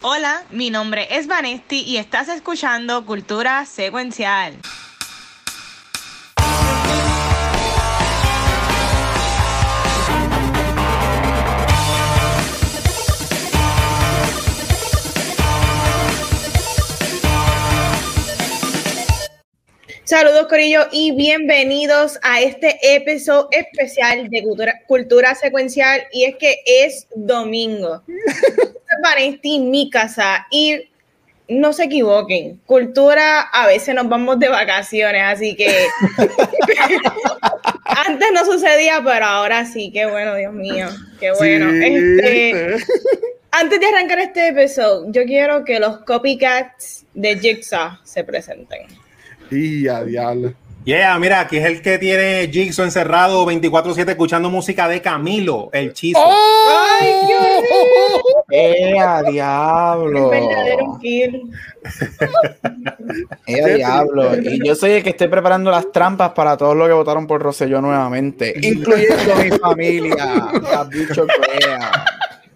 Hola, 0.00 0.44
mi 0.50 0.70
nombre 0.70 1.08
es 1.10 1.26
Vanesti 1.26 1.82
y 1.82 1.96
estás 1.96 2.28
escuchando 2.28 3.04
Cultura 3.04 3.66
Secuencial. 3.66 4.54
Saludos 20.04 20.46
Corillo 20.46 20.86
y 20.92 21.10
bienvenidos 21.10 22.20
a 22.22 22.40
este 22.40 22.78
episodio 22.94 23.48
especial 23.50 24.30
de 24.30 24.44
cultura, 24.86 25.34
Secuencial 25.34 26.02
y 26.12 26.26
es 26.26 26.36
que 26.36 26.62
es 26.64 27.08
domingo. 27.16 28.04
Vanesti, 29.02 29.58
mi 29.60 29.90
casa 29.90 30.46
y 30.50 30.88
no 31.48 31.72
se 31.72 31.84
equivoquen, 31.84 32.60
cultura 32.66 33.40
a 33.40 33.66
veces 33.66 33.94
nos 33.94 34.08
vamos 34.08 34.38
de 34.38 34.48
vacaciones, 34.48 35.22
así 35.24 35.56
que 35.56 35.66
antes 37.84 38.28
no 38.34 38.44
sucedía, 38.44 39.00
pero 39.02 39.24
ahora 39.24 39.64
sí, 39.64 39.90
qué 39.90 40.06
bueno, 40.06 40.34
Dios 40.34 40.52
mío, 40.52 40.88
qué 41.18 41.32
bueno. 41.32 41.70
Este, 41.70 42.76
antes 43.50 43.80
de 43.80 43.86
arrancar 43.86 44.18
este 44.18 44.48
episodio, 44.48 45.10
yo 45.10 45.24
quiero 45.24 45.64
que 45.64 45.80
los 45.80 45.98
copycats 46.00 47.06
de 47.14 47.38
Jigsaw 47.38 47.92
se 48.04 48.24
presenten. 48.24 48.86
Y 49.50 49.88
a 49.88 50.04
diablo. 50.04 50.54
Yeah, 50.88 51.18
mira, 51.18 51.40
aquí 51.40 51.58
es 51.58 51.66
el 51.66 51.82
que 51.82 51.98
tiene 51.98 52.48
Jigsaw 52.50 52.86
encerrado 52.86 53.44
24-7 53.44 54.08
escuchando 54.08 54.48
música 54.48 54.88
de 54.88 55.02
Camilo, 55.02 55.68
el 55.74 55.92
chizo. 55.92 56.18
¡Ay, 56.18 57.12
¡Eh, 58.50 58.98
a 58.98 59.22
diablo! 59.22 60.32
El 60.32 60.40
verdadero 60.40 60.98
kill. 60.98 61.42
¡Eh, 63.46 63.62
a 63.62 63.66
diablo! 63.66 64.30
Y 64.40 64.66
yo 64.66 64.74
soy 64.74 64.92
el 64.92 65.02
que 65.02 65.10
estoy 65.10 65.28
preparando 65.28 65.70
las 65.70 65.92
trampas 65.92 66.30
para 66.30 66.56
todos 66.56 66.74
los 66.74 66.88
que 66.88 66.94
votaron 66.94 67.26
por 67.26 67.42
Rosselló 67.42 67.82
nuevamente, 67.82 68.54
incluyendo 68.58 69.36
mi 69.44 69.50
familia. 69.58 70.48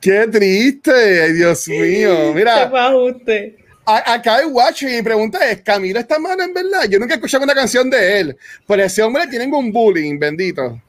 ¡Qué 0.01 0.27
triste! 0.29 1.23
¡Ay, 1.23 1.33
Dios 1.35 1.69
mío! 1.69 2.33
Mira. 2.35 2.64
Se 2.64 2.70
fue 2.70 2.81
ajuste 2.81 3.62
acá 3.97 4.37
hay 4.37 4.47
Watch 4.47 4.83
y 4.83 4.87
mi 4.87 5.03
pregunta 5.03 5.39
es, 5.51 5.62
¿Camilo 5.62 5.98
está 5.98 6.19
mal 6.19 6.39
en 6.41 6.53
verdad? 6.53 6.85
Yo 6.89 6.98
nunca 6.98 7.15
he 7.15 7.17
escuchado 7.17 7.45
una 7.45 7.55
canción 7.55 7.89
de 7.89 8.21
él, 8.21 8.37
pero 8.67 8.83
ese 8.83 9.03
hombre 9.03 9.27
tiene 9.27 9.47
un 9.47 9.73
bullying, 9.73 10.19
bendito. 10.19 10.81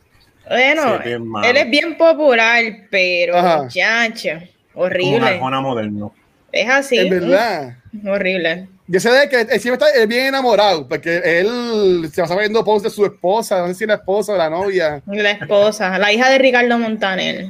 Bueno, 0.48 1.02
él 1.04 1.58
es 1.58 1.70
bien 1.70 1.98
popular, 1.98 2.62
pero 2.90 3.68
chacho, 3.70 4.32
horrible. 4.74 5.40
Como 5.40 5.62
moderno. 5.62 6.14
Es 6.52 6.70
así. 6.70 6.98
Es 6.98 7.10
verdad. 7.10 7.78
horrible. 8.06 8.68
Yo 8.86 9.00
sé 9.00 9.10
de 9.12 9.30
que 9.30 9.42
él 9.42 9.60
siempre 9.62 9.88
está 9.88 10.06
bien 10.06 10.28
enamorado, 10.28 10.88
porque 10.88 11.22
él 11.24 12.10
se 12.14 12.22
va 12.22 12.38
viendo 12.38 12.64
posts 12.66 12.84
de 12.84 12.90
su 12.90 13.06
esposa, 13.06 13.62
no 13.62 13.68
sé 13.68 13.76
si 13.76 13.86
la 13.86 13.96
esposa 13.96 14.34
o 14.34 14.38
la 14.38 14.50
novia. 14.50 15.02
La 15.08 15.32
esposa, 15.32 15.98
la 15.98 16.12
hija 16.12 16.30
de 16.30 16.38
Ricardo 16.38 16.78
Montaner. 16.78 17.48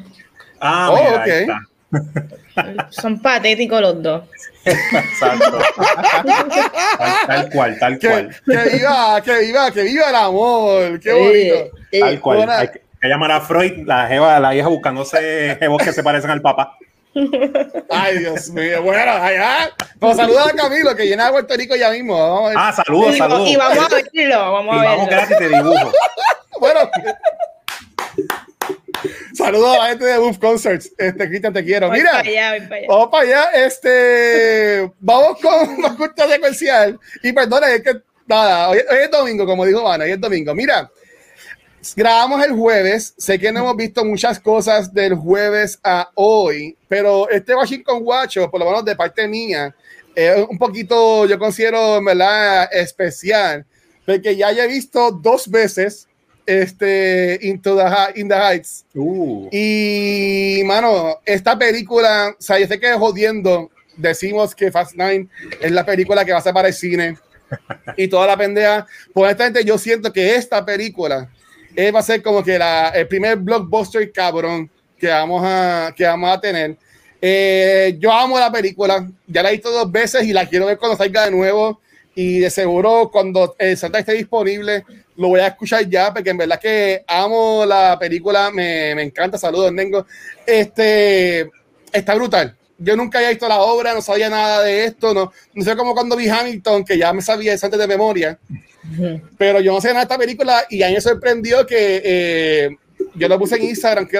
Ah, 0.60 0.92
oh, 0.92 1.16
ok. 1.16 1.73
Son 2.90 3.22
patéticos 3.22 3.82
los 3.82 4.02
dos. 4.02 4.24
Exacto. 4.66 5.60
tal, 7.28 7.50
cual, 7.50 7.80
tal 7.80 8.00
cual. 8.00 8.36
Que 8.46 8.78
viva, 8.78 9.22
que 9.22 9.40
viva, 9.40 9.72
que 9.72 9.84
viva 9.84 10.10
el 10.10 10.16
amor. 10.16 11.00
Qué 11.00 11.14
bonito. 11.14 11.78
tal 12.00 12.20
cual. 12.20 12.50
Hay 12.50 12.70
que, 12.70 13.08
llamar 13.08 13.32
a 13.32 13.42
Freud, 13.42 13.86
la 13.86 14.08
jeva, 14.08 14.40
la 14.40 14.56
hija 14.56 14.68
buscándose 14.68 15.58
jevos 15.60 15.84
que 15.84 15.92
se 15.92 16.04
parecen 16.04 16.32
al 16.32 16.42
papá. 16.42 16.78
Ay, 17.90 18.20
Dios 18.20 18.50
mío. 18.50 18.82
Bueno, 18.82 19.12
allá. 19.12 19.72
Pues 20.00 20.18
saluda 20.18 20.46
a 20.46 20.52
Camilo, 20.52 20.96
que 20.96 21.06
llena 21.06 21.26
de 21.26 21.32
Puerto 21.32 21.56
Rico 21.56 21.76
ya 21.76 21.92
mismo. 21.92 22.50
ah, 22.56 22.74
saludos, 22.74 23.18
saludos. 23.18 23.50
Y 23.50 23.56
vamos 23.56 23.86
a 23.86 23.90
verlo, 23.90 24.52
vamos 24.52 24.76
a 24.76 24.82
verlo. 24.82 24.98
Vamos 24.98 25.10
gratis 25.10 25.38
te 25.38 25.50
dibujo. 25.50 25.92
bueno. 26.60 26.80
Saludos 29.34 29.76
a 29.76 29.80
la 29.80 29.90
gente 29.90 30.06
de 30.06 30.18
Wolf 30.18 30.38
Concerts. 30.38 30.92
Este, 30.98 31.28
Cristian, 31.28 31.54
te 31.54 31.64
quiero. 31.64 31.90
Mira, 31.90 32.24
vamos 32.88 33.10
para 33.10 33.24
allá. 33.24 33.66
Este, 33.66 34.92
vamos 35.00 35.40
con 35.42 35.82
más 35.82 35.94
cultura 35.94 36.28
secuencial. 36.28 37.00
Y 37.22 37.32
perdona, 37.32 37.72
es 37.72 37.82
que 37.82 38.02
nada, 38.28 38.70
hoy, 38.70 38.80
es 38.80 39.12
domingo, 39.12 39.46
como 39.46 39.66
dijo 39.66 39.90
Ana, 39.90 40.06
hoy 40.06 40.12
es 40.12 40.22
domingo. 40.22 40.54
Mira, 40.56 40.90
grabamos 41.96 42.44
el 42.46 42.54
jueves. 42.54 43.14
Sé 43.18 43.40
que 43.40 43.52
no 43.52 43.62
hemos 43.62 43.76
visto 43.76 44.06
muchas 44.06 44.40
cosas 44.40 44.94
del 44.94 45.16
jueves 45.16 45.80
a 45.84 46.10
hoy, 46.16 46.78
pero 46.88 47.30
este 47.30 47.56
Washington 47.56 48.00
Watcho, 48.02 48.50
por 48.50 48.60
lo 48.60 48.68
menos 48.68 48.86
de 48.86 48.96
parte 48.96 49.28
mía, 49.28 49.76
es 50.16 50.46
un 50.48 50.58
poquito, 50.58 51.26
yo 51.26 51.40
considero, 51.40 52.04
¿verdad? 52.04 52.70
Especial, 52.72 53.66
porque 54.06 54.36
ya 54.36 54.52
he 54.52 54.68
visto 54.68 55.12
dos 55.12 55.50
veces 55.50 56.08
este, 56.46 57.40
Into 57.42 57.76
the, 57.76 58.20
in 58.20 58.28
the 58.28 58.36
Heights. 58.36 58.86
Uh. 58.94 59.50
Y, 59.52 60.62
mano, 60.66 61.20
esta 61.26 61.58
película, 61.58 62.36
o 62.38 62.42
sea, 62.42 62.60
yo 62.60 62.68
sé 62.68 62.80
que 62.80 62.94
jodiendo 62.94 63.70
decimos 63.96 64.56
que 64.56 64.72
Fast 64.72 64.96
Nine 64.96 65.28
es 65.62 65.72
la 65.72 65.86
película 65.86 66.26
que 66.26 66.32
va 66.32 66.40
a 66.40 66.42
ser 66.42 66.54
para 66.54 66.68
el 66.68 66.74
cine 66.74 67.18
y 67.98 68.08
toda 68.08 68.28
la 68.28 68.38
pendeja. 68.38 68.86
Pues 69.14 69.26
honestamente, 69.26 69.64
yo 69.64 69.78
siento 69.78 70.12
que 70.12 70.36
esta 70.36 70.66
película 70.66 71.30
eh, 71.76 71.92
va 71.92 72.00
a 72.00 72.04
ser 72.04 72.22
como 72.22 72.44
que 72.44 72.58
la, 72.58 72.90
el 72.90 73.08
primer 73.08 73.38
blockbuster 73.38 74.12
cabrón 74.12 74.70
que 74.98 75.08
vamos 75.08 75.42
a, 75.46 75.94
que 75.96 76.06
vamos 76.06 76.32
a 76.32 76.40
tener. 76.40 76.78
Eh, 77.22 77.96
yo 78.00 78.12
amo 78.12 78.38
la 78.38 78.52
película, 78.52 79.08
ya 79.28 79.44
la 79.44 79.50
he 79.50 79.54
visto 79.54 79.72
dos 79.72 79.90
veces 79.92 80.24
y 80.24 80.34
la 80.34 80.48
quiero 80.48 80.66
ver 80.66 80.78
cuando 80.78 80.98
salga 80.98 81.26
de 81.26 81.32
nuevo. 81.32 81.82
Y 82.16 82.40
de 82.40 82.50
seguro, 82.50 83.10
cuando 83.12 83.56
el 83.58 83.76
Santa 83.76 84.00
esté 84.00 84.14
disponible, 84.14 84.86
lo 85.18 85.30
voy 85.30 85.40
a 85.40 85.48
escuchar 85.48 85.88
ya, 85.90 86.14
porque 86.14 86.30
en 86.30 86.38
verdad 86.38 86.60
que 86.60 87.04
amo 87.08 87.66
la 87.66 87.98
película, 88.00 88.52
me, 88.52 88.94
me 88.96 89.04
encanta. 89.04 89.38
Saludos, 89.38 89.72
Nengo. 89.72 90.06
Este 90.46 91.50
está 91.92 92.16
brutal. 92.16 92.56
Yo 92.78 92.96
nunca 92.96 93.20
había 93.20 93.30
visto 93.30 93.48
la 93.48 93.62
obra, 93.62 93.94
no 93.94 94.02
sabía 94.02 94.30
nada 94.30 94.62
de 94.64 94.86
esto, 94.86 95.14
no, 95.14 95.32
no 95.54 95.64
sé 95.64 95.76
cómo 95.76 95.94
cuando 95.94 96.18
vi 96.18 96.28
Hamilton, 96.28 96.84
que 96.84 96.98
ya 96.98 97.14
me 97.14 97.22
sabía 97.22 97.54
antes 97.54 97.80
de 97.80 97.88
memoria, 97.88 98.38
pero 99.38 99.62
yo 99.62 99.74
no 99.74 99.80
sé 99.80 99.90
nada 99.90 100.00
de 100.00 100.04
esta 100.04 100.18
película 100.18 100.66
y 100.70 100.82
a 100.84 100.88
mí 100.88 100.96
me 100.96 101.02
sorprendió 101.02 101.66
que 101.66 102.02
eh, 102.04 102.70
yo 103.16 103.28
lo 103.28 103.40
puse 103.40 103.56
en 103.56 103.64
Instagram, 103.66 104.08
que, 104.08 104.20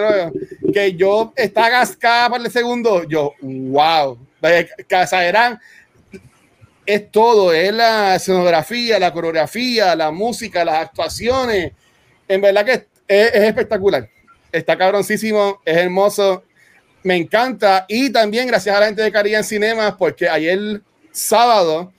que 0.72 0.94
yo 0.94 1.34
estaba 1.36 1.70
gascada 1.70 2.30
para 2.30 2.44
el 2.44 2.52
segundo, 2.52 3.04
yo, 3.04 3.34
wow, 3.42 4.18
eran 4.42 5.60
es 6.86 7.12
todo, 7.12 7.54
es 7.54 7.74
la 7.74 8.16
escenografía, 8.16 9.00
la 9.00 9.14
coreografía, 9.14 9.96
la 9.96 10.12
música, 10.12 10.66
las 10.66 10.76
actuaciones. 10.76 11.72
En 12.28 12.42
verdad 12.42 12.66
que 12.66 12.88
es, 13.08 13.34
espectacular. 13.34 14.10
Está 14.52 14.78
cabroncísimo, 14.78 15.62
es 15.66 15.78
hermoso, 15.78 16.44
me 17.04 17.16
encanta. 17.16 17.86
Y 17.88 18.12
también 18.12 18.48
gracias 18.48 18.76
a 18.76 18.80
la 18.80 18.86
gente 18.88 19.02
de 19.02 19.12
Caribe 19.12 19.44
Cinemas, 19.44 19.96
porque 19.98 20.30
ayer 20.30 20.82
sábado 21.12 21.92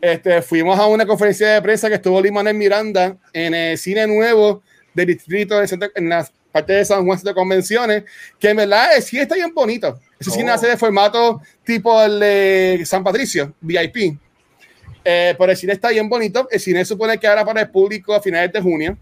este, 0.00 0.42
fuimos 0.42 0.78
a 0.78 0.86
una 0.86 1.06
conferencia 1.06 1.48
de 1.48 1.62
prensa 1.62 1.88
que 1.88 1.94
estuvo 1.94 2.20
Limanes 2.20 2.54
Miranda 2.54 3.16
en 3.32 3.54
el 3.54 3.78
cine 3.78 4.06
nuevo 4.06 4.62
del 4.92 5.06
distrito 5.06 5.60
en 5.94 6.08
la 6.08 6.28
parte 6.50 6.74
de 6.74 6.84
San 6.84 7.06
Juan 7.06 7.18
de 7.22 7.32
Convenciones, 7.32 8.04
que 8.38 8.50
en 8.50 8.58
verdad 8.58 8.88
sí 9.00 9.18
está 9.18 9.36
bien 9.36 9.54
bonito. 9.54 9.98
Ese 10.18 10.30
cine 10.30 10.50
oh. 10.50 10.54
hace 10.54 10.66
de 10.66 10.76
formato 10.76 11.40
tipo 11.64 12.02
el 12.02 12.20
de 12.20 12.82
San 12.84 13.02
Patricio, 13.02 13.54
VIP 13.60 14.18
eh, 15.04 15.34
pero 15.38 15.50
el 15.50 15.56
cine 15.56 15.72
está 15.72 15.90
bien 15.90 16.08
bonito. 16.08 16.48
El 16.50 16.60
cine 16.60 16.84
supone 16.84 17.18
que 17.18 17.26
ahora 17.26 17.44
para 17.44 17.62
el 17.62 17.70
público 17.70 18.14
a 18.14 18.20
finales 18.20 18.52
de 18.52 18.60
junio. 18.60 18.98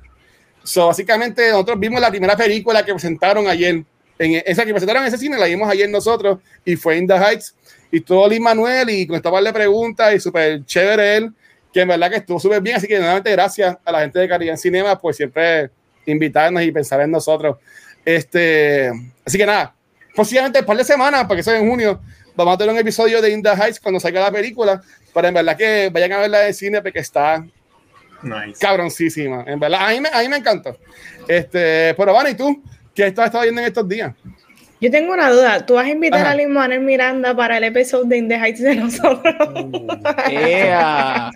So, 0.62 0.86
básicamente, 0.88 1.50
nosotros 1.50 1.78
vimos 1.78 2.00
la 2.00 2.10
primera 2.10 2.36
película 2.36 2.84
que 2.84 2.92
presentaron 2.92 3.46
ayer. 3.46 3.84
En 4.18 4.42
esa 4.44 4.66
que 4.66 4.72
presentaron 4.72 5.02
en 5.02 5.08
ese 5.08 5.16
cine 5.16 5.38
la 5.38 5.46
vimos 5.46 5.70
ayer 5.70 5.88
nosotros 5.88 6.40
y 6.64 6.76
fue 6.76 6.98
In 6.98 7.06
the 7.06 7.14
Heights. 7.14 7.54
Y 7.90 8.00
todo 8.02 8.28
Lin 8.28 8.42
Manuel 8.42 8.90
y 8.90 9.06
con 9.06 9.16
esta 9.16 9.30
par 9.30 9.42
de 9.42 9.52
preguntas 9.52 10.14
y 10.14 10.20
súper 10.20 10.64
chévere 10.64 11.16
él, 11.16 11.32
que 11.72 11.80
en 11.80 11.88
verdad 11.88 12.10
que 12.10 12.16
estuvo 12.16 12.38
súper 12.38 12.60
bien. 12.60 12.76
Así 12.76 12.86
que 12.86 12.98
nuevamente 12.98 13.30
gracias 13.32 13.76
a 13.84 13.92
la 13.92 14.00
gente 14.00 14.18
de 14.18 14.28
Caribe 14.28 14.56
Cinema 14.56 14.98
por 14.98 15.14
siempre 15.14 15.70
invitarnos 16.06 16.62
y 16.62 16.70
pensar 16.70 17.00
en 17.00 17.10
nosotros. 17.10 17.56
Este, 18.04 18.90
así 19.24 19.38
que 19.38 19.46
nada, 19.46 19.74
posiblemente 20.14 20.60
un 20.60 20.66
par 20.66 20.76
de 20.76 20.84
semanas, 20.84 21.24
porque 21.26 21.40
eso 21.40 21.52
es 21.52 21.60
en 21.60 21.68
junio, 21.68 22.00
vamos 22.36 22.54
a 22.54 22.58
tener 22.58 22.72
un 22.72 22.80
episodio 22.80 23.20
de 23.20 23.30
In 23.30 23.42
the 23.42 23.50
Heights 23.50 23.80
cuando 23.80 24.00
salga 24.00 24.20
la 24.20 24.32
película 24.32 24.80
pero 25.12 25.28
en 25.28 25.34
verdad 25.34 25.56
que 25.56 25.90
vayan 25.92 26.12
a 26.12 26.18
verla 26.18 26.38
de 26.40 26.52
cine 26.52 26.82
porque 26.82 27.00
está 27.00 27.44
nice. 28.22 28.60
cabroncísima. 28.60 29.44
En 29.46 29.60
verdad, 29.60 29.88
a 29.88 29.90
mí, 29.90 30.00
me, 30.00 30.08
a 30.12 30.20
mí 30.20 30.28
me 30.28 30.36
encanta. 30.36 30.74
Este, 31.28 31.94
pero 31.96 32.12
bueno, 32.12 32.30
¿y 32.30 32.34
tú? 32.34 32.62
¿Qué 32.94 33.06
estás 33.06 33.26
estado 33.26 33.44
viendo 33.44 33.60
en 33.60 33.66
estos 33.68 33.88
días? 33.88 34.12
Yo 34.80 34.90
tengo 34.90 35.12
una 35.12 35.30
duda. 35.30 35.66
¿Tú 35.66 35.74
vas 35.74 35.84
a 35.84 35.90
invitar 35.90 36.26
a 36.26 36.34
Lin 36.34 36.52
Manuel 36.52 36.80
Miranda 36.80 37.36
para 37.36 37.58
el 37.58 37.64
episodio 37.64 38.06
de 38.06 38.16
In 38.16 38.28
the 38.28 38.36
Heights 38.36 38.62
de 38.62 38.76
nosotros? 38.76 39.22
yeah. 40.30 41.30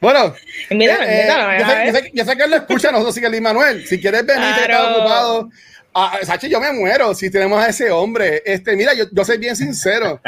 bueno, 0.00 0.34
invítalo, 0.68 1.04
eh, 1.04 1.20
invítalo, 1.20 1.58
yo, 1.58 1.92
sé, 1.92 2.10
yo, 2.12 2.24
sé, 2.24 2.36
que 2.36 2.42
él 2.42 2.50
lo 2.50 2.56
escucha 2.56 2.88
a 2.88 2.92
nosotros, 2.92 3.14
sí 3.14 3.20
que 3.20 3.30
Lin 3.30 3.42
Manuel. 3.42 3.86
Si 3.86 4.00
quieres 4.00 4.26
venir, 4.26 4.48
claro. 4.66 4.96
ocupado 4.96 5.50
Ah, 6.00 6.16
Sachi, 6.22 6.48
yo 6.48 6.60
me 6.60 6.72
muero 6.72 7.12
si 7.12 7.28
tenemos 7.28 7.58
a 7.58 7.68
ese 7.68 7.90
hombre. 7.90 8.40
Este, 8.46 8.76
mira, 8.76 8.94
yo, 8.94 9.06
yo 9.10 9.24
soy 9.24 9.36
bien 9.36 9.56
sincero. 9.56 10.20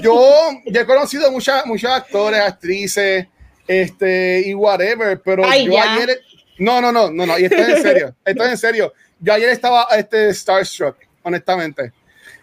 Yo, 0.00 0.50
yo 0.66 0.80
he 0.80 0.86
conocido 0.86 1.32
muchas, 1.32 1.66
muchos 1.66 1.90
actores, 1.90 2.38
actrices, 2.40 3.26
este, 3.66 4.42
y 4.46 4.54
whatever, 4.54 5.20
pero 5.20 5.42
Ay, 5.44 5.66
yo 5.66 5.72
ya. 5.72 5.94
ayer. 5.94 6.20
No, 6.58 6.80
no, 6.80 6.92
no, 6.92 7.10
no, 7.10 7.26
no, 7.26 7.38
y 7.40 7.44
esto 7.46 7.56
es 7.56 7.68
en 7.68 7.82
serio. 7.82 8.14
Esto 8.24 8.44
es 8.44 8.50
en 8.50 8.58
serio. 8.58 8.92
Yo 9.18 9.32
ayer 9.32 9.48
estaba 9.48 9.88
este, 9.96 10.32
starstruck, 10.32 10.96
honestamente. 11.24 11.92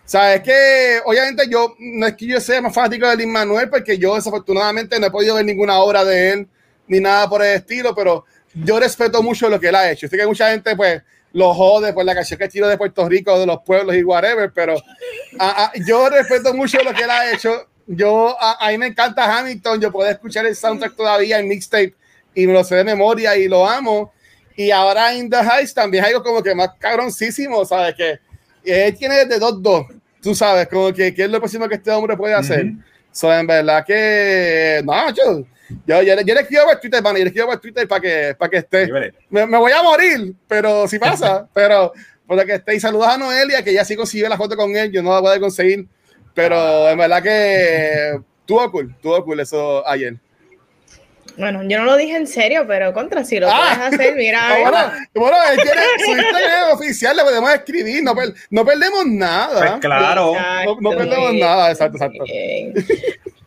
Sabes 0.04 0.42
que, 0.42 1.00
obviamente, 1.06 1.46
yo 1.50 1.74
no 1.80 2.06
es 2.06 2.16
que 2.16 2.28
yo 2.28 2.42
sea 2.42 2.62
más 2.62 2.74
fanático 2.74 3.08
de 3.08 3.16
Lin 3.16 3.32
Manuel, 3.32 3.70
porque 3.70 3.98
yo 3.98 4.16
desafortunadamente 4.16 5.00
no 5.00 5.08
he 5.08 5.12
podido 5.12 5.36
ver 5.36 5.46
ninguna 5.46 5.80
obra 5.80 6.04
de 6.04 6.32
él 6.32 6.48
ni 6.88 7.00
nada 7.00 7.30
por 7.30 7.44
el 7.46 7.56
estilo, 7.56 7.96
pero 7.96 8.26
yo 8.54 8.78
respeto 8.78 9.24
mucho 9.24 9.48
lo 9.48 9.58
que 9.58 9.70
él 9.70 9.76
ha 9.76 9.90
hecho. 9.90 10.08
Sé 10.08 10.18
que 10.18 10.26
mucha 10.26 10.50
gente, 10.52 10.76
pues, 10.76 11.02
lo 11.34 11.54
jode 11.54 11.94
por 11.94 12.06
la 12.06 12.16
canción 12.16 12.40
que 12.40 12.48
tiro 12.48 12.68
de 12.68 12.78
Puerto 12.78 13.08
Rico, 13.08 13.38
de 13.40 13.46
los 13.46 13.60
pueblos 13.62 13.96
y 13.96 14.04
whatever, 14.04 14.52
pero 14.54 14.76
ah, 15.40 15.56
ah, 15.58 15.72
yo 15.86 16.10
respeto 16.10 16.54
mucho 16.54 16.82
lo 16.84 16.94
que 16.94 17.04
él 17.04 17.10
ha 17.10 17.32
hecho. 17.32 17.68
Yo, 17.86 18.36
a, 18.40 18.66
a 18.66 18.72
mí 18.72 18.78
me 18.78 18.88
encanta 18.88 19.38
Hamilton, 19.38 19.80
yo 19.80 19.92
puedo 19.92 20.10
escuchar 20.10 20.46
el 20.46 20.56
soundtrack 20.56 20.96
todavía 20.96 21.40
en 21.40 21.48
mixtape 21.48 21.94
y 22.36 22.46
me 22.48 22.54
lo 22.54 22.64
sé 22.64 22.76
de 22.76 22.84
memoria 22.84 23.36
y 23.38 23.48
lo 23.48 23.68
amo. 23.68 24.12
Y 24.56 24.72
ahora 24.72 25.14
In 25.14 25.30
The 25.30 25.38
Heights 25.38 25.74
también 25.74 26.04
hay 26.04 26.12
algo 26.12 26.24
como 26.24 26.42
que 26.42 26.56
más 26.56 26.70
cabroncísimo, 26.80 27.64
¿sabes? 27.64 27.96
Que 27.96 28.20
él 28.64 28.98
tiene 28.98 29.26
de 29.26 29.38
dos 29.38 29.62
dos, 29.62 29.86
tú 30.22 30.34
sabes, 30.34 30.68
como 30.68 30.92
que 30.92 31.14
qué 31.14 31.24
es 31.26 31.30
lo 31.30 31.40
próximo 31.40 31.70
que 31.70 31.76
este 31.76 31.92
hombre 31.92 32.18
puede 32.18 32.34
hacer. 32.34 32.66
Ujú. 32.66 32.82
So, 33.12 33.34
en 33.34 33.48
verdad 33.48 33.86
que, 33.86 34.82
no, 34.84 35.10
yo, 35.12 35.44
yo, 35.86 36.02
yo, 36.02 36.16
yo 36.22 36.34
le 36.34 36.42
escribo 36.42 36.64
por 36.66 36.80
Twitter, 36.80 37.02
man, 37.02 37.14
yo 37.16 37.24
le 37.24 37.28
escribo 37.30 37.48
por 37.48 37.60
Twitter 37.60 37.88
para 37.88 38.02
que, 38.02 38.36
para 38.38 38.50
que 38.50 38.58
esté. 38.58 38.90
Me, 39.30 39.46
me 39.46 39.58
voy 39.58 39.72
a 39.72 39.84
morir, 39.84 40.34
pero 40.48 40.88
si 40.88 40.98
pasa, 41.00 41.48
pero 41.54 41.92
por 42.26 42.46
que 42.46 42.54
esté. 42.56 42.76
Y 42.76 42.80
saludos 42.80 43.08
a 43.08 43.18
Noelia, 43.18 43.64
que 43.64 43.74
ya 43.74 43.84
sí 43.86 43.96
consiguió 43.96 44.28
la 44.30 44.38
foto 44.38 44.56
con 44.56 44.76
él, 44.76 44.92
yo 44.92 45.02
no 45.04 45.14
la 45.14 45.20
voy 45.22 45.36
a 45.38 45.40
conseguir, 45.40 45.88
pero 46.34 46.90
en 46.90 46.98
verdad 46.98 47.24
que 47.24 48.20
tuvo 48.46 48.72
cool, 48.72 48.96
tuvo 49.02 49.24
cool 49.24 49.40
eso 49.40 49.88
ayer. 49.88 50.16
Bueno, 51.38 51.62
yo 51.70 51.78
no 51.78 51.86
lo 51.86 51.96
dije 51.98 52.18
en 52.18 52.26
serio, 52.26 52.66
pero 52.68 52.92
contra, 52.94 53.24
si 53.24 53.40
lo 53.40 53.48
Ah. 53.48 53.76
puedes 53.78 53.94
hacer, 53.94 54.16
mira. 54.16 54.40
Ah, 54.42 54.58
bueno, 54.60 54.78
bueno, 55.14 55.38
él 55.52 55.60
tiene 55.62 55.82
su 56.06 56.12
Instagram 56.12 56.72
oficial, 56.74 57.16
le 57.16 57.24
podemos 57.24 57.54
escribir, 57.54 58.04
no, 58.04 58.16
per- 58.16 58.34
no 58.50 58.66
perdemos 58.66 59.06
nada. 59.06 59.60
Pues 59.60 59.72
claro. 59.82 60.34
no, 60.66 60.78
no 60.82 60.90
perdemos 60.98 61.34
nada, 61.36 61.70
exacto, 61.72 61.98
exacto. 61.98 62.24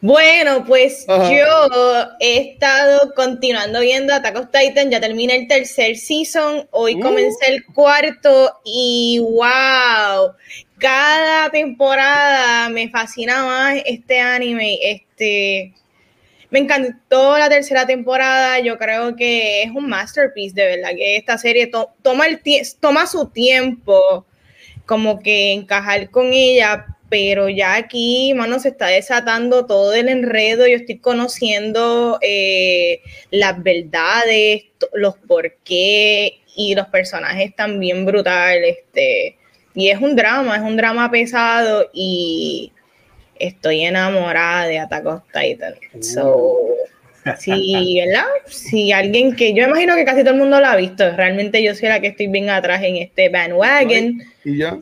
Bueno, 0.03 0.65
pues 0.67 1.05
Ajá. 1.09 1.31
yo 1.31 2.09
he 2.21 2.53
estado 2.53 3.13
continuando 3.15 3.81
viendo 3.81 4.15
Attack 4.15 4.37
of 4.37 4.47
Titan, 4.51 4.91
ya 4.91 4.99
terminé 4.99 5.37
el 5.37 5.47
tercer 5.47 5.97
season, 5.97 6.67
hoy 6.71 6.95
Uh. 6.95 7.01
comencé 7.01 7.49
el 7.53 7.65
cuarto 7.67 8.51
y 8.65 9.19
wow, 9.21 10.33
cada 10.79 11.51
temporada 11.51 12.71
me 12.71 12.89
fascina 12.89 13.45
más 13.45 13.83
este 13.85 14.19
anime, 14.21 14.79
este 14.83 15.75
me 16.49 16.61
encantó 16.61 17.39
la 17.39 17.49
tercera 17.51 17.87
temporada, 17.87 18.59
yo 18.59 18.77
creo 18.79 19.15
que 19.15 19.63
es 19.65 19.71
un 19.71 19.87
masterpiece, 19.89 20.55
de 20.55 20.77
verdad, 20.77 20.91
que 20.97 21.17
esta 21.17 21.37
serie 21.39 21.67
to- 21.69 21.91
toma, 22.03 22.27
el 22.27 22.41
toma 22.81 23.07
su 23.07 23.29
tiempo 23.29 24.27
como 24.87 25.21
que 25.21 25.53
encajar 25.53 26.11
con 26.11 26.33
ella, 26.33 26.87
pero 27.11 27.49
ya 27.49 27.75
aquí, 27.75 28.33
mano, 28.35 28.61
se 28.61 28.69
está 28.69 28.87
desatando 28.87 29.67
todo 29.67 29.93
el 29.93 30.09
enredo, 30.09 30.67
yo 30.67 30.77
estoy 30.77 30.99
conociendo 30.99 32.19
eh, 32.23 33.01
las 33.33 33.61
verdades, 33.63 34.63
los 34.95 35.17
por 35.17 35.57
qué 35.65 36.39
y 36.57 36.75
los 36.77 36.87
personajes 36.87 37.55
también 37.57 38.07
brutales, 38.07 38.79
este, 38.79 39.37
y 39.75 39.89
es 39.89 40.01
un 40.01 40.15
drama, 40.15 40.57
es 40.57 40.63
un 40.63 40.77
drama 40.77 41.11
pesado 41.11 41.91
y 41.93 42.73
estoy 43.41 43.81
enamorada 43.81 44.69
de 44.69 44.79
Attack 44.79 45.07
of 45.07 45.23
Titan. 45.33 45.75
So, 46.01 46.59
sí, 47.39 48.01
¿verdad? 48.07 48.27
Si 48.47 48.93
alguien 48.93 49.35
que 49.35 49.53
yo 49.53 49.65
imagino 49.65 49.97
que 49.97 50.05
casi 50.05 50.21
todo 50.21 50.35
el 50.35 50.41
mundo 50.41 50.61
lo 50.61 50.67
ha 50.67 50.77
visto, 50.77 51.11
realmente 51.17 51.61
yo 51.61 51.75
soy 51.75 51.89
la 51.89 52.01
que 52.01 52.09
estoy 52.09 52.29
bien 52.29 52.51
atrás 52.51 52.83
en 52.85 52.97
este 52.97 53.29
bandwagon. 53.31 54.23
Y 54.45 54.59
ya. 54.59 54.79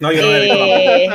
No, 0.00 0.10
yo 0.10 0.22
no 0.22 0.40
digo 0.40 0.54
Eh, 0.54 1.08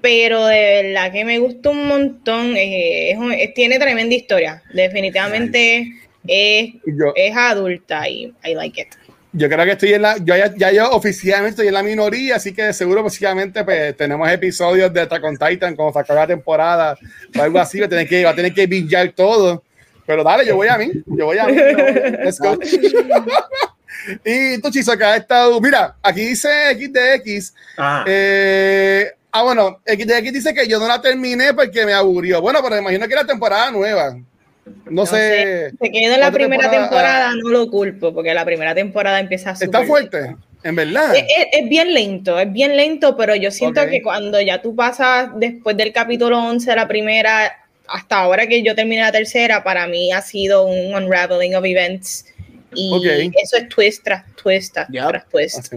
pero 0.00 0.46
de 0.46 0.82
verdad 0.82 1.12
que 1.12 1.24
me 1.24 1.38
gusta 1.38 1.70
un 1.70 1.86
montón. 1.88 2.56
eh, 2.56 3.10
es 3.12 3.18
un- 3.18 3.32
es- 3.32 3.54
tiene 3.54 3.78
tremenda 3.78 4.14
historia. 4.14 4.62
Definitivamente 4.72 5.86
es, 6.26 6.74
yo, 6.86 7.12
es 7.14 7.36
adulta 7.36 8.08
y 8.08 8.32
I 8.44 8.54
like 8.54 8.80
it. 8.80 8.88
yo 9.32 9.48
creo 9.48 9.64
que 9.64 9.72
estoy 9.72 9.92
en 9.94 10.02
la, 10.02 10.16
yo 10.18 10.34
ya, 10.36 10.52
ya 10.56 10.72
yo 10.72 10.90
oficialmente 10.90 11.50
estoy 11.50 11.68
en 11.68 11.74
la 11.74 11.82
minoría, 11.82 12.36
así 12.36 12.52
que 12.54 12.72
seguro 12.72 13.02
posiblemente 13.02 13.62
pues 13.64 13.96
tenemos 13.96 14.30
episodios 14.30 14.92
de 14.92 15.02
Attack 15.02 15.22
on 15.24 15.36
Titan 15.36 15.76
como 15.76 15.92
sacar 15.92 16.16
la 16.16 16.26
temporada 16.26 16.96
o 17.38 17.42
algo 17.42 17.58
así, 17.60 17.78
va 17.80 17.86
a 17.86 17.88
tener 17.88 18.08
que, 18.08 18.24
va 18.24 18.30
a 18.30 18.34
tener 18.34 18.52
que 18.54 18.66
bingear 18.66 19.10
todo. 19.12 19.62
Pero 20.06 20.22
dale, 20.24 20.46
yo 20.46 20.54
voy 20.56 20.68
a 20.68 20.78
mí, 20.78 20.90
yo 21.06 21.26
voy 21.26 21.36
a 21.38 21.46
mí. 21.46 21.54
yo 21.56 21.62
voy 21.64 21.82
a- 21.82 22.10
Let's 22.24 22.38
go. 22.38 22.56
y 24.24 24.60
tú, 24.60 24.70
Chizo, 24.70 24.96
que 24.96 25.04
has 25.04 25.18
estado, 25.20 25.60
mira, 25.60 25.96
aquí 26.02 26.20
dice 26.28 26.48
XDX, 26.74 27.54
Ajá. 27.76 28.04
eh, 28.06 29.10
ah, 29.38 29.42
bueno, 29.42 29.80
XDX 29.86 30.32
dice 30.32 30.54
que 30.54 30.66
yo 30.68 30.78
no 30.78 30.86
la 30.88 31.00
terminé 31.00 31.52
porque 31.54 31.84
me 31.86 31.92
aburrió. 31.92 32.40
Bueno, 32.40 32.60
pero 32.62 32.76
me 32.76 32.80
imagino 32.82 33.06
que 33.06 33.12
era 33.14 33.24
temporada 33.26 33.70
nueva. 33.70 34.16
No, 34.90 35.06
sé. 35.06 35.70
Se 35.80 35.90
quedó 35.92 36.14
en 36.14 36.20
la 36.20 36.32
primera 36.32 36.68
temporada, 36.70 37.28
temporada, 37.30 37.32
no 37.40 37.50
lo 37.50 37.70
culpo, 37.70 38.12
porque 38.12 38.34
la 38.34 38.44
primera 38.44 38.74
temporada 38.74 39.20
empieza 39.20 39.52
Está 39.52 39.64
súper 39.66 39.86
fuerte, 39.86 40.36
en 40.64 40.74
verdad. 40.74 41.14
Es, 41.14 41.22
es- 41.22 41.46
es 41.62 41.68
bien 41.68 41.94
lento, 41.94 42.38
es 42.40 42.52
bien 42.52 42.76
lento, 42.76 43.16
pero 43.16 43.36
yo 43.36 43.50
siento 43.52 43.82
Ok. 43.82 43.90
que 43.90 44.02
cuando 44.02 44.40
ya 44.40 44.60
tú 44.60 44.74
pasas 44.74 45.28
después 45.36 45.76
del 45.76 45.92
capítulo 45.92 46.38
11 46.42 46.68
de 46.70 46.76
la 46.76 46.88
primera, 46.88 47.52
hasta 47.86 48.16
ahora 48.18 48.48
que 48.48 48.64
yo 48.64 48.74
terminé 48.74 49.02
la 49.02 49.12
tercera, 49.12 49.62
para 49.62 49.86
mí 49.86 50.10
ha 50.12 50.20
sido 50.20 50.64
un 50.64 50.92
unraveling 50.94 51.54
of 51.54 51.64
events. 51.64 52.26
Y 52.74 52.90
Ok. 52.92 53.32
eso 53.40 53.56
es 53.58 53.68
twist 53.68 54.02
tras 54.02 54.24
twist 54.34 54.74
tras, 54.74 54.88
Yep. 54.88 55.08
tras 55.08 55.28
twist. 55.28 55.72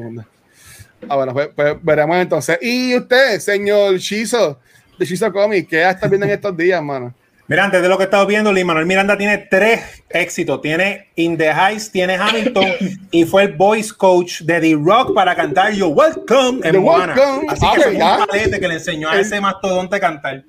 Ah, 1.08 1.16
bueno, 1.16 1.34
pues, 1.34 1.50
pues 1.56 1.76
veremos 1.82 2.18
entonces. 2.18 2.58
Y 2.62 2.96
usted, 2.96 3.40
señor 3.40 3.98
Shizo, 3.98 4.60
de 4.98 5.06
Shizo 5.06 5.32
Comics, 5.32 5.68
¿qué 5.70 5.88
está 5.90 6.08
viendo 6.08 6.26
en 6.26 6.34
estos 6.34 6.56
días, 6.58 6.82
mano? 6.84 7.14
Mira, 7.48 7.64
antes 7.66 7.82
de 7.82 7.90
lo 7.90 7.98
que 7.98 8.04
estamos 8.04 8.28
viendo, 8.28 8.52
Luis 8.52 8.64
Manuel 8.64 8.86
Miranda 8.86 9.18
tiene 9.18 9.40
tres 9.50 9.82
éxitos. 10.08 10.62
Tiene 10.62 11.08
In 11.16 11.36
the 11.36 11.50
Heights, 11.52 11.90
tiene 11.92 12.14
Hamilton 12.16 12.66
y 13.12 13.24
fue 13.26 13.42
el 13.44 13.54
voice 13.54 13.92
coach 13.92 14.42
de 14.42 14.60
The 14.62 14.76
Rock 14.80 15.16
para 15.16 15.36
cantar 15.36 15.72
You're 15.74 15.92
Welcome 15.92 16.60
en 16.64 16.80
Moana. 16.80 17.16
welcome. 17.16 17.48
Así 17.50 17.66
Ah, 17.66 17.74
que 17.76 17.90
¿verdad? 17.90 18.20
un 18.20 18.28
palete 18.28 18.60
que 18.60 18.68
le 18.68 18.74
enseñó 18.76 19.10
a 19.10 19.20
ese 19.20 19.42
mastodonte 19.42 19.96
a 19.96 20.00
cantar. 20.00 20.44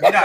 Mira, 0.00 0.22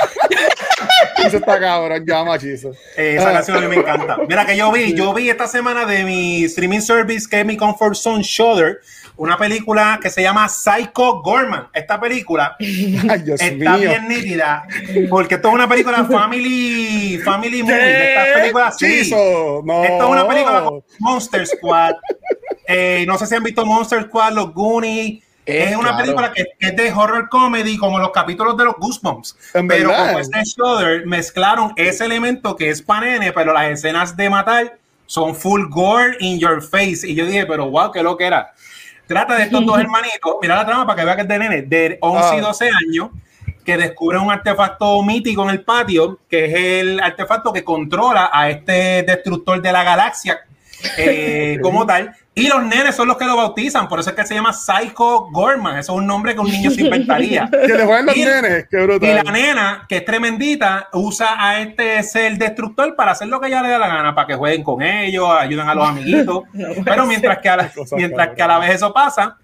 Shizo 1.18 1.38
está 1.38 1.60
cabrón, 1.60 2.04
yo 2.06 2.16
amo 2.18 2.32
a 2.34 2.38
Shizo. 2.38 2.74
eh, 2.96 3.16
esa 3.18 3.32
canción 3.34 3.58
a 3.58 3.62
mí 3.62 3.68
me 3.68 3.78
encanta. 3.78 4.18
Mira 4.28 4.46
que 4.46 4.56
yo 4.56 4.72
vi, 4.72 4.94
yo 4.94 5.12
vi 5.16 5.32
esta 5.32 5.48
semana 5.48 5.86
de 5.88 6.04
mi 6.04 6.44
streaming 6.44 6.82
service 6.82 7.28
que 7.28 7.40
es 7.40 7.46
mi 7.46 7.58
Comfort 7.58 7.96
Zone 7.96 8.22
Shudder, 8.24 8.82
una 9.20 9.38
película 9.38 10.00
que 10.02 10.10
se 10.10 10.22
llama 10.24 10.48
Psycho 10.50 11.22
Gorman. 11.22 11.68
Esta 11.74 12.00
película 12.00 12.56
Ay, 12.60 13.24
está 13.38 13.78
mío. 13.78 13.90
bien 13.90 14.08
nítida 14.08 14.66
porque 15.10 15.36
esto 15.36 15.50
es 15.50 15.54
una 15.54 15.68
película 15.68 16.04
family 16.06 17.20
family 17.24 17.62
movie 17.64 17.76
de 17.76 18.10
estas 18.10 18.26
¿Qué? 18.28 18.34
películas 18.42 18.76
sí. 18.78 19.12
No. 19.64 19.84
esto 19.84 20.04
es 20.06 20.10
una 20.10 20.28
película 20.28 20.64
como 20.64 20.84
Monster 21.00 21.46
Squad 21.46 21.94
Eh, 22.68 23.04
no 23.08 23.18
sé 23.18 23.26
si 23.28 23.36
han 23.36 23.44
visto 23.44 23.66
Monster 23.66 24.04
Squad 24.04 24.34
los 24.34 24.54
Goonies 24.54 25.22
Eh, 25.46 25.70
es 25.70 25.76
una 25.76 25.90
claro. 25.90 25.98
película 26.04 26.32
que 26.34 26.46
es 26.60 26.76
de 26.76 26.92
horror 26.94 27.28
comedy 27.30 27.78
como 27.78 28.00
los 28.00 28.12
capítulos 28.12 28.56
de 28.58 28.66
los 28.66 28.76
Goosebumps 28.76 29.36
En 29.54 29.68
pero 29.68 29.90
verdad. 29.90 30.08
como 30.08 30.20
este 30.20 30.40
Shudder 30.44 31.06
mezclaron 31.08 31.74
ese 31.76 32.06
elemento 32.06 32.56
que 32.56 32.70
es 32.70 32.82
panene 32.82 33.32
pero 33.34 33.52
las 33.54 33.70
escenas 33.70 34.16
de 34.16 34.30
matar 34.30 34.78
son 35.08 35.36
full 35.36 35.64
gore 35.70 36.16
in 36.20 36.38
your 36.40 36.62
face 36.62 37.00
y 37.08 37.16
yo 37.16 37.26
dije 37.26 37.46
pero 37.48 37.70
wow 37.70 37.92
qué 37.92 38.04
lo 38.04 38.16
que 38.16 38.26
era 38.28 38.54
Trata 39.10 39.38
de 39.38 39.44
estos 39.46 39.66
dos 39.66 39.80
hermanitos, 39.80 40.36
mira 40.40 40.56
la 40.56 40.64
trama 40.68 40.86
para 40.86 41.00
que 41.00 41.04
vea 41.04 41.16
que 41.16 41.24
es 41.24 41.28
de 41.28 41.40
nene, 41.40 41.62
de 41.64 41.98
11 42.00 42.36
y 42.36 42.38
Ah. 42.38 42.42
12 42.42 42.70
años, 42.70 43.10
que 43.66 43.76
descubren 43.76 44.22
un 44.22 44.32
artefacto 44.32 45.02
mítico 45.02 45.42
en 45.46 45.50
el 45.50 45.64
patio, 45.64 46.20
que 46.30 46.46
es 46.46 46.54
el 46.84 47.00
artefacto 47.00 47.52
que 47.52 47.64
controla 47.64 48.30
a 48.32 48.52
este 48.52 49.02
destructor 49.02 49.64
de 49.64 49.72
la 49.72 49.84
galaxia 49.84 50.42
eh, 50.96 51.58
como 51.64 51.88
tal. 51.88 52.16
Y 52.40 52.48
los 52.48 52.64
nenes 52.64 52.96
son 52.96 53.08
los 53.08 53.18
que 53.18 53.26
lo 53.26 53.36
bautizan, 53.36 53.88
por 53.88 54.00
eso 54.00 54.10
es 54.12 54.16
que 54.16 54.26
se 54.26 54.34
llama 54.34 54.54
Psycho 54.54 55.28
Gorman. 55.32 55.78
Eso 55.78 55.94
es 55.94 55.98
un 56.00 56.08
nombre 56.08 56.34
que 56.34 56.40
un 56.40 56.50
niño 56.50 56.72
se 56.72 56.82
inventaría. 56.82 57.50
Que 57.68 57.74
le 57.74 57.86
jueguen 57.86 58.06
los 58.06 58.18
Y- 58.18 58.26
nenes, 58.26 58.68
qué 58.70 58.80
Y 58.80 58.84
brutal. 58.84 59.22
la 59.26 59.32
nena, 59.32 59.86
que 59.88 59.98
es 59.98 60.06
tremendita, 60.06 60.90
usa 60.94 61.36
a 61.38 61.60
este 61.60 62.02
ser 62.04 62.38
destructor 62.38 62.96
para 62.96 63.12
hacer 63.12 63.28
lo 63.28 63.40
que 63.40 63.48
ella 63.48 63.62
le 63.62 63.70
da 63.70 63.80
la 63.80 63.88
gana, 63.88 64.16
para 64.16 64.28
que 64.28 64.36
jueguen 64.36 64.64
con 64.64 64.82
ellos, 64.82 65.28
ayuden 65.30 65.68
a 65.68 65.76
los 65.76 65.88
amiguitos. 65.90 66.44
No 66.54 66.68
Pero 66.86 67.06
mientras 67.06 67.38
que 67.40 67.50
a 67.50 67.58
la, 67.58 67.72
mientras 67.96 68.30
que 68.36 68.42
a 68.42 68.48
la 68.48 68.60
vez 68.60 68.76
eso 68.76 68.94
pasa, 68.94 69.38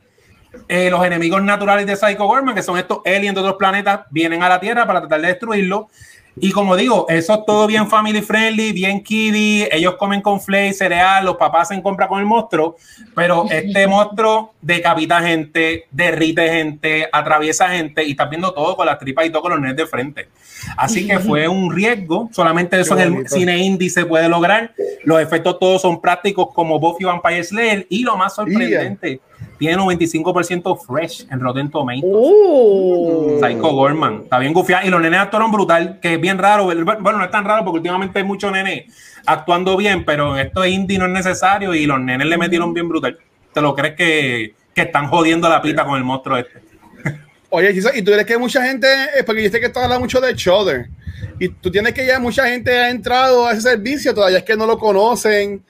eh, 0.69 0.89
los 0.89 1.05
enemigos 1.05 1.43
naturales 1.43 1.85
de 1.85 1.95
Psycho 1.97 2.25
Gorman, 2.25 2.55
que 2.55 2.63
son 2.63 2.77
estos 2.77 2.99
aliens 3.05 3.35
de 3.35 3.41
otros 3.41 3.55
planetas, 3.57 4.01
vienen 4.09 4.41
a 4.41 4.47
la 4.49 4.59
Tierra 4.59 4.85
para 4.87 5.01
tratar 5.01 5.19
de 5.21 5.27
destruirlo. 5.27 5.89
Y 6.37 6.51
como 6.51 6.75
digo, 6.75 7.05
eso 7.07 7.33
es 7.33 7.45
todo 7.45 7.65
bien 7.65 7.87
family 7.87 8.21
friendly, 8.21 8.73
bien 8.73 9.01
kiddie. 9.01 9.69
Ellos 9.71 9.95
comen 9.95 10.21
con 10.21 10.41
flay, 10.41 10.73
cereal, 10.73 11.23
los 11.23 11.37
papás 11.37 11.69
se 11.69 11.81
compra 11.81 12.07
con 12.07 12.19
el 12.19 12.25
monstruo. 12.25 12.75
Pero 13.15 13.45
este 13.49 13.87
monstruo 13.87 14.53
decapita 14.61 15.21
gente, 15.21 15.85
derrite 15.91 16.49
gente, 16.49 17.07
atraviesa 17.11 17.69
gente 17.69 18.03
y 18.03 18.11
está 18.11 18.25
viendo 18.25 18.53
todo 18.53 18.75
con 18.75 18.85
las 18.85 18.99
tripas 18.99 19.25
y 19.25 19.29
todo 19.29 19.43
con 19.43 19.51
los 19.51 19.61
nerds 19.61 19.77
de 19.77 19.87
frente. 19.87 20.27
Así 20.75 21.07
que 21.07 21.19
fue 21.19 21.47
un 21.47 21.73
riesgo. 21.73 22.29
Solamente 22.33 22.79
eso 22.79 22.97
en 22.97 23.17
el 23.19 23.29
cine 23.29 23.57
indie 23.57 23.89
se 23.89 24.05
puede 24.05 24.27
lograr. 24.27 24.73
Los 25.03 25.21
efectos 25.21 25.57
todos 25.57 25.81
son 25.81 26.01
prácticos 26.01 26.49
como 26.53 26.79
Buffy 26.79 27.05
Vampire 27.05 27.43
Slayer. 27.43 27.87
Y 27.89 28.03
lo 28.03 28.17
más 28.17 28.35
sorprendente 28.35 29.21
tiene 29.57 29.77
95% 29.77 30.77
fresh 30.85 31.25
en 31.31 31.39
Rotten 31.39 31.69
Tomatoes. 31.69 32.03
Uh. 32.05 33.39
Psycho 33.41 33.71
Gorman. 33.71 34.21
Está 34.23 34.39
bien 34.39 34.53
gufiado. 34.53 34.85
Y 34.85 34.89
los 34.89 35.01
nenes 35.01 35.19
actuaron 35.19 35.51
brutal, 35.51 35.99
que 36.01 36.15
es 36.15 36.21
bien 36.21 36.37
raro. 36.37 36.65
Bueno, 36.65 37.17
no 37.17 37.23
es 37.23 37.31
tan 37.31 37.45
raro 37.45 37.63
porque 37.63 37.77
últimamente 37.77 38.19
hay 38.19 38.25
muchos 38.25 38.51
nenes 38.51 38.85
actuando 39.25 39.77
bien, 39.77 40.05
pero 40.05 40.37
esto 40.37 40.63
es 40.63 40.71
indie 40.71 40.99
no 40.99 41.05
es 41.05 41.11
necesario 41.11 41.73
y 41.73 41.85
los 41.85 41.99
nenes 41.99 42.27
le 42.27 42.37
metieron 42.37 42.73
bien 42.73 42.89
brutal. 42.89 43.17
¿Te 43.53 43.61
lo 43.61 43.73
crees 43.73 43.95
que, 43.95 44.53
que 44.73 44.81
están 44.81 45.07
jodiendo 45.07 45.47
la 45.49 45.61
pita 45.61 45.85
con 45.85 45.97
el 45.97 46.03
monstruo 46.03 46.37
este? 46.37 46.61
Oye, 47.49 47.71
y 47.71 48.01
tú 48.01 48.11
crees 48.11 48.25
que 48.25 48.37
mucha 48.37 48.63
gente, 48.65 48.87
porque 49.25 49.43
yo 49.43 49.49
sé 49.49 49.59
que 49.59 49.69
tú 49.69 49.79
hablas 49.79 49.99
mucho 49.99 50.19
de 50.19 50.33
Shudder, 50.33 50.87
y 51.39 51.49
tú 51.49 51.71
tienes 51.71 51.93
que 51.93 52.05
ya 52.05 52.19
mucha 52.19 52.47
gente 52.47 52.77
ha 52.77 52.89
entrado 52.89 53.47
a 53.47 53.53
ese 53.53 53.61
servicio, 53.61 54.13
todavía 54.13 54.39
es 54.39 54.43
que 54.43 54.55
no 54.55 54.65
lo 54.65 54.77
conocen. 54.77 55.63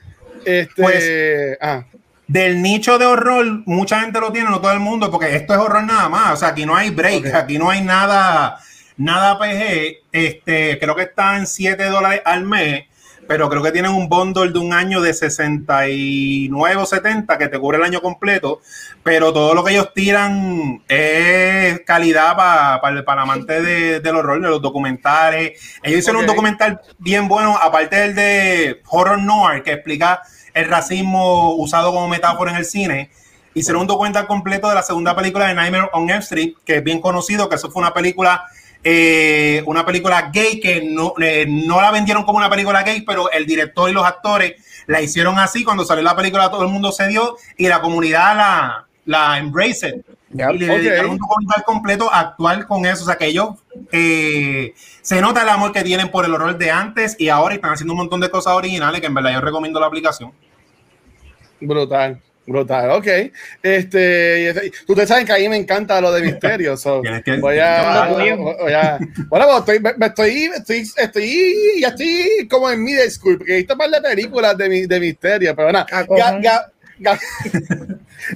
Este, 0.44 0.82
pues, 0.82 1.58
ah 1.62 1.84
del 2.28 2.62
nicho 2.62 2.98
de 2.98 3.06
horror, 3.06 3.62
mucha 3.66 4.02
gente 4.02 4.20
lo 4.20 4.32
tiene, 4.32 4.50
no 4.50 4.62
todo 4.62 4.72
el 4.72 4.80
mundo, 4.80 5.12
porque 5.12 5.36
esto 5.36 5.54
es 5.54 5.60
horror 5.60 5.84
nada 5.84 6.10
más. 6.10 6.34
O 6.34 6.38
sea, 6.38 6.50
aquí 6.50 6.66
no 6.66 6.76
hay 6.76 6.90
break, 6.90 7.34
aquí 7.34 7.58
no 7.58 7.70
hay 7.70 7.82
nada, 7.82 8.60
nada 8.98 9.38
PG. 9.38 10.04
Este, 10.12 10.80
creo 10.80 10.96
que 10.96 11.04
está 11.04 11.38
en 11.38 11.46
7 11.46 11.84
dólares 11.86 12.22
al 12.26 12.46
mes, 12.46 12.86
pero 13.28 13.50
creo 13.50 13.62
que 13.62 13.72
tienen 13.72 13.92
un 13.92 14.10
bundle 14.10 14.52
de 14.52 14.60
un 14.60 14.74
año 14.74 15.02
de 15.02 15.14
69 15.14 16.76
o 16.76 16.86
70 16.86 17.38
que 17.38 17.48
te 17.48 17.60
cubre 17.60 17.78
el 17.78 17.84
año 17.84 18.02
completo. 18.02 18.62
Pero 19.04 19.32
todo 19.32 19.54
lo 19.54 19.64
que 19.64 19.74
ellos 19.74 19.94
tiran 19.94 20.82
es 20.88 21.82
calidad 21.82 22.36
para 22.36 23.06
para 23.06 23.22
amante 23.22 23.62
de, 23.62 24.00
del 24.00 24.16
horror, 24.16 24.42
de 24.42 24.50
los 24.50 24.62
documentales. 24.62 25.60
Ellos 25.84 26.00
hicieron 26.00 26.22
un 26.22 26.28
documental 26.28 26.82
bien 26.98 27.28
bueno, 27.28 27.56
aparte 27.56 27.98
del 27.98 28.16
de 28.16 28.82
Horror 28.88 29.22
Noir, 29.22 29.62
que 29.62 29.74
explica 29.74 30.22
el 30.56 30.70
racismo 30.70 31.54
usado 31.56 31.94
como 31.94 32.08
metáfora 32.08 32.52
en 32.52 32.58
el 32.58 32.66
cine. 32.66 33.12
Hicieron 33.54 33.82
un 33.82 33.88
documental 33.88 34.26
completo 34.26 34.68
de 34.68 34.76
la 34.76 34.82
segunda 34.82 35.16
película 35.16 35.48
de 35.48 35.54
Nightmare 35.54 35.90
on 35.94 36.10
Elm 36.10 36.20
Street, 36.20 36.54
que 36.66 36.78
es 36.78 36.84
bien 36.84 37.00
conocido, 37.00 37.48
que 37.48 37.56
eso 37.56 37.70
fue 37.70 37.82
una 37.82 37.94
película, 37.94 38.46
eh, 38.84 39.62
una 39.66 39.86
película 39.86 40.32
gay 40.34 40.60
que 40.60 40.82
no, 40.82 41.14
eh, 41.22 41.46
no 41.48 41.80
la 41.82 41.92
vendieron 41.92 42.24
como 42.24 42.38
una 42.38 42.50
película 42.50 42.84
gay, 42.84 43.02
pero 43.02 43.30
el 43.32 43.46
director 43.46 43.90
y 43.90 43.94
los 43.94 44.06
actores 44.06 44.54
la 44.88 45.02
hicieron 45.02 45.38
así. 45.38 45.64
Cuando 45.64 45.86
salió 45.86 46.04
la 46.04 46.16
película, 46.16 46.50
todo 46.50 46.64
el 46.64 46.70
mundo 46.70 46.92
se 46.92 47.08
dio 47.08 47.38
y 47.58 47.68
la 47.68 47.82
comunidad 47.82 48.36
la, 48.36 48.88
la 49.06 49.38
embraced. 49.38 50.02
Y 50.36 50.58
le 50.58 50.68
dedicaron 50.68 51.12
un 51.12 51.18
documental 51.18 51.64
completo 51.64 52.12
actual 52.12 52.66
con 52.68 52.86
eso. 52.86 53.04
O 53.04 53.06
sea 53.06 53.16
que 53.16 53.28
ellos 53.28 53.50
eh, 53.92 54.74
se 55.02 55.22
nota 55.22 55.44
el 55.44 55.50
amor 55.50 55.72
que 55.72 55.84
tienen 55.84 56.10
por 56.10 56.26
el 56.26 56.34
horror 56.34 56.58
de 56.58 56.72
antes 56.72 57.16
y 57.20 57.30
ahora 57.30 57.56
están 57.56 57.72
haciendo 57.72 57.94
un 57.94 58.00
montón 58.00 58.22
de 58.22 58.30
cosas 58.30 58.54
originales 58.54 59.02
que 59.02 59.08
en 59.08 59.14
verdad 59.14 59.34
yo 59.34 59.42
recomiendo 59.42 59.80
la 59.80 59.88
aplicación. 59.88 60.32
Brutal. 61.60 62.22
Brutal, 62.48 62.92
ok. 62.92 63.08
Este, 63.64 64.72
ustedes 64.88 65.10
saben 65.10 65.26
que 65.26 65.34
a 65.34 65.38
mí 65.38 65.50
me 65.50 65.58
encanta 65.58 66.00
lo 66.00 66.12
de 66.12 66.22
misterio. 66.22 66.76
voy, 67.42 67.58
a, 67.58 69.00
bueno, 69.30 69.64
pues, 69.66 69.78
estoy, 69.78 69.80
me, 69.80 70.06
estoy, 70.06 70.52
estoy, 70.56 70.92
estoy, 70.98 71.82
ya 71.82 71.88
estoy 71.88 72.48
como 72.48 72.70
en 72.70 72.84
middle 72.84 73.10
school, 73.10 73.38
porque 73.38 73.54
he 73.54 73.58
visto 73.58 73.76
par 73.76 73.90
de 73.90 74.00
películas 74.00 74.56
de, 74.58 74.86
de 74.86 75.00
misterio, 75.00 75.56
pero 75.56 75.72
nada. 75.72 75.88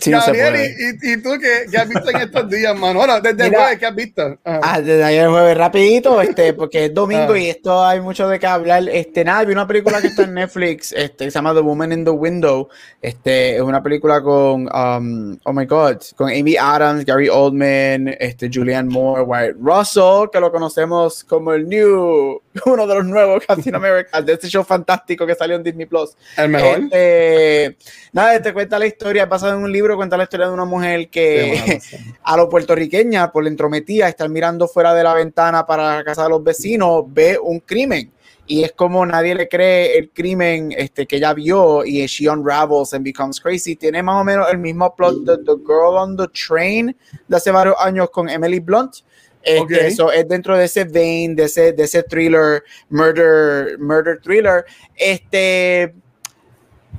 Gabriel, 0.06 0.76
y, 1.02 1.14
y, 1.14 1.22
tú 1.22 1.30
qué, 1.40 1.78
has 1.78 1.88
visto 1.88 2.10
en 2.10 2.18
estos 2.18 2.50
días, 2.50 2.78
mano? 2.78 3.00
Bueno, 3.00 3.20
desde 3.22 3.48
el 3.48 3.56
jueves, 3.56 3.80
¿qué 3.80 3.86
has 3.86 3.96
visto? 3.96 4.40
Ah, 4.46 4.80
desde 4.82 5.04
ayer 5.04 5.28
jueves, 5.28 5.58
rapidito, 5.58 6.22
este, 6.22 6.54
porque 6.54 6.86
es 6.86 6.94
domingo 6.94 7.34
ah. 7.34 7.40
y 7.40 7.50
esto 7.50 7.84
hay 7.84 8.00
mucho 8.00 8.28
de 8.28 8.40
qué 8.40 8.48
hablar. 8.48 8.88
Este, 8.90 9.24
nada, 9.24 9.46
vi 9.46 9.54
una 9.54 9.68
película 9.68 10.02
que 10.02 10.08
está 10.08 10.24
en 10.24 10.36
Netflix, 10.36 10.92
este, 10.94 11.26
se 11.26 11.32
llama 11.32 11.54
The 11.54 11.62
Woman 11.62 11.92
in 11.92 12.06
the 12.06 12.12
Window. 12.12 12.70
Este, 13.02 13.56
es 13.56 13.62
una 13.62 13.82
película 13.82 14.22
con, 14.22 14.68
um, 14.74 15.38
oh 15.44 15.54
my 15.54 15.66
God, 15.66 15.98
con 16.16 16.30
Amy 16.30 16.56
Adams, 16.58 17.06
Gary 17.06 17.30
Oldman, 17.30 18.16
este, 18.20 18.50
Julianne 18.54 18.90
Moore, 18.90 19.24
White 19.24 19.56
Russell, 19.60 20.30
que 20.32 20.40
lo 20.40 20.52
conocemos 20.52 21.24
como 21.24 21.54
el 21.54 21.68
New, 21.68 22.42
uno 22.66 22.88
de 22.88 22.96
los 22.96 23.06
nuevos 23.06 23.44
Captain 23.46 23.76
America, 23.76 24.22
de 24.22 24.34
este 24.34 24.48
show 24.48 24.64
fantástico 24.64 25.26
que 25.26 25.36
salió 25.36 25.56
en 25.56 25.64
Disney 25.64 25.86
Plus. 25.86 26.16
El 26.38 26.50
mejor. 26.50 26.80
Este, 26.82 27.78
nada, 28.12 28.42
te 28.42 28.54
cuenta 28.54 28.78
la 28.78 28.86
historia, 28.86 29.26
basada 29.26 29.54
en 29.54 29.64
un 29.64 29.69
libro, 29.72 29.96
cuenta 29.96 30.18
la 30.18 30.24
historia 30.24 30.48
de 30.48 30.54
una 30.54 30.66
mujer 30.66 31.10
que 31.10 31.80
a 32.24 32.38
lo 32.38 32.50
puertorriqueña, 32.50 33.32
por 33.32 33.44
la 33.44 33.50
entrometida, 33.50 34.08
estar 34.08 34.30
mirando 34.30 34.68
fuera 34.68 34.94
de 34.94 35.04
la 35.04 35.14
ventana 35.14 35.66
para 35.66 35.98
la 35.98 36.04
casa 36.04 36.24
de 36.24 36.30
los 36.30 36.44
vecinos, 36.44 37.04
ve 37.08 37.38
un 37.42 37.60
crimen. 37.60 38.12
Y 38.48 38.64
es 38.64 38.72
como 38.72 39.06
nadie 39.06 39.36
le 39.36 39.48
cree 39.48 39.96
el 39.96 40.10
crimen 40.10 40.74
este, 40.76 41.06
que 41.06 41.18
ella 41.18 41.36
vio 41.36 41.86
y 41.86 42.04
she 42.08 42.28
unravels 42.28 42.96
and 42.96 43.06
becomes 43.06 43.40
crazy. 43.40 43.76
Tiene 43.76 44.02
más 44.02 44.20
o 44.20 44.24
menos 44.24 44.48
el 44.52 44.58
mismo 44.58 44.96
plot 44.96 45.18
de 45.24 45.38
The 45.38 45.62
Girl 45.64 45.98
on 45.98 46.18
the 46.18 46.28
Train 46.30 46.98
de 47.28 47.38
hace 47.38 47.52
varios 47.52 47.76
años 47.80 48.10
con 48.10 48.28
Emily 48.28 48.60
Blunt. 48.60 48.96
Este, 49.44 49.88
Eso 49.88 50.12
es 50.12 50.28
dentro 50.28 50.58
de 50.58 50.66
ese 50.66 50.84
vein, 50.84 51.36
de 51.36 51.44
ese, 51.44 51.74
de 51.74 51.84
ese 51.84 52.04
thriller, 52.04 52.64
murder, 52.90 53.78
murder 53.80 54.20
thriller. 54.20 54.66
Este, 54.96 55.94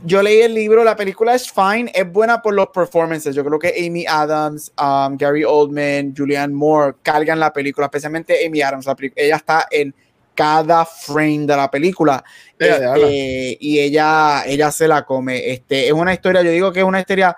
yo 0.05 0.23
leí 0.23 0.41
el 0.41 0.55
libro, 0.55 0.85
la 0.85 0.97
película 0.97 1.35
es 1.35 1.51
fine, 1.51 1.91
es 1.95 2.11
buena 2.11 2.41
por 2.41 2.55
los 2.55 2.69
performances. 2.69 3.35
Yo 3.35 3.45
creo 3.45 3.59
que 3.59 3.75
Amy 3.87 4.07
Adams, 4.07 4.73
um, 4.81 5.17
Gary 5.17 5.45
Oldman, 5.45 6.15
Julianne 6.17 6.55
Moore 6.55 6.97
cargan 7.03 7.39
la 7.39 7.53
película, 7.53 7.87
especialmente 7.87 8.47
Amy 8.47 8.63
Adams. 8.63 8.87
ella 9.17 9.37
está 9.37 9.67
en 9.71 9.95
cada 10.35 10.87
frame 10.87 11.47
de 11.47 11.57
la 11.57 11.71
película 11.71 12.25
este, 12.59 13.59
y 13.61 13.79
ella, 13.79 14.45
ella 14.47 14.71
se 14.71 14.89
la 14.89 15.05
come. 15.05 15.51
Este, 15.51 15.87
es 15.87 15.93
una 15.93 16.15
historia, 16.15 16.43
yo 16.43 16.51
digo 16.51 16.73
que 16.73 16.81
es 16.81 16.87
una 16.87 17.01
historia, 17.01 17.37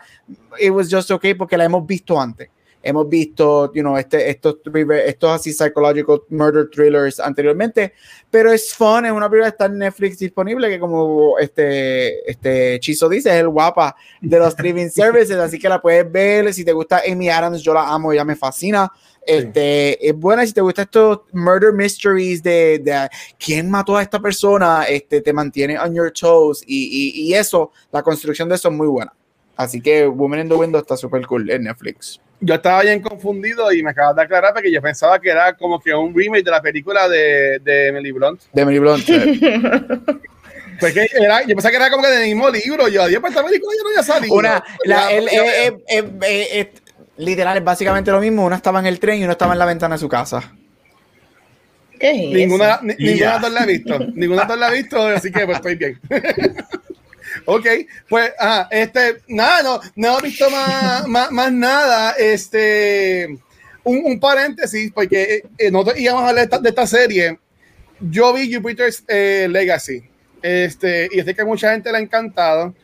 it 0.60 0.70
was 0.70 0.88
just 0.90 1.10
okay 1.10 1.34
porque 1.34 1.56
la 1.56 1.64
hemos 1.64 1.86
visto 1.86 2.20
antes 2.20 2.48
hemos 2.82 3.08
visto, 3.08 3.72
you 3.72 3.82
know, 3.82 3.96
este, 3.96 4.28
estos, 4.28 4.56
estos 5.04 5.30
así 5.30 5.52
psychological 5.52 6.22
murder 6.30 6.68
thrillers 6.68 7.20
anteriormente, 7.20 7.92
pero 8.30 8.52
es 8.52 8.74
fun, 8.74 9.06
es 9.06 9.12
una 9.12 9.28
película 9.28 9.50
que 9.50 9.54
está 9.54 9.66
en 9.66 9.78
Netflix 9.78 10.18
disponible, 10.18 10.68
que 10.68 10.78
como 10.78 11.38
este, 11.38 12.28
este 12.30 12.80
Chizo 12.80 13.08
dice, 13.08 13.30
es 13.30 13.36
el 13.36 13.48
guapa 13.48 13.94
de 14.20 14.38
los 14.38 14.48
streaming 14.48 14.88
services, 14.90 15.36
así 15.36 15.58
que 15.58 15.68
la 15.68 15.80
puedes 15.80 16.10
ver, 16.10 16.52
si 16.52 16.64
te 16.64 16.72
gusta 16.72 17.02
Amy 17.10 17.28
Adams, 17.28 17.62
yo 17.62 17.72
la 17.72 17.88
amo, 17.88 18.12
ella 18.12 18.24
me 18.24 18.36
fascina, 18.36 18.90
este, 19.24 20.08
es 20.08 20.14
buena 20.16 20.44
si 20.44 20.52
te 20.52 20.60
gusta 20.60 20.82
estos 20.82 21.20
murder 21.32 21.72
mysteries 21.72 22.42
de, 22.42 22.80
de, 22.80 23.08
quién 23.38 23.70
mató 23.70 23.96
a 23.96 24.02
esta 24.02 24.18
persona, 24.18 24.84
este, 24.84 25.20
te 25.20 25.32
mantiene 25.32 25.78
on 25.78 25.94
your 25.94 26.10
toes 26.10 26.62
y, 26.66 27.12
y, 27.16 27.28
y 27.28 27.34
eso, 27.34 27.70
la 27.92 28.02
construcción 28.02 28.48
de 28.48 28.56
eso 28.56 28.68
es 28.68 28.74
muy 28.74 28.88
buena. 28.88 29.12
Así 29.54 29.80
que 29.80 30.08
Woman 30.08 30.40
in 30.40 30.48
the 30.48 30.54
Window 30.54 30.80
está 30.80 30.96
súper 30.96 31.24
cool 31.26 31.48
en 31.50 31.64
Netflix 31.64 32.20
yo 32.42 32.54
estaba 32.54 32.82
bien 32.82 33.00
confundido 33.00 33.72
y 33.72 33.82
me 33.82 33.90
acabas 33.90 34.16
de 34.16 34.22
aclarar 34.22 34.52
porque 34.52 34.70
yo 34.70 34.82
pensaba 34.82 35.18
que 35.20 35.30
era 35.30 35.54
como 35.54 35.80
que 35.80 35.94
un 35.94 36.12
remake 36.14 36.44
de 36.44 36.50
la 36.50 36.60
película 36.60 37.08
de, 37.08 37.60
de 37.60 37.86
Emily 37.88 38.10
Blunt. 38.10 38.42
De 38.52 38.62
Emily 38.62 38.80
Blunt. 38.80 39.04
pues 40.80 40.92
que 40.92 41.06
era, 41.16 41.42
yo 41.42 41.54
pensaba 41.54 41.70
que 41.70 41.76
era 41.76 41.90
como 41.90 42.02
que 42.02 42.10
del 42.10 42.28
mismo 42.28 42.50
libro. 42.50 42.88
Yo, 42.88 43.06
Dios, 43.06 43.20
pues 43.20 43.32
esta 43.32 43.46
película 43.46 43.72
ya 43.76 43.82
no 43.82 43.88
había 43.90 44.02
salido. 44.02 44.34
Una, 44.34 44.64
la, 44.84 45.12
el, 45.12 45.28
eh, 45.28 45.66
eh, 45.88 46.04
eh, 46.20 46.72
literal, 47.18 47.58
es 47.58 47.64
básicamente 47.64 48.10
lo 48.10 48.20
mismo. 48.20 48.44
Una 48.44 48.56
estaba 48.56 48.80
en 48.80 48.86
el 48.86 48.98
tren 48.98 49.20
y 49.20 49.22
uno 49.22 49.32
estaba 49.32 49.52
en 49.52 49.60
la 49.60 49.66
ventana 49.66 49.94
de 49.94 50.00
su 50.00 50.08
casa. 50.08 50.52
¿Qué 52.00 52.10
es 52.10 52.16
ninguna, 52.34 52.80
ni, 52.82 52.94
ninguna 52.96 53.34
de 53.34 53.40
dos 53.40 53.52
la 53.52 53.62
he 53.62 53.66
visto. 53.66 53.98
Ninguna 54.14 54.42
de 54.42 54.48
dos 54.48 54.58
la 54.58 54.68
he 54.68 54.82
visto, 54.82 55.06
así 55.06 55.30
que 55.30 55.44
pues 55.44 55.58
estoy 55.58 55.76
bien. 55.76 56.00
Ok, 57.44 57.66
pues, 58.08 58.32
ah, 58.38 58.68
este, 58.70 59.22
nada, 59.28 59.62
no, 59.62 59.80
no 59.96 60.18
he 60.18 60.22
visto 60.22 60.48
más, 60.50 61.06
más, 61.30 61.52
nada. 61.52 62.12
Este, 62.12 63.38
un, 63.84 64.20
paréntesis, 64.20 64.90
porque 64.92 65.42
eh, 65.58 65.70
nosotros 65.70 65.98
íbamos 65.98 66.24
a 66.24 66.28
hablar 66.28 66.48
de 66.48 66.68
esta, 66.68 66.86
serie. 66.86 67.38
Yo 68.00 68.32
vi 68.32 68.52
Jupiter's 68.52 69.04
eh, 69.08 69.46
Legacy, 69.50 70.02
este, 70.42 71.08
y 71.12 71.22
sé 71.22 71.34
que 71.34 71.44
mucha 71.44 71.72
gente 71.72 71.90
le 71.90 71.98
ha 71.98 72.00
encantado. 72.00 72.74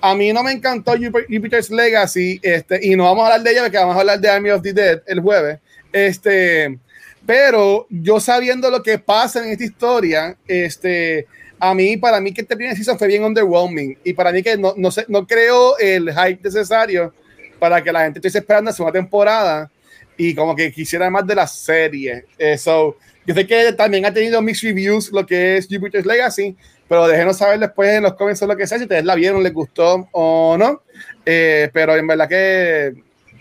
A 0.00 0.14
mí 0.14 0.32
no 0.32 0.44
me 0.44 0.52
encantó 0.52 0.92
Jupiter's 0.92 1.70
Legacy, 1.70 2.38
este, 2.42 2.78
y 2.82 2.94
no 2.94 3.04
vamos 3.04 3.24
a 3.24 3.26
hablar 3.26 3.42
de 3.42 3.50
ella 3.50 3.62
porque 3.62 3.78
vamos 3.78 3.96
a 3.96 4.00
hablar 4.00 4.20
de 4.20 4.28
Army 4.28 4.50
of 4.50 4.62
the 4.62 4.72
Dead 4.72 5.02
el 5.06 5.20
jueves. 5.20 5.58
Este, 5.92 6.78
pero 7.26 7.86
yo 7.90 8.20
sabiendo 8.20 8.70
lo 8.70 8.82
que 8.82 8.98
pasa 8.98 9.44
en 9.44 9.50
esta 9.50 9.64
historia, 9.64 10.36
este, 10.46 11.26
a 11.60 11.74
mí, 11.74 11.96
para 11.96 12.20
mí 12.20 12.32
que 12.32 12.42
este 12.42 12.56
primer 12.56 12.76
season 12.76 12.98
fue 12.98 13.08
bien 13.08 13.24
underwhelming 13.24 13.98
y 14.04 14.12
para 14.12 14.32
mí 14.32 14.42
que 14.42 14.56
no, 14.56 14.74
no, 14.76 14.90
sé, 14.90 15.04
no 15.08 15.26
creo 15.26 15.76
el 15.78 16.10
hype 16.10 16.40
necesario 16.42 17.12
para 17.58 17.82
que 17.82 17.92
la 17.92 18.04
gente 18.04 18.20
esté 18.24 18.38
esperando 18.38 18.70
la 18.70 18.74
segunda 18.74 18.98
temporada 18.98 19.70
y 20.16 20.34
como 20.34 20.54
que 20.54 20.72
quisiera 20.72 21.08
más 21.10 21.26
de 21.26 21.34
la 21.34 21.46
serie. 21.46 22.24
Eso, 22.36 22.96
Yo 23.26 23.34
sé 23.34 23.46
que 23.46 23.72
también 23.72 24.04
ha 24.04 24.12
tenido 24.12 24.42
mixed 24.42 24.68
reviews 24.68 25.10
lo 25.12 25.24
que 25.24 25.56
es 25.56 25.68
Jupiter's 25.70 26.06
Legacy, 26.06 26.56
pero 26.88 27.06
déjenos 27.06 27.36
saber 27.36 27.58
después 27.58 27.90
en 27.90 28.02
los 28.02 28.14
comments 28.14 28.42
lo 28.42 28.56
que 28.56 28.66
sea 28.66 28.78
si 28.78 28.84
ustedes 28.84 29.04
la 29.04 29.14
vieron, 29.14 29.42
les 29.42 29.52
gustó 29.52 30.08
o 30.12 30.56
no. 30.58 30.82
Eh, 31.24 31.70
pero 31.72 31.96
en 31.96 32.06
verdad 32.06 32.28
que 32.28 32.94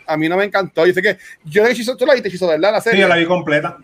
a 0.06 0.18
mí 0.18 0.30
no 0.30 0.38
me 0.38 0.46
encantó. 0.46 0.86
Yo 0.86 0.94
sé 0.94 1.02
que 1.02 1.18
yo 1.46 1.66
Hechizo, 1.66 1.98
tú 1.98 2.06
la 2.06 2.14
viste 2.14 2.30
Hechizo, 2.30 2.48
¿verdad? 2.48 2.74
La 2.74 2.82
serie. 2.82 2.98
Sí, 2.98 3.02
yo 3.02 3.08
la 3.08 3.18
vi 3.18 3.26
completa. 3.26 3.78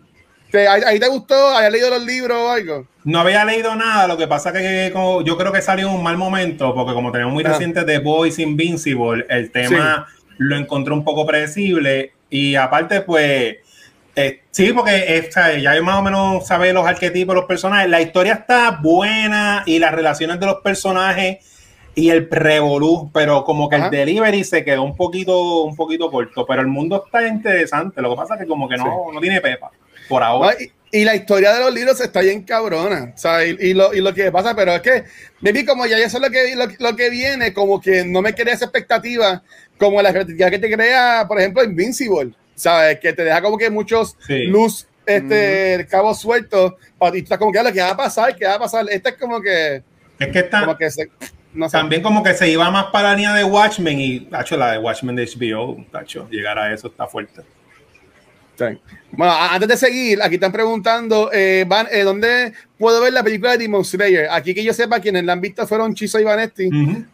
¿Te, 0.53 0.67
ahí, 0.67 0.99
te 0.99 1.07
gustó? 1.07 1.57
¿Hayas 1.57 1.71
leído 1.71 1.89
los 1.89 2.05
libros 2.05 2.37
o 2.37 2.51
algo? 2.51 2.85
No 3.05 3.21
había 3.21 3.43
leído 3.43 3.75
nada, 3.75 4.05
lo 4.05 4.17
que 4.17 4.27
pasa 4.27 4.53
que 4.53 4.91
como, 4.93 5.23
yo 5.23 5.35
creo 5.35 5.51
que 5.51 5.63
salió 5.63 5.89
un 5.89 6.03
mal 6.03 6.15
momento, 6.15 6.75
porque 6.75 6.93
como 6.93 7.11
tenemos 7.11 7.33
muy 7.33 7.43
reciente 7.43 7.83
The 7.83 7.97
Boys 7.97 8.37
Invincible, 8.37 9.25
el 9.29 9.49
tema 9.49 10.05
lo 10.37 10.55
encontré 10.55 10.93
un 10.93 11.03
poco 11.03 11.25
predecible 11.25 12.13
y 12.29 12.53
aparte 12.53 13.01
pues 13.01 13.55
eh, 14.15 14.43
sí, 14.51 14.71
porque 14.73 15.27
ya 15.59 15.81
más 15.81 15.97
o 15.97 16.03
menos 16.03 16.45
sabe 16.45 16.71
los 16.71 16.85
arquetipos 16.85 17.33
los 17.33 17.45
personajes. 17.45 17.89
La 17.89 18.01
historia 18.01 18.33
está 18.33 18.77
buena 18.79 19.63
y 19.65 19.79
las 19.79 19.91
relaciones 19.91 20.39
de 20.39 20.45
los 20.45 20.57
personajes 20.57 21.37
y 21.95 22.11
el 22.11 22.29
revolú, 22.29 23.09
pero 23.11 23.43
como 23.43 23.69
que 23.69 23.77
el 23.77 23.89
delivery 23.89 24.43
se 24.43 24.63
quedó 24.63 24.83
un 24.83 24.95
poquito, 24.95 25.63
un 25.63 25.75
poquito 25.75 26.11
corto. 26.11 26.45
Pero 26.45 26.61
el 26.61 26.67
mundo 26.67 27.03
está 27.03 27.27
interesante. 27.27 28.03
Lo 28.03 28.11
que 28.11 28.17
pasa 28.17 28.35
es 28.35 28.41
que 28.41 28.47
como 28.47 28.69
que 28.69 28.77
no, 28.77 29.11
no 29.11 29.19
tiene 29.19 29.41
pepa 29.41 29.71
por 30.07 30.23
ahora. 30.23 30.55
y, 30.91 31.03
la 31.03 31.15
historia 31.15 31.53
de 31.53 31.59
los 31.61 31.73
libros 31.73 31.99
está 31.99 32.21
bien 32.21 32.43
cabrona. 32.43 33.13
y, 33.59 33.73
lo, 33.73 33.93
y, 33.93 34.01
lo, 34.01 34.13
que 34.13 34.31
pasa, 34.31 34.55
pero 34.55 34.75
es 34.75 34.81
que, 34.81 35.03
vi 35.41 35.65
como 35.65 35.85
ya 35.85 35.97
eso 35.97 36.17
es 36.17 36.23
lo 36.23 36.29
que, 36.29 36.55
lo, 36.79 36.95
que 36.95 37.09
viene, 37.09 37.53
como 37.53 37.81
que 37.81 38.05
no 38.05 38.21
me 38.21 38.33
crea 38.35 38.53
esa 38.53 38.65
expectativa, 38.65 39.43
como 39.77 40.01
la 40.01 40.09
expectativa 40.09 40.49
que 40.49 40.59
te 40.59 40.71
crea, 40.71 41.25
por 41.27 41.39
ejemplo, 41.39 41.63
Invincible. 41.63 42.33
¿sabes? 42.55 42.99
Que 42.99 43.13
te 43.13 43.23
deja 43.23 43.41
como 43.41 43.57
que 43.57 43.69
muchos 43.69 44.17
luz, 44.27 44.87
este, 45.05 45.85
cabos 45.89 46.19
sueltos, 46.19 46.73
y 46.99 47.09
tú 47.11 47.17
estás 47.17 47.37
como 47.37 47.51
que, 47.51 47.59
¿qué 47.73 47.81
va 47.81 47.89
a 47.89 47.97
pasar? 47.97 48.35
¿Qué 48.35 48.45
va 48.45 48.55
a 48.55 48.59
pasar? 48.59 48.85
Este 48.89 49.09
es 49.09 49.15
como 49.15 49.41
que... 49.41 49.83
Es 50.19 50.27
que 50.29 50.39
está... 50.39 50.61
Como 50.61 50.77
que 50.77 50.87
no 51.53 51.69
También 51.69 52.01
como 52.01 52.23
que 52.23 52.33
se 52.33 52.49
iba 52.49 52.71
más 52.71 52.85
para 52.85 53.09
la 53.09 53.15
línea 53.15 53.33
de 53.33 53.43
Watchmen 53.43 53.99
y, 53.99 54.27
hecho 54.39 54.57
la 54.57 54.71
de 54.71 54.79
Watchmen 54.79 55.15
de 55.15 55.27
HBO, 55.27 55.85
tacho, 55.91 56.27
llegar 56.31 56.57
a 56.57 56.73
eso 56.73 56.87
está 56.87 57.05
fuerte. 57.05 57.41
Bueno, 59.11 59.33
antes 59.33 59.67
de 59.69 59.77
seguir, 59.77 60.21
aquí 60.21 60.35
están 60.35 60.51
preguntando, 60.51 61.29
eh, 61.31 61.65
van, 61.67 61.87
eh, 61.91 62.01
¿dónde 62.01 62.53
puedo 62.77 63.01
ver 63.01 63.13
la 63.13 63.23
película 63.23 63.51
de 63.51 63.59
Demon 63.59 63.85
Slayer? 63.85 64.27
Aquí 64.31 64.55
que 64.55 64.63
yo 64.63 64.73
sepa, 64.73 64.99
quienes 64.99 65.23
la 65.23 65.33
han 65.33 65.41
visto 65.41 65.67
fueron 65.67 65.93
Chiso 65.93 66.19
y 66.19 66.23
Vanetti. 66.23 66.69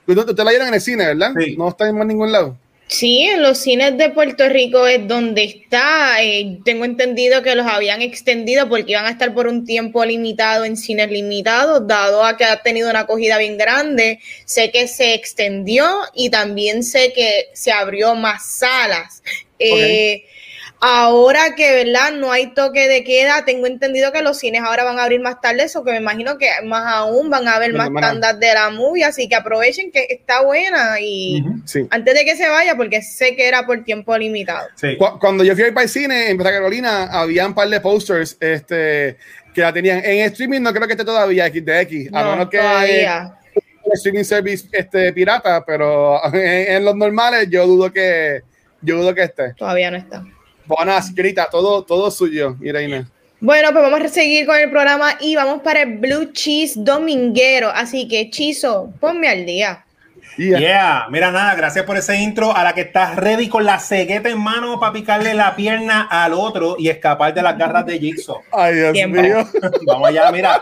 Ustedes 0.07 0.37
la 0.37 0.49
vieron 0.49 0.67
en 0.69 0.73
el 0.73 0.81
cine, 0.81 1.07
¿verdad? 1.07 1.33
No 1.57 1.69
está 1.69 1.89
en 1.89 2.07
ningún 2.07 2.31
lado. 2.31 2.57
Sí, 2.89 3.21
en 3.21 3.43
los 3.43 3.59
cines 3.59 3.99
de 3.99 4.09
Puerto 4.09 4.49
Rico 4.49 4.87
es 4.87 5.07
donde 5.07 5.43
está. 5.43 6.23
Eh, 6.23 6.57
tengo 6.65 6.85
entendido 6.85 7.43
que 7.43 7.53
los 7.53 7.67
habían 7.67 8.01
extendido 8.01 8.67
porque 8.67 8.93
iban 8.93 9.05
a 9.05 9.11
estar 9.11 9.31
por 9.35 9.45
un 9.45 9.63
tiempo 9.63 10.03
limitado 10.03 10.65
en 10.65 10.75
cines 10.75 11.11
limitados, 11.11 11.85
dado 11.87 12.25
a 12.25 12.35
que 12.35 12.45
ha 12.45 12.63
tenido 12.63 12.89
una 12.89 13.01
acogida 13.01 13.37
bien 13.37 13.59
grande. 13.59 14.19
Sé 14.45 14.71
que 14.71 14.87
se 14.87 15.13
extendió 15.13 15.87
y 16.15 16.31
también 16.31 16.81
sé 16.81 17.13
que 17.13 17.49
se 17.53 17.71
abrió 17.71 18.15
más 18.15 18.57
salas. 18.57 19.21
Eh, 19.59 20.23
Ahora 20.81 21.55
que, 21.57 21.83
¿verdad? 21.83 22.13
No 22.13 22.31
hay 22.31 22.53
toque 22.53 22.87
de 22.87 23.03
queda, 23.03 23.43
tengo 23.43 23.67
entendido 23.67 24.13
que 24.13 24.21
los 24.21 24.39
cines 24.39 24.61
ahora 24.61 24.85
van 24.85 24.97
a 24.97 25.03
abrir 25.03 25.19
más 25.19 25.41
tarde, 25.41 25.63
eso 25.63 25.83
que 25.83 25.91
me 25.91 25.97
imagino 25.97 26.37
que 26.37 26.47
más 26.63 26.85
aún 26.87 27.29
van 27.29 27.49
a 27.49 27.55
haber 27.55 27.73
más 27.73 27.89
tandas 27.99 28.39
de 28.39 28.53
la 28.53 28.69
movie, 28.69 29.03
así 29.03 29.27
que 29.27 29.35
aprovechen 29.35 29.91
que 29.91 30.07
está 30.09 30.41
buena 30.41 30.97
y 31.01 31.43
antes 31.89 32.13
de 32.13 32.23
que 32.23 32.37
se 32.37 32.47
vaya, 32.47 32.75
porque 32.77 33.01
sé 33.01 33.35
que 33.35 33.45
era 33.45 33.65
por 33.65 33.83
tiempo 33.83 34.17
limitado. 34.17 34.69
Cuando 35.19 35.43
yo 35.43 35.53
fui 35.53 35.65
al 35.65 35.77
el 35.77 35.89
cine 35.89 36.29
en 36.29 36.37
Santa 36.37 36.51
Carolina, 36.51 37.03
había 37.11 37.45
un 37.45 37.53
par 37.53 37.67
de 37.67 37.81
posters 37.81 38.37
este, 38.39 39.17
que 39.53 39.61
la 39.61 39.73
tenían 39.73 40.01
en 40.05 40.27
streaming, 40.27 40.61
no 40.61 40.71
creo 40.73 40.87
que 40.87 40.93
esté 40.93 41.03
todavía 41.03 41.47
XDX, 41.47 42.13
a 42.13 42.23
menos 42.23 42.49
que 42.49 42.57
todavía. 42.57 43.35
streaming 43.91 44.23
service 44.23 44.65
este, 44.71 45.11
pirata, 45.11 45.61
pero 45.65 46.23
en, 46.33 46.75
en 46.75 46.85
los 46.85 46.95
normales 46.95 47.49
yo 47.49 47.67
dudo 47.67 47.91
que 47.91 48.43
yo 48.81 48.97
dudo 48.97 49.13
que 49.13 49.23
esté. 49.23 49.53
Todavía 49.55 49.91
no 49.91 49.97
está. 49.97 50.23
Bueno, 50.69 51.01
señorita, 51.01 51.49
todo, 51.49 51.83
todo 51.83 52.11
suyo, 52.11 52.55
Irene. 52.61 53.07
Bueno, 53.39 53.71
pues 53.71 53.81
vamos 53.81 54.01
a 54.01 54.07
seguir 54.07 54.45
con 54.45 54.55
el 54.55 54.69
programa 54.69 55.17
y 55.19 55.35
vamos 55.35 55.61
para 55.63 55.81
el 55.81 55.97
Blue 55.97 56.31
Cheese 56.31 56.75
Dominguero. 56.75 57.69
Así 57.69 58.07
que, 58.07 58.29
Chizo, 58.29 58.93
ponme 58.99 59.27
al 59.27 59.47
día. 59.47 59.83
Yeah. 60.37 61.07
mira 61.09 61.31
nada, 61.31 61.55
gracias 61.55 61.85
por 61.85 61.97
ese 61.97 62.17
intro. 62.17 62.55
A 62.55 62.63
la 62.63 62.73
que 62.73 62.81
estás 62.81 63.15
ready 63.15 63.49
con 63.49 63.65
la 63.65 63.79
cegueta 63.79 64.29
en 64.29 64.39
mano 64.39 64.79
para 64.79 64.93
picarle 64.93 65.33
la 65.33 65.55
pierna 65.55 66.03
al 66.03 66.33
otro 66.33 66.75
y 66.77 66.89
escapar 66.89 67.33
de 67.33 67.41
las 67.41 67.57
garras 67.57 67.87
de 67.87 67.97
Jigsaw. 67.97 68.41
Ay, 68.51 68.75
Dios 68.75 69.09
mío. 69.09 69.47
Vamos 69.87 70.07
allá, 70.07 70.31
mira. 70.31 70.61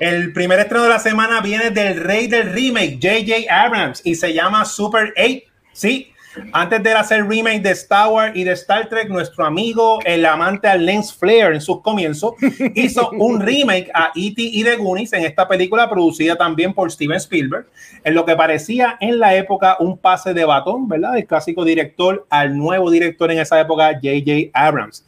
El 0.00 0.34
primer 0.34 0.60
estreno 0.60 0.84
de 0.84 0.90
la 0.90 0.98
semana 0.98 1.40
viene 1.40 1.70
del 1.70 1.98
rey 1.98 2.26
del 2.26 2.52
remake, 2.52 2.98
J.J. 3.00 3.50
Abrams, 3.50 4.02
y 4.04 4.16
se 4.16 4.34
llama 4.34 4.66
Super 4.66 5.14
8. 5.16 5.40
Sí, 5.72 6.13
antes 6.52 6.82
de 6.82 6.92
hacer 6.92 7.26
remake 7.26 7.60
de 7.62 7.70
Star 7.70 8.08
Wars 8.08 8.32
y 8.34 8.44
de 8.44 8.52
Star 8.52 8.88
Trek, 8.88 9.08
nuestro 9.08 9.44
amigo, 9.44 10.00
el 10.04 10.24
amante 10.26 10.68
al 10.68 10.84
Lens 10.84 11.12
Flare 11.12 11.54
en 11.54 11.60
sus 11.60 11.80
comienzos, 11.80 12.34
hizo 12.74 13.10
un 13.10 13.40
remake 13.40 13.90
a 13.94 14.12
E.T. 14.14 14.42
y 14.42 14.64
The 14.64 14.76
Goonies 14.76 15.12
en 15.12 15.24
esta 15.24 15.46
película 15.46 15.88
producida 15.88 16.36
también 16.36 16.72
por 16.74 16.90
Steven 16.90 17.16
Spielberg, 17.16 17.66
en 18.02 18.14
lo 18.14 18.24
que 18.24 18.36
parecía 18.36 18.96
en 19.00 19.18
la 19.18 19.34
época 19.34 19.76
un 19.80 19.98
pase 19.98 20.34
de 20.34 20.44
batón, 20.44 20.88
¿verdad? 20.88 21.12
Del 21.12 21.26
clásico 21.26 21.64
director 21.64 22.26
al 22.30 22.56
nuevo 22.56 22.90
director 22.90 23.30
en 23.30 23.38
esa 23.38 23.60
época, 23.60 23.92
J.J. 23.94 24.50
Abrams. 24.52 25.04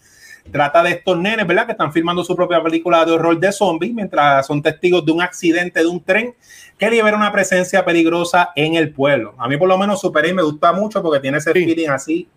Trata 0.50 0.82
de 0.82 0.90
estos 0.92 1.18
nenes, 1.18 1.46
¿verdad? 1.46 1.66
Que 1.66 1.72
están 1.72 1.92
filmando 1.92 2.24
su 2.24 2.34
propia 2.34 2.62
película 2.62 3.04
de 3.04 3.12
horror 3.12 3.38
de 3.38 3.52
zombies 3.52 3.92
mientras 3.92 4.46
son 4.46 4.62
testigos 4.62 5.04
de 5.04 5.12
un 5.12 5.22
accidente 5.22 5.80
de 5.80 5.86
un 5.86 6.02
tren 6.02 6.34
que 6.78 6.90
libera 6.90 7.16
una 7.16 7.32
presencia 7.32 7.84
peligrosa 7.84 8.50
en 8.54 8.74
el 8.74 8.92
pueblo. 8.92 9.34
A 9.38 9.48
mí 9.48 9.56
por 9.56 9.68
lo 9.68 9.78
menos 9.78 10.00
Super 10.00 10.24
8 10.24 10.34
me 10.34 10.42
gusta 10.42 10.72
mucho 10.72 11.02
porque 11.02 11.20
tiene 11.20 11.38
ese 11.38 11.52
feeling 11.52 11.88
así, 11.88 12.28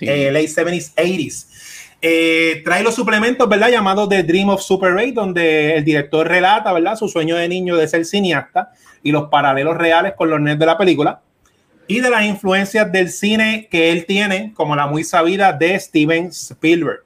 eh, 0.00 0.30
late 0.30 0.48
70s, 0.48 0.94
80s. 0.94 1.46
Eh, 2.06 2.60
trae 2.64 2.82
los 2.82 2.94
suplementos, 2.94 3.48
¿verdad? 3.48 3.70
Llamados 3.70 4.08
The 4.10 4.22
Dream 4.22 4.50
of 4.50 4.60
Super 4.60 4.92
8, 4.92 5.12
donde 5.14 5.76
el 5.76 5.84
director 5.84 6.28
relata, 6.28 6.72
¿verdad? 6.72 6.96
Su 6.96 7.08
sueño 7.08 7.36
de 7.36 7.48
niño 7.48 7.76
de 7.76 7.88
ser 7.88 8.04
cineasta 8.04 8.72
y 9.02 9.10
los 9.10 9.28
paralelos 9.30 9.76
reales 9.76 10.12
con 10.14 10.28
los 10.28 10.40
nerds 10.40 10.58
de 10.58 10.66
la 10.66 10.76
película 10.76 11.22
y 11.86 12.00
de 12.00 12.10
las 12.10 12.24
influencias 12.24 12.90
del 12.90 13.10
cine 13.10 13.68
que 13.70 13.90
él 13.90 14.06
tiene, 14.06 14.52
como 14.54 14.76
la 14.76 14.86
muy 14.86 15.04
sabida 15.04 15.52
de 15.52 15.78
Steven 15.78 16.26
Spielberg. 16.26 17.04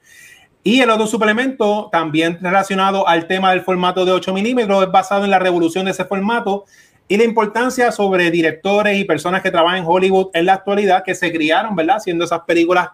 Y 0.69 0.83
el 0.83 0.91
otro 0.91 1.07
suplemento, 1.07 1.89
también 1.91 2.39
relacionado 2.43 3.09
al 3.09 3.27
tema 3.27 3.53
del 3.53 3.63
formato 3.63 4.05
de 4.05 4.13
8 4.13 4.35
milímetros, 4.35 4.83
es 4.83 4.93
basado 4.93 5.25
en 5.25 5.31
la 5.31 5.39
revolución 5.39 5.87
de 5.87 5.93
ese 5.93 6.05
formato 6.05 6.67
y 7.09 7.17
la 7.17 7.25
importancia 7.25 7.91
sobre 7.91 8.31
directores 8.31 8.99
y 8.99 9.07
personas 9.07 9.41
que 9.41 9.51
trabajan 9.51 9.79
en 9.79 9.85
Hollywood 9.87 10.29
en 10.35 10.45
la 10.45 10.53
actualidad 10.53 11.05
que 11.05 11.15
se 11.15 11.33
criaron, 11.33 11.75
¿verdad? 11.75 11.97
Haciendo 11.97 12.27
esas 12.27 12.41
películas 12.41 12.91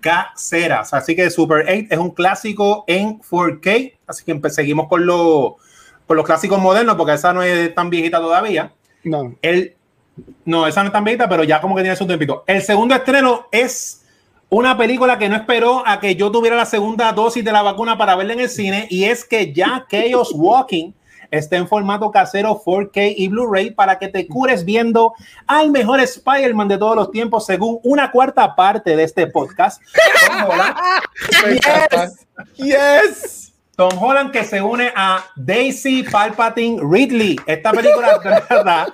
caseras. 0.00 0.92
Así 0.94 1.14
que 1.14 1.30
Super 1.30 1.64
8 1.68 1.86
es 1.90 1.98
un 1.98 2.10
clásico 2.10 2.82
en 2.88 3.20
4K. 3.20 3.92
Así 4.04 4.24
que 4.24 4.50
seguimos 4.50 4.88
con, 4.88 5.06
los 5.06 5.52
con 6.08 6.16
los 6.16 6.26
clásicos 6.26 6.60
modernos, 6.60 6.96
porque 6.96 7.12
esa 7.12 7.32
no 7.32 7.44
es 7.44 7.72
tan 7.72 7.88
viejita 7.88 8.18
todavía. 8.18 8.72
No. 9.04 9.36
El, 9.42 9.76
no, 10.44 10.66
esa 10.66 10.82
no 10.82 10.88
es 10.88 10.92
tan 10.92 11.04
viejita, 11.04 11.28
pero 11.28 11.44
ya 11.44 11.60
como 11.60 11.76
que 11.76 11.82
tiene 11.82 11.94
su 11.94 12.04
tiempito. 12.04 12.42
El 12.48 12.62
segundo 12.62 12.96
estreno 12.96 13.46
es 13.52 14.01
una 14.52 14.76
película 14.76 15.16
que 15.16 15.30
no 15.30 15.36
esperó 15.36 15.82
a 15.86 15.98
que 15.98 16.14
yo 16.14 16.30
tuviera 16.30 16.54
la 16.54 16.66
segunda 16.66 17.10
dosis 17.12 17.42
de 17.42 17.52
la 17.52 17.62
vacuna 17.62 17.96
para 17.96 18.16
verla 18.16 18.34
en 18.34 18.40
el 18.40 18.50
cine 18.50 18.86
y 18.90 19.04
es 19.04 19.24
que 19.24 19.50
ya 19.50 19.86
Chaos 19.90 20.30
Walking 20.34 20.92
está 21.30 21.56
en 21.56 21.66
formato 21.66 22.10
casero 22.10 22.60
4K 22.62 23.14
y 23.16 23.28
Blu-ray 23.28 23.70
para 23.70 23.98
que 23.98 24.08
te 24.08 24.28
cures 24.28 24.66
viendo 24.66 25.14
al 25.46 25.70
mejor 25.70 26.00
Spider-Man 26.00 26.68
de 26.68 26.76
todos 26.76 26.94
los 26.96 27.10
tiempos 27.10 27.46
según 27.46 27.80
una 27.82 28.10
cuarta 28.10 28.54
parte 28.54 28.94
de 28.94 29.04
este 29.04 29.26
podcast. 29.26 29.80
Tom 30.26 30.50
Holland. 30.50 30.76
yes, 31.96 32.26
yes. 32.56 33.52
Tom 33.74 33.98
Holland 33.98 34.32
que 34.32 34.44
se 34.44 34.60
une 34.60 34.92
a 34.94 35.24
Daisy 35.34 36.02
Palpatine 36.02 36.78
Ridley. 36.82 37.40
Esta 37.46 37.72
película 37.72 38.20
trata 38.20 38.92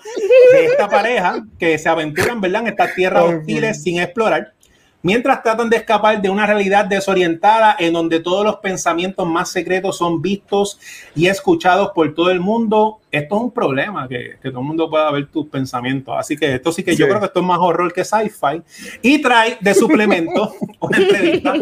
de 0.53 0.67
esta 0.67 0.89
pareja 0.89 1.45
que 1.59 1.77
se 1.79 1.89
aventuran 1.89 2.41
¿verdad? 2.41 2.63
en 2.63 2.69
estas 2.69 2.95
tierras 2.95 3.25
hostiles 3.25 3.83
sin 3.83 3.99
explorar 3.99 4.53
mientras 5.03 5.43
tratan 5.43 5.71
de 5.71 5.77
escapar 5.77 6.21
de 6.21 6.29
una 6.29 6.47
realidad 6.47 6.85
desorientada 6.85 7.77
en 7.79 7.93
donde 7.93 8.21
todos 8.21 8.45
los 8.45 8.57
pensamientos 8.57 9.27
más 9.27 9.51
secretos 9.51 9.97
son 9.97 10.21
vistos 10.21 10.79
y 11.15 11.29
escuchados 11.29 11.91
por 11.95 12.13
todo 12.15 12.31
el 12.31 12.41
mundo. 12.41 12.99
Esto 13.11 13.37
es 13.37 13.43
un 13.43 13.51
problema, 13.51 14.07
que, 14.07 14.37
todo 14.43 14.61
el 14.61 14.67
mundo 14.67 14.91
pueda 14.91 15.11
ver 15.11 15.27
tus 15.29 15.47
pensamientos. 15.47 16.15
Así 16.19 16.37
que 16.37 16.57
esto 16.57 16.73
sí 16.73 16.83
que 16.83 16.95
yo 16.95 17.07
creo 17.07 17.21
que 17.21 17.27
esto 17.27 17.41
es 17.41 17.47
más 17.47 17.59
horror 17.59 17.93
que 17.93 18.05
sci-fi. 18.05 18.63
Y 19.01 19.23
trae 19.23 19.57
de 19.61 19.75
suplemento 19.75 20.55
una 20.81 20.99
entrevista 20.99 21.55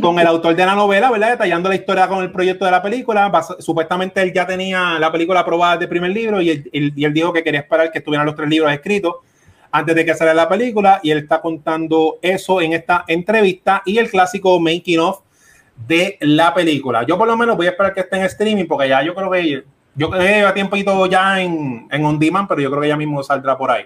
con 0.00 0.18
el 0.18 0.26
autor 0.26 0.54
de 0.54 0.66
la 0.66 0.74
novela, 0.74 1.10
¿verdad? 1.10 1.30
Detallando 1.30 1.68
la 1.68 1.76
historia 1.76 2.08
con 2.08 2.22
el 2.22 2.30
proyecto 2.30 2.64
de 2.64 2.70
la 2.70 2.82
película. 2.82 3.32
Supuestamente 3.60 4.20
él 4.20 4.32
ya 4.32 4.46
tenía 4.46 4.98
la 4.98 5.10
película 5.10 5.40
aprobada 5.40 5.78
de 5.78 5.88
primer 5.88 6.10
libro 6.10 6.42
y 6.42 6.50
él, 6.50 6.70
y 6.72 7.04
él 7.04 7.14
dijo 7.14 7.32
que 7.32 7.42
quería 7.42 7.60
esperar 7.60 7.90
que 7.90 7.98
estuvieran 7.98 8.26
los 8.26 8.34
tres 8.34 8.48
libros 8.48 8.70
escritos 8.72 9.14
antes 9.74 9.96
de 9.96 10.04
que 10.04 10.14
saliera 10.14 10.34
la 10.34 10.48
película 10.48 11.00
y 11.02 11.10
él 11.10 11.18
está 11.18 11.40
contando 11.40 12.18
eso 12.22 12.60
en 12.60 12.74
esta 12.74 13.04
entrevista 13.08 13.82
y 13.84 13.98
el 13.98 14.08
clásico 14.08 14.60
making 14.60 15.00
of 15.00 15.22
de 15.88 16.16
la 16.20 16.54
película. 16.54 17.04
Yo 17.04 17.18
por 17.18 17.26
lo 17.26 17.36
menos 17.36 17.56
voy 17.56 17.66
a 17.66 17.70
esperar 17.70 17.92
que 17.92 18.02
esté 18.02 18.16
en 18.18 18.22
streaming 18.22 18.66
porque 18.66 18.88
ya 18.88 19.02
yo 19.02 19.16
creo 19.16 19.28
que 19.32 19.64
yo 19.96 20.10
creo 20.10 20.22
que 20.22 20.28
lleva 20.28 20.54
tiempo 20.54 20.76
y 20.76 20.84
todo 20.84 21.06
ya 21.06 21.40
en, 21.40 21.88
en 21.90 22.04
on 22.04 22.20
demand, 22.20 22.46
pero 22.46 22.60
yo 22.60 22.70
creo 22.70 22.82
que 22.82 22.88
ya 22.88 22.96
mismo 22.96 23.20
saldrá 23.24 23.58
por 23.58 23.72
ahí. 23.72 23.84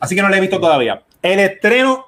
Así 0.00 0.16
que 0.16 0.22
no 0.22 0.28
lo 0.28 0.34
he 0.34 0.40
visto 0.40 0.58
todavía. 0.58 1.04
El 1.22 1.38
estreno 1.38 2.06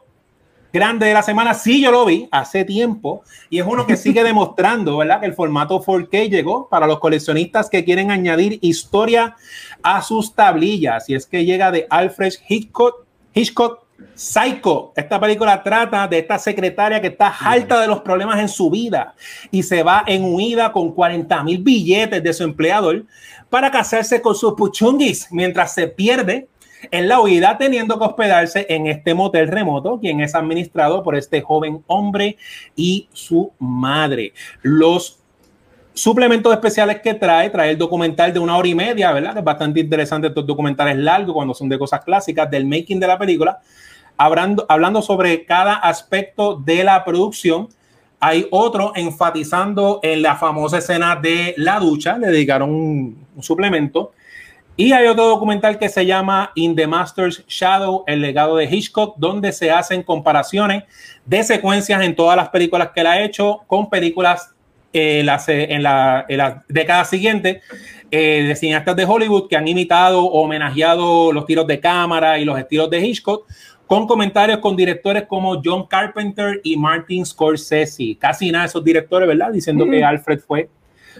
grande 0.74 1.06
de 1.06 1.14
la 1.14 1.22
semana, 1.22 1.54
sí 1.54 1.80
yo 1.80 1.92
lo 1.92 2.04
vi 2.04 2.28
hace 2.32 2.64
tiempo 2.64 3.22
y 3.48 3.60
es 3.60 3.64
uno 3.64 3.86
que 3.86 3.96
sigue 3.96 4.24
demostrando, 4.24 4.96
¿verdad? 4.96 5.20
Que 5.20 5.26
el 5.26 5.34
formato 5.34 5.80
4K 5.80 6.28
llegó 6.28 6.68
para 6.68 6.88
los 6.88 6.98
coleccionistas 6.98 7.70
que 7.70 7.84
quieren 7.84 8.10
añadir 8.10 8.58
historia 8.60 9.36
a 9.84 10.02
sus 10.02 10.34
tablillas 10.34 11.08
y 11.08 11.14
es 11.14 11.26
que 11.26 11.44
llega 11.44 11.70
de 11.70 11.86
Alfred 11.88 12.32
Hitchcock, 12.48 13.03
Hitchcock 13.34 13.84
Psycho. 14.14 14.92
Esta 14.96 15.20
película 15.20 15.62
trata 15.62 16.06
de 16.06 16.18
esta 16.20 16.38
secretaria 16.38 17.00
que 17.00 17.08
está 17.08 17.28
alta 17.28 17.80
de 17.80 17.86
los 17.86 18.00
problemas 18.00 18.38
en 18.38 18.48
su 18.48 18.70
vida 18.70 19.14
y 19.50 19.62
se 19.62 19.82
va 19.82 20.04
en 20.06 20.24
huida 20.24 20.72
con 20.72 20.92
40 20.92 21.42
mil 21.42 21.58
billetes 21.58 22.22
de 22.22 22.32
su 22.32 22.44
empleador 22.44 23.04
para 23.50 23.70
casarse 23.70 24.22
con 24.22 24.34
sus 24.34 24.54
puchungis 24.54 25.28
mientras 25.30 25.74
se 25.74 25.88
pierde 25.88 26.48
en 26.90 27.08
la 27.08 27.20
huida 27.20 27.56
teniendo 27.58 27.98
que 27.98 28.04
hospedarse 28.04 28.66
en 28.68 28.86
este 28.86 29.14
motel 29.14 29.48
remoto, 29.48 29.98
quien 29.98 30.20
es 30.20 30.34
administrado 30.34 31.02
por 31.02 31.16
este 31.16 31.40
joven 31.40 31.82
hombre 31.86 32.36
y 32.76 33.08
su 33.12 33.52
madre. 33.58 34.32
Los 34.62 35.23
suplementos 35.94 36.52
especiales 36.52 37.00
que 37.00 37.14
trae, 37.14 37.48
trae 37.50 37.70
el 37.70 37.78
documental 37.78 38.32
de 38.32 38.40
una 38.40 38.56
hora 38.56 38.68
y 38.68 38.74
media, 38.74 39.12
¿verdad? 39.12 39.38
es 39.38 39.44
bastante 39.44 39.80
interesante 39.80 40.26
estos 40.26 40.44
documentales 40.44 40.96
largos 40.96 41.34
cuando 41.34 41.54
son 41.54 41.68
de 41.68 41.78
cosas 41.78 42.04
clásicas, 42.04 42.50
del 42.50 42.66
making 42.66 42.98
de 42.98 43.06
la 43.06 43.16
película, 43.16 43.60
hablando, 44.16 44.66
hablando 44.68 45.00
sobre 45.00 45.44
cada 45.44 45.74
aspecto 45.74 46.56
de 46.56 46.84
la 46.84 47.04
producción. 47.04 47.68
Hay 48.18 48.46
otro 48.50 48.92
enfatizando 48.96 50.00
en 50.02 50.22
la 50.22 50.34
famosa 50.36 50.78
escena 50.78 51.14
de 51.16 51.54
la 51.56 51.78
ducha, 51.78 52.18
le 52.18 52.28
dedicaron 52.28 52.70
un, 52.70 53.26
un 53.36 53.42
suplemento. 53.42 54.12
Y 54.76 54.90
hay 54.90 55.06
otro 55.06 55.28
documental 55.28 55.78
que 55.78 55.88
se 55.88 56.04
llama 56.04 56.50
In 56.56 56.74
the 56.74 56.88
Master's 56.88 57.44
Shadow, 57.46 58.02
el 58.08 58.20
legado 58.20 58.56
de 58.56 58.64
Hitchcock, 58.64 59.14
donde 59.18 59.52
se 59.52 59.70
hacen 59.70 60.02
comparaciones 60.02 60.82
de 61.24 61.44
secuencias 61.44 62.02
en 62.02 62.16
todas 62.16 62.36
las 62.36 62.48
películas 62.48 62.90
que 62.92 63.02
él 63.02 63.06
ha 63.06 63.22
hecho 63.22 63.60
con 63.68 63.88
películas 63.88 64.53
las, 64.94 65.48
en, 65.48 65.82
la, 65.82 66.24
en, 66.28 66.38
la, 66.38 66.64
década 66.68 67.04
siguiente 67.04 67.60
eh, 68.10 68.44
de 68.46 68.56
cineastas 68.56 68.94
de 68.94 69.04
Hollywood 69.04 69.48
que 69.48 69.56
han 69.56 69.66
imitado 69.66 70.24
o 70.24 70.42
homenajeado 70.42 71.32
los 71.32 71.46
tiros 71.46 71.66
de 71.66 71.80
cámara 71.80 72.38
y 72.38 72.44
los 72.44 72.58
estilos 72.58 72.88
de 72.90 73.00
Hitchcock 73.04 73.46
con 73.86 74.06
comentarios 74.06 74.58
con 74.58 74.76
directores 74.76 75.24
como 75.24 75.60
John 75.62 75.86
Carpenter 75.86 76.60
y 76.64 76.76
Martin 76.76 77.26
Scorsese. 77.26 78.16
Casi 78.18 78.50
nada 78.50 78.64
de 78.64 78.68
esos 78.68 78.84
directores, 78.84 79.28
¿verdad? 79.28 79.52
Diciendo 79.52 79.84
mm. 79.84 79.90
que 79.90 80.04
Alfred 80.04 80.40
fue 80.40 80.68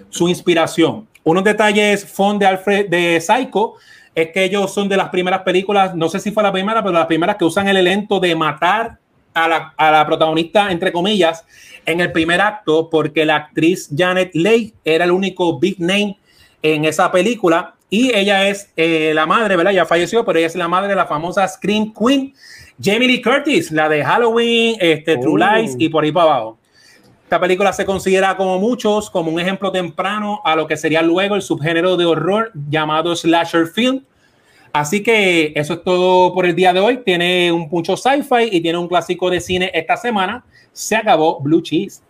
su 0.09 0.29
inspiración. 0.29 1.07
Unos 1.23 1.45
detalles 1.45 2.05
fun 2.05 2.39
de 2.39 2.47
Alfred 2.47 2.89
de 2.89 3.21
Psycho 3.21 3.75
es 4.15 4.31
que 4.31 4.45
ellos 4.45 4.73
son 4.73 4.89
de 4.89 4.97
las 4.97 5.09
primeras 5.09 5.43
películas, 5.43 5.95
no 5.95 6.09
sé 6.09 6.21
si 6.21 6.31
fue 6.31 6.43
la 6.43 6.53
primera, 6.53 6.83
pero 6.83 6.93
las 6.95 7.07
primeras 7.07 7.37
que 7.37 7.45
usan 7.45 7.67
el 7.69 7.77
elemento 7.77 8.21
de 8.21 8.35
matar 8.35 8.99
a 9.35 9.49
la, 9.49 9.75
a 9.77 9.91
la, 9.91 10.07
protagonista, 10.07 10.71
entre 10.71 10.93
comillas, 10.93 11.45
en 11.85 12.01
el 12.01 12.13
primer 12.13 12.41
acto, 12.41 12.89
porque 12.89 13.25
la 13.25 13.37
actriz 13.37 13.91
Janet 13.95 14.31
Leigh 14.35 14.73
era 14.85 15.05
el 15.05 15.11
único 15.11 15.59
big 15.59 15.79
name 15.81 16.17
en 16.63 16.85
esa 16.85 17.13
película 17.13 17.75
y 17.91 18.13
ella 18.13 18.49
es 18.49 18.71
eh, 18.77 19.13
la 19.15 19.27
madre, 19.27 19.57
¿verdad? 19.57 19.73
Ya 19.73 19.87
falleció, 19.87 20.25
pero 20.25 20.39
ella 20.39 20.49
es 20.49 20.57
la 20.57 20.67
madre 20.67 20.89
de 20.89 20.97
la 20.97 21.07
famosa 21.07 21.47
Scream 21.47 21.93
Queen, 21.93 22.35
Jamie 22.83 23.07
Lee 23.07 23.23
Curtis, 23.23 23.71
la 23.71 23.89
de 23.89 24.05
Halloween, 24.05 24.77
este, 24.81 25.17
True 25.19 25.35
oh. 25.35 25.57
Lies 25.57 25.77
y 25.79 25.89
por 25.89 26.03
ahí 26.03 26.11
para 26.11 26.33
abajo. 26.33 26.59
Esta 27.23 27.39
película 27.39 27.73
se 27.73 27.85
considera 27.85 28.37
como 28.37 28.59
muchos 28.59 29.11
como 29.11 29.31
un 29.31 29.41
ejemplo 29.41 29.71
temprano 29.71 30.41
a 30.45 30.57
lo 30.57 30.67
que 30.67 30.77
sería 30.77 31.03
luego 31.03 31.37
el 31.37 31.43
subgénero 31.43 31.97
de 31.97 32.05
horror 32.05 32.51
llamado 32.69 33.15
slasher 33.15 33.67
film. 33.67 34.03
Así 34.75 35.05
que 35.05 35.53
eso 35.55 35.75
es 35.75 35.85
todo 35.85 36.35
por 36.35 36.45
el 36.47 36.57
día 36.57 36.73
de 36.73 36.81
hoy. 36.81 36.97
Tiene 37.05 37.53
un 37.53 37.69
mucho 37.71 37.97
sci-fi 37.97 38.49
y 38.51 38.61
tiene 38.61 38.77
un 38.77 38.89
clásico 38.89 39.31
de 39.31 39.41
cine 39.41 39.71
esta 39.73 39.97
semana. 39.97 40.45
Se 40.73 40.97
acabó 40.97 41.39
Blue 41.41 41.63
Cheese. 41.63 42.03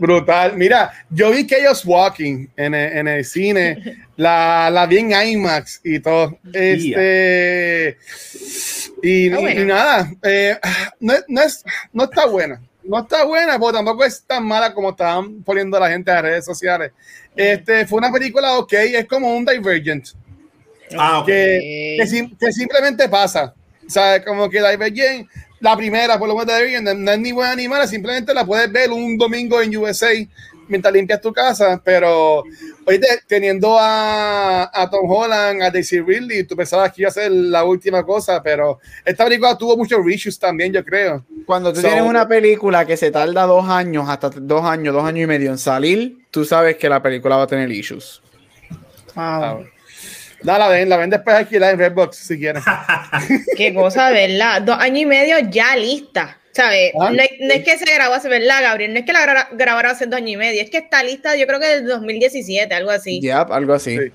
brutal. 0.00 0.56
Mira, 0.56 0.90
yo 1.10 1.30
vi 1.30 1.46
que 1.46 1.60
ellos 1.60 1.84
Walking 1.86 2.48
en 2.56 2.74
el, 2.74 2.98
en 2.98 3.06
el 3.06 3.24
cine, 3.24 3.98
la, 4.16 4.68
la 4.68 4.86
vi 4.86 4.98
en 4.98 5.12
IMAX 5.12 5.80
y 5.84 6.00
todo. 6.00 6.36
Este, 6.52 7.96
y, 9.00 9.26
y, 9.26 9.64
nada, 9.64 10.10
eh, 10.24 10.58
no, 10.98 11.14
no, 11.28 11.42
es, 11.42 11.64
no 11.92 12.02
está 12.02 12.26
buena 12.26 12.60
no 12.88 13.00
está 13.00 13.24
buena, 13.24 13.58
pero 13.58 13.72
tampoco 13.72 14.02
es 14.04 14.24
tan 14.24 14.46
mala 14.46 14.72
como 14.72 14.90
estaban 14.90 15.42
poniendo 15.42 15.78
la 15.78 15.90
gente 15.90 16.10
en 16.10 16.14
las 16.14 16.24
redes 16.24 16.44
sociales. 16.46 16.92
Este, 17.36 17.86
fue 17.86 17.98
una 17.98 18.10
película 18.10 18.56
ok, 18.58 18.72
es 18.72 19.06
como 19.06 19.36
un 19.36 19.44
Divergent. 19.44 20.08
Ah, 20.96 21.20
okay. 21.20 21.96
que, 21.98 22.30
que, 22.38 22.52
simplemente 22.52 23.08
pasa. 23.08 23.54
O 23.86 23.90
sea, 23.90 24.22
como 24.24 24.48
que 24.48 24.58
Divergent, 24.58 25.28
la 25.60 25.76
primera, 25.76 26.18
por 26.18 26.28
lo 26.28 26.34
menos 26.34 26.46
de 26.46 26.54
Divergent, 26.54 26.98
no 26.98 27.12
es 27.12 27.18
ni 27.18 27.32
buena 27.32 27.54
ni 27.54 27.68
mala, 27.68 27.86
simplemente 27.86 28.32
la 28.32 28.44
puedes 28.44 28.70
ver 28.70 28.90
un 28.90 29.16
domingo 29.18 29.60
en 29.60 29.76
USA 29.76 30.12
mientras 30.68 30.92
limpias 30.92 31.20
tu 31.20 31.32
casa, 31.32 31.80
pero 31.82 32.44
oye, 32.84 33.00
teniendo 33.26 33.76
a, 33.78 34.70
a, 34.72 34.90
Tom 34.90 35.10
Holland, 35.10 35.62
a 35.62 35.70
Daisy 35.70 36.00
Ridley, 36.00 36.44
tú 36.44 36.54
pensabas 36.54 36.92
que 36.92 37.02
iba 37.02 37.08
a 37.08 37.12
ser 37.12 37.32
la 37.32 37.64
última 37.64 38.04
cosa, 38.04 38.42
pero 38.42 38.78
esta 39.04 39.24
película 39.24 39.56
tuvo 39.56 39.76
muchos 39.76 40.04
reshoots 40.04 40.38
también, 40.38 40.72
yo 40.72 40.84
creo. 40.84 41.24
Cuando 41.46 41.72
tú 41.72 41.80
so, 41.80 41.88
tienes 41.88 42.04
una 42.04 42.28
película 42.28 42.86
que 42.86 42.96
se 42.96 43.10
tarda 43.10 43.46
dos 43.46 43.68
años, 43.68 44.08
hasta 44.08 44.30
dos 44.30 44.64
años, 44.64 44.94
dos 44.94 45.04
años 45.04 45.24
y 45.24 45.26
medio 45.26 45.50
en 45.50 45.58
salir, 45.58 46.18
tú 46.30 46.44
sabes 46.44 46.76
que 46.76 46.88
la 46.88 47.02
película 47.02 47.36
va 47.36 47.44
a 47.44 47.46
tener 47.46 47.70
issues. 47.70 48.22
Wow. 49.14 49.66
No, 50.42 50.56
la 50.56 50.68
ven, 50.68 50.88
la 50.88 50.96
ven 50.96 51.10
después 51.10 51.36
aquí 51.36 51.58
la 51.58 51.70
en 51.70 51.78
Redbox 51.78 52.16
si 52.16 52.38
quieren. 52.38 52.62
Qué 53.56 53.74
cosa, 53.74 54.10
¿verdad? 54.10 54.62
Dos 54.62 54.78
años 54.78 55.00
y 55.00 55.06
medio 55.06 55.38
ya 55.50 55.76
lista. 55.76 56.38
¿Sabes? 56.58 56.92
¿Ah? 57.00 57.10
No, 57.10 57.16
no, 57.46 57.54
es 57.54 57.62
que 57.62 57.78
se 57.78 57.94
grabó 57.94 58.14
hace, 58.14 58.28
¿verdad, 58.28 58.60
Gabriel? 58.60 58.92
No 58.92 58.98
es 58.98 59.06
que 59.06 59.12
la 59.12 59.48
grabaron 59.52 59.92
hace 59.92 60.06
dos 60.06 60.16
años 60.16 60.30
y 60.30 60.36
medio, 60.36 60.60
es 60.60 60.70
que 60.70 60.78
está 60.78 61.04
lista, 61.04 61.36
yo 61.36 61.46
creo 61.46 61.60
que 61.60 61.66
del 61.68 61.86
2017, 61.86 62.74
algo 62.74 62.90
así. 62.90 63.20
Ya, 63.20 63.44
yep, 63.44 63.52
algo 63.52 63.74
así. 63.74 63.96
Sí. 63.96 64.12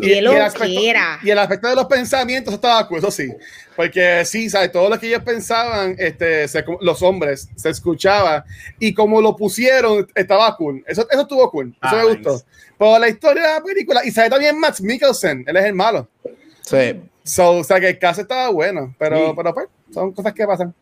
Y, 0.00 0.06
y, 0.06 0.12
el 0.12 0.28
aspecto, 0.28 0.68
y, 0.68 1.30
el 1.30 1.38
aspecto, 1.40 1.68
de 1.68 1.74
los 1.74 1.86
pensamientos 1.86 2.54
estaba 2.54 2.86
cool, 2.86 2.98
eso 2.98 3.10
sí. 3.10 3.32
Porque 3.74 4.24
sí, 4.24 4.48
¿sabes? 4.48 4.70
Todo 4.70 4.90
lo 4.90 5.00
que 5.00 5.08
ellos 5.08 5.24
pensaban, 5.24 5.96
este, 5.98 6.46
se, 6.46 6.64
los 6.82 7.02
hombres, 7.02 7.48
se 7.56 7.70
escuchaba. 7.70 8.44
Y 8.78 8.94
como 8.94 9.20
lo 9.20 9.34
pusieron, 9.34 10.06
estaba 10.14 10.56
cool. 10.56 10.84
Eso, 10.86 11.04
eso 11.10 11.22
estuvo 11.22 11.50
cool. 11.50 11.74
Eso 11.82 11.96
ah, 11.96 11.96
me 11.96 12.14
gustó. 12.14 12.32
Nice. 12.34 12.44
Pero 12.78 12.98
la 13.00 13.08
historia 13.08 13.42
de 13.42 13.54
la 13.54 13.60
película, 13.60 14.04
y 14.04 14.12
sabe 14.12 14.30
también 14.30 14.56
Max 14.56 14.80
Mikkelsen, 14.80 15.46
él 15.48 15.56
es 15.56 15.64
el 15.64 15.74
malo. 15.74 16.08
Sí. 16.60 17.00
So, 17.24 17.58
o 17.58 17.64
sea, 17.64 17.80
que 17.80 17.88
el 17.88 17.98
caso 17.98 18.20
estaba 18.20 18.50
bueno, 18.50 18.94
pero, 19.00 19.16
sí. 19.16 19.32
pero 19.34 19.52
pues, 19.52 19.66
son 19.92 20.12
cosas 20.12 20.32
que 20.32 20.46
pasan 20.46 20.72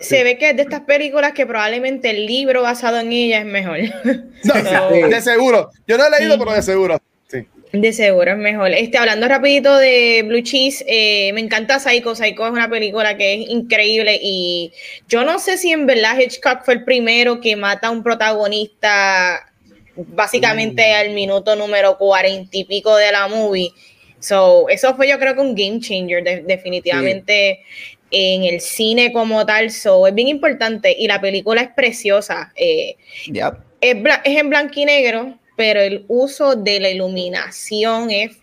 se 0.00 0.24
ve 0.24 0.38
que 0.38 0.50
es 0.50 0.56
de 0.56 0.62
estas 0.62 0.80
películas 0.80 1.32
que 1.32 1.46
probablemente 1.46 2.10
el 2.10 2.26
libro 2.26 2.62
basado 2.62 2.98
en 2.98 3.12
ella 3.12 3.40
es 3.40 3.44
mejor. 3.44 3.78
No, 4.42 4.54
so, 4.54 5.08
de 5.08 5.20
seguro. 5.20 5.70
Yo 5.86 5.98
no 5.98 6.06
he 6.06 6.18
leído, 6.18 6.32
sí. 6.32 6.38
pero 6.38 6.52
de 6.54 6.62
seguro. 6.62 6.98
Sí. 7.28 7.46
De 7.72 7.92
seguro 7.92 8.30
es 8.30 8.38
mejor. 8.38 8.70
Este, 8.70 8.96
hablando 8.96 9.28
rapidito 9.28 9.76
de 9.76 10.24
Blue 10.26 10.40
Cheese, 10.40 10.82
eh, 10.88 11.30
me 11.34 11.42
encanta 11.42 11.78
Psycho. 11.78 12.14
Psycho 12.14 12.46
es 12.46 12.52
una 12.52 12.70
película 12.70 13.18
que 13.18 13.34
es 13.34 13.50
increíble 13.50 14.18
y 14.22 14.72
yo 15.08 15.24
no 15.24 15.38
sé 15.38 15.58
si 15.58 15.72
en 15.72 15.86
verdad 15.86 16.18
Hitchcock 16.18 16.64
fue 16.64 16.72
el 16.72 16.84
primero 16.84 17.38
que 17.42 17.54
mata 17.54 17.88
a 17.88 17.90
un 17.90 18.02
protagonista 18.02 19.46
básicamente 19.94 20.90
mm. 20.90 20.96
al 20.96 21.10
minuto 21.10 21.54
número 21.56 21.98
cuarenta 21.98 22.56
y 22.56 22.64
pico 22.64 22.96
de 22.96 23.12
la 23.12 23.28
movie. 23.28 23.72
So, 24.20 24.70
eso 24.70 24.94
fue 24.96 25.08
yo 25.08 25.18
creo 25.18 25.34
que 25.34 25.40
un 25.40 25.54
game 25.54 25.80
changer, 25.80 26.24
de, 26.24 26.42
definitivamente. 26.42 27.60
Sí 27.66 27.99
en 28.10 28.44
el 28.44 28.60
cine 28.60 29.12
como 29.12 29.44
tal, 29.46 29.70
so, 29.70 30.06
es 30.06 30.14
bien 30.14 30.28
importante 30.28 30.94
y 30.98 31.06
la 31.06 31.20
película 31.20 31.62
es 31.62 31.70
preciosa. 31.70 32.52
Eh, 32.56 32.96
yep. 33.26 33.54
es, 33.80 33.96
es, 34.24 34.38
en 34.38 34.50
blanco 34.50 34.74
y 34.76 34.84
negro, 34.84 35.38
pero 35.56 35.80
el 35.80 36.04
uso 36.08 36.56
de 36.56 36.80
la 36.80 36.90
iluminación 36.90 38.10
es 38.10 38.36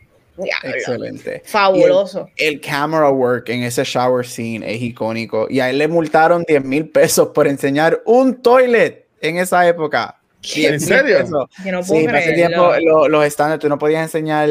excelente. 0.63 1.41
Fabuloso. 1.45 2.29
El, 2.35 2.55
el, 2.55 2.61
camera 2.61 3.09
work 3.09 3.49
en 3.49 3.63
ese 3.63 3.83
shower 3.83 4.25
scene 4.25 4.69
es 4.71 4.81
icónico 4.81 5.47
y 5.49 5.59
a 5.59 5.69
él 5.69 5.79
le 5.79 5.87
multaron 5.87 6.43
10 6.47 6.63
mil 6.63 6.89
pesos 6.89 7.29
por 7.33 7.47
enseñar 7.47 8.01
un 8.05 8.41
toilet 8.41 9.07
en 9.21 9.37
esa 9.37 9.67
época. 9.67 10.19
¿En 10.55 10.79
serio? 10.79 11.23
No 11.23 11.81
puedo 11.83 11.83
sí, 11.83 12.07
hace 12.07 12.33
tiempo 12.33 12.71
los, 12.81 13.09
los 13.09 13.25
estándares, 13.25 13.59
tú 13.59 13.67
no 13.67 13.77
podías 13.77 14.03
enseñar 14.03 14.49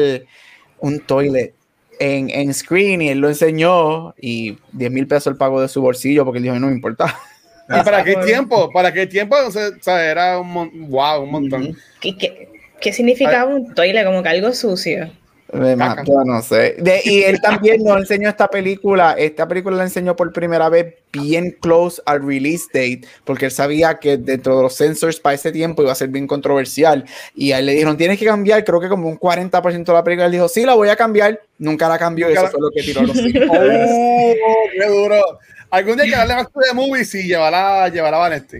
un 0.79 0.99
toilet 0.99 1.55
en, 1.99 2.29
en 2.29 2.53
screen 2.53 3.01
y 3.01 3.09
él 3.09 3.19
lo 3.19 3.29
enseñó 3.29 4.13
y 4.19 4.57
10 4.73 4.91
mil 4.91 5.07
pesos 5.07 5.27
el 5.27 5.37
pago 5.37 5.61
de 5.61 5.67
su 5.67 5.81
bolsillo 5.81 6.25
porque 6.25 6.37
él 6.37 6.43
dijo, 6.43 6.59
no 6.59 6.67
me 6.67 6.73
importa. 6.73 7.15
¿Y 7.69 7.83
para 7.83 8.03
qué 8.03 8.15
tiempo? 8.17 8.71
¿Para 8.71 8.93
qué 8.93 9.07
tiempo? 9.07 9.35
O 9.45 9.51
sea, 9.51 10.03
era 10.03 10.39
un, 10.39 10.89
wow, 10.89 11.23
un 11.23 11.31
montón. 11.31 11.77
¿Qué, 11.99 12.17
qué, 12.17 12.49
qué 12.79 12.93
significaba 12.93 13.53
un 13.53 13.73
toile? 13.73 14.05
Como 14.05 14.23
que 14.23 14.29
algo 14.29 14.53
sucio. 14.53 15.09
Yo 15.53 16.23
no 16.25 16.41
sé. 16.41 16.75
y 17.05 17.23
él 17.23 17.39
también 17.41 17.83
nos 17.83 17.97
enseñó 17.97 18.29
esta 18.29 18.47
película. 18.47 19.13
Esta 19.13 19.47
película 19.47 19.77
la 19.77 19.83
enseñó 19.83 20.15
por 20.15 20.33
primera 20.33 20.67
vez 20.69 20.95
bien 21.11 21.55
close 21.61 22.01
al 22.05 22.25
release 22.25 22.65
date, 22.73 23.01
porque 23.23 23.45
él 23.45 23.51
sabía 23.51 23.97
que 23.97 24.17
dentro 24.17 24.57
de 24.57 24.63
los 24.63 24.75
sensors 24.75 25.19
para 25.19 25.35
ese 25.35 25.51
tiempo 25.51 25.81
iba 25.81 25.91
a 25.91 25.95
ser 25.95 26.09
bien 26.09 26.27
controversial. 26.27 27.05
Y 27.33 27.53
a 27.53 27.59
él 27.59 27.67
le 27.67 27.73
dijeron, 27.73 27.97
tienes 27.97 28.19
que 28.19 28.25
cambiar, 28.25 28.63
creo 28.65 28.81
que 28.81 28.89
como 28.89 29.07
un 29.07 29.17
40% 29.17 29.85
de 29.85 29.93
la 29.93 30.03
película. 30.03 30.25
Él 30.25 30.31
dijo, 30.33 30.49
sí, 30.49 30.65
la 30.65 30.75
voy 30.75 30.89
a 30.89 30.95
cambiar. 30.95 31.39
Nunca 31.59 31.87
la 31.87 31.97
cambió. 31.97 32.29
y 32.29 32.33
eso 32.33 32.47
fue 32.47 32.59
lo 32.59 32.69
que 32.71 32.83
tiró 32.83 33.03
los 33.03 33.17
¡Oh, 33.49 34.33
qué 34.73 34.87
duro! 34.87 35.39
Algún 35.69 35.95
día 35.95 36.03
hay 36.05 36.09
que 36.11 36.15
darle 36.15 36.35
más 36.35 36.47
de 36.53 36.73
movies 36.73 37.15
y 37.15 37.23
llevará, 37.23 37.89
llevará 37.89 38.17
a 38.17 38.19
Vanetti. 38.21 38.57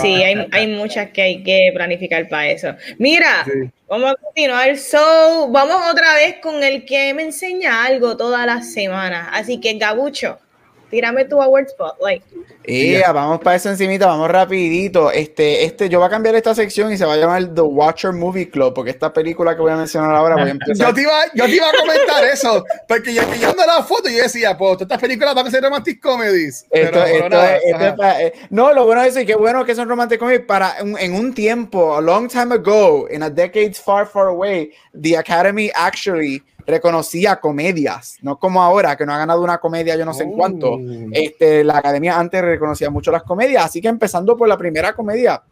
Sí, 0.00 0.22
hay, 0.22 0.46
hay, 0.52 0.66
muchas 0.68 1.10
que 1.10 1.22
hay 1.22 1.42
que 1.42 1.72
planificar 1.74 2.28
para 2.28 2.48
eso. 2.48 2.74
Mira, 2.98 3.44
vamos 3.88 4.12
a 4.12 4.14
continuar. 4.14 4.76
So, 4.78 5.48
vamos 5.50 5.82
otra 5.90 6.14
vez 6.14 6.36
con 6.40 6.62
el 6.62 6.84
que 6.84 7.12
me 7.12 7.24
enseña 7.24 7.84
algo 7.84 8.16
todas 8.16 8.46
las 8.46 8.72
semanas. 8.72 9.28
Así 9.32 9.60
que, 9.60 9.74
Gabucho, 9.74 10.38
tírame 10.94 11.24
tu 11.24 11.42
award 11.42 11.68
spotlight. 11.68 12.22
Yeah, 12.66 13.12
vamos 13.12 13.40
para 13.40 13.56
eso 13.56 13.68
encimita, 13.68 14.06
vamos 14.06 14.30
rapidito. 14.30 15.10
Este, 15.10 15.64
este, 15.64 15.88
yo 15.88 15.98
voy 15.98 16.06
a 16.06 16.10
cambiar 16.10 16.36
esta 16.36 16.54
sección 16.54 16.92
y 16.92 16.96
se 16.96 17.04
va 17.04 17.14
a 17.14 17.16
llamar 17.16 17.52
The 17.52 17.60
Watcher 17.62 18.12
Movie 18.12 18.48
Club, 18.48 18.72
porque 18.72 18.92
esta 18.92 19.12
película 19.12 19.56
que 19.56 19.60
voy 19.60 19.72
a 19.72 19.76
mencionar 19.76 20.14
ahora 20.14 20.36
voy 20.36 20.48
a 20.48 20.50
empezar. 20.52 20.86
Yo 20.86 20.94
te 20.94 21.02
iba, 21.02 21.18
yo 21.34 21.46
te 21.46 21.56
iba 21.56 21.68
a 21.68 21.72
comentar 21.72 22.24
eso, 22.24 22.64
porque 22.86 23.12
yo 23.12 23.28
que 23.28 23.40
yo 23.40 23.50
ando 23.50 23.66
la 23.66 23.82
foto 23.82 24.08
y 24.08 24.16
yo 24.16 24.22
decía, 24.22 24.56
pues 24.56 24.80
estas 24.82 25.00
películas 25.00 25.34
van 25.34 25.48
a 25.48 25.50
ser 25.50 25.64
romantic 25.64 26.00
comedies. 26.00 26.64
Esto, 26.70 27.04
esto, 27.04 27.42
eh, 27.42 28.32
no, 28.50 28.72
lo 28.72 28.86
bueno 28.86 29.02
es 29.02 29.14
que 29.14 29.34
bueno 29.34 29.64
que 29.64 29.74
son 29.74 29.88
romantic 29.88 30.20
comedies 30.20 30.46
para 30.46 30.76
en 30.78 31.12
un 31.12 31.34
tiempo, 31.34 31.96
a 31.96 32.00
long 32.00 32.28
time 32.28 32.54
ago, 32.54 33.08
in 33.10 33.24
a 33.24 33.30
decades 33.30 33.80
far, 33.80 34.06
far 34.06 34.28
away, 34.28 34.70
the 34.94 35.16
Academy 35.16 35.70
actually 35.74 36.40
reconocía 36.66 37.36
comedias, 37.36 38.18
no 38.22 38.38
como 38.38 38.62
ahora 38.62 38.96
que 38.96 39.04
no 39.04 39.12
ha 39.12 39.18
ganado 39.18 39.42
una 39.42 39.58
comedia 39.58 39.96
yo 39.96 40.04
no 40.04 40.14
sé 40.14 40.24
en 40.24 40.32
cuánto. 40.32 40.72
Oh. 40.74 40.80
Este, 41.12 41.64
la 41.64 41.78
academia 41.78 42.18
antes 42.18 42.42
reconocía 42.42 42.90
mucho 42.90 43.10
las 43.10 43.22
comedias, 43.22 43.64
así 43.64 43.80
que 43.80 43.88
empezando 43.88 44.36
por 44.36 44.48
la 44.48 44.56
primera 44.56 44.94
comedia, 44.94 45.42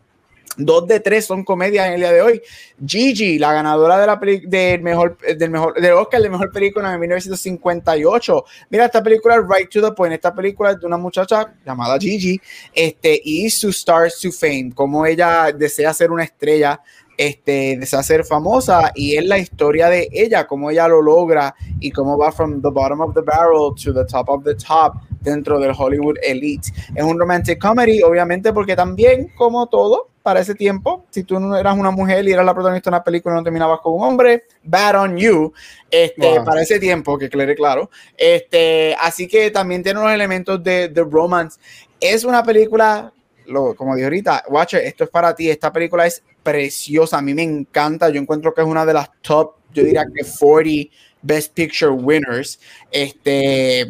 dos 0.56 0.86
de 0.86 1.00
tres 1.00 1.24
son 1.24 1.44
comedias 1.44 1.86
en 1.86 1.94
el 1.94 2.00
día 2.00 2.12
de 2.12 2.22
hoy. 2.22 2.42
Gigi, 2.84 3.38
la 3.38 3.52
ganadora 3.52 3.98
de 3.98 4.06
la 4.06 4.16
del 4.16 4.82
mejor 4.82 5.18
del 5.18 5.50
mejor 5.50 5.74
del 5.80 5.92
Oscar 5.92 6.20
de 6.20 6.30
mejor 6.30 6.52
película 6.52 6.92
en 6.92 7.00
1958. 7.00 8.44
Mira 8.70 8.86
esta 8.86 9.02
película 9.02 9.36
Right 9.38 9.70
to 9.70 9.80
the 9.80 9.92
Point. 9.92 10.14
Esta 10.14 10.34
película 10.34 10.72
es 10.72 10.80
de 10.80 10.86
una 10.86 10.98
muchacha 10.98 11.52
llamada 11.64 11.98
Gigi, 11.98 12.40
este 12.72 13.20
y 13.24 13.48
su 13.50 13.70
stars 13.70 14.20
to 14.20 14.30
fame, 14.30 14.72
como 14.74 15.06
ella 15.06 15.52
desea 15.52 15.94
ser 15.94 16.10
una 16.10 16.24
estrella 16.24 16.80
este, 17.28 17.76
desea 17.78 18.02
ser 18.02 18.24
famosa 18.24 18.90
y 18.96 19.16
es 19.16 19.24
la 19.24 19.38
historia 19.38 19.88
de 19.88 20.08
ella, 20.12 20.46
cómo 20.46 20.70
ella 20.70 20.88
lo 20.88 21.00
logra 21.00 21.54
y 21.78 21.92
cómo 21.92 22.18
va 22.18 22.32
from 22.32 22.60
the 22.60 22.68
bottom 22.68 23.00
of 23.00 23.14
the 23.14 23.20
barrel 23.20 23.72
to 23.76 23.94
the 23.94 24.04
top 24.04 24.28
of 24.28 24.42
the 24.42 24.56
top 24.56 24.94
dentro 25.20 25.60
del 25.60 25.72
Hollywood 25.76 26.16
Elite. 26.22 26.68
Es 26.94 27.04
un 27.04 27.18
romantic 27.18 27.60
comedy, 27.60 28.02
obviamente, 28.02 28.52
porque 28.52 28.74
también, 28.74 29.30
como 29.36 29.68
todo, 29.68 30.08
para 30.24 30.40
ese 30.40 30.56
tiempo, 30.56 31.04
si 31.10 31.22
tú 31.22 31.38
no 31.38 31.56
eras 31.56 31.78
una 31.78 31.92
mujer 31.92 32.26
y 32.26 32.32
eras 32.32 32.44
la 32.44 32.54
protagonista 32.54 32.90
de 32.90 32.96
una 32.96 33.04
película 33.04 33.34
y 33.34 33.38
no 33.38 33.44
terminabas 33.44 33.80
con 33.80 33.94
un 33.94 34.02
hombre, 34.02 34.44
bad 34.64 35.00
on 35.00 35.16
you, 35.16 35.52
este, 35.90 36.40
para 36.40 36.62
ese 36.62 36.80
tiempo, 36.80 37.18
que 37.18 37.28
claro, 37.28 37.54
claro. 37.54 37.90
Este, 38.16 38.96
así 39.00 39.28
que 39.28 39.52
también 39.52 39.84
tiene 39.84 40.00
unos 40.00 40.12
elementos 40.12 40.62
de, 40.62 40.88
de 40.88 41.04
romance. 41.04 41.60
Es 42.00 42.24
una 42.24 42.42
película 42.42 43.12
lo, 43.46 43.74
como 43.74 43.94
dije 43.94 44.04
ahorita, 44.04 44.44
Watcher, 44.48 44.84
esto 44.84 45.04
es 45.04 45.10
para 45.10 45.34
ti. 45.34 45.50
Esta 45.50 45.72
película 45.72 46.06
es 46.06 46.22
preciosa. 46.42 47.18
A 47.18 47.22
mí 47.22 47.34
me 47.34 47.42
encanta. 47.42 48.10
Yo 48.10 48.20
encuentro 48.20 48.54
que 48.54 48.60
es 48.62 48.66
una 48.66 48.84
de 48.86 48.94
las 48.94 49.10
top, 49.20 49.54
yo 49.72 49.84
diría 49.84 50.04
que 50.04 50.24
40 50.24 50.94
Best 51.22 51.54
Picture 51.54 51.92
winners. 51.92 52.58
Este. 52.90 53.86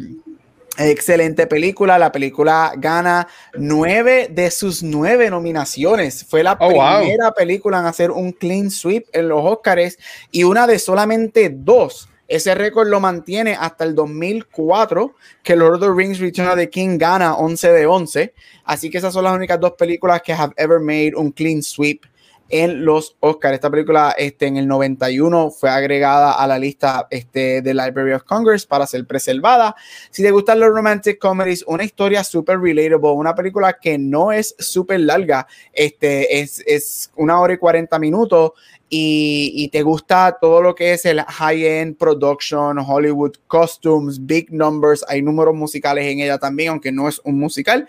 Excelente 0.77 1.45
película. 1.45 1.99
La 1.99 2.11
película 2.11 2.73
gana 2.77 3.27
nueve 3.53 4.27
de 4.31 4.49
sus 4.49 4.81
nueve 4.81 5.29
nominaciones. 5.29 6.25
Fue 6.25 6.41
la 6.41 6.57
oh, 6.59 6.69
primera 6.69 7.31
película 7.31 7.79
en 7.79 7.85
hacer 7.85 8.09
un 8.09 8.31
clean 8.31 8.71
sweep 8.71 9.05
en 9.13 9.29
los 9.29 9.45
Oscars 9.45 9.99
y 10.31 10.43
una 10.43 10.65
de 10.65 10.79
solamente 10.79 11.51
dos 11.53 12.09
ese 12.35 12.55
récord 12.55 12.87
lo 12.87 12.99
mantiene 12.99 13.55
hasta 13.59 13.83
el 13.83 13.93
2004, 13.93 15.13
que 15.43 15.55
Lord 15.55 15.75
of 15.75 15.81
the 15.81 15.91
Rings 15.91 16.19
Return 16.19 16.47
of 16.47 16.55
the 16.55 16.69
King 16.69 16.97
gana 16.97 17.35
11 17.35 17.71
de 17.71 17.85
11. 17.85 18.33
Así 18.65 18.89
que 18.89 18.97
esas 18.97 19.13
son 19.13 19.25
las 19.25 19.35
únicas 19.35 19.59
dos 19.59 19.73
películas 19.77 20.21
que 20.21 20.33
have 20.33 20.53
ever 20.57 20.79
made 20.79 21.13
un 21.15 21.31
clean 21.31 21.61
sweep 21.61 22.05
en 22.49 22.85
los 22.85 23.15
Oscars. 23.19 23.55
Esta 23.55 23.69
película 23.69 24.15
este, 24.17 24.47
en 24.47 24.57
el 24.57 24.67
91 24.67 25.51
fue 25.51 25.69
agregada 25.69 26.33
a 26.33 26.45
la 26.47 26.59
lista 26.59 27.07
este, 27.09 27.61
de 27.61 27.73
Library 27.73 28.13
of 28.13 28.23
Congress 28.23 28.65
para 28.65 28.85
ser 28.85 29.05
preservada. 29.05 29.75
Si 30.09 30.21
te 30.21 30.31
gustan 30.31 30.59
los 30.59 30.69
romantic 30.69 31.19
comedies, 31.19 31.63
una 31.67 31.83
historia 31.83 32.23
súper 32.23 32.59
relatable, 32.59 33.11
una 33.11 33.35
película 33.35 33.73
que 33.73 33.97
no 33.97 34.31
es 34.31 34.55
súper 34.59 34.99
larga, 35.01 35.47
este, 35.71 36.41
es, 36.41 36.63
es 36.65 37.11
una 37.15 37.39
hora 37.39 37.53
y 37.53 37.57
40 37.57 37.97
minutos 37.99 38.51
y, 38.95 39.69
te 39.69 39.81
gusta 39.81 40.37
todo 40.39 40.61
lo 40.61 40.75
que 40.75 40.93
es 40.93 41.05
el 41.05 41.19
high-end 41.21 41.97
production, 41.97 42.77
Hollywood 42.77 43.33
costumes, 43.47 44.23
big 44.23 44.51
numbers, 44.51 45.03
hay 45.07 45.23
números 45.23 45.55
musicales 45.55 46.05
en 46.05 46.19
ella 46.19 46.37
también, 46.37 46.69
aunque 46.69 46.91
no 46.91 47.07
es 47.07 47.19
un 47.23 47.39
musical. 47.39 47.87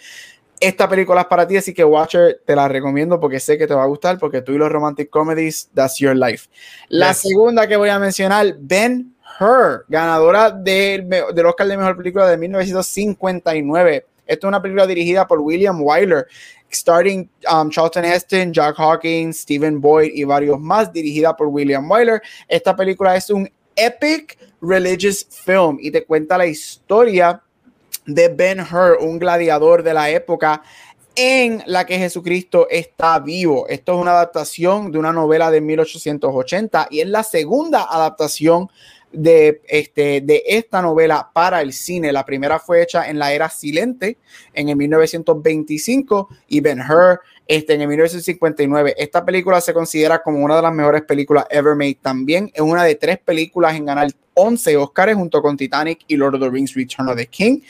Esta 0.59 0.89
película 0.89 1.23
es 1.23 1.27
para 1.27 1.47
ti, 1.47 1.59
así 1.59 1.75
que 1.75 1.85
Watcher 1.85 2.41
te 2.47 2.57
la 2.57 2.69
recomiendo 2.69 3.21
porque 3.21 3.39
sé 3.39 3.59
que 3.59 3.67
te 3.67 3.75
va 3.75 3.83
a 3.83 3.87
gustar, 3.87 4.19
porque 4.19 4.41
tú 4.41 4.53
y 4.53 4.59
los 4.59 4.73
romantic 4.73 5.11
comedies, 5.11 5.69
that's 5.75 5.99
your 5.99 6.17
life. 6.17 6.49
La 6.89 7.13
segunda 7.13 7.67
que 7.67 7.77
voy 7.77 7.91
a 7.91 7.99
mencionar, 7.99 8.57
Ben 8.59 9.15
Hur, 9.39 9.85
ganadora 9.89 10.51
del, 10.53 11.07
del 11.09 11.47
Oscar 11.47 11.67
de 11.67 11.77
Mejor 11.77 11.99
Película 11.99 12.27
de 12.29 12.39
1959. 12.39 14.07
Esta 14.27 14.47
es 14.47 14.49
una 14.49 14.63
película 14.63 14.87
dirigida 14.87 15.27
por 15.27 15.41
William 15.41 15.83
Wyler 15.83 16.27
starting 16.75 17.29
um, 17.51 17.71
Charlton 17.71 18.05
Heston, 18.05 18.53
Jack 18.53 18.77
Hawkins, 18.79 19.41
Stephen 19.41 19.81
Boyd 19.81 20.13
y 20.15 20.25
varios 20.25 20.61
más, 20.61 20.93
dirigida 20.93 21.37
por 21.37 21.49
William 21.49 21.91
Wyler. 21.91 22.23
Esta 22.49 22.75
película 22.75 23.17
es 23.17 23.31
un 23.31 23.51
epic 23.77 24.39
religious 24.61 25.27
film 25.29 25.79
y 25.81 25.91
te 25.91 26.05
cuenta 26.05 26.39
la 26.39 26.47
historia 26.47 27.43
de 28.07 28.29
Ben 28.29 28.61
Hur, 28.61 28.99
un 29.01 29.19
gladiador 29.19 29.83
de 29.83 29.95
la 29.95 30.11
época 30.11 30.63
en 31.17 31.63
la 31.67 31.87
que 31.87 31.99
Jesucristo 31.99 32.67
está 32.71 33.19
vivo. 33.19 33.67
Esto 33.69 33.95
es 33.95 33.99
una 34.01 34.13
adaptación 34.13 34.91
de 34.91 34.99
una 34.99 35.13
novela 35.13 35.51
de 35.51 35.61
1880 35.61 36.89
y 36.91 37.01
es 37.01 37.09
la 37.09 37.23
segunda 37.23 37.85
adaptación 37.89 38.69
de, 39.15 39.63
este, 39.69 40.21
de 40.21 40.43
esta 40.47 40.83
novela 40.83 41.31
para 41.33 41.63
el 41.63 41.73
cine. 41.73 42.13
La 42.13 42.25
primera 42.25 42.59
fue 42.59 42.83
hecha 42.83 43.09
en 43.09 43.19
la 43.19 43.33
era 43.33 43.49
silente 43.49 44.19
en 44.53 44.69
el 44.69 44.77
1925 44.77 46.29
y 46.49 46.61
Ben 46.61 46.81
Hur 46.81 47.21
este, 47.47 47.75
en 47.75 47.83
el 47.83 47.89
1959. 47.89 48.95
Esta 48.97 49.25
película 49.25 49.61
se 49.61 49.75
considera 49.75 50.23
como 50.23 50.39
una 50.45 50.57
de 50.57 50.63
las 50.63 50.73
mejores 50.73 51.03
películas 51.03 51.47
ever 51.51 51.75
made. 51.75 51.99
También 52.01 52.51
es 52.55 52.61
una 52.61 52.85
de 52.85 52.95
tres 52.95 53.19
películas 53.19 53.75
en 53.75 53.87
ganar 53.87 54.09
11 54.35 54.77
Oscars 54.77 55.15
junto 55.15 55.41
con 55.41 55.57
Titanic 55.57 56.01
y 56.09 56.17
Lord 56.17 56.37
of 56.37 56.41
the 56.43 56.51
Rings 56.51 56.75
Return 56.75 57.09
of 57.09 57.17
the 57.17 57.27
King. 57.27 57.61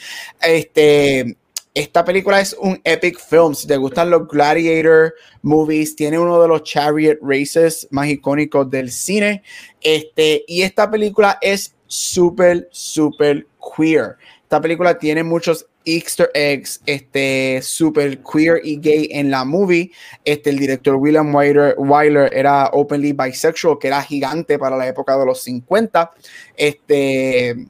Este, 0.40 1.36
esta 1.74 2.04
película 2.04 2.40
es 2.40 2.56
un 2.60 2.80
epic 2.84 3.18
film. 3.18 3.52
Si 3.52 3.66
te 3.66 3.76
gustan 3.76 4.08
los 4.08 4.28
Gladiator 4.28 5.12
movies, 5.42 5.96
tiene 5.96 6.20
uno 6.20 6.40
de 6.40 6.46
los 6.46 6.62
chariot 6.62 7.18
races 7.20 7.88
más 7.90 8.06
icónicos 8.06 8.70
del 8.70 8.92
cine. 8.92 9.42
Este, 9.80 10.44
y 10.46 10.62
esta 10.62 10.88
película 10.88 11.36
es 11.40 11.74
súper, 11.88 12.68
súper 12.70 13.48
queer. 13.76 14.16
Esta 14.42 14.60
película 14.60 14.96
tiene 14.96 15.24
muchos 15.24 15.66
Easter 15.84 16.30
eggs, 16.32 16.80
este, 16.86 17.60
súper 17.60 18.22
queer 18.22 18.60
y 18.62 18.78
gay 18.78 19.08
en 19.10 19.32
la 19.32 19.44
movie. 19.44 19.90
Este, 20.24 20.50
el 20.50 20.58
director 20.60 20.94
William 20.94 21.34
Wyler, 21.34 21.74
Wyler 21.76 22.32
era 22.32 22.70
openly 22.72 23.12
bisexual, 23.12 23.78
que 23.80 23.88
era 23.88 24.00
gigante 24.00 24.60
para 24.60 24.76
la 24.76 24.86
época 24.86 25.18
de 25.18 25.26
los 25.26 25.42
50. 25.42 26.12
Este, 26.56 27.66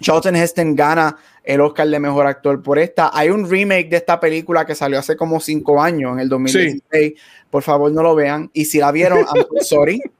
Charlton 0.00 0.36
Heston 0.36 0.74
gana 0.74 1.18
el 1.44 1.60
Oscar 1.60 1.88
de 1.88 1.98
Mejor 1.98 2.26
Actor 2.26 2.62
por 2.62 2.78
esta. 2.78 3.10
Hay 3.12 3.30
un 3.30 3.48
remake 3.48 3.88
de 3.88 3.96
esta 3.96 4.20
película 4.20 4.64
que 4.64 4.74
salió 4.74 4.98
hace 4.98 5.16
como 5.16 5.40
cinco 5.40 5.82
años, 5.82 6.12
en 6.12 6.20
el 6.20 6.28
2016. 6.28 7.14
Por 7.50 7.62
favor, 7.62 7.90
no 7.92 8.02
lo 8.02 8.14
vean. 8.14 8.50
Y 8.52 8.66
si 8.66 8.78
la 8.78 8.92
vieron, 8.92 9.20
I'm 9.34 9.46
sorry. 9.62 10.02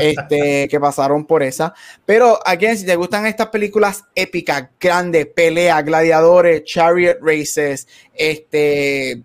Este, 0.00 0.66
que 0.68 0.80
pasaron 0.80 1.24
por 1.24 1.44
esa. 1.44 1.72
Pero, 2.04 2.40
again, 2.44 2.76
si 2.76 2.84
te 2.84 2.96
gustan 2.96 3.26
estas 3.26 3.50
películas 3.50 4.02
épicas, 4.16 4.68
grandes, 4.80 5.26
peleas, 5.26 5.84
gladiadores, 5.84 6.64
chariot 6.64 7.18
races, 7.20 7.86
este, 8.12 9.22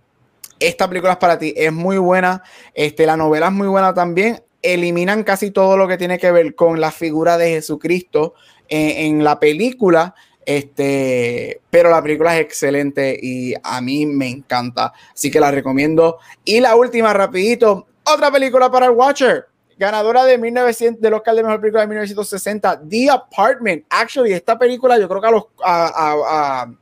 esta 0.60 0.88
película 0.88 1.14
es 1.14 1.18
para 1.18 1.40
ti. 1.40 1.56
Es 1.58 1.74
muy 1.74 1.98
buena. 1.98 2.44
Este, 2.76 3.08
la 3.08 3.18
novela 3.18 3.48
es 3.48 3.54
muy 3.54 3.68
buena 3.68 3.96
también. 3.96 4.44
Eliminan 4.62 5.24
casi 5.24 5.50
todo 5.50 5.76
lo 5.76 5.88
que 5.88 5.98
tiene 5.98 6.20
que 6.20 6.32
ver 6.32 6.54
con 6.54 6.80
la 6.80 6.92
figura 6.92 7.40
de 7.40 7.50
Jesucristo 7.50 8.36
en 8.68 9.24
la 9.24 9.40
película 9.40 10.14
este, 10.50 11.62
pero 11.70 11.92
la 11.92 12.02
película 12.02 12.36
es 12.36 12.42
excelente 12.42 13.16
y 13.22 13.54
a 13.62 13.82
mí 13.82 14.08
me 14.08 14.28
encanta. 14.28 14.92
Así 15.14 15.30
que 15.30 15.40
la 15.40 15.52
recomiendo. 15.52 16.18
Y 16.44 16.60
la 16.60 16.76
última, 16.76 17.14
rapidito, 17.14 17.86
otra 18.04 18.32
película 18.32 18.72
para 18.72 18.88
el 18.88 18.94
Watcher. 18.94 19.46
ganadora 19.78 20.26
de 20.26 20.40
1900 20.40 21.00
del 21.02 21.14
Oscar 21.14 21.36
de 21.36 21.44
Mejor 21.44 21.62
Película 21.62 21.82
de 21.82 21.88
1960, 21.90 22.82
The 22.90 23.12
Apartment. 23.12 23.86
Actually, 23.92 24.34
esta 24.34 24.58
película 24.58 24.98
yo 24.98 25.08
creo 25.08 25.22
que 25.22 25.28
a 25.28 25.32
los 25.32 25.44
a, 25.64 25.86
a, 25.86 26.64
a 26.64 26.74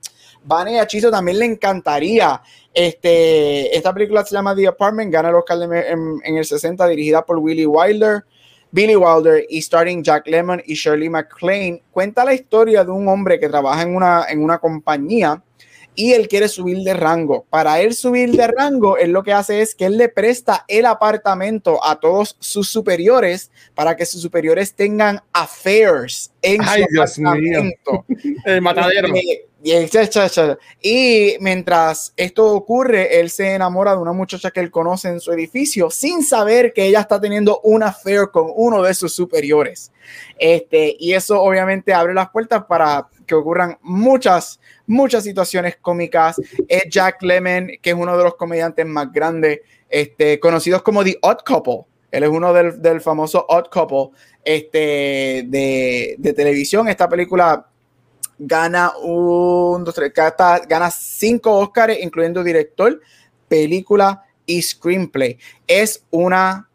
Van 0.46 0.70
y 0.70 1.02
también 1.02 1.38
le 1.38 1.46
encantaría. 1.46 2.42
Este, 2.74 3.76
esta 3.76 3.94
película 3.94 4.26
se 4.26 4.34
llama 4.34 4.56
The 4.56 4.68
Apartment, 4.68 5.12
gana 5.12 5.28
el 5.28 5.36
Oscar 5.36 5.58
de, 5.60 5.90
en, 5.90 6.22
en, 6.24 6.38
el 6.38 6.46
60, 6.46 6.88
dirigida 6.88 7.26
por 7.26 7.38
Willy 7.40 7.66
Wilder. 7.66 8.24
Billy 8.72 8.96
Wilder 8.96 9.46
y 9.50 9.62
starring 9.62 10.04
Jack 10.04 10.28
Lemmon 10.28 10.62
y 10.66 10.74
Shirley 10.74 11.10
MacLaine. 11.10 11.82
Cuenta 11.92 12.26
la 12.26 12.34
historia 12.34 12.84
de 12.84 12.92
un 12.92 13.08
hombre 13.08 13.40
que 13.40 13.50
trabaja 13.50 13.82
en 13.82 13.96
una, 13.96 14.26
en 14.30 14.44
una 14.44 14.60
compañía 14.60 15.42
y 15.98 16.14
él 16.14 16.28
quiere 16.28 16.48
subir 16.48 16.78
de 16.84 16.94
rango. 16.94 17.48
Para 17.50 17.82
él 17.82 17.96
subir 17.96 18.32
de 18.32 18.46
rango, 18.46 18.98
él 18.98 19.12
lo 19.12 19.24
que 19.24 19.34
hace 19.34 19.62
es 19.62 19.74
que 19.74 19.86
él 19.86 19.98
le 19.98 20.10
presta 20.10 20.64
el 20.68 20.86
apartamento 20.86 21.84
a 21.84 22.00
todos 22.00 22.38
sus 22.40 22.70
superiores 22.70 23.50
para 23.74 23.96
que 23.96 24.06
sus 24.06 24.22
superiores 24.22 24.76
tengan 24.76 25.20
affairs 25.34 26.32
en 26.44 26.62
Ay, 26.64 26.84
su 26.84 26.88
Dios 26.92 27.18
apartamento. 27.18 28.06
mío. 28.08 28.38
El 28.46 28.62
matadero. 28.62 29.08
Y, 30.82 31.36
mientras 31.40 32.14
esto 32.16 32.46
ocurre, 32.46 33.20
él 33.20 33.32
se 33.32 33.56
enamora 33.56 33.94
de 33.94 33.98
una 33.98 34.14
muchacha 34.14 34.52
que 34.52 34.60
él 34.60 34.70
conoce 34.70 35.10
en 35.10 35.20
su 35.20 35.32
edificio 35.32 35.90
sin 35.90 36.24
saber 36.24 36.74
que 36.74 36.86
ella 36.86 37.00
está 37.00 37.20
teniendo 37.20 37.60
un 37.64 37.82
affair 37.82 38.30
con 38.32 38.52
uno 38.56 38.84
de 38.84 38.94
sus 38.94 39.14
superiores. 39.14 39.92
Este, 40.38 40.96
y 41.00 41.14
eso 41.14 41.42
obviamente 41.42 41.92
abre 41.92 42.14
las 42.14 42.30
puertas 42.30 42.66
para 42.66 43.08
que 43.28 43.36
ocurran 43.36 43.78
muchas, 43.82 44.60
muchas 44.88 45.24
situaciones 45.24 45.78
cómicas. 45.78 46.42
Es 46.68 46.84
Jack 46.90 47.22
Lemmon, 47.22 47.72
que 47.82 47.92
es 47.92 47.96
uno 47.96 48.18
de 48.18 48.24
los 48.24 48.36
comediantes 48.36 48.86
más 48.86 49.12
grandes, 49.12 49.60
este, 49.90 50.40
conocidos 50.40 50.82
como 50.82 51.04
The 51.04 51.20
Odd 51.22 51.40
Couple. 51.46 51.86
Él 52.10 52.24
es 52.24 52.30
uno 52.30 52.54
del, 52.54 52.82
del 52.82 53.02
famoso 53.02 53.46
Odd 53.50 53.68
Couple 53.70 54.18
este, 54.44 55.44
de, 55.48 56.16
de, 56.18 56.34
televisión. 56.34 56.88
Esta 56.88 57.10
película 57.10 57.68
gana 58.40 58.94
un, 58.98 59.84
dos, 59.84 59.94
tres, 59.94 60.14
gana 60.16 60.90
cinco 60.90 61.58
Oscars, 61.60 62.00
incluyendo 62.00 62.44
director, 62.44 63.00
película 63.48 64.24
y 64.46 64.62
screenplay. 64.62 65.38
Es 65.68 66.06
una 66.10 66.67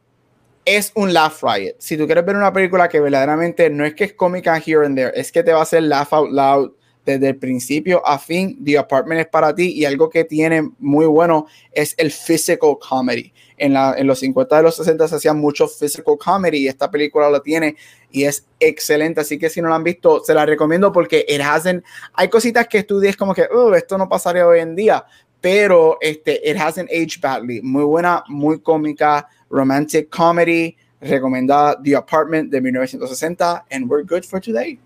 es 0.64 0.92
un 0.94 1.12
laugh 1.12 1.42
riot. 1.42 1.74
Si 1.78 1.96
tú 1.96 2.06
quieres 2.06 2.24
ver 2.24 2.36
una 2.36 2.52
película 2.52 2.88
que 2.88 3.00
verdaderamente 3.00 3.68
no 3.70 3.84
es 3.84 3.94
que 3.94 4.04
es 4.04 4.12
cómica 4.12 4.56
here 4.64 4.86
and 4.86 4.96
there, 4.96 5.12
es 5.14 5.32
que 5.32 5.42
te 5.42 5.52
va 5.52 5.60
a 5.60 5.62
hacer 5.62 5.82
laugh 5.82 6.12
out 6.12 6.30
loud 6.30 6.72
desde 7.04 7.28
el 7.28 7.36
principio 7.36 8.06
a 8.06 8.18
fin. 8.18 8.62
The 8.64 8.78
Apartment 8.78 9.20
es 9.20 9.26
para 9.26 9.54
ti 9.54 9.72
y 9.72 9.84
algo 9.84 10.08
que 10.08 10.24
tiene 10.24 10.70
muy 10.78 11.06
bueno 11.06 11.46
es 11.72 11.94
el 11.98 12.10
physical 12.10 12.76
comedy. 12.78 13.32
En, 13.58 13.74
la, 13.74 13.94
en 13.96 14.08
los 14.08 14.18
50 14.18 14.56
de 14.56 14.62
los 14.62 14.76
60 14.76 15.06
se 15.08 15.16
hacían 15.16 15.38
mucho 15.38 15.68
physical 15.68 16.16
comedy 16.18 16.58
y 16.58 16.68
esta 16.68 16.90
película 16.90 17.30
lo 17.30 17.42
tiene 17.42 17.76
y 18.10 18.24
es 18.24 18.46
excelente. 18.58 19.20
Así 19.20 19.38
que 19.38 19.50
si 19.50 19.60
no 19.60 19.68
la 19.68 19.76
han 19.76 19.84
visto, 19.84 20.22
se 20.24 20.34
la 20.34 20.46
recomiendo 20.46 20.92
porque 20.92 21.24
it 21.28 21.40
hasn't, 21.40 21.84
hay 22.14 22.28
cositas 22.28 22.66
que 22.68 22.78
estudies 22.78 23.16
como 23.16 23.34
que 23.34 23.48
esto 23.76 23.98
no 23.98 24.08
pasaría 24.08 24.46
hoy 24.46 24.60
en 24.60 24.74
día, 24.74 25.04
pero 25.42 25.98
este, 26.00 26.40
it 26.48 26.56
hasn't 26.56 26.88
aged 26.90 27.20
badly. 27.20 27.60
Muy 27.60 27.84
buena, 27.84 28.22
muy 28.28 28.60
cómica 28.60 29.28
romantic 29.50 30.08
comedy, 30.08 30.76
recomendada 31.02 31.82
The 31.82 31.96
Apartment 31.96 32.50
de 32.50 32.60
1960, 32.60 33.64
and 33.70 33.90
we're 33.90 34.04
good 34.04 34.24
for 34.24 34.40
today. 34.40 34.78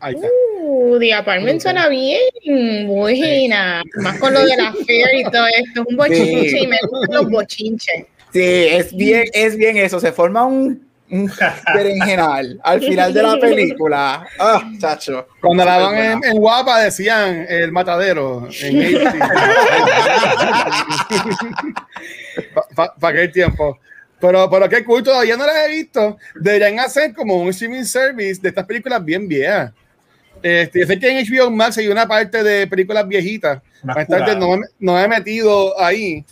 Ahí 0.00 0.14
está. 0.14 0.28
Uh, 0.60 0.98
The 0.98 1.14
Apartment 1.14 1.62
suena 1.62 1.88
bien, 1.88 2.20
buena. 2.86 3.82
Sí. 3.82 4.02
Más 4.02 4.18
con 4.18 4.34
lo 4.34 4.44
de 4.44 4.56
la 4.56 4.72
fair 4.72 5.14
y 5.14 5.24
todo 5.24 5.46
esto. 5.46 5.84
Un 5.88 5.96
bochinche 5.96 6.50
sí. 6.50 6.58
y 6.58 6.66
me 6.66 6.78
gustan 6.88 7.14
los 7.14 7.30
bochinches. 7.30 8.06
Sí, 8.32 8.40
es 8.42 8.94
bien, 8.94 9.24
es 9.32 9.56
bien 9.56 9.76
eso. 9.76 10.00
Se 10.00 10.12
forma 10.12 10.44
un, 10.44 10.86
un 11.12 11.30
berenjenal 11.74 12.58
al 12.64 12.80
final 12.80 13.12
de 13.12 13.22
la 13.22 13.38
película. 13.38 14.26
Ah, 14.38 14.62
oh, 14.64 14.78
chacho. 14.78 15.28
Cuando 15.40 15.64
la 15.64 15.76
van 15.78 15.96
en, 15.96 16.24
en, 16.24 16.36
guapa 16.38 16.80
decían 16.80 17.46
el 17.48 17.70
matadero. 17.70 18.48
Para 22.74 22.94
pa, 22.94 23.08
aquel 23.08 23.30
tiempo. 23.30 23.78
Pero, 24.18 24.48
pero 24.48 24.68
qué 24.68 24.82
cool, 24.84 25.02
todavía 25.02 25.36
no 25.36 25.46
las 25.46 25.66
he 25.66 25.70
visto. 25.70 26.16
Deberían 26.34 26.80
hacer 26.80 27.12
como 27.12 27.36
un 27.36 27.48
streaming 27.48 27.84
service 27.84 28.40
de 28.40 28.48
estas 28.48 28.64
películas 28.64 29.04
bien 29.04 29.28
viejas. 29.28 29.72
Este, 30.42 30.80
yo 30.80 30.86
sé 30.86 30.98
que 30.98 31.10
en 31.10 31.26
HBO 31.26 31.50
Max 31.50 31.76
hay 31.78 31.88
una 31.88 32.08
parte 32.08 32.42
de 32.42 32.66
películas 32.66 33.06
viejitas. 33.06 33.60
Bastante, 33.82 34.34
no, 34.36 34.58
no 34.78 34.94
me 34.94 35.02
he 35.02 35.08
metido 35.08 35.78
ahí. 35.78 36.24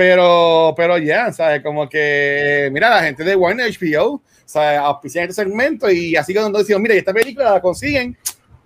Pero, 0.00 0.72
pero 0.74 0.96
ya, 0.96 1.04
yeah, 1.04 1.32
¿sabes? 1.32 1.62
Como 1.62 1.86
que, 1.86 2.70
mira, 2.72 2.88
la 2.88 3.02
gente 3.02 3.22
de 3.22 3.36
Warner 3.36 3.70
HBO, 3.70 4.22
¿sabes? 4.46 4.78
Auspician 4.78 5.24
este 5.24 5.42
segmento 5.42 5.90
y 5.90 6.16
así 6.16 6.32
que 6.32 6.38
nosotros 6.38 6.62
decimos, 6.62 6.80
mira, 6.80 6.94
esta 6.94 7.12
película 7.12 7.50
la 7.50 7.60
consiguen 7.60 8.16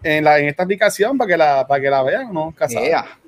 en, 0.04 0.22
la, 0.22 0.38
en 0.38 0.46
esta 0.46 0.62
aplicación 0.62 1.18
para 1.18 1.28
que 1.28 1.36
la, 1.36 1.66
para 1.66 1.82
que 1.82 1.90
la 1.90 2.04
vean, 2.04 2.32
¿no? 2.32 2.54
Yeah. 2.68 3.18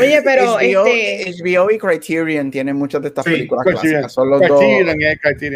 Oye, 0.00 0.22
pero 0.24 0.54
HBO, 0.54 0.86
este... 0.86 1.34
HBO 1.42 1.70
y 1.70 1.76
Criterion 1.76 2.50
tienen 2.50 2.76
muchas 2.76 3.02
de 3.02 3.08
estas 3.08 3.26
sí, 3.26 3.32
películas 3.32 3.62
Criterion. 3.66 4.00
clásicas. 4.00 4.12
Son 4.14 4.30
los, 4.30 4.40
dos, 4.40 4.64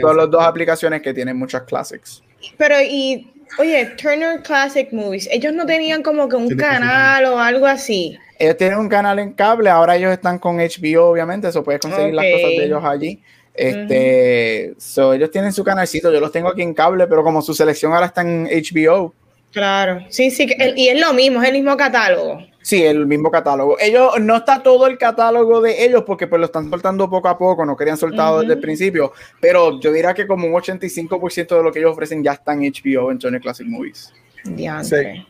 son 0.02 0.16
los 0.18 0.30
dos 0.30 0.44
aplicaciones 0.44 1.00
que 1.00 1.14
tienen 1.14 1.38
muchas 1.38 1.62
classics. 1.62 2.22
Pero, 2.58 2.82
y, 2.82 3.32
oye, 3.58 3.86
Turner 3.96 4.42
Classic 4.42 4.92
Movies, 4.92 5.28
ellos 5.30 5.52
no 5.52 5.66
tenían 5.66 6.02
como 6.02 6.28
que 6.28 6.36
un 6.36 6.56
canal 6.56 7.24
o 7.26 7.38
algo 7.38 7.66
así. 7.66 8.18
Ellos 8.38 8.56
tienen 8.56 8.78
un 8.78 8.88
canal 8.88 9.18
en 9.18 9.32
cable, 9.32 9.70
ahora 9.70 9.96
ellos 9.96 10.12
están 10.12 10.38
con 10.38 10.56
HBO, 10.56 11.10
obviamente, 11.10 11.48
eso 11.48 11.62
puedes 11.62 11.80
conseguir 11.80 12.14
okay. 12.14 12.30
las 12.30 12.40
cosas 12.40 12.50
de 12.50 12.64
ellos 12.64 12.84
allí. 12.84 13.22
Este, 13.54 14.70
uh 14.70 14.74
-huh. 14.74 14.80
so, 14.80 15.12
ellos 15.12 15.30
tienen 15.30 15.52
su 15.52 15.62
canalcito, 15.62 16.12
yo 16.12 16.20
los 16.20 16.32
tengo 16.32 16.48
aquí 16.48 16.62
en 16.62 16.74
cable, 16.74 17.06
pero 17.06 17.22
como 17.22 17.42
su 17.42 17.54
selección 17.54 17.92
ahora 17.92 18.06
está 18.06 18.22
en 18.22 18.46
HBO. 18.46 19.14
Claro, 19.52 20.04
sí, 20.08 20.30
sí, 20.30 20.46
el, 20.58 20.78
y 20.78 20.88
es 20.88 20.98
lo 20.98 21.12
mismo, 21.12 21.42
es 21.42 21.48
el 21.48 21.54
mismo 21.54 21.76
catálogo. 21.76 22.42
Sí, 22.62 22.82
el 22.82 23.06
mismo 23.06 23.30
catálogo. 23.30 23.76
Ellos, 23.78 24.18
no 24.20 24.36
está 24.36 24.62
todo 24.62 24.86
el 24.86 24.96
catálogo 24.96 25.60
de 25.60 25.84
ellos 25.84 26.04
porque 26.06 26.26
pues 26.26 26.40
lo 26.40 26.46
están 26.46 26.70
soltando 26.70 27.10
poco 27.10 27.28
a 27.28 27.36
poco, 27.36 27.66
no 27.66 27.76
querían 27.76 27.96
uh 27.96 28.06
-huh. 28.06 28.40
desde 28.40 28.54
el 28.54 28.60
principio, 28.60 29.12
pero 29.40 29.78
yo 29.78 29.92
diría 29.92 30.14
que 30.14 30.26
como 30.26 30.46
un 30.46 30.54
85% 30.54 31.56
de 31.56 31.62
lo 31.62 31.70
que 31.70 31.80
ellos 31.80 31.92
ofrecen 31.92 32.22
ya 32.22 32.32
está 32.32 32.54
en 32.54 32.60
HBO, 32.60 33.10
en 33.10 33.18
Turner 33.18 33.40
Classic 33.40 33.66
Movies. 33.66 34.12
Diantre. 34.44 35.14
Sí. 35.14 35.26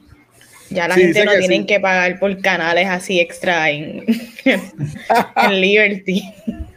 Ya 0.70 0.88
la 0.88 0.94
sí, 0.94 1.02
gente 1.02 1.24
no 1.24 1.32
que 1.32 1.38
tienen 1.38 1.60
sí. 1.62 1.66
que 1.66 1.80
pagar 1.80 2.18
por 2.18 2.40
canales 2.40 2.88
así 2.88 3.20
extra 3.20 3.70
en, 3.70 4.04
en 4.44 5.60
Liberty. 5.60 6.22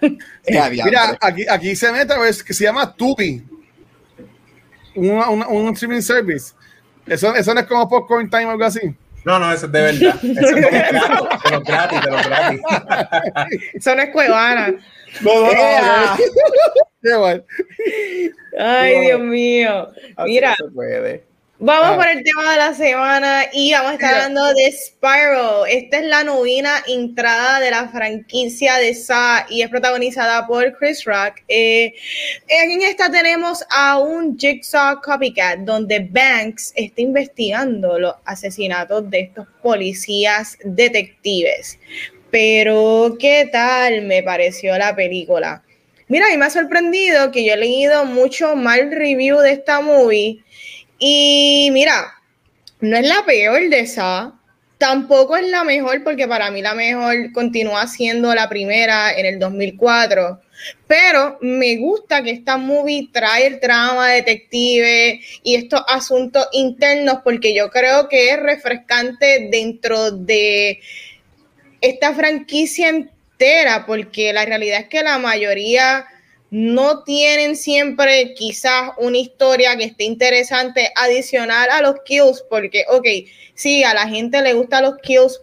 Mira, 0.48 1.18
aquí, 1.22 1.46
aquí 1.48 1.76
se 1.76 1.92
mete 1.92 2.14
pues, 2.16 2.44
que 2.44 2.54
se 2.54 2.64
llama 2.64 2.94
Tubi, 2.94 3.44
un 4.96 5.70
streaming 5.74 6.02
service. 6.02 6.54
Eso, 7.08 7.36
eso 7.36 7.54
no 7.54 7.60
es 7.60 7.68
como 7.68 7.88
Popcorn 7.88 8.30
Time 8.30 8.46
o 8.46 8.52
algo 8.52 8.66
así. 8.66 8.96
No, 9.26 9.40
no, 9.40 9.52
eso 9.52 9.66
es 9.66 9.72
de 9.72 9.82
verdad. 9.82 10.20
Eso 10.24 10.58
es 10.58 10.68
pero 11.44 11.62
gratis, 11.62 12.00
pero 12.04 12.18
gratis. 12.18 12.62
Eso 13.74 13.96
no 13.96 14.02
es 14.04 14.10
cuevana. 14.12 14.76
No, 15.22 15.52
no, 15.52 15.52
no. 17.02 17.22
Mal. 17.22 17.46
Ay, 18.60 19.00
Dios 19.02 19.20
mío. 19.20 19.90
Mira. 20.26 20.56
Se 20.56 20.66
puede. 20.66 21.24
Vamos 21.58 21.92
ah. 21.92 21.96
por 21.96 22.08
el 22.10 22.22
tema 22.22 22.52
de 22.52 22.58
la 22.58 22.74
semana 22.74 23.46
y 23.54 23.72
vamos 23.72 23.92
a 23.92 23.94
estar 23.94 24.14
hablando 24.14 24.54
de 24.54 24.74
Spyro. 24.74 25.66
Esta 25.66 26.00
es 26.00 26.06
la 26.06 26.26
novena 26.26 26.84
entrada 26.86 27.62
de 27.62 27.72
la 27.72 27.88
franquicia 27.88 28.76
de 28.76 28.94
Saw 28.94 29.46
y 29.50 29.62
es 29.62 29.70
protagonizada 29.70 30.46
por 30.48 30.78
Chris 30.78 31.06
Rock. 31.06 31.36
Eh, 31.48 31.94
en 32.50 32.82
esta 32.82 33.10
tenemos 33.10 33.64
a 33.70 34.00
un 34.00 34.38
Jigsaw 34.38 35.00
copycat 35.02 35.60
donde 35.60 36.00
Banks 36.00 36.74
está 36.76 37.02
investigando 37.02 38.00
los 38.00 38.16
asesinatos 38.26 39.10
de 39.10 39.22
estos 39.22 39.48
policías 39.64 40.58
detectives. 40.62 41.80
Pero, 42.32 43.16
¿qué 43.18 43.48
tal 43.50 44.02
me 44.02 44.22
pareció 44.24 44.78
la 44.78 44.94
película? 44.94 45.64
Mira, 46.10 46.28
a 46.28 46.30
mí 46.30 46.38
me 46.38 46.46
ha 46.46 46.50
sorprendido 46.50 47.32
que 47.32 47.46
yo 47.46 47.54
he 47.54 47.58
leído 47.58 48.06
mucho 48.06 48.56
mal 48.56 48.92
review 48.92 49.40
de 49.40 49.54
esta 49.54 49.80
movie 49.80 50.44
y 51.08 51.70
mira, 51.72 52.16
no 52.80 52.98
es 52.98 53.08
la 53.08 53.24
peor 53.28 53.70
de 53.70 53.82
esa, 53.82 54.34
tampoco 54.80 55.38
es 55.38 55.48
la 55.50 55.64
mejor 55.64 56.04
porque 56.04 56.28
para 56.28 56.50
mí 56.50 56.64
la 56.64 56.74
mejor 56.74 57.32
continúa 57.32 57.86
siendo 57.86 58.34
la 58.34 58.50
primera 58.50 59.14
en 59.14 59.28
el 59.28 59.38
2004. 59.38 60.42
Pero 60.88 61.38
me 61.42 61.78
gusta 61.78 62.24
que 62.24 62.32
esta 62.32 62.58
movie 62.58 63.10
trae 63.14 63.46
el 63.46 63.60
trama 63.60 64.08
detective 64.08 65.22
y 65.44 65.54
estos 65.54 65.84
asuntos 65.88 66.48
internos 66.54 67.20
porque 67.24 67.54
yo 67.54 67.70
creo 67.70 68.10
que 68.10 68.32
es 68.32 68.40
refrescante 68.40 69.48
dentro 69.52 70.10
de 70.10 70.80
esta 71.82 72.16
franquicia 72.16 72.90
entera 72.90 73.86
porque 73.86 74.34
la 74.34 74.44
realidad 74.44 74.80
es 74.80 74.88
que 74.88 75.04
la 75.04 75.20
mayoría 75.20 76.08
no 76.56 77.04
tienen 77.04 77.58
siempre 77.58 78.34
quizás 78.34 78.92
una 78.98 79.18
historia 79.18 79.76
que 79.76 79.84
esté 79.84 80.06
interesante 80.06 80.90
adicional 80.96 81.70
a 81.70 81.82
los 81.82 81.96
kills, 82.06 82.46
porque, 82.50 82.86
ok, 82.88 83.06
sí, 83.56 83.84
a 83.84 83.94
la 83.94 84.08
gente 84.08 84.42
le 84.42 84.54
gustan 84.54 84.84
los 84.84 84.96
kills, 85.00 85.42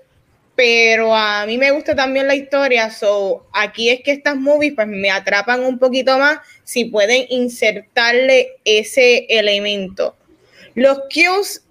pero 0.56 1.14
a 1.14 1.44
mí 1.44 1.58
me 1.58 1.70
gusta 1.70 1.94
también 1.94 2.28
la 2.28 2.34
historia, 2.34 2.88
so 2.88 3.46
aquí 3.52 3.90
es 3.90 4.00
que 4.02 4.12
estas 4.12 4.36
movies 4.36 4.72
pues 4.74 4.86
me 4.86 5.10
atrapan 5.10 5.62
un 5.62 5.78
poquito 5.78 6.16
más 6.16 6.38
si 6.64 6.86
pueden 6.86 7.26
insertarle 7.28 8.48
ese 8.64 9.26
elemento. 9.28 10.16
Los 10.74 10.98
kills 11.10 11.62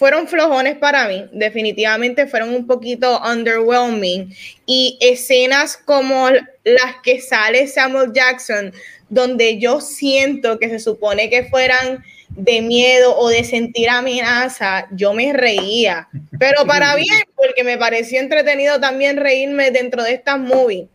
fueron 0.00 0.26
flojones 0.26 0.78
para 0.78 1.06
mí, 1.08 1.28
definitivamente 1.30 2.26
fueron 2.26 2.54
un 2.54 2.66
poquito 2.66 3.20
underwhelming 3.20 4.34
y 4.64 4.96
escenas 4.98 5.76
como 5.76 6.30
las 6.30 6.96
que 7.02 7.20
sale 7.20 7.66
Samuel 7.66 8.10
Jackson, 8.14 8.72
donde 9.10 9.58
yo 9.58 9.82
siento 9.82 10.58
que 10.58 10.70
se 10.70 10.78
supone 10.78 11.28
que 11.28 11.44
fueran 11.44 12.02
de 12.30 12.62
miedo 12.62 13.14
o 13.14 13.28
de 13.28 13.44
sentir 13.44 13.90
amenaza, 13.90 14.88
yo 14.92 15.12
me 15.12 15.34
reía, 15.34 16.08
pero 16.38 16.64
para 16.64 16.94
bien, 16.96 17.24
porque 17.36 17.62
me 17.62 17.76
pareció 17.76 18.20
entretenido 18.20 18.80
también 18.80 19.18
reírme 19.18 19.70
dentro 19.70 20.02
de 20.02 20.14
estas 20.14 20.38
movies. 20.38 20.86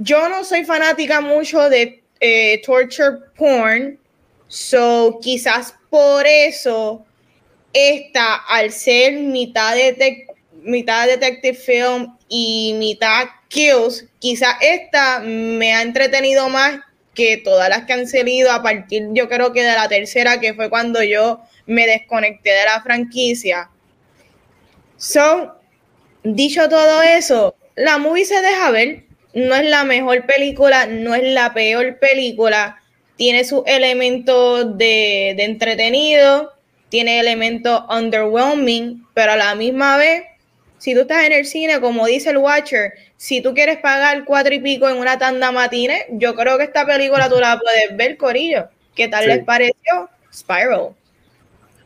Yo 0.00 0.28
no 0.28 0.42
soy 0.42 0.64
fanática 0.64 1.20
mucho 1.20 1.70
de 1.70 2.02
eh, 2.18 2.60
torture 2.66 3.18
porn, 3.36 4.00
so 4.48 5.20
quizás 5.22 5.76
por 5.88 6.26
eso 6.26 7.06
esta, 7.74 8.36
al 8.36 8.72
ser 8.72 9.12
mitad 9.14 9.74
de 9.74 10.26
mitad 10.62 11.06
detective 11.06 11.54
film 11.54 12.16
y 12.28 12.74
mitad 12.78 13.26
kills, 13.48 14.06
quizás 14.18 14.54
esta 14.62 15.20
me 15.20 15.74
ha 15.74 15.82
entretenido 15.82 16.48
más 16.48 16.80
que 17.14 17.36
todas 17.36 17.68
las 17.68 17.84
que 17.84 17.92
han 17.92 18.08
salido 18.08 18.50
a 18.50 18.62
partir, 18.62 19.08
yo 19.12 19.28
creo 19.28 19.52
que 19.52 19.62
de 19.62 19.74
la 19.74 19.88
tercera, 19.88 20.40
que 20.40 20.54
fue 20.54 20.70
cuando 20.70 21.02
yo 21.02 21.40
me 21.66 21.86
desconecté 21.86 22.50
de 22.50 22.64
la 22.64 22.82
franquicia. 22.82 23.70
So, 24.96 25.54
dicho 26.22 26.68
todo 26.68 27.02
eso, 27.02 27.54
la 27.76 27.98
movie 27.98 28.24
se 28.24 28.40
deja 28.40 28.70
ver. 28.70 29.04
No 29.34 29.56
es 29.56 29.64
la 29.64 29.82
mejor 29.84 30.26
película, 30.26 30.86
no 30.86 31.14
es 31.14 31.24
la 31.24 31.52
peor 31.54 31.98
película. 31.98 32.80
Tiene 33.16 33.44
sus 33.44 33.62
elementos 33.66 34.78
de, 34.78 35.34
de 35.36 35.44
entretenido, 35.44 36.52
tiene 36.94 37.18
elementos 37.18 37.82
underwhelming, 37.90 39.04
pero 39.14 39.32
a 39.32 39.36
la 39.36 39.56
misma 39.56 39.96
vez 39.96 40.22
si 40.78 40.94
tú 40.94 41.00
estás 41.00 41.24
en 41.24 41.32
el 41.32 41.44
cine, 41.44 41.80
como 41.80 42.06
dice 42.06 42.30
el 42.30 42.36
Watcher, 42.36 42.92
si 43.16 43.40
tú 43.40 43.52
quieres 43.52 43.78
pagar 43.78 44.24
cuatro 44.24 44.54
y 44.54 44.60
pico 44.60 44.88
en 44.88 44.98
una 44.98 45.18
tanda 45.18 45.50
matine, 45.50 46.06
yo 46.10 46.36
creo 46.36 46.56
que 46.56 46.62
esta 46.62 46.86
película 46.86 47.28
tú 47.28 47.40
la 47.40 47.58
puedes 47.58 47.96
ver, 47.96 48.16
Corillo. 48.16 48.68
¿Qué 48.94 49.08
tal 49.08 49.26
les 49.26 49.42
pareció? 49.42 50.08
Spiral. 50.32 50.90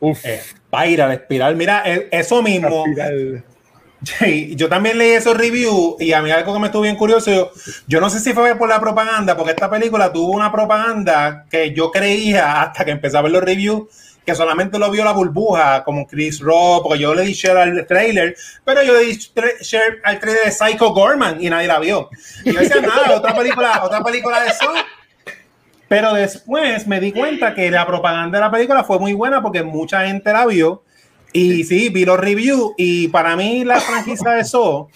Uf. 0.01 0.23
Spiral, 0.67 1.13
espiral. 1.13 1.57
Mira, 1.57 1.85
e, 1.87 2.09
eso 2.11 2.43
mismo. 2.43 2.85
yo 4.57 4.69
también 4.69 4.99
leí 4.99 5.13
esos 5.13 5.39
reviews 5.39 5.95
y 6.01 6.13
a 6.13 6.21
mí 6.21 6.31
algo 6.31 6.53
que 6.53 6.61
me 6.61 6.67
estuvo 6.67 6.83
bien 6.83 6.97
curioso, 6.97 7.31
yo, 7.31 7.51
yo, 7.87 7.99
no 7.99 8.11
sé 8.11 8.21
si 8.21 8.35
fue 8.35 8.55
por 8.57 8.69
la 8.69 8.79
propaganda, 8.79 9.35
porque 9.39 9.53
esta 9.53 9.71
película 9.71 10.13
tuvo 10.13 10.33
una 10.33 10.53
propaganda 10.53 11.47
que 11.51 11.73
yo 11.73 11.91
creía 11.91 12.61
hasta 12.61 12.85
que 12.85 12.91
empecé 12.91 13.17
a 13.17 13.23
ver 13.23 13.33
los 13.33 13.43
reviews 13.43 13.87
que 14.29 14.35
solamente 14.35 14.79
lo 14.79 14.91
vio 14.91 15.07
la 15.07 15.13
burbuja, 15.13 15.83
como 15.83 16.07
Chris 16.07 16.41
Rock, 16.41 16.83
porque 16.83 16.99
yo 16.99 17.15
le 17.15 17.23
di 17.23 17.33
share 17.33 17.57
al 17.57 17.87
trailer, 17.87 18.37
pero 18.63 18.83
yo 18.83 18.93
le 18.93 19.07
di 19.07 19.19
share 19.63 20.03
al 20.05 20.21
trailer 20.21 20.45
de 20.45 20.51
Psycho 20.51 20.93
Gorman 20.93 21.43
y 21.43 21.49
nadie 21.49 21.67
la 21.67 21.79
vio. 21.79 22.11
Y 22.45 22.53
yo 22.53 22.61
decía, 22.61 22.83
nada, 22.83 23.17
otra 23.17 23.35
película, 23.35 23.81
otra 23.83 24.05
película 24.05 24.43
de 24.43 24.49
eso. 24.49 24.71
Pero 25.89 26.13
después 26.13 26.87
me 26.87 27.01
di 27.01 27.11
cuenta 27.13 27.55
que 27.55 27.71
la 27.71 27.87
propaganda 27.87 28.37
de 28.37 28.45
la 28.45 28.51
película 28.51 28.85
fue 28.85 28.99
muy 28.99 29.15
buena 29.15 29.41
porque 29.41 29.63
mucha 29.63 30.07
gente 30.07 30.31
la 30.31 30.45
vio. 30.45 30.83
Y 31.33 31.65
sí, 31.65 31.89
vi 31.89 32.05
los 32.05 32.21
reviews. 32.21 32.75
Y 32.77 33.09
para 33.09 33.35
mí, 33.35 33.65
la 33.65 33.81
franquicia 33.81 34.33
de 34.33 34.41
eso 34.43 34.91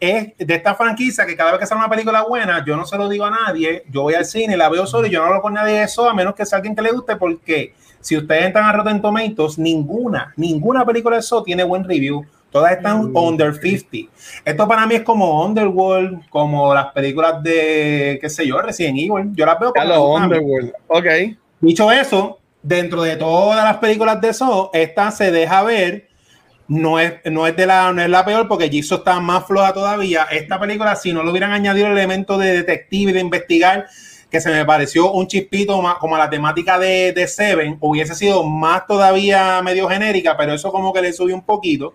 es 0.00 0.32
de 0.38 0.54
esta 0.54 0.74
franquicia 0.74 1.26
que 1.26 1.36
cada 1.36 1.50
vez 1.50 1.60
que 1.60 1.66
sale 1.66 1.80
una 1.80 1.90
película 1.90 2.22
buena, 2.22 2.64
yo 2.64 2.78
no 2.78 2.86
se 2.86 2.96
lo 2.96 3.10
digo 3.10 3.26
a 3.26 3.30
nadie. 3.30 3.84
Yo 3.90 4.00
voy 4.00 4.14
al 4.14 4.24
cine, 4.24 4.56
la 4.56 4.70
veo 4.70 4.86
solo 4.86 5.06
y 5.06 5.10
yo 5.10 5.22
no 5.22 5.34
lo 5.34 5.42
con 5.42 5.52
nadie 5.52 5.74
de 5.74 5.82
eso, 5.82 6.08
a 6.08 6.14
menos 6.14 6.34
que 6.34 6.46
sea 6.46 6.56
alguien 6.56 6.74
que 6.74 6.80
le 6.80 6.92
guste, 6.92 7.16
porque 7.16 7.74
si 8.00 8.16
ustedes 8.16 8.46
entran 8.46 8.64
a 8.64 8.72
Rotten 8.72 9.00
Tomatoes, 9.00 9.58
ninguna, 9.58 10.32
ninguna 10.36 10.84
película 10.84 11.16
de 11.16 11.20
eso 11.20 11.42
tiene 11.42 11.64
buen 11.64 11.84
review. 11.84 12.24
Todas 12.50 12.72
están 12.72 13.12
mm. 13.12 13.16
under 13.16 13.54
50. 13.54 14.10
Esto 14.44 14.66
para 14.66 14.86
mí 14.86 14.96
es 14.96 15.02
como 15.02 15.44
Underworld, 15.44 16.28
como 16.30 16.74
las 16.74 16.86
películas 16.86 17.42
de, 17.42 18.18
qué 18.20 18.28
sé 18.28 18.46
yo, 18.46 18.60
Resident 18.60 18.98
Evil. 18.98 19.30
Yo 19.34 19.46
las 19.46 19.58
veo 19.60 19.72
como 19.72 20.14
Underworld. 20.14 20.72
Ok. 20.88 21.06
Dicho 21.60 21.92
eso, 21.92 22.40
dentro 22.62 23.02
de 23.02 23.16
todas 23.16 23.62
las 23.64 23.76
películas 23.76 24.20
de 24.20 24.30
eso, 24.30 24.70
esta 24.72 25.10
se 25.10 25.30
deja 25.30 25.62
ver. 25.62 26.08
No 26.66 27.00
es, 27.00 27.14
no 27.24 27.48
es, 27.48 27.56
de 27.56 27.66
la, 27.66 27.92
no 27.92 28.00
es 28.00 28.08
la 28.08 28.24
peor 28.24 28.46
porque 28.46 28.68
Jigsaw 28.68 28.98
está 28.98 29.18
más 29.18 29.44
floja 29.44 29.72
todavía. 29.72 30.28
Esta 30.30 30.58
película, 30.58 30.94
si 30.94 31.12
no 31.12 31.24
le 31.24 31.30
hubieran 31.30 31.50
añadido 31.50 31.88
el 31.88 31.92
elemento 31.94 32.38
de 32.38 32.52
detective 32.52 33.10
y 33.10 33.14
de 33.14 33.20
investigar, 33.20 33.86
que 34.30 34.40
se 34.40 34.50
me 34.50 34.64
pareció 34.64 35.12
un 35.12 35.26
chispito 35.26 35.80
más, 35.82 35.96
como 35.96 36.16
la 36.16 36.30
temática 36.30 36.78
de, 36.78 37.12
de, 37.12 37.26
Seven, 37.26 37.76
hubiese 37.80 38.14
sido 38.14 38.44
más 38.44 38.86
todavía 38.86 39.60
medio 39.62 39.88
genérica, 39.88 40.36
pero 40.36 40.54
eso 40.54 40.70
como 40.70 40.92
que 40.92 41.02
le 41.02 41.12
subió 41.12 41.34
un 41.34 41.42
poquito. 41.42 41.94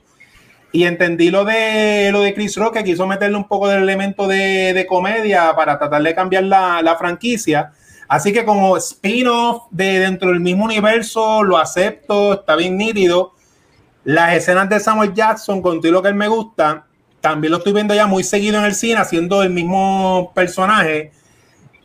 Y 0.71 0.83
entendí 0.83 1.31
lo 1.31 1.45
de, 1.45 2.09
lo 2.11 2.21
de 2.21 2.33
Chris 2.33 2.57
Rock, 2.57 2.75
que 2.75 2.83
quiso 2.83 3.07
meterle 3.07 3.37
un 3.37 3.47
poco 3.47 3.69
del 3.69 3.83
elemento 3.83 4.27
de, 4.27 4.73
de 4.73 4.85
comedia 4.85 5.55
para 5.55 5.79
tratar 5.79 6.03
de 6.03 6.13
cambiar 6.13 6.43
la, 6.43 6.81
la 6.81 6.97
franquicia. 6.97 7.71
Así 8.09 8.33
que 8.33 8.43
como 8.43 8.75
spin-off 8.75 9.63
de 9.71 9.99
dentro 9.99 10.29
del 10.29 10.41
mismo 10.41 10.65
universo, 10.65 11.41
lo 11.43 11.57
acepto, 11.57 12.33
está 12.33 12.57
bien 12.57 12.77
nítido. 12.77 13.31
Las 14.03 14.35
escenas 14.35 14.67
de 14.67 14.81
Samuel 14.81 15.13
Jackson, 15.13 15.61
con 15.61 15.79
todo 15.79 15.93
lo 15.93 16.01
que 16.01 16.09
él 16.09 16.15
me 16.15 16.27
gusta, 16.27 16.85
también 17.21 17.51
lo 17.51 17.57
estoy 17.57 17.71
viendo 17.71 17.95
ya 17.95 18.05
muy 18.05 18.23
seguido 18.23 18.59
en 18.59 18.65
el 18.65 18.75
cine, 18.75 18.97
haciendo 18.97 19.41
el 19.41 19.51
mismo 19.51 20.33
personaje 20.35 21.11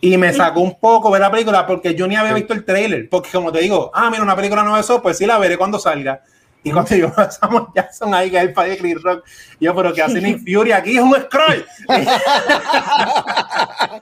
y 0.01 0.17
me 0.17 0.33
sacó 0.33 0.61
un 0.61 0.79
poco 0.79 1.11
ver 1.11 1.21
la 1.21 1.31
película 1.31 1.67
porque 1.67 1.95
yo 1.95 2.07
ni 2.07 2.17
había 2.17 2.33
visto 2.33 2.55
el 2.55 2.65
trailer. 2.65 3.09
Porque, 3.09 3.31
como 3.31 3.53
te 3.53 3.61
digo, 3.61 3.91
ah, 3.95 4.11
mira, 4.11 4.23
una 4.23 4.37
película 4.37 4.63
nueva 4.63 4.79
de 4.79 4.83
eso, 4.83 5.03
pues 5.03 5.19
sí 5.19 5.27
la 5.27 5.39
veré 5.39 5.59
cuando 5.59 5.79
salga. 5.79 6.23
Y 6.63 6.71
cuando 6.71 6.95
yo 6.95 7.13
pasamos 7.15 7.69
Jackson 7.75 8.15
ahí, 8.15 8.31
que 8.31 8.39
es 8.39 8.43
el 8.43 8.53
padre 8.53 8.71
de 8.71 8.79
Chris 8.79 9.03
Rock, 9.03 9.25
yo, 9.61 9.75
pero 9.75 9.93
que 9.93 10.03
hace 10.03 10.21
Nick 10.21 10.39
Fury 10.39 10.73
aquí 10.73 10.97
es 10.97 11.03
un 11.03 11.15
scroll. 11.15 11.67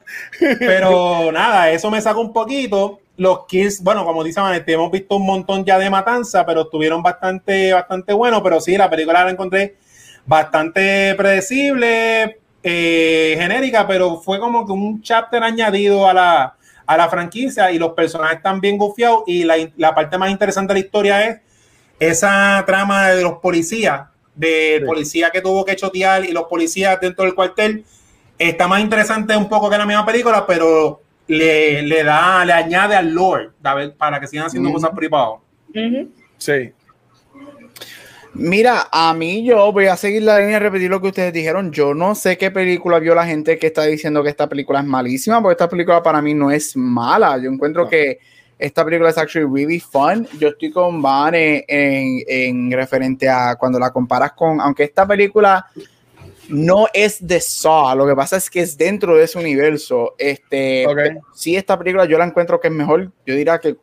pero 0.59 1.33
nada, 1.33 1.71
eso 1.71 1.91
me 1.91 2.01
sacó 2.01 2.21
un 2.21 2.33
poquito. 2.33 3.01
Los 3.17 3.47
Kills, 3.47 3.83
bueno, 3.83 4.05
como 4.05 4.23
dice 4.23 4.41
Manete, 4.41 4.75
hemos 4.75 4.93
visto 4.93 5.17
un 5.17 5.27
montón 5.27 5.65
ya 5.65 5.79
de 5.79 5.91
matanza, 5.91 6.47
pero 6.47 6.63
estuvieron 6.63 7.03
bastante, 7.03 7.73
bastante 7.73 8.13
buenos. 8.13 8.41
Pero 8.43 8.61
sí, 8.61 8.77
la 8.77 8.89
película 8.89 9.25
la 9.25 9.33
encontré 9.33 9.77
bastante 10.25 11.15
predecible 11.17 12.39
eh, 12.63 13.37
genérica, 13.39 13.87
pero 13.87 14.21
fue 14.21 14.41
como 14.41 14.67
que 14.67 14.73
un 14.73 15.01
chapter 15.03 15.43
añadido 15.43 16.09
a 16.09 16.15
la, 16.15 16.55
a 16.87 16.97
la 16.97 17.09
franquicia 17.09 17.71
y 17.71 17.79
los 17.79 17.93
personajes 17.93 18.39
están 18.39 18.61
bien 18.61 18.77
gufiados 18.77 19.23
y 19.27 19.45
la, 19.45 19.57
la, 19.77 19.95
parte 19.95 20.19
más 20.19 20.31
interesante 20.31 20.73
de 20.73 20.81
la 20.81 20.87
historia 20.87 21.29
es 21.29 21.41
esa 22.01 22.63
trama 22.67 23.11
de 23.11 23.23
los 23.23 23.35
policías, 23.39 24.09
de 24.35 24.83
policía 24.87 25.31
que 25.31 25.41
tuvo 25.41 25.65
que 25.65 25.77
chotear 25.77 26.25
y 26.25 26.33
los 26.33 26.45
policías 26.45 27.01
dentro 27.01 27.25
del 27.25 27.35
cuartel. 27.35 27.85
Está 28.39 28.69
más 28.69 28.81
interesante 28.81 29.37
un 29.37 29.49
poco 29.49 29.69
que 29.69 29.79
la 29.79 29.87
misma 29.87 30.07
película, 30.07 30.47
pero 30.47 31.01
le, 31.27 31.83
le 31.83 32.05
da, 32.05 32.45
le 32.45 32.53
añade 32.53 32.95
al 32.95 33.13
lore 33.13 33.51
para 33.97 34.21
que 34.21 34.27
sigan 34.27 34.47
haciendo 34.47 34.73
cosas 34.73 34.91
privadas. 34.95 35.41
Sí. 36.39 36.73
Mira, 38.35 38.89
a 38.93 39.15
mí 39.15 39.45
yo 39.45 39.73
voy 39.73 39.87
a 39.87 39.97
seguir 39.97 40.23
la 40.23 40.39
línea 40.39 40.57
y 40.57 40.61
repetir 40.61 40.91
lo 40.91 41.01
que 41.01 41.09
ustedes 41.09 41.33
dijeron. 41.33 41.73
Yo 41.73 41.95
no 41.95 42.15
sé 42.15 42.37
qué 42.37 42.51
película 42.51 42.99
vio 42.99 43.15
la 43.15 43.27
gente 43.27 43.59
que 43.59 43.69
está 43.69 43.85
diciendo 43.85 44.23
que 44.23 44.29
esta 44.29 44.49
película 44.49 44.81
es 44.81 44.87
malísima, 44.87 45.41
porque 45.41 45.53
esta 45.53 45.69
película 45.69 46.03
para 46.03 46.21
mí 46.21 46.35
no 46.35 46.51
es 46.51 46.77
mala. 46.77 47.39
Yo 47.39 47.51
encuentro 47.51 47.89
que 47.89 48.19
esta 48.59 48.85
película 48.85 49.11
es 49.11 49.19
actually 49.19 49.47
really 49.51 49.81
fun. 49.81 50.27
Yo 50.39 50.49
estoy 50.49 50.71
con 50.71 51.01
Van 51.01 51.35
en, 51.35 51.65
en, 51.67 52.71
referente 52.73 53.29
a 53.29 53.57
cuando 53.57 53.79
la 53.79 53.91
comparas 53.91 54.33
con, 54.33 54.61
aunque 54.61 54.85
esta 54.85 55.07
película 55.07 55.67
no 56.49 56.87
es 56.93 57.25
de 57.27 57.41
Saw, 57.41 57.95
lo 57.95 58.07
que 58.07 58.17
pasa 58.17 58.37
es 58.39 58.49
que 58.49 58.61
es 58.61 58.77
dentro 58.77 59.17
de 59.17 59.25
ese 59.25 59.39
universo. 59.39 60.15
Este, 60.19 60.87
sí, 61.35 61.57
esta 61.57 61.79
película 61.79 62.05
yo 62.05 62.19
la 62.19 62.25
encuentro 62.25 62.59
que 62.59 62.69
es 62.69 62.75
mejor, 62.75 63.13
yo 63.27 63.35
diría 63.35 63.59
que, 63.59 63.77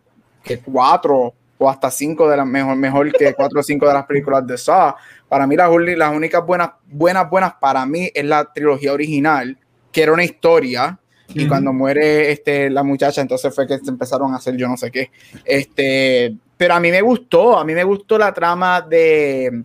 que 0.44 0.60
cuatro 0.60 1.34
o 1.58 1.70
hasta 1.70 1.90
cinco 1.90 2.30
de 2.30 2.38
las 2.38 2.46
mejor, 2.46 2.76
mejor 2.76 3.12
que 3.12 3.34
cuatro 3.34 3.60
o 3.60 3.64
cinco 3.64 3.88
de 3.88 3.94
las 3.94 4.06
películas 4.06 4.46
de 4.46 4.58
Saw. 4.58 4.96
Para 5.30 5.48
mí, 5.48 5.56
las, 5.56 5.70
las 5.98 6.16
únicas 6.16 6.46
buenas, 6.46 6.72
buenas, 6.86 7.30
buenas 7.30 7.54
para 7.56 7.86
mí 7.86 8.10
es 8.14 8.26
la 8.26 8.46
trilogía 8.52 8.94
original, 8.94 9.58
que 9.92 10.04
era 10.04 10.14
una 10.14 10.24
historia. 10.24 11.00
Y 11.30 11.48
cuando 11.48 11.74
muere 11.74 12.32
este, 12.32 12.70
la 12.70 12.84
muchacha, 12.84 13.20
entonces 13.20 13.54
fue 13.54 13.66
que 13.66 13.80
se 13.80 13.90
empezaron 13.90 14.32
a 14.34 14.38
hacer 14.38 14.56
yo 14.58 14.68
no 14.68 14.78
sé 14.78 14.92
qué. 14.92 15.10
Este, 15.44 16.36
pero 16.56 16.76
a 16.76 16.80
mí 16.80 16.92
me 16.92 17.02
gustó, 17.02 17.58
a 17.58 17.66
mí 17.66 17.74
me 17.74 17.84
gustó 17.84 18.18
la 18.18 18.32
trama 18.32 18.82
de, 18.82 19.64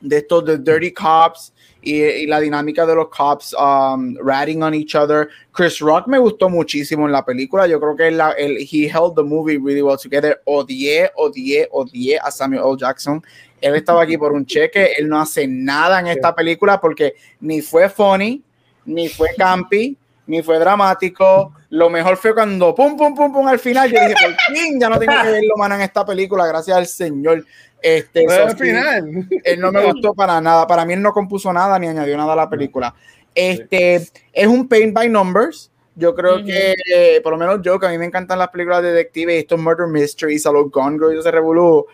de 0.00 0.16
estos 0.16 0.44
de 0.44 0.58
Dirty 0.58 0.92
Cops 0.92 1.53
y, 1.84 2.26
la 2.26 2.40
dinámica 2.40 2.86
de 2.86 2.94
los 2.94 3.08
cops 3.08 3.54
um, 3.54 4.16
ratting 4.18 4.62
on 4.62 4.74
each 4.74 4.94
other. 4.94 5.28
Chris 5.52 5.78
Rock 5.80 6.06
me 6.06 6.18
gustó 6.18 6.48
muchísimo 6.48 7.06
en 7.06 7.12
la 7.12 7.24
película. 7.24 7.66
Yo 7.66 7.78
creo 7.78 7.96
que 7.96 8.10
la, 8.10 8.32
el, 8.32 8.58
he 8.58 8.86
held 8.86 9.14
the 9.14 9.22
movie 9.22 9.58
really 9.58 9.82
well 9.82 9.96
together. 9.96 10.40
Odié, 10.44 11.10
odié, 11.16 11.68
odié 11.70 12.18
a 12.18 12.30
Samuel 12.30 12.62
L. 12.64 12.76
Jackson 12.78 13.22
él 13.64 13.76
estaba 13.76 14.02
aquí 14.02 14.18
por 14.18 14.32
un 14.32 14.44
cheque, 14.44 14.92
él 14.98 15.08
no 15.08 15.18
hace 15.18 15.46
nada 15.48 15.98
en 15.98 16.08
esta 16.08 16.34
película 16.34 16.78
porque 16.78 17.14
ni 17.40 17.62
fue 17.62 17.88
funny, 17.88 18.42
ni 18.84 19.08
fue 19.08 19.30
campy, 19.38 19.96
ni 20.26 20.42
fue 20.42 20.58
dramático. 20.58 21.54
Lo 21.70 21.88
mejor 21.88 22.18
fue 22.18 22.34
cuando 22.34 22.74
pum, 22.74 22.94
pum, 22.94 23.14
pum, 23.14 23.32
pum 23.32 23.48
al 23.48 23.58
final. 23.58 23.90
Yo 23.90 23.98
dije, 24.00 24.14
por 24.22 24.54
fin, 24.54 24.78
ya 24.78 24.90
no 24.90 24.98
tengo 24.98 25.14
que 25.22 25.30
verlo, 25.30 25.54
mano, 25.56 25.76
en 25.76 25.80
esta 25.80 26.04
película, 26.04 26.46
gracias 26.46 26.76
al 26.76 26.86
Señor. 26.86 27.46
Este, 27.84 28.26
al 28.26 28.56
final. 28.56 29.28
Él 29.44 29.60
no 29.60 29.70
me 29.70 29.84
gustó 29.92 30.14
para 30.14 30.40
nada. 30.40 30.66
Para 30.66 30.86
mí, 30.86 30.94
él 30.94 31.02
no 31.02 31.12
compuso 31.12 31.52
nada 31.52 31.78
ni 31.78 31.86
añadió 31.86 32.16
nada 32.16 32.32
a 32.32 32.36
la 32.36 32.48
película. 32.48 32.94
Este 33.34 33.96
es 34.32 34.46
un 34.46 34.66
paint 34.66 34.94
by 34.94 35.10
numbers. 35.10 35.70
Yo 35.94 36.14
creo 36.14 36.42
que, 36.42 36.74
eh, 36.92 37.20
por 37.22 37.32
lo 37.32 37.38
menos 37.38 37.60
yo, 37.62 37.78
que 37.78 37.86
a 37.86 37.90
mí 37.90 37.98
me 37.98 38.06
encantan 38.06 38.38
las 38.38 38.48
películas 38.48 38.82
de 38.82 38.92
detectives, 38.92 39.36
estos 39.36 39.60
murder 39.60 39.86
mysteries, 39.86 40.46
a 40.46 40.50
los 40.50 40.70
Gone 40.70 40.98
Girl 40.98 41.14
y 41.14 41.18
ese 41.18 41.30
revolú. 41.30 41.84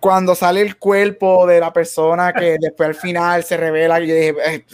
Cuando 0.00 0.34
sale 0.34 0.62
el 0.62 0.78
cuerpo 0.78 1.46
de 1.46 1.60
la 1.60 1.70
persona 1.70 2.32
que 2.32 2.56
después 2.60 2.88
al 2.88 2.94
final 2.94 3.44
se 3.44 3.58
revela, 3.58 4.00
yo 4.00 4.06
dije, 4.06 4.34
eh, 4.46 4.64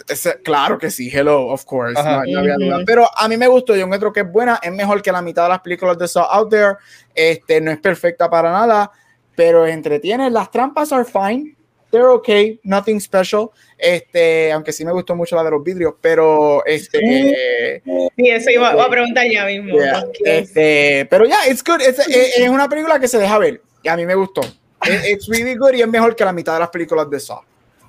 claro 0.45 0.78
que 0.78 0.93
sí, 0.93 1.11
hello, 1.12 1.49
of 1.49 1.64
course, 1.64 2.01
no, 2.01 2.09
había 2.09 2.55
duda. 2.55 2.78
Pero 2.87 3.09
a 3.14 3.26
mí 3.26 3.37
me 3.37 3.49
gustó, 3.49 3.74
yo 3.74 3.83
encuentro 3.85 4.12
que 4.12 4.20
es 4.20 4.30
buena, 4.30 4.61
es 4.62 4.72
mejor 4.72 5.03
que 5.03 5.11
la 5.11 5.22
mitad 5.22 5.43
de 5.43 5.49
las 5.49 5.61
películas 5.61 5.99
de 5.99 6.07
Saw 6.07 6.24
Out 6.30 6.51
There, 6.51 6.74
este, 7.14 7.61
no 7.61 7.72
es 7.72 7.78
perfecta 7.78 8.30
para 8.30 8.53
nada, 8.53 8.93
pero 9.35 9.66
entretiene, 9.66 10.30
las 10.30 10.51
trampas 10.51 10.93
are 10.93 11.05
fine, 11.05 11.55
they're 11.91 12.09
okay, 12.09 12.59
nothing 12.64 13.01
special. 13.01 13.51
Este, 13.78 14.51
aunque 14.53 14.72
sí 14.72 14.85
me 14.85 14.93
gustó 14.93 15.14
mucho 15.14 15.37
la 15.37 15.45
de 15.45 15.51
los 15.51 15.62
vidrios, 15.62 15.95
pero 16.01 16.64
este. 16.64 17.83
Sí, 18.16 18.28
eso 18.30 18.51
iba, 18.51 18.70
a 18.70 18.91
preguntar 18.91 19.26
ya 19.30 19.45
mismo. 19.47 19.76
este, 20.24 21.07
pero 21.11 21.26
ya, 21.26 21.39
it's 21.49 21.62
good. 21.62 21.80
Es, 21.80 21.99
es, 21.99 22.49
una 22.49 22.68
película 22.68 22.99
que 22.99 23.09
se 23.09 23.18
deja 23.18 23.39
ver. 23.39 23.61
Y 23.83 23.89
a 23.89 23.97
mí 23.97 24.07
me 24.07 24.14
gustó. 24.14 24.43
It's 24.85 25.28
really 25.28 25.55
good 25.55 25.74
y 25.74 25.83
es 25.83 25.89
mejor 25.89 26.16
que 26.16 26.24
la 26.24 26.33
mitad 26.33 26.55
de 26.55 26.61
las 26.61 26.70
películas 26.70 27.09
de 27.09 27.20
Saw. 27.20 27.41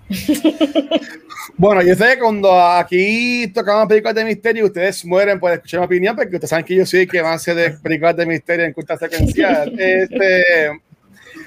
bueno, 1.58 1.82
yo 1.82 1.96
sé 1.96 2.16
que 2.16 2.20
cuando 2.20 2.60
aquí 2.60 3.48
tocamos 3.54 3.88
películas 3.88 4.16
de 4.16 4.26
misterio, 4.26 4.66
ustedes 4.66 5.04
mueren 5.06 5.40
por 5.40 5.52
escuchar 5.52 5.80
mi 5.80 5.86
opinión, 5.86 6.16
porque 6.16 6.36
ustedes 6.36 6.50
saben 6.50 6.66
que 6.66 6.76
yo 6.76 6.86
soy 6.86 7.08
que 7.08 7.22
va 7.22 7.32
a 7.32 7.36
hacer 7.36 7.56
de 7.56 7.72
películas 7.72 8.16
de 8.16 8.26
misterio 8.26 8.66
en 8.66 8.74
culta 8.74 8.98
secuencial. 8.98 9.74
Este, 9.80 10.82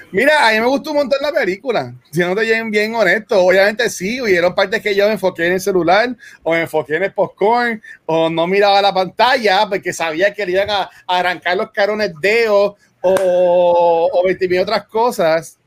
Mira, 0.09 0.47
a 0.47 0.53
mí 0.53 0.59
me 0.61 0.67
gustó 0.67 0.91
un 0.91 0.97
montón 0.97 1.19
la 1.21 1.33
película. 1.33 1.93
Si 2.11 2.21
no 2.21 2.33
te 2.33 2.45
lleven 2.45 2.71
bien 2.71 2.95
honesto, 2.95 3.43
obviamente 3.43 3.89
sí, 3.89 4.21
hubieron 4.21 4.55
partes 4.55 4.81
que 4.81 4.95
yo 4.95 5.05
me 5.05 5.13
enfoqué 5.13 5.47
en 5.47 5.53
el 5.53 5.59
celular 5.59 6.15
o 6.43 6.51
me 6.51 6.61
enfoqué 6.61 6.95
en 6.95 7.03
el 7.03 7.13
popcorn 7.13 7.81
o 8.05 8.29
no 8.29 8.47
miraba 8.47 8.81
la 8.81 8.93
pantalla 8.93 9.67
porque 9.67 9.91
sabía 9.91 10.33
que 10.33 10.45
le 10.45 10.53
iban 10.53 10.69
a, 10.69 10.89
arrancar 11.05 11.57
los 11.57 11.71
carones 11.71 12.11
dedos 12.21 12.75
o, 13.01 14.09
o 14.13 14.23
20 14.25 14.61
otras 14.61 14.85
cosas. 14.85 15.59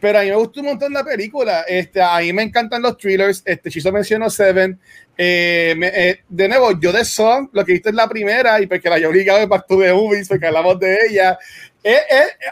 Pero 0.00 0.18
a 0.18 0.22
mí 0.22 0.30
me 0.30 0.36
gustó 0.36 0.60
un 0.60 0.66
montón 0.66 0.92
la 0.92 1.04
película. 1.04 1.62
Este, 1.68 2.00
a 2.00 2.18
mí 2.18 2.32
me 2.32 2.42
encantan 2.42 2.80
los 2.80 2.96
thrillers. 2.96 3.42
Este, 3.44 3.70
Chiso 3.70 3.92
mencionó 3.92 4.30
Seven. 4.30 4.80
Eh, 5.16 5.74
eh, 5.78 6.20
de 6.26 6.48
nuevo, 6.48 6.80
yo 6.80 6.92
de 6.92 7.04
Song, 7.04 7.50
lo 7.52 7.62
que 7.64 7.74
viste 7.74 7.90
es 7.90 7.94
la 7.94 8.08
primera 8.08 8.58
y 8.60 8.66
porque 8.66 8.88
la 8.88 8.98
yo 8.98 9.10
obligado 9.10 9.38
de 9.38 9.44
Back 9.44 9.66
to 9.66 9.78
the 9.78 9.92
Movies, 9.92 10.28
porque 10.28 10.46
hablamos 10.46 10.80
de 10.80 10.98
ella. 11.10 11.38
Eh, 11.84 12.00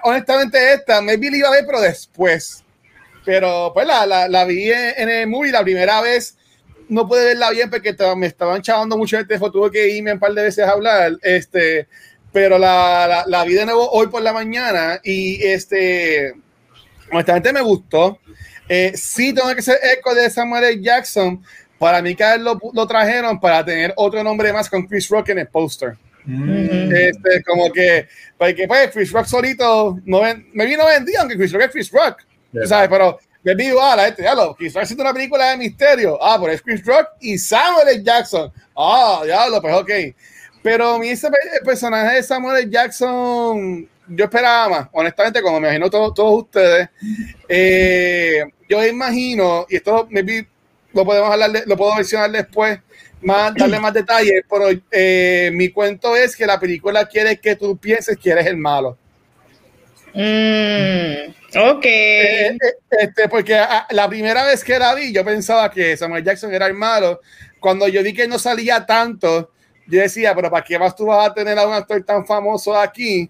honestamente, 0.02 0.74
esta, 0.74 1.00
maybe 1.00 1.30
la 1.30 1.36
iba 1.38 1.48
a 1.48 1.52
ver, 1.52 1.64
pero 1.64 1.80
después. 1.80 2.62
Pero 3.24 3.70
pues 3.72 3.86
la, 3.86 4.04
la, 4.04 4.28
la 4.28 4.44
vi 4.44 4.70
en, 4.70 5.08
el 5.08 5.26
movie 5.26 5.50
la 5.52 5.62
primera 5.62 6.02
vez. 6.02 6.36
No 6.90 7.08
pude 7.08 7.24
verla 7.24 7.50
bien 7.50 7.70
porque 7.70 7.94
me 8.16 8.26
estaban 8.26 8.62
chavando 8.62 8.96
mucho 8.96 9.18
el 9.18 9.26
teléfono, 9.26 9.52
tuve 9.52 9.70
que 9.70 9.88
irme 9.88 10.12
un 10.12 10.18
par 10.18 10.32
de 10.32 10.42
veces 10.42 10.64
a 10.64 10.72
hablar. 10.72 11.12
Este, 11.22 11.88
pero 12.32 12.58
la, 12.58 13.06
la, 13.06 13.24
la 13.26 13.44
vi 13.44 13.54
de 13.54 13.64
nuevo 13.64 13.90
hoy 13.90 14.08
por 14.08 14.22
la 14.22 14.32
mañana 14.32 15.00
y 15.02 15.42
este, 15.42 16.34
honestamente 17.10 17.52
me 17.52 17.60
gustó. 17.60 18.18
Eh, 18.68 18.92
sí, 18.94 19.32
tengo 19.32 19.54
que 19.54 19.62
ser 19.62 19.78
eco 19.82 20.14
de 20.14 20.28
Samuel 20.30 20.80
Jackson. 20.80 21.42
Para 21.78 22.02
mí, 22.02 22.14
que 22.14 22.24
lo, 22.38 22.58
lo 22.72 22.86
trajeron 22.86 23.38
para 23.38 23.64
tener 23.64 23.92
otro 23.96 24.22
nombre 24.24 24.52
más 24.52 24.68
con 24.68 24.86
Chris 24.86 25.08
Rock 25.08 25.28
en 25.30 25.38
el 25.38 25.46
póster. 25.46 25.96
Mm. 26.28 26.92
Este, 26.94 27.42
como 27.42 27.72
que, 27.72 28.06
porque 28.36 28.68
pues 28.68 28.90
Chris 28.90 29.12
Rock 29.12 29.24
solito, 29.24 29.98
no 30.04 30.20
ven, 30.20 30.46
me 30.52 30.66
vino 30.66 30.84
vendía, 30.84 31.20
aunque 31.20 31.38
Chris 31.38 31.52
Rock 31.52 31.62
es 31.62 31.70
Chris 31.70 31.90
Rock, 31.90 32.18
¿sabes? 32.66 32.88
Pero 32.90 33.18
me 33.42 33.54
digo, 33.54 33.80
ah, 33.82 33.96
la 33.96 34.04
gente, 34.04 34.24
ya 34.24 34.34
lo, 34.34 34.54
Chris 34.54 34.74
Rock 34.74 34.82
haciendo 34.82 35.04
una 35.04 35.14
película 35.14 35.50
de 35.50 35.56
misterio, 35.56 36.22
ah, 36.22 36.36
pero 36.38 36.52
es 36.52 36.60
Chris 36.60 36.84
Rock 36.84 37.08
y 37.20 37.38
Samuel 37.38 37.88
L. 37.88 38.02
Jackson, 38.02 38.52
ah, 38.76 39.22
ya 39.26 39.48
lo, 39.48 39.62
pues 39.62 39.74
ok. 39.74 39.90
Pero 40.62 40.98
mi 40.98 41.08
ese 41.08 41.30
personaje 41.64 42.16
de 42.16 42.22
Samuel 42.22 42.58
L. 42.58 42.70
Jackson, 42.70 43.88
yo 44.08 44.24
esperaba 44.24 44.68
más, 44.68 44.88
honestamente, 44.92 45.42
como 45.42 45.60
me 45.60 45.68
imagino 45.68 45.90
todos, 45.90 46.14
todos 46.14 46.44
ustedes. 46.44 46.88
Eh, 47.48 48.44
yo 48.68 48.84
imagino, 48.86 49.66
y 49.68 49.76
esto 49.76 50.06
maybe 50.10 50.46
lo 50.92 51.04
podemos 51.04 51.30
hablar, 51.30 51.50
lo 51.66 51.76
puedo 51.76 51.94
mencionar 51.94 52.30
después, 52.30 52.78
más, 53.20 53.54
darle 53.54 53.80
más 53.80 53.92
detalles, 53.92 54.42
pero 54.48 54.66
eh, 54.90 55.50
mi 55.52 55.70
cuento 55.70 56.14
es 56.16 56.36
que 56.36 56.46
la 56.46 56.58
película 56.58 57.06
quiere 57.06 57.38
que 57.38 57.56
tú 57.56 57.76
pienses 57.76 58.16
que 58.16 58.30
eres 58.30 58.46
el 58.46 58.56
malo. 58.56 58.96
Mm, 60.14 61.30
ok. 61.56 61.84
Eh, 61.84 62.46
eh, 62.48 62.58
este, 62.90 63.28
porque 63.28 63.56
ah, 63.56 63.86
la 63.90 64.08
primera 64.08 64.44
vez 64.44 64.64
que 64.64 64.78
la 64.78 64.94
vi, 64.94 65.12
yo 65.12 65.24
pensaba 65.24 65.70
que 65.70 65.96
Samuel 65.96 66.24
Jackson 66.24 66.52
era 66.52 66.66
el 66.66 66.74
malo. 66.74 67.20
Cuando 67.60 67.88
yo 67.88 68.02
vi 68.02 68.12
que 68.12 68.28
no 68.28 68.38
salía 68.38 68.86
tanto, 68.86 69.52
yo 69.86 70.00
decía, 70.00 70.34
pero 70.34 70.50
¿para 70.50 70.64
qué 70.64 70.78
más 70.78 70.94
tú 70.94 71.06
vas 71.06 71.28
a 71.28 71.34
tener 71.34 71.58
a 71.58 71.66
un 71.66 71.74
actor 71.74 72.02
tan 72.04 72.26
famoso 72.26 72.78
aquí? 72.78 73.28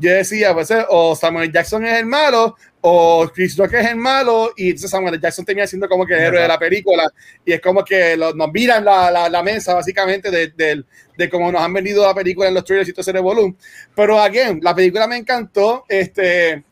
Yo 0.00 0.12
decía, 0.12 0.54
pues, 0.54 0.72
o 0.88 1.14
Samuel 1.14 1.52
Jackson 1.52 1.84
es 1.84 1.98
el 1.98 2.06
malo, 2.06 2.56
o 2.80 3.30
Chris 3.32 3.56
Rock 3.56 3.74
es 3.74 3.88
el 3.88 3.96
malo 3.96 4.52
y 4.56 4.68
entonces 4.68 4.90
Samuel 4.90 5.20
Jackson 5.20 5.44
tenía 5.44 5.66
siendo 5.66 5.88
como 5.88 6.06
que 6.06 6.14
el 6.14 6.20
héroe 6.20 6.40
de 6.40 6.48
la 6.48 6.58
película 6.58 7.10
y 7.44 7.52
es 7.52 7.60
como 7.60 7.84
que 7.84 8.16
nos 8.16 8.50
miran 8.52 8.84
la, 8.84 9.10
la, 9.10 9.28
la, 9.28 9.42
mesa 9.42 9.74
básicamente 9.74 10.30
de, 10.30 10.48
de, 10.48 10.82
de, 11.16 11.28
cómo 11.28 11.52
nos 11.52 11.60
han 11.60 11.74
vendido 11.74 12.06
la 12.06 12.14
película 12.14 12.48
en 12.48 12.54
los 12.54 12.64
trailers 12.64 12.88
y 12.88 12.92
todo 12.94 13.02
ese 13.02 13.18
volumen 13.18 13.54
pero 13.94 14.18
again, 14.18 14.60
la 14.62 14.74
película 14.74 15.06
me 15.06 15.18
encantó 15.18 15.84
este 15.90 16.64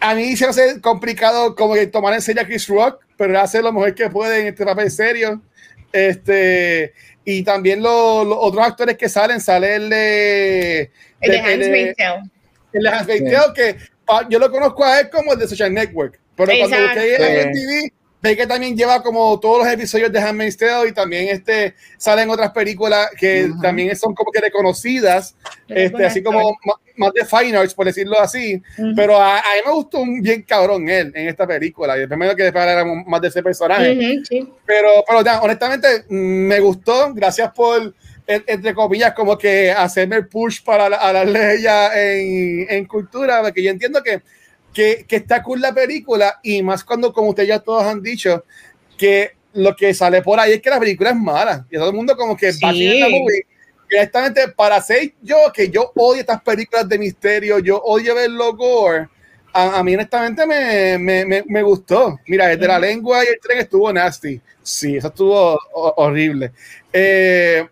a 0.00 0.14
mí 0.14 0.34
se 0.36 0.46
hace 0.46 0.80
complicado 0.80 1.54
como 1.54 1.74
que 1.74 1.86
tomar 1.86 2.14
en 2.14 2.22
serio 2.22 2.40
a 2.40 2.46
Chris 2.46 2.66
Rock 2.68 3.04
pero 3.16 3.38
hace 3.40 3.62
lo 3.62 3.72
mejor 3.72 3.94
que 3.94 4.10
puede 4.10 4.40
en 4.40 4.46
este 4.48 4.64
papel 4.64 4.90
serio. 4.90 5.40
Este 5.92 6.92
y 7.24 7.42
también 7.42 7.82
los, 7.82 8.26
otros 8.28 8.66
actores 8.66 8.98
que 8.98 9.08
salen 9.08 9.40
sale 9.40 9.76
el 9.76 9.88
de 9.88 10.90
el 11.24 11.32
de 11.32 11.38
Hans 11.38 12.26
el 12.72 12.82
de 12.82 13.36
Hans 13.36 13.52
que 13.54 13.76
Ah, 14.06 14.26
yo 14.28 14.38
lo 14.38 14.50
conozco 14.50 14.84
a 14.84 15.00
él 15.00 15.10
como 15.10 15.32
el 15.32 15.38
de 15.38 15.48
Social 15.48 15.72
Network, 15.72 16.20
pero 16.36 16.52
cuando 16.58 16.86
usted 16.86 17.46
en 17.46 17.52
TV, 17.52 17.92
que 18.32 18.46
también 18.46 18.74
lleva 18.74 19.02
como 19.02 19.38
todos 19.38 19.64
los 19.64 19.72
episodios 19.72 20.10
de 20.10 20.18
Handmaid's 20.18 20.56
Tale 20.56 20.88
y 20.88 20.92
también 20.92 21.28
este, 21.28 21.74
salen 21.98 22.30
otras 22.30 22.52
películas 22.52 23.10
que 23.18 23.50
también 23.60 23.94
son 23.96 24.14
como 24.14 24.32
que 24.32 24.40
reconocidas, 24.40 25.36
este, 25.68 26.06
así 26.06 26.22
como 26.22 26.56
más, 26.96 27.12
de 27.12 27.24
fine 27.26 27.58
arts, 27.58 27.74
por 27.74 27.84
decirlo 27.84 28.18
así, 28.18 28.62
pero 28.96 29.20
a, 29.20 29.36
mí 29.36 29.60
me 29.66 29.72
gustó 29.72 29.98
un 29.98 30.22
bien 30.22 30.42
cabrón 30.42 30.88
él 30.88 31.12
en 31.14 31.28
esta 31.28 31.46
película, 31.46 32.00
y 32.00 32.06
medio 32.06 32.34
que 32.34 32.46
era 32.46 32.84
más 32.84 33.20
de 33.20 33.28
ese 33.28 33.42
personaje, 33.42 34.22
pero, 34.64 35.04
pero 35.06 35.22
ya, 35.22 35.42
honestamente 35.42 36.04
me 36.08 36.60
gustó, 36.60 37.12
gracias 37.12 37.52
por 37.52 37.92
entre 38.26 38.72
comillas, 38.72 39.12
como 39.12 39.36
que 39.36 39.70
hacerme 39.70 40.16
el 40.16 40.28
push 40.28 40.62
para 40.64 40.88
la, 40.88 41.24
ley 41.26 41.60
ya 41.60 41.90
en, 41.94 42.66
en, 42.70 42.86
cultura, 42.86 43.42
porque 43.42 43.62
yo 43.62 43.70
entiendo 43.70 44.02
que, 44.02 44.22
que, 44.74 45.06
que, 45.08 45.16
está 45.16 45.42
cool 45.42 45.60
la 45.60 45.72
película 45.72 46.40
y 46.42 46.62
más 46.62 46.84
cuando, 46.84 47.12
como 47.12 47.30
ustedes 47.30 47.48
ya 47.48 47.60
todos 47.60 47.84
han 47.84 48.02
dicho, 48.02 48.44
que 48.98 49.36
lo 49.54 49.74
que 49.74 49.94
sale 49.94 50.20
por 50.20 50.38
ahí 50.38 50.54
es 50.54 50.60
que 50.60 50.70
la 50.70 50.80
película 50.80 51.10
es 51.10 51.16
mala 51.16 51.66
y 51.70 51.76
todo 51.76 51.88
el 51.88 51.96
mundo 51.96 52.16
como 52.16 52.36
que 52.36 52.50
va 52.62 52.68
a 52.68 52.72
la 52.72 53.08
movie. 53.08 53.46
Directamente 53.88 54.48
para 54.48 54.80
ser 54.80 55.12
yo, 55.22 55.36
que 55.54 55.70
yo 55.70 55.92
odio 55.94 56.20
estas 56.20 56.42
películas 56.42 56.88
de 56.88 56.98
misterio, 56.98 57.58
yo 57.60 57.78
odio 57.78 58.14
ver 58.14 58.30
los 58.30 58.56
gore, 58.56 59.08
a, 59.52 59.78
a, 59.78 59.84
mí 59.84 59.94
honestamente 59.94 60.44
me, 60.46 60.98
me, 60.98 61.44
me, 61.46 61.62
gustó. 61.62 62.18
Mira, 62.26 62.48
desde 62.48 62.66
la 62.66 62.78
lengua 62.78 63.24
y 63.24 63.28
el 63.28 63.38
tren 63.40 63.58
estuvo 63.58 63.92
nasty. 63.92 64.40
Sí, 64.60 64.96
eso 64.96 65.08
estuvo 65.08 65.56
horrible. 65.72 66.50
Eh, 66.92 67.64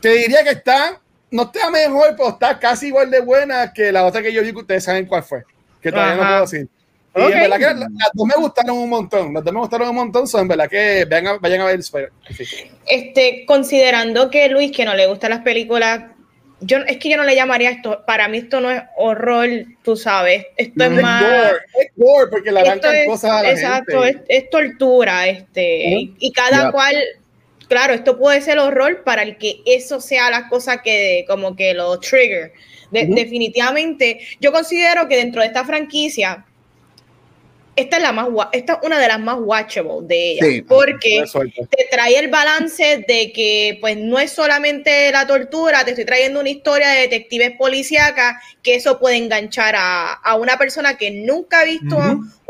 te 0.00 0.08
diría 0.08 0.42
que 0.42 0.50
está, 0.50 1.00
no 1.30 1.42
está 1.44 1.70
mejor, 1.70 2.14
pero 2.16 2.30
está 2.30 2.58
casi 2.58 2.88
igual 2.88 3.10
de 3.10 3.20
buena 3.20 3.72
que 3.72 3.92
la 3.92 4.04
otra 4.04 4.22
que 4.22 4.32
yo 4.32 4.42
vi 4.42 4.52
que 4.52 4.58
ustedes 4.58 4.84
saben 4.84 5.06
cuál 5.06 5.22
fue. 5.22 5.44
Que 5.80 5.90
todavía 5.90 6.16
no 6.16 6.22
puedo 6.22 6.40
decir. 6.42 6.68
Y 7.16 7.20
en 7.20 7.50
verdad 7.50 7.58
que 7.58 7.80
las, 7.80 8.10
dos 8.14 8.26
me 8.26 8.34
gustaron 8.36 8.78
un 8.78 8.88
montón. 8.88 9.34
Las 9.34 9.44
dos 9.44 9.52
me 9.52 9.60
gustaron 9.60 9.88
un 9.88 9.94
montón. 9.96 10.28
Son 10.28 10.42
en 10.42 10.48
verdad 10.48 10.68
que 10.68 11.04
vayan 11.10 11.26
a, 11.26 11.38
vayan 11.38 11.60
a 11.60 11.64
ver 11.64 11.80
Este, 12.86 13.44
considerando 13.46 14.30
que 14.30 14.48
Luis, 14.48 14.70
que 14.70 14.84
no 14.84 14.94
le 14.94 15.06
gustan 15.06 15.30
las 15.30 15.40
películas, 15.40 16.02
yo 16.60 16.78
es 16.78 16.98
que 16.98 17.08
yo 17.08 17.16
no 17.16 17.24
le 17.24 17.34
llamaría 17.34 17.70
esto. 17.70 18.04
Para 18.06 18.28
mí, 18.28 18.38
esto 18.38 18.60
no 18.60 18.70
es 18.70 18.82
horror, 18.96 19.48
tú 19.82 19.96
sabes. 19.96 20.46
Esto 20.56 20.84
es, 20.84 20.90
más. 21.02 21.24
es 21.80 21.90
gore 21.96 22.30
porque 22.30 22.52
le 22.52 22.60
arrancan 22.60 22.94
cosas 23.06 23.30
a 23.30 23.42
la 23.42 23.50
Exacto, 23.50 24.02
gente. 24.02 24.24
Es, 24.28 24.44
es, 24.44 24.50
tortura. 24.50 25.26
este 25.26 26.12
Y 26.18 26.32
cada 26.32 26.70
cual 26.70 26.94
claro, 27.70 27.94
esto 27.94 28.18
puede 28.18 28.42
ser 28.42 28.58
horror 28.58 29.04
para 29.04 29.22
el 29.22 29.38
que 29.38 29.62
eso 29.64 30.00
sea 30.00 30.28
la 30.28 30.48
cosa 30.48 30.82
que 30.82 31.24
como 31.26 31.56
que 31.56 31.72
lo 31.72 31.98
trigger. 32.00 32.52
Definitivamente, 32.90 34.18
yo 34.40 34.50
considero 34.50 35.06
que 35.06 35.16
dentro 35.16 35.40
de 35.40 35.46
esta 35.46 35.64
franquicia, 35.64 36.44
esta 37.76 37.96
es 37.96 38.02
la 38.02 38.12
más 38.12 38.28
esta 38.52 38.72
es 38.74 38.78
una 38.82 38.98
de 38.98 39.06
las 39.06 39.20
más 39.20 39.38
watchable 39.40 40.00
de 40.02 40.32
ella 40.32 40.64
porque 40.68 41.22
te 41.70 41.88
trae 41.90 42.18
el 42.18 42.28
balance 42.28 43.04
de 43.06 43.32
que 43.32 43.78
pues 43.80 43.96
no 43.96 44.18
es 44.18 44.32
solamente 44.32 45.10
la 45.12 45.26
tortura 45.26 45.84
te 45.84 45.90
estoy 45.90 46.04
trayendo 46.04 46.40
una 46.40 46.50
historia 46.50 46.88
de 46.88 47.02
detectives 47.02 47.52
policíacas 47.56 48.42
que 48.62 48.74
eso 48.74 48.98
puede 48.98 49.16
enganchar 49.16 49.76
a, 49.78 50.34
una 50.34 50.58
persona 50.58 50.96
que 50.96 51.10
nunca 51.10 51.60
ha 51.60 51.64
visto 51.64 51.96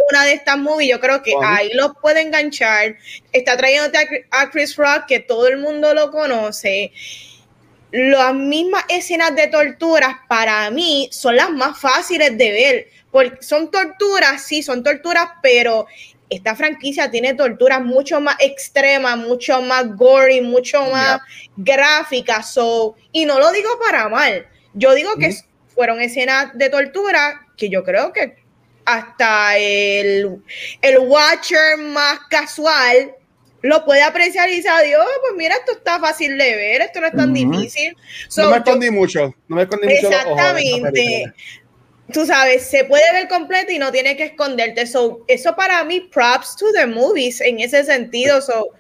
una 0.09 0.25
de 0.25 0.33
estas 0.33 0.59
movies 0.59 0.91
yo 0.91 1.01
creo 1.01 1.23
que 1.23 1.35
ahí 1.43 1.71
los 1.75 1.93
puede 2.01 2.21
enganchar. 2.21 2.97
Está 3.33 3.57
trayéndote 3.57 4.27
a, 4.31 4.51
Chris 4.51 4.77
Rock 4.77 5.07
que 5.07 5.21
todo 5.21 5.49
el 5.49 5.59
mundo 5.59 5.95
lo 5.95 6.11
conoce. 6.11 6.93
Las 7.93 8.35
mismas 8.35 8.85
escenas 8.89 9.35
de 9.35 9.49
torturas 9.49 10.17
para 10.29 10.71
mí 10.71 11.09
son 11.13 11.37
las 11.37 11.51
más 11.51 11.79
fáciles 11.79 12.37
de 12.39 12.51
ver. 12.51 12.87
Porque 13.11 13.43
son 13.43 13.71
torturas, 13.71 14.43
sí, 14.43 14.63
son 14.63 14.85
torturas, 14.85 15.29
pero 15.43 15.87
esta 16.29 16.55
franquicia 16.55 17.11
tiene 17.11 17.35
torturas 17.35 17.83
mucho 17.83 18.21
más 18.21 18.37
extremas, 18.39 19.19
mucho 19.19 19.61
más 19.63 19.97
gory, 19.97 20.41
mucho 20.41 20.85
más 20.87 21.21
gráficas. 21.57 22.53
So, 22.53 22.95
y 23.11 23.25
no 23.25 23.41
lo 23.41 23.51
digo 23.51 23.71
para 23.85 24.09
mal. 24.09 24.47
Yo 24.75 24.95
digo 24.95 25.17
que 25.17 25.35
fueron 25.75 26.01
escenas 26.01 26.57
de 26.57 26.71
tortura 26.71 27.49
que 27.57 27.69
yo 27.69 27.83
creo 27.85 28.13
que 28.13 28.40
hasta 28.85 29.57
el, 29.57 30.43
el 30.83 30.99
watcher 30.99 31.79
más 31.79 32.21
casual 32.31 33.15
lo 33.63 33.85
puede 33.85 34.03
apreciar 34.03 34.49
y 34.49 34.57
dice, 34.57 34.71
adiós, 34.71 35.05
pues 35.21 35.35
mira, 35.37 35.55
esto 35.55 35.73
está 35.73 36.01
fácil 36.01 36.39
de 36.39 36.57
ver, 36.57 36.81
esto 36.81 37.01
no 37.01 37.09
es 37.09 37.13
tan 37.13 37.35
difícil. 37.35 37.95
no 38.39 38.51
me 38.51 38.57
escondí 38.57 38.91
mucho, 38.91 39.35
no 39.49 39.57
me 39.57 39.63
escondí 39.63 39.87
mucho. 39.87 40.09
Exactamente 40.09 41.35
tú 42.13 42.27
sabes, 42.27 42.67
se 42.67 42.85
puede 42.85 43.11
ver 43.13 43.29
completo 43.29 43.73
y 43.73 43.79
no 43.79 43.91
tiene 43.93 44.17
que 44.17 44.25
esconderte. 44.25 44.87
So, 44.87 45.25
eso 45.29 45.55
para 45.57 45.83
mí, 45.85 46.01
props 46.01 46.57
to 46.57 46.73
the 46.73 46.87
movies 46.87 47.41
en 47.41 47.61
ese 47.61 47.85
sentido. 47.85 48.41
So, 48.41 48.71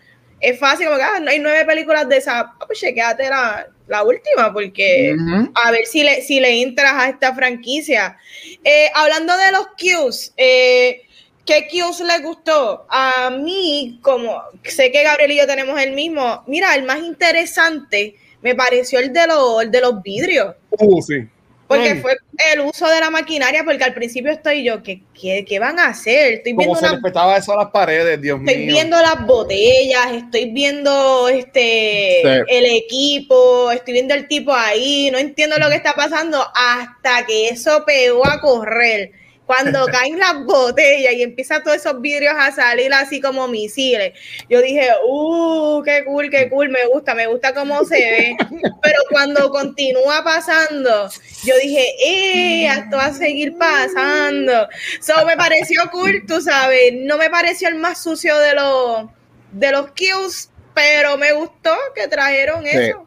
es 0.40 0.58
fácil, 0.58 0.86
como 0.86 0.98
que 0.98 1.04
ah, 1.04 1.22
hay 1.26 1.38
nueve 1.38 1.64
películas 1.64 2.08
de 2.08 2.16
esa, 2.16 2.40
ah, 2.40 2.54
pues 2.66 2.80
chequéate 2.80 3.28
la, 3.28 3.68
la 3.86 4.02
última, 4.02 4.52
porque 4.52 5.14
a 5.54 5.70
ver 5.70 5.86
si 5.86 6.02
le, 6.02 6.22
si 6.22 6.40
le 6.40 6.62
entras 6.62 6.94
a 6.94 7.08
esta 7.08 7.34
franquicia. 7.34 8.16
Eh, 8.64 8.90
hablando 8.94 9.36
de 9.36 9.52
los 9.52 9.66
cues, 9.78 10.32
eh, 10.36 11.02
¿qué 11.44 11.68
cues 11.70 12.00
le 12.00 12.18
gustó? 12.20 12.86
A 12.88 13.30
mí, 13.30 13.98
como 14.02 14.42
sé 14.64 14.90
que 14.90 15.02
Gabriel 15.02 15.32
y 15.32 15.38
yo 15.38 15.46
tenemos 15.46 15.78
el 15.80 15.92
mismo, 15.92 16.42
mira, 16.46 16.74
el 16.74 16.84
más 16.84 17.00
interesante 17.00 18.14
me 18.42 18.54
pareció 18.54 18.98
el 18.98 19.12
de, 19.12 19.26
los, 19.26 19.62
el 19.62 19.70
de 19.70 19.80
los 19.80 20.02
vidrios. 20.02 20.54
Uh, 20.70 21.02
sí 21.02 21.28
porque 21.70 21.94
fue 21.94 22.16
el 22.52 22.60
uso 22.62 22.88
de 22.88 22.98
la 22.98 23.10
maquinaria, 23.10 23.62
porque 23.62 23.84
al 23.84 23.94
principio 23.94 24.32
estoy 24.32 24.64
yo, 24.64 24.82
¿qué, 24.82 25.02
qué, 25.14 25.58
van 25.60 25.78
a 25.78 25.86
hacer? 25.86 26.32
Estoy 26.32 26.54
viendo 26.54 26.74
se 26.74 26.88
respetaba 26.88 27.36
eso 27.36 27.52
a 27.52 27.58
las 27.58 27.70
paredes, 27.70 28.20
Dios 28.20 28.40
mío. 28.40 28.50
Estoy 28.50 28.66
viendo 28.66 29.00
las 29.00 29.24
botellas, 29.24 30.12
estoy 30.14 30.50
viendo 30.50 31.28
este 31.28 32.22
el 32.22 32.66
equipo, 32.76 33.70
estoy 33.70 33.94
viendo 33.94 34.14
el 34.14 34.26
tipo 34.26 34.52
ahí, 34.52 35.12
no 35.12 35.18
entiendo 35.18 35.58
lo 35.60 35.68
que 35.68 35.76
está 35.76 35.94
pasando 35.94 36.44
hasta 36.52 37.24
que 37.24 37.50
eso 37.50 37.84
pegó 37.86 38.26
a 38.26 38.40
correr 38.40 39.12
cuando 39.50 39.84
caen 39.90 40.16
las 40.16 40.44
botellas 40.44 41.12
y 41.12 41.24
empiezan 41.24 41.64
todos 41.64 41.78
esos 41.78 42.00
vidrios 42.00 42.34
a 42.38 42.52
salir 42.52 42.94
así 42.94 43.20
como 43.20 43.48
misiles, 43.48 44.12
yo 44.48 44.62
dije, 44.62 44.88
uh, 45.04 45.82
qué 45.82 46.04
cool, 46.04 46.30
qué 46.30 46.48
cool, 46.48 46.68
me 46.68 46.86
gusta, 46.86 47.16
me 47.16 47.26
gusta 47.26 47.52
cómo 47.52 47.84
se 47.84 47.96
ve. 47.96 48.36
Pero 48.80 48.98
cuando 49.10 49.50
continúa 49.50 50.22
pasando, 50.22 51.10
yo 51.42 51.54
dije, 51.60 51.84
eh, 52.00 52.66
esto 52.68 52.96
va 52.96 53.06
a 53.06 53.12
seguir 53.12 53.58
pasando. 53.58 54.68
So 55.00 55.26
me 55.26 55.36
pareció 55.36 55.82
cool, 55.90 56.22
tú 56.28 56.40
sabes, 56.40 56.92
no 56.94 57.18
me 57.18 57.28
pareció 57.28 57.70
el 57.70 57.74
más 57.74 58.00
sucio 58.00 58.38
de 58.38 58.54
los, 58.54 59.06
de 59.50 59.72
los 59.72 59.90
kills, 59.94 60.48
pero 60.74 61.18
me 61.18 61.32
gustó 61.32 61.74
que 61.96 62.06
trajeron 62.06 62.64
eso. 62.68 63.04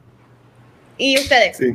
¿Y 0.98 1.18
ustedes? 1.18 1.56
Sí. 1.56 1.74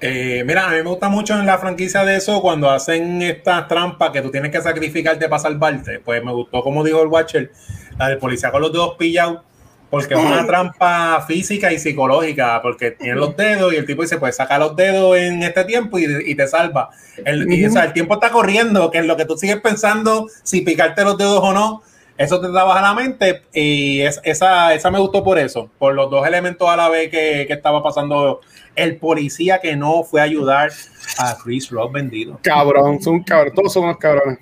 Eh, 0.00 0.44
mira, 0.46 0.66
a 0.66 0.70
mí 0.70 0.76
me 0.76 0.88
gusta 0.88 1.10
mucho 1.10 1.38
en 1.38 1.44
la 1.44 1.58
franquicia 1.58 2.04
de 2.04 2.16
eso 2.16 2.40
cuando 2.40 2.70
hacen 2.70 3.20
estas 3.20 3.68
trampas 3.68 4.10
que 4.10 4.22
tú 4.22 4.30
tienes 4.30 4.50
que 4.50 4.62
sacrificarte 4.62 5.28
para 5.28 5.40
salvarte. 5.40 6.00
Pues 6.00 6.24
me 6.24 6.32
gustó, 6.32 6.62
como 6.62 6.82
dijo 6.82 7.02
el 7.02 7.08
Watcher, 7.08 7.52
la 7.98 8.08
del 8.08 8.18
policía 8.18 8.50
con 8.50 8.62
los 8.62 8.72
dedos 8.72 8.94
pillados, 8.98 9.42
porque 9.90 10.14
es 10.14 10.20
una 10.20 10.46
trampa 10.46 11.22
física 11.26 11.70
y 11.70 11.78
psicológica, 11.78 12.62
porque 12.62 12.92
tiene 12.92 13.16
los 13.16 13.36
dedos 13.36 13.74
y 13.74 13.76
el 13.76 13.84
tipo 13.84 14.02
dice, 14.02 14.16
pues 14.16 14.36
saca 14.36 14.58
los 14.58 14.74
dedos 14.74 15.16
en 15.16 15.42
este 15.42 15.64
tiempo 15.64 15.98
y, 15.98 16.34
te 16.34 16.46
salva. 16.46 16.90
El, 17.24 17.52
y, 17.52 17.66
o 17.66 17.70
sea, 17.70 17.84
el 17.84 17.92
tiempo 17.92 18.14
está 18.14 18.30
corriendo, 18.30 18.90
que 18.90 18.98
es 18.98 19.04
lo 19.04 19.16
que 19.18 19.26
tú 19.26 19.36
sigues 19.36 19.60
pensando, 19.60 20.28
si 20.44 20.62
picarte 20.62 21.04
los 21.04 21.18
dedos 21.18 21.40
o 21.42 21.52
no, 21.52 21.82
eso 22.20 22.38
te 22.38 22.48
trabaja 22.48 22.82
la 22.82 22.92
mente 22.92 23.44
y 23.50 24.02
esa, 24.02 24.74
esa 24.74 24.90
me 24.90 24.98
gustó 24.98 25.24
por 25.24 25.38
eso, 25.38 25.70
por 25.78 25.94
los 25.94 26.10
dos 26.10 26.26
elementos 26.26 26.68
a 26.68 26.76
la 26.76 26.90
vez 26.90 27.10
que, 27.10 27.46
que 27.46 27.54
estaba 27.54 27.82
pasando 27.82 28.40
el 28.76 28.98
policía 28.98 29.58
que 29.58 29.74
no 29.74 30.04
fue 30.04 30.20
a 30.20 30.24
ayudar 30.24 30.70
a 31.16 31.34
Chris 31.42 31.70
Rock 31.70 31.92
vendido. 31.92 32.38
Cabrón, 32.42 33.00
son 33.00 33.22
cabrón, 33.22 33.54
todos 33.54 33.72
somos 33.72 33.96
cabrones. 33.96 34.38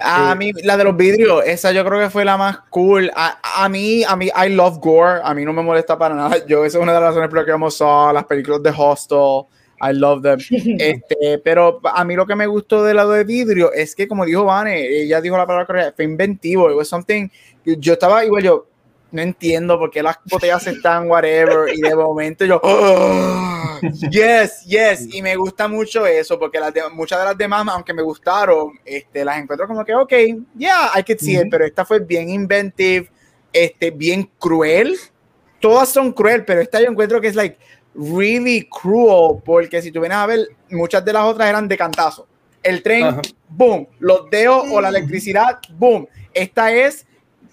a 0.00 0.34
mí, 0.34 0.50
la 0.64 0.76
de 0.76 0.82
los 0.82 0.96
vidrios, 0.96 1.44
esa 1.46 1.70
yo 1.70 1.84
creo 1.84 2.00
que 2.00 2.10
fue 2.10 2.24
la 2.24 2.36
más 2.36 2.58
cool. 2.68 3.12
A, 3.14 3.68
mí, 3.68 4.02
a 4.02 4.16
mí, 4.16 4.26
I 4.26 4.48
love 4.48 4.78
gore. 4.80 5.20
A 5.22 5.32
mí 5.34 5.44
no 5.44 5.52
me 5.52 5.62
molesta 5.62 5.96
para 5.96 6.16
nada. 6.16 6.44
Yo, 6.48 6.64
esa 6.64 6.78
es 6.78 6.82
una 6.82 6.92
de 6.92 7.00
las 7.00 7.10
razones 7.10 7.28
por 7.28 7.38
las 7.38 7.46
que 7.46 7.52
vamos 7.52 7.80
a 7.80 8.12
las 8.12 8.24
películas 8.24 8.60
de 8.60 8.74
Hostel. 8.76 9.46
I 9.80 9.92
love 9.92 10.22
them. 10.22 10.38
Este, 10.78 11.38
pero 11.38 11.80
a 11.84 12.04
mí 12.04 12.14
lo 12.14 12.26
que 12.26 12.36
me 12.36 12.46
gustó 12.46 12.84
del 12.84 12.96
lado 12.96 13.12
de 13.12 13.24
vidrio 13.24 13.72
es 13.72 13.94
que, 13.94 14.06
como 14.06 14.24
dijo 14.24 14.44
Vane, 14.44 14.86
ella 14.86 15.20
dijo 15.20 15.36
la 15.36 15.46
palabra 15.46 15.66
correcta, 15.66 15.92
fue 15.94 16.04
inventivo. 16.04 16.70
It 16.70 16.76
was 16.76 16.88
something. 16.88 17.28
Yo 17.64 17.94
estaba 17.94 18.24
igual, 18.24 18.42
yo, 18.42 18.66
no 19.12 19.22
entiendo 19.22 19.78
por 19.78 19.90
qué 19.90 20.02
las 20.02 20.18
botellas 20.24 20.66
están 20.66 21.10
whatever 21.10 21.74
y 21.74 21.80
de 21.80 21.96
momento 21.96 22.44
yo 22.44 22.60
oh, 22.62 23.80
yes, 24.10 24.64
yes 24.66 25.12
y 25.12 25.20
me 25.22 25.36
gusta 25.36 25.66
mucho 25.66 26.06
eso 26.06 26.38
porque 26.38 26.60
las 26.60 26.72
muchas 26.92 27.18
de 27.18 27.24
las 27.24 27.36
demás 27.36 27.66
aunque 27.68 27.92
me 27.92 28.02
gustaron 28.02 28.78
este, 28.84 29.24
las 29.24 29.38
encuentro 29.38 29.66
como 29.66 29.84
que 29.84 29.94
ok, 29.94 30.12
yeah, 30.56 30.90
I 30.96 31.02
could 31.02 31.18
see 31.18 31.36
it 31.36 31.48
pero 31.50 31.64
esta 31.64 31.84
fue 31.84 31.98
bien 32.00 32.28
inventive 32.28 33.10
este, 33.52 33.90
bien 33.90 34.30
cruel 34.38 34.96
todas 35.58 35.88
son 35.88 36.12
cruel 36.12 36.44
pero 36.44 36.60
esta 36.60 36.80
yo 36.80 36.88
encuentro 36.88 37.20
que 37.20 37.28
es 37.28 37.34
like 37.34 37.58
really 37.94 38.68
cruel 38.68 39.42
porque 39.44 39.82
si 39.82 39.90
tú 39.90 40.00
vienes 40.00 40.18
a 40.18 40.26
ver 40.26 40.48
muchas 40.70 41.04
de 41.04 41.12
las 41.12 41.24
otras 41.24 41.48
eran 41.48 41.66
de 41.66 41.76
cantazo 41.76 42.26
el 42.62 42.82
tren, 42.82 43.20
boom, 43.48 43.86
los 43.98 44.28
dedos 44.30 44.66
o 44.70 44.80
la 44.80 44.88
electricidad, 44.88 45.58
boom, 45.70 46.06
esta 46.32 46.72
es 46.72 47.06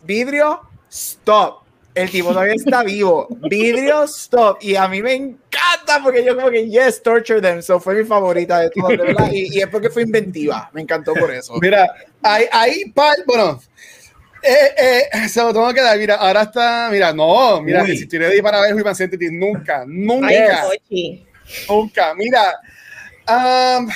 vidrio 0.04 0.62
stop. 0.90 1.64
El 1.94 2.12
tipo 2.12 2.30
todavía 2.30 2.54
está 2.54 2.84
vivo. 2.84 3.28
Vidrio, 3.50 4.04
stop. 4.04 4.60
Y 4.62 4.76
a 4.76 4.88
mí 4.88 5.02
me 5.02 5.14
encanta 5.14 6.00
porque 6.04 6.24
yo 6.24 6.36
como 6.36 6.52
que, 6.52 6.70
yes, 6.70 7.02
torture 7.02 7.42
them. 7.42 7.60
So 7.64 7.80
fue 7.80 7.96
mi 7.96 8.04
favorita 8.04 8.60
de 8.60 8.70
todas, 8.70 8.98
verdad. 8.98 9.32
Y, 9.32 9.60
es 9.60 9.68
porque 9.68 9.90
fue 9.90 10.04
inventiva. 10.04 10.70
Me 10.74 10.82
encantó 10.82 11.16
por 11.16 11.32
eso. 11.32 11.56
Mira, 11.60 11.92
ahí, 12.22 12.46
ahí 12.52 12.94
bueno, 13.26 13.60
eh, 14.42 15.10
eh, 15.14 15.30
se 15.30 15.42
lo 15.42 15.54
tengo 15.54 15.74
que 15.74 15.82
dar. 15.82 15.98
Mira, 15.98 16.16
ahora 16.16 16.44
está, 16.44 16.90
mira, 16.92 17.14
no, 17.14 17.62
mira, 17.62 17.86
si 17.86 18.04
estoy 18.04 18.20
ready 18.20 18.42
para 18.42 18.62
ver 18.62 18.74
Human 18.74 18.96
Centipede, 18.96 19.32
nunca, 19.32 19.84
nunca, 19.88 20.64
nunca. 21.68 22.16
Mira, 22.16 22.60
um, 23.28 23.90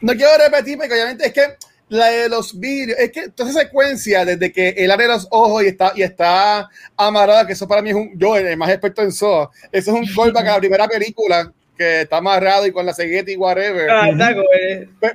no 0.00 0.12
quiero 0.14 0.38
repetir 0.38 0.76
porque 0.76 0.94
obviamente 0.94 1.26
es 1.26 1.32
que 1.32 1.56
la 1.88 2.06
de 2.06 2.28
los 2.28 2.58
vídeos, 2.58 2.98
es 2.98 3.12
que 3.12 3.28
toda 3.28 3.50
esa 3.50 3.60
secuencia, 3.60 4.24
desde 4.24 4.52
que 4.52 4.70
él 4.70 4.90
abre 4.90 5.06
los 5.06 5.28
ojos 5.30 5.62
y 5.62 5.68
está, 5.68 5.92
y 5.94 6.02
está 6.02 6.68
amarrada, 6.96 7.46
que 7.46 7.52
eso 7.52 7.68
para 7.68 7.82
mí 7.82 7.90
es 7.90 7.96
un, 7.96 8.18
yo, 8.18 8.36
el 8.36 8.56
más 8.56 8.70
experto 8.70 9.02
en 9.02 9.08
eso, 9.08 9.50
eso 9.70 9.90
es 9.92 9.96
un 9.96 10.06
callback 10.06 10.46
a 10.46 10.52
la 10.52 10.58
primera 10.58 10.88
película, 10.88 11.52
que 11.76 12.02
está 12.02 12.18
amarrado 12.18 12.66
y 12.66 12.72
con 12.72 12.86
la 12.86 12.94
cegueta 12.94 13.30
y 13.30 13.36
whatever. 13.36 13.90
Ah, 13.90 14.08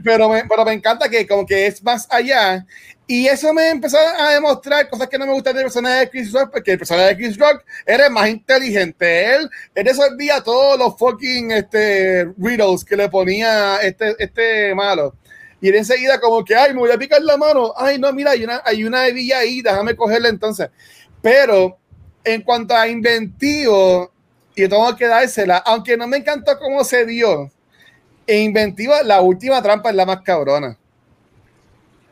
pero, 0.03 0.29
me, 0.29 0.43
pero 0.45 0.65
me 0.65 0.73
encanta 0.73 1.09
que 1.09 1.27
como 1.27 1.45
que 1.45 1.67
es 1.67 1.83
más 1.83 2.07
allá. 2.09 2.65
Y 3.07 3.27
eso 3.27 3.53
me 3.53 3.69
empezó 3.69 3.97
a 3.97 4.31
demostrar 4.31 4.87
cosas 4.89 5.09
que 5.09 5.17
no 5.17 5.25
me 5.25 5.33
gustan 5.33 5.53
del 5.53 5.65
personaje 5.65 5.99
de 5.99 6.09
Chris 6.09 6.31
Rock, 6.31 6.51
porque 6.53 6.71
el 6.71 6.77
personaje 6.77 7.09
de 7.09 7.17
Chris 7.17 7.37
Rock 7.37 7.65
era 7.85 8.09
más 8.09 8.29
inteligente. 8.29 9.35
Él, 9.35 9.49
él 9.75 9.85
resolvía 9.85 10.41
todos 10.41 10.79
los 10.79 10.97
fucking 10.97 11.51
este, 11.51 12.31
riddles 12.37 12.85
que 12.85 12.95
le 12.95 13.09
ponía 13.09 13.77
este, 13.81 14.15
este 14.17 14.73
malo. 14.75 15.15
Y 15.59 15.67
él 15.67 15.75
enseguida 15.75 16.21
como 16.21 16.45
que, 16.45 16.55
ay, 16.55 16.73
me 16.73 16.79
voy 16.79 16.91
a 16.91 16.97
picar 16.97 17.21
la 17.21 17.35
mano. 17.35 17.73
Ay, 17.75 17.99
no, 17.99 18.13
mira, 18.13 18.31
hay 18.31 18.45
una, 18.45 18.61
hay 18.63 18.85
una 18.85 19.05
hebilla 19.05 19.39
ahí, 19.39 19.61
déjame 19.61 19.95
cogerla 19.95 20.29
entonces. 20.29 20.69
Pero 21.21 21.77
en 22.23 22.41
cuanto 22.43 22.75
a 22.75 22.87
inventivo, 22.87 24.11
tengo 24.69 24.95
que 24.95 25.07
dársela, 25.07 25.57
aunque 25.57 25.97
no 25.97 26.07
me 26.07 26.17
encantó 26.17 26.57
cómo 26.59 26.83
se 26.83 27.05
dio, 27.05 27.51
e 28.27 28.39
inventiva, 28.39 29.03
la 29.03 29.21
última 29.21 29.61
trampa 29.61 29.89
es 29.89 29.95
la 29.95 30.05
más 30.05 30.21
cabrona. 30.21 30.77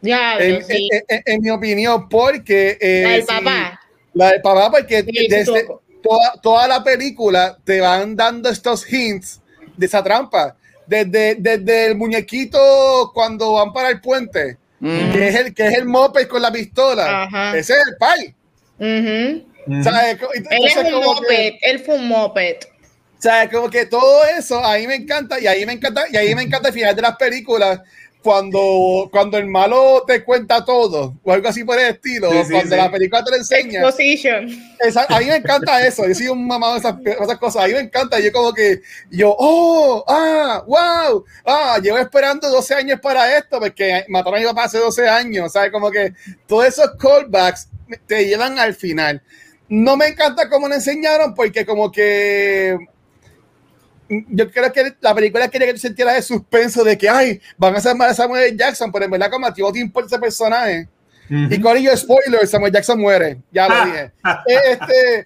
Ya, 0.02 0.38
en, 0.40 1.42
mi 1.42 1.50
opinión, 1.50 2.08
porque... 2.08 2.78
Eh, 2.80 3.04
la 3.04 3.12
del 3.12 3.26
papá. 3.26 3.82
La 4.14 4.32
del 4.32 4.42
papá, 4.42 4.72
porque 4.72 5.04
desde 5.04 5.68
toda, 6.02 6.34
toda 6.42 6.68
la 6.68 6.84
película 6.84 7.58
te 7.64 7.82
van 7.82 8.16
dando 8.16 8.50
estos 8.50 8.92
hints 8.92 9.42
de 9.76 9.86
esa 9.86 10.04
trampa. 10.04 10.56
Desde, 10.88 11.36
desde 11.36 11.88
el 11.88 11.96
muñequito 11.96 13.12
cuando 13.14 13.54
van 13.54 13.72
para 13.74 13.90
el 13.90 14.02
puente, 14.02 14.58
Mm. 14.80 15.12
que 15.12 15.28
es 15.28 15.36
el 15.36 15.54
que 15.54 15.68
es 15.68 15.78
el 15.78 15.86
moped 15.86 16.28
con 16.28 16.42
la 16.42 16.52
pistola. 16.52 17.24
Ajá. 17.24 17.58
Ese 17.58 17.74
es 17.74 17.80
el. 17.80 18.36
Ujú. 18.80 19.46
¿Sabes? 19.84 20.18
Él 20.50 20.66
es 20.66 20.76
un 20.78 20.84
como 20.92 21.00
que- 21.02 21.22
moped, 21.22 21.54
él 21.62 21.80
fue 21.80 21.96
un 21.96 22.08
moped. 22.08 22.56
o 23.18 23.22
sea, 23.22 23.50
como 23.50 23.70
que 23.70 23.86
todo 23.86 24.26
eso 24.26 24.64
ahí 24.66 24.88
me 24.88 24.96
encanta 24.96 25.40
y 25.40 25.48
ahí 25.48 25.66
me 25.66 25.74
encanta 25.74 26.06
y 26.12 26.18
ahí 26.18 26.34
me 26.36 26.44
encanta 26.44 26.70
el 26.70 26.74
final 26.74 26.96
de 26.96 27.02
las 27.02 27.16
películas 27.18 27.80
cuando 28.22 29.08
cuando 29.12 29.38
el 29.38 29.46
malo 29.48 30.04
te 30.06 30.24
cuenta 30.26 30.64
todo 30.66 31.16
o 31.24 31.32
algo 31.32 31.48
así 31.48 31.64
por 31.64 31.80
el 31.80 31.92
estilo, 31.96 32.30
Sí, 32.32 32.38
sí, 32.46 32.52
cuando 32.52 32.76
sí. 32.76 32.82
la 32.82 32.92
película 32.92 33.24
te 33.24 33.32
lo 33.32 33.38
enseña. 33.38 33.80
Exposition. 33.82 34.76
Esa- 34.80 35.06
a 35.08 35.20
mí 35.20 35.26
me 35.26 35.38
encanta 35.38 35.86
eso. 35.88 36.06
Yo 36.06 36.14
soy 36.14 36.28
un 36.28 36.46
mamado 36.46 36.74
de 36.74 36.80
esas, 36.80 36.96
esas 37.06 37.38
cosas. 37.38 37.64
A 37.64 37.68
mí 37.68 37.74
me 37.74 37.80
encanta. 37.80 38.20
Yo 38.20 38.32
como 38.34 38.54
que, 38.54 38.82
yo, 39.10 39.34
oh, 39.38 40.04
ah, 40.08 40.64
wow, 40.68 41.24
ah, 41.46 41.80
llevo 41.82 41.98
esperando 41.98 42.50
12 42.50 42.74
años 42.76 43.00
para 43.02 43.38
esto 43.38 43.58
porque 43.60 44.04
mataron 44.10 44.38
a 44.40 44.42
mi 44.42 44.48
papá 44.48 44.66
hace 44.66 44.80
12 44.80 45.08
años. 45.08 45.54
¿Sabes? 45.54 45.72
Como 45.72 45.90
que 45.90 46.14
todos 46.46 46.66
esos 46.66 46.92
callbacks 47.00 47.70
te 48.06 48.26
llevan 48.26 48.60
al 48.60 48.74
final. 48.76 49.22
No 49.70 49.96
me 49.96 50.08
encanta 50.08 50.50
cómo 50.50 50.68
lo 50.68 50.76
enseñaron 50.76 51.34
porque 51.36 51.66
como 51.66 51.92
que 51.92 52.78
yo 54.10 54.50
creo 54.52 54.74
que 54.74 54.96
la 55.02 55.14
película 55.14 55.48
quería 55.50 55.68
que 55.68 55.74
tú 55.74 55.80
sintieras 55.80 56.16
el 56.18 56.24
suspenso 56.24 56.84
de 56.84 56.98
que, 56.98 57.08
ay, 57.08 57.40
van 57.58 57.76
a 57.76 57.78
hacer 57.78 57.96
mal 57.96 58.10
a 58.10 58.14
Samuel. 58.16 58.58
Jackson, 58.58 58.92
pero 58.92 59.06
en 59.06 59.12
verdad 59.12 59.30
como 59.30 59.46
a 59.46 59.54
ti 59.54 59.62
no 59.62 59.72
te 59.72 59.80
importa 59.80 60.08
ese 60.08 60.20
personaje. 60.20 60.88
Ujú. 61.30 61.54
Y 61.54 61.62
con 61.62 61.78
ello, 61.78 61.96
spoiler, 61.96 62.48
Samuel 62.48 62.74
Jackson 62.74 63.00
muere. 63.00 63.38
Ya 63.52 63.68
lo 63.68 63.76
Ah. 63.76 63.86
dije. 63.86 64.12
Eh, 64.48 64.72
Este, 64.72 65.26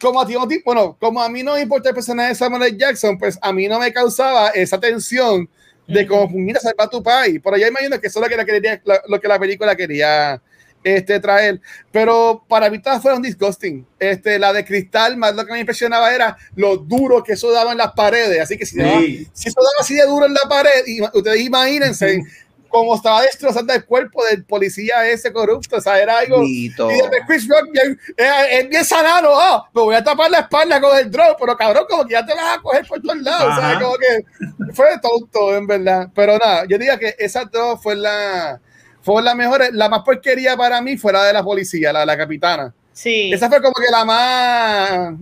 como 0.00 0.18
a 0.22 0.26
ti 0.26 0.32
no 0.32 0.48
te- 0.48 0.62
bueno, 0.64 0.96
como 0.98 1.22
a 1.22 1.28
mí 1.28 1.42
no 1.42 1.54
me 1.54 1.60
importa 1.60 1.90
el 1.90 1.94
personaje 1.94 2.30
de 2.30 2.34
Samuel. 2.34 2.78
Jackson, 2.78 3.18
pues 3.18 3.38
a 3.42 3.52
mí 3.52 3.68
no 3.68 3.78
me 3.78 3.92
causaba 3.92 4.48
esa 4.48 4.80
tensión 4.80 5.46
de 5.86 6.06
cómo 6.06 6.28
mira 6.30 6.58
salvar 6.58 6.88
tu 6.88 7.02
país. 7.02 7.38
Pero 7.44 7.58
yo 7.58 7.66
imagino 7.66 8.00
que 8.00 8.06
eso 8.06 8.18
es 8.18 8.22
lo 8.22 8.28
que 8.30 8.36
la, 8.36 8.46
quería, 8.46 8.80
lo, 8.82 8.94
lo 9.08 9.20
que 9.20 9.28
la 9.28 9.38
película 9.38 9.76
quería 9.76 10.40
este, 10.84 11.20
traer. 11.20 11.60
Pero 11.90 12.44
para 12.48 12.68
mí 12.70 12.80
todas 12.80 13.00
fueron 13.02 13.22
disgusting. 13.22 13.86
Este, 13.98 14.38
la 14.38 14.52
de 14.52 14.64
cristal, 14.64 15.16
más 15.16 15.34
lo 15.34 15.44
que 15.46 15.52
me 15.52 15.60
impresionaba 15.60 16.14
era 16.14 16.36
lo 16.56 16.76
duro 16.76 17.22
que 17.22 17.32
eso 17.34 17.50
daba 17.52 17.72
en 17.72 17.78
las 17.78 17.92
paredes. 17.92 18.40
Así 18.40 18.56
que 18.58 18.66
si, 18.66 18.78
daba- 18.78 19.00
Sí. 19.00 19.28
si 19.32 19.48
eso 19.48 19.60
daba 19.60 19.80
así 19.80 19.94
de 19.94 20.06
duro 20.06 20.26
en 20.26 20.34
la 20.34 20.48
pared, 20.48 20.84
y, 20.86 21.00
ustedes 21.02 21.40
imagínense 21.40 22.20
cómo 22.68 22.94
estaba 22.96 23.20
destrozando 23.20 23.74
el 23.74 23.84
cuerpo 23.84 24.24
del 24.24 24.44
policía 24.44 25.06
ese 25.06 25.30
corrupto. 25.30 25.76
O 25.76 25.80
sea, 25.82 26.00
era 26.00 26.18
algo. 26.20 26.38
Bendito. 26.38 26.90
Y 26.90 26.94
después 26.94 27.20
Chris 27.26 27.46
Rock 27.48 27.68
bien- 27.70 28.00
es 28.16 28.68
bien 28.70 28.84
sanado, 28.86 29.38
ah, 29.38 29.68
me 29.74 29.82
voy 29.82 29.94
a 29.94 30.02
tapar 30.02 30.30
la 30.30 30.38
espalda 30.40 30.80
con 30.80 30.96
el 30.98 31.10
drone, 31.10 31.36
pero 31.38 31.54
cabrón, 31.54 31.84
como 31.86 32.06
que 32.06 32.12
ya 32.14 32.24
te 32.24 32.32
vas 32.34 32.56
a 32.56 32.62
coger 32.62 32.86
por 32.86 33.02
todos 33.02 33.18
lados, 33.20 33.50
Ajá. 33.50 33.60
¿sabes? 33.60 33.78
Como 33.78 33.96
que 33.98 34.72
fue 34.72 34.86
tonto, 35.02 35.54
en 35.54 35.66
verdad. 35.66 36.08
Pero 36.14 36.38
nada, 36.38 36.62
yo 36.66 36.78
diría 36.78 36.98
que 36.98 37.14
esas 37.18 37.50
dos 37.50 37.78
fue 37.82 37.94
la, 37.94 38.58
fue 39.02 39.22
la 39.22 39.34
mejor, 39.34 39.62
la 39.72 39.88
más 39.88 40.02
porquería 40.02 40.56
para 40.56 40.80
mí 40.80 40.96
fuera 40.96 41.24
de 41.24 41.32
la 41.32 41.42
policía, 41.42 41.92
la, 41.92 42.06
la 42.06 42.16
capitana. 42.16 42.74
Sí. 42.92 43.32
Esa 43.32 43.48
fue 43.48 43.60
como 43.60 43.74
que 43.74 43.90
la 43.90 44.04
más, 44.04 45.14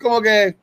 como 0.00 0.20
que, 0.20 0.56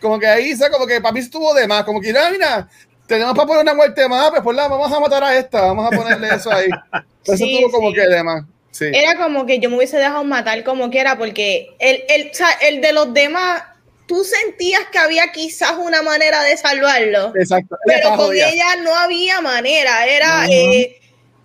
como 0.00 0.18
que 0.18 0.26
ahí, 0.26 0.54
¿sabes? 0.56 0.72
como 0.72 0.86
que 0.86 1.00
para 1.00 1.12
mí 1.12 1.20
estuvo 1.20 1.54
de 1.54 1.66
más, 1.66 1.84
como 1.84 2.00
que, 2.00 2.08
mira, 2.08 2.30
mira, 2.30 2.68
tenemos 3.06 3.34
para 3.34 3.46
poner 3.46 3.62
una 3.62 3.74
muerte 3.74 4.08
más, 4.08 4.30
pues 4.30 4.42
por 4.42 4.54
la 4.54 4.68
vamos 4.68 4.92
a 4.92 5.00
matar 5.00 5.24
a 5.24 5.36
esta, 5.36 5.62
vamos 5.62 5.92
a 5.92 5.96
ponerle 5.96 6.28
eso 6.34 6.50
ahí. 6.52 6.68
Eso 7.22 7.36
Sí, 7.36 7.56
estuvo 7.56 7.70
como 7.70 7.90
sí. 7.90 7.96
que 7.96 8.06
de 8.06 8.22
más. 8.22 8.44
Sí. 8.70 8.86
Era 8.94 9.16
como 9.18 9.44
que 9.44 9.58
yo 9.58 9.68
me 9.68 9.76
hubiese 9.76 9.98
dejado 9.98 10.24
matar 10.24 10.64
como 10.64 10.88
quiera, 10.88 11.18
porque 11.18 11.74
el, 11.78 12.02
el, 12.08 12.30
o 12.30 12.34
sea, 12.34 12.48
el 12.62 12.80
de 12.80 12.94
los 12.94 13.12
demás, 13.12 13.62
tú 14.06 14.24
sentías 14.24 14.80
que 14.90 14.98
había 14.98 15.30
quizás 15.32 15.72
una 15.78 16.00
manera 16.00 16.42
de 16.42 16.56
salvarlo, 16.56 17.32
Exacto. 17.36 17.76
Pero 17.84 18.16
con 18.16 18.34
ella 18.34 18.76
no 18.82 18.94
había 18.94 19.42
manera. 19.42 20.06
Era 20.06 20.46
eh, 20.48 20.98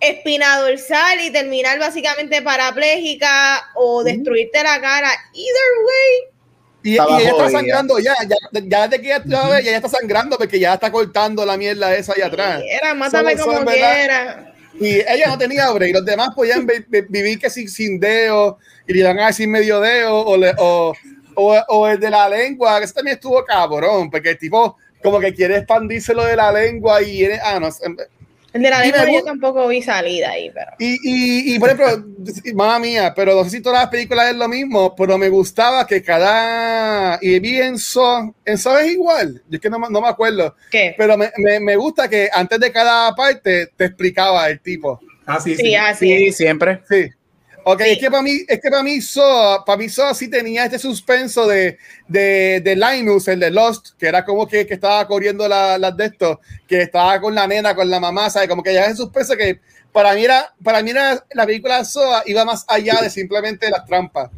espina 0.08 0.58
dorsal 0.60 1.20
y 1.20 1.30
terminar 1.30 1.78
básicamente 1.78 2.42
parapléjica 2.42 3.62
o 3.74 4.02
destruirte 4.04 4.62
la 4.62 4.80
cara. 4.80 5.10
Either 5.32 5.72
way. 5.86 6.32
Y, 6.82 6.90
y 6.90 6.94
ella 6.94 7.30
está 7.30 7.50
sangrando 7.50 7.98
ya, 7.98 8.14
ya, 8.28 8.36
ya 8.62 8.86
desde 8.88 9.02
que 9.02 9.08
ella, 9.08 9.22
ya 9.26 9.48
ve, 9.48 9.62
ya 9.64 9.76
está 9.76 9.88
sangrando 9.88 10.38
porque 10.38 10.60
ya 10.60 10.74
está 10.74 10.90
cortando 10.92 11.44
la 11.44 11.56
mierda 11.56 11.94
esa 11.96 12.12
ahí 12.14 12.22
atrás. 12.22 12.62
Era 12.68 12.94
mátame 12.94 13.32
Solo- 13.36 13.44
como 13.54 13.58
¿verdad? 13.70 13.74
quiera. 13.94 14.52
Y 14.78 14.96
ella 15.00 15.28
no 15.28 15.38
tenía 15.38 15.70
break, 15.70 15.94
los 15.94 16.04
demás 16.04 16.28
podían 16.36 16.66
vi- 16.66 16.84
vi- 16.86 17.06
vivir 17.08 17.38
que 17.40 17.48
sin, 17.50 17.68
sin 17.68 17.98
dedo 17.98 18.58
y 18.86 18.92
le 18.92 19.00
iban 19.00 19.18
a 19.18 19.28
decir 19.28 19.48
medio 19.48 19.80
dedo 19.80 20.14
o, 20.26 20.36
le- 20.36 20.54
o, 20.58 20.92
o, 21.34 21.56
o 21.68 21.88
el 21.88 21.98
de 21.98 22.10
la 22.10 22.28
lengua, 22.28 22.78
que 22.78 22.84
ese 22.84 22.94
también 22.94 23.16
estuvo 23.16 23.42
cabrón, 23.44 24.10
porque 24.10 24.30
el 24.30 24.38
tipo 24.38 24.76
como 25.02 25.18
que 25.18 25.32
quiere 25.34 25.56
expandirse 25.56 26.12
lo 26.14 26.24
de 26.24 26.36
la 26.36 26.52
lengua 26.52 27.00
y 27.02 27.16
quiere- 27.16 27.40
ah, 27.42 27.58
no. 27.58 27.68
El 28.56 28.62
de 28.62 28.70
la 28.70 28.80
lengua 28.80 29.04
yo 29.12 29.22
tampoco 29.24 29.68
vi 29.68 29.82
salida 29.82 30.30
ahí, 30.30 30.50
pero. 30.52 30.70
Y, 30.78 30.94
y, 31.02 31.54
y 31.54 31.58
por 31.58 31.70
ejemplo, 31.70 32.04
mamá 32.54 32.78
mía, 32.78 33.12
pero 33.14 33.34
no 33.34 33.44
sé 33.44 33.50
si 33.50 33.60
todas 33.60 33.80
las 33.82 33.90
películas 33.90 34.30
es 34.30 34.36
lo 34.36 34.48
mismo, 34.48 34.94
pero 34.96 35.18
me 35.18 35.28
gustaba 35.28 35.86
que 35.86 36.02
cada. 36.02 37.18
Y 37.20 37.38
vi 37.38 37.60
en 37.60 37.78
So, 37.78 38.34
en 38.44 38.58
So 38.58 38.78
es 38.78 38.92
igual, 38.92 39.42
yo 39.48 39.56
es 39.56 39.60
que 39.60 39.70
no, 39.70 39.78
me- 39.78 39.90
no 39.90 40.00
me 40.00 40.08
acuerdo, 40.08 40.56
¿Qué? 40.70 40.94
pero 40.96 41.16
me, 41.16 41.30
me, 41.38 41.60
me 41.60 41.76
gusta 41.76 42.08
que 42.08 42.28
antes 42.32 42.58
de 42.58 42.72
cada 42.72 43.14
parte 43.14 43.68
te 43.76 43.84
explicaba 43.84 44.48
el 44.48 44.60
tipo. 44.60 45.00
Ah, 45.26 45.40
sí, 45.40 45.54
Sí, 45.56 45.62
sí. 45.62 45.74
así 45.74 46.06
Sí, 46.06 46.26
es. 46.28 46.36
siempre. 46.36 46.80
Sí. 46.88 47.10
Ok, 47.68 47.82
Sí. 47.82 47.90
es 47.90 47.98
que 47.98 48.10
para 48.12 48.22
mí, 48.22 48.30
es 48.46 48.60
que 48.60 48.70
para 48.70 48.82
mí 48.84 49.00
So, 49.00 49.64
para 49.66 49.76
mí 49.76 49.88
So 49.88 50.14
sí 50.14 50.30
tenía 50.30 50.66
este 50.66 50.78
suspenso 50.78 51.48
de, 51.48 51.78
de, 52.06 52.60
de 52.62 52.76
Linus, 52.76 53.26
el 53.26 53.40
de 53.40 53.50
Lost, 53.50 53.96
que 53.98 54.06
era 54.06 54.24
como 54.24 54.46
que, 54.46 54.64
que 54.64 54.74
estaba 54.74 55.04
corriendo 55.08 55.48
la- 55.48 55.76
las 55.76 55.96
de 55.96 56.04
estos, 56.06 56.38
que 56.68 56.82
estaba 56.82 57.20
con 57.20 57.34
la 57.34 57.44
nena, 57.48 57.74
con 57.74 57.90
la 57.90 57.98
mamá, 57.98 58.30
¿sabes? 58.30 58.48
Como 58.48 58.62
que 58.62 58.72
ya 58.72 58.84
es 58.84 58.96
suspenso 58.96 59.36
que 59.36 59.58
para 59.90 60.14
mí 60.14 60.24
era, 60.24 60.54
para 60.62 60.80
mí 60.80 60.90
era, 60.90 61.24
la 61.34 61.44
película 61.44 61.84
Soa 61.84 62.22
iba 62.26 62.44
más 62.44 62.64
allá 62.68 63.00
de 63.02 63.10
simplemente 63.10 63.68
las 63.68 63.84
trampas. 63.84 64.30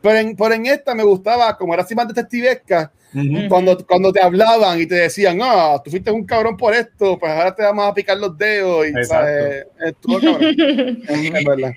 Pero 0.00 0.18
en, 0.18 0.36
pero 0.36 0.54
en 0.54 0.66
esta 0.66 0.94
me 0.94 1.02
gustaba, 1.02 1.56
como 1.58 1.74
era 1.74 1.82
así 1.82 1.96
más 1.96 2.06
detectivesca, 2.06 2.92
Ujú. 3.12 3.48
cuando, 3.48 3.84
cuando 3.84 4.12
te 4.12 4.22
hablaban 4.22 4.80
y 4.80 4.86
te 4.86 4.94
decían, 4.94 5.40
ah, 5.42 5.80
tú 5.84 5.90
fuiste 5.90 6.12
un 6.12 6.24
cabrón 6.24 6.56
por 6.56 6.72
esto, 6.72 7.18
pues 7.18 7.32
ahora 7.32 7.52
te 7.52 7.64
vamos 7.64 7.88
a 7.90 7.94
picar 7.94 8.16
los 8.18 8.38
dedos. 8.38 8.86
Y, 8.86 8.90
Exacto. 8.90 9.08
¿sabes? 9.08 9.66
Estuvo 9.84 10.20
cabrón. 10.20 10.56
Es 11.08 11.44
verdad. 11.44 11.72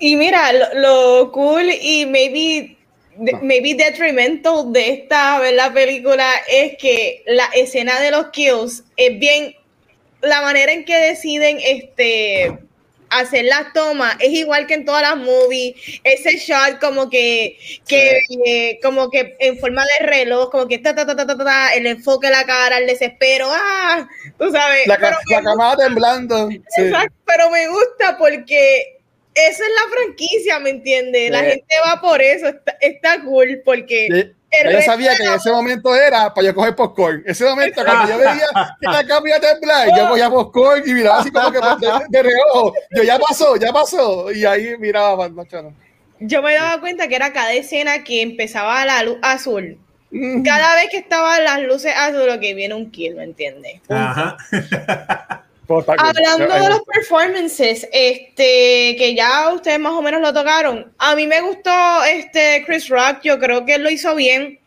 Y 0.00 0.16
mira, 0.16 0.52
lo, 0.52 0.74
lo 0.74 1.32
cool 1.32 1.68
y 1.70 2.06
maybe, 2.06 2.76
No. 3.16 3.38
maybe 3.42 3.74
detrimental 3.74 4.72
de 4.72 4.90
esta 4.90 5.40
¿verdad? 5.40 5.72
película 5.72 6.30
es 6.48 6.76
que 6.78 7.22
la 7.26 7.46
escena 7.54 7.98
de 8.00 8.12
los 8.12 8.28
kills 8.30 8.84
es 8.96 9.18
bien, 9.18 9.56
la 10.22 10.40
manera 10.42 10.70
en 10.72 10.84
que 10.84 10.96
deciden 10.96 11.58
este 11.60 12.56
hacer 13.10 13.46
las 13.46 13.72
tomas 13.72 14.16
es 14.20 14.28
igual 14.30 14.66
que 14.66 14.74
en 14.74 14.84
todas 14.84 15.00
las 15.02 15.16
movies, 15.16 15.74
ese 16.04 16.36
shot 16.38 16.78
como 16.78 17.08
que, 17.08 17.58
que 17.86 18.20
eh, 18.44 18.78
como 18.82 19.10
que 19.10 19.34
en 19.40 19.58
forma 19.58 19.82
de 19.98 20.06
reloj, 20.06 20.50
como 20.50 20.68
que 20.68 20.76
ta 20.78 20.94
ta 20.94 21.06
ta 21.06 21.16
ta 21.16 21.26
ta, 21.26 21.36
ta, 21.38 21.74
el 21.74 21.86
enfoque 21.86 22.26
de 22.26 22.34
la 22.34 22.44
cara, 22.44 22.76
el 22.78 22.86
desespero, 22.86 23.48
ah, 23.50 24.06
tú 24.38 24.50
sabes, 24.52 24.86
La, 24.86 24.98
la 24.98 25.42
cámara 25.42 25.76
temblando. 25.76 26.50
sí. 26.50 26.60
Exacto, 26.82 27.14
pero 27.24 27.48
me 27.50 27.66
gusta 27.68 28.18
porque 28.18 28.97
esa 29.46 29.62
es 29.64 29.70
la 29.70 29.90
franquicia, 29.96 30.58
¿me 30.58 30.70
entiendes? 30.70 31.30
La 31.30 31.40
Sí. 31.40 31.50
gente 31.50 31.74
va 31.86 32.00
por 32.00 32.20
eso, 32.22 32.48
está, 32.48 32.76
está 32.80 33.22
cool 33.22 33.62
porque 33.64 34.32
ya 34.50 34.70
yo 34.70 34.82
sabía 34.82 35.14
que 35.14 35.24
en 35.24 35.34
ese 35.34 35.50
momento 35.50 35.94
era 35.94 36.32
para 36.32 36.46
yo 36.46 36.54
coger 36.54 36.74
popcorn. 36.74 37.22
Ese 37.26 37.44
momento, 37.44 37.84
cuando 37.84 38.10
yo 38.10 38.18
veía 38.18 38.46
que 38.80 38.86
la 38.86 39.06
cámara 39.06 39.40
temblar, 39.40 39.88
yo 39.96 40.08
cogía 40.08 40.30
popcorn 40.30 40.82
y 40.86 40.94
miraba 40.94 41.20
así 41.20 41.30
como 41.30 41.52
que 41.52 41.58
de, 41.58 41.92
de 42.08 42.22
reojo. 42.22 42.74
Yo 42.96 43.02
ya 43.02 43.18
pasó, 43.18 43.56
ya 43.56 43.72
pasó. 43.72 44.32
Y 44.32 44.44
ahí 44.44 44.76
miraba 44.78 45.28
no. 45.28 45.74
yo 46.20 46.42
me 46.42 46.54
daba 46.54 46.80
cuenta 46.80 47.08
que 47.08 47.16
era 47.16 47.32
cada 47.32 47.52
escena 47.52 48.04
que 48.04 48.22
empezaba 48.22 48.84
la 48.84 49.02
luz 49.02 49.18
azul. 49.22 49.78
Mm. 50.10 50.42
Cada 50.42 50.74
vez 50.76 50.88
que 50.90 50.96
estaban 50.96 51.44
las 51.44 51.60
luces 51.60 51.92
azules, 51.94 52.38
que 52.38 52.54
viene 52.54 52.74
un 52.74 52.90
kill, 52.90 53.16
¿me 53.16 53.24
entiendes? 53.24 53.80
Ajá. 53.90 54.38
Hablando 55.68 56.54
de 56.54 56.68
los 56.70 56.80
performances, 56.82 57.86
este, 57.92 58.96
que 58.96 59.14
ya 59.14 59.50
ustedes 59.52 59.78
más 59.78 59.92
o 59.92 60.02
menos 60.02 60.20
lo 60.22 60.32
tocaron, 60.32 60.90
a 60.98 61.14
mí 61.14 61.26
me 61.26 61.40
gustó 61.42 61.70
este 62.04 62.62
Chris 62.66 62.88
Rock, 62.88 63.18
yo 63.22 63.38
creo 63.38 63.64
que 63.66 63.78
lo 63.78 63.90
hizo 63.90 64.14
bien. 64.14 64.58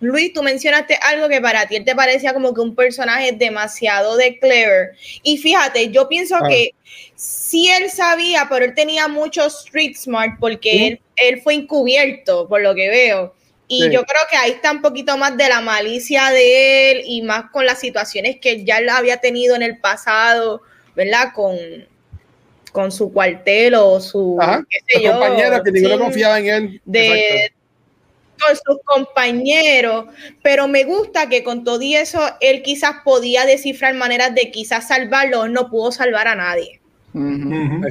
Luis, 0.00 0.32
tú 0.32 0.42
mencionaste 0.42 0.98
algo 1.02 1.28
que 1.28 1.40
para 1.42 1.66
ti 1.66 1.76
él 1.76 1.84
te 1.84 1.94
parecía 1.94 2.32
como 2.32 2.54
que 2.54 2.62
un 2.62 2.74
personaje 2.74 3.32
demasiado 3.32 4.16
de 4.16 4.38
clever. 4.38 4.92
Y 5.22 5.36
fíjate, 5.38 5.90
yo 5.90 6.08
pienso 6.08 6.36
Ah. 6.36 6.48
que 6.48 6.70
sí 7.16 7.68
él 7.68 7.90
sabía, 7.90 8.46
pero 8.48 8.64
él 8.64 8.74
tenía 8.74 9.08
mucho 9.08 9.46
street 9.46 9.96
smart 9.96 10.38
porque 10.40 10.70
Sí. 10.70 10.84
él, 10.86 11.00
él 11.16 11.40
fue 11.42 11.54
encubierto, 11.54 12.48
por 12.48 12.62
lo 12.62 12.74
que 12.74 12.88
veo. 12.88 13.34
Y 13.72 13.84
Sí. 13.84 13.90
yo 13.92 14.02
creo 14.04 14.22
que 14.28 14.36
ahí 14.36 14.50
está 14.50 14.72
un 14.72 14.82
poquito 14.82 15.16
más 15.16 15.36
de 15.36 15.48
la 15.48 15.60
malicia 15.60 16.30
de 16.30 16.90
él 16.90 17.02
y 17.06 17.22
más 17.22 17.50
con 17.52 17.64
las 17.64 17.78
situaciones 17.78 18.38
que 18.40 18.64
ya 18.64 18.78
él 18.78 18.88
había 18.88 19.18
tenido 19.18 19.54
en 19.54 19.62
el 19.62 19.78
pasado, 19.78 20.62
¿verdad? 20.96 21.28
Con, 21.32 21.56
con 22.72 22.90
su 22.90 23.12
cuartel 23.12 23.76
o 23.76 24.00
su, 24.00 24.36
Ajá. 24.40 24.64
qué 24.68 24.78
sé 24.88 24.94
Los 24.96 25.04
yo, 25.04 25.12
compañeros 25.12 25.60
que 25.64 25.70
ninguno 25.70 25.94
sí, 25.94 26.00
confiaba 26.00 26.38
en 26.40 26.46
él. 26.48 26.80
de, 26.84 27.52
con 28.40 28.56
sus 28.56 28.82
compañeros, 28.84 30.06
pero 30.42 30.66
me 30.66 30.82
gusta 30.82 31.28
que 31.28 31.44
con 31.44 31.62
todo 31.62 31.80
y 31.80 31.94
eso 31.94 32.20
él 32.40 32.62
quizás 32.62 32.96
podía 33.04 33.46
descifrar 33.46 33.94
maneras 33.94 34.34
de 34.34 34.50
quizás 34.50 34.88
salvarlo, 34.88 35.46
no 35.46 35.70
pudo 35.70 35.92
salvar 35.92 36.26
a 36.26 36.34
nadie. 36.34 36.80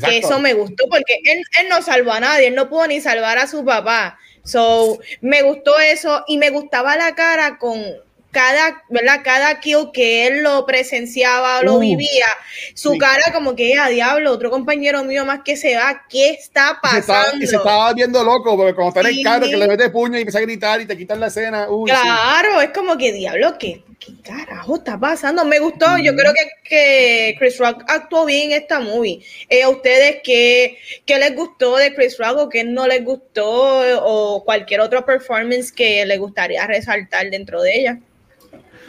Que 0.05 0.17
eso 0.17 0.39
me 0.41 0.53
gustó 0.53 0.87
porque 0.89 1.19
él, 1.23 1.41
él, 1.61 1.69
no 1.69 1.81
salvó 1.81 2.11
a 2.11 2.19
nadie, 2.19 2.47
él 2.47 2.55
no 2.55 2.67
pudo 2.69 2.87
ni 2.87 2.99
salvar 2.99 3.37
a 3.37 3.47
su 3.47 3.63
papá. 3.63 4.17
So, 4.43 4.99
me 5.21 5.41
gustó 5.43 5.79
eso 5.79 6.23
y 6.27 6.37
me 6.37 6.49
gustaba 6.49 6.95
la 6.95 7.15
cara 7.15 7.57
con, 7.57 7.83
cada, 8.31 8.83
¿verdad? 8.89 9.21
Cada 9.23 9.59
kill 9.59 9.89
que 9.91 10.27
él 10.27 10.43
lo 10.43 10.65
presenciaba 10.65 11.59
o 11.59 11.63
lo 11.63 11.75
uh, 11.75 11.79
vivía, 11.79 12.27
su 12.73 12.97
cara 12.97 13.33
como 13.33 13.55
que, 13.55 13.75
a 13.77 13.85
ah, 13.85 13.89
diablo, 13.89 14.31
otro 14.31 14.51
compañero 14.51 15.03
mío 15.03 15.25
más 15.25 15.41
que 15.43 15.55
se 15.55 15.75
va, 15.75 16.05
¿qué 16.09 16.31
está 16.31 16.79
pasando? 16.81 17.43
Y 17.43 17.47
se 17.47 17.55
estaba, 17.55 17.91
viendo 17.93 18.23
loco, 18.23 18.55
porque 18.55 18.75
como 18.75 18.89
está 18.89 19.01
en 19.01 19.07
el 19.07 19.23
carro, 19.23 19.47
que 19.47 19.57
le 19.57 19.67
mete 19.67 19.89
puño 19.89 20.17
y 20.17 20.21
empieza 20.21 20.39
a 20.39 20.43
gritar 20.43 20.81
y 20.81 20.85
te 20.85 20.97
quitan 20.97 21.19
la 21.19 21.27
escena. 21.27 21.67
claro, 21.85 22.61
es 22.61 22.69
como 22.69 22.97
que, 22.97 23.11
diablo, 23.11 23.57
¿qué, 23.57 23.83
¿qué 23.99 24.13
carajo 24.23 24.77
está 24.77 24.99
pasando? 24.99 25.45
Me 25.45 25.59
gustó, 25.59 25.97
yo 25.97 26.15
creo 26.15 26.33
que, 26.33 26.69
que, 26.69 27.35
Chris 27.37 27.57
Rock 27.59 27.83
actuó 27.87 28.25
bien 28.25 28.51
en 28.51 28.61
esta 28.61 28.79
movie. 28.79 29.21
Eh, 29.49 29.63
¿A 29.63 29.69
ustedes 29.69 30.17
qué, 30.23 30.77
qué 31.05 31.19
les 31.19 31.35
gustó 31.35 31.75
de 31.77 31.93
Chris 31.93 32.17
Rock 32.17 32.37
o 32.37 32.49
qué 32.49 32.63
no 32.63 32.87
les 32.87 33.03
gustó 33.03 34.03
o 34.03 34.43
cualquier 34.43 34.81
otro 34.81 35.05
performance 35.05 35.71
que 35.71 36.05
les 36.05 36.19
gustaría 36.19 36.65
resaltar 36.65 37.29
dentro 37.29 37.61
de 37.61 37.79
ella? 37.79 37.99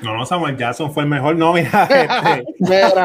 No, 0.02 0.16
no, 0.16 0.24
Samuel 0.24 0.56
Jackson 0.56 0.92
fue 0.92 1.02
el 1.02 1.10
mejor. 1.10 1.36
No, 1.36 1.52
mira, 1.52 1.86
este, 2.58 3.04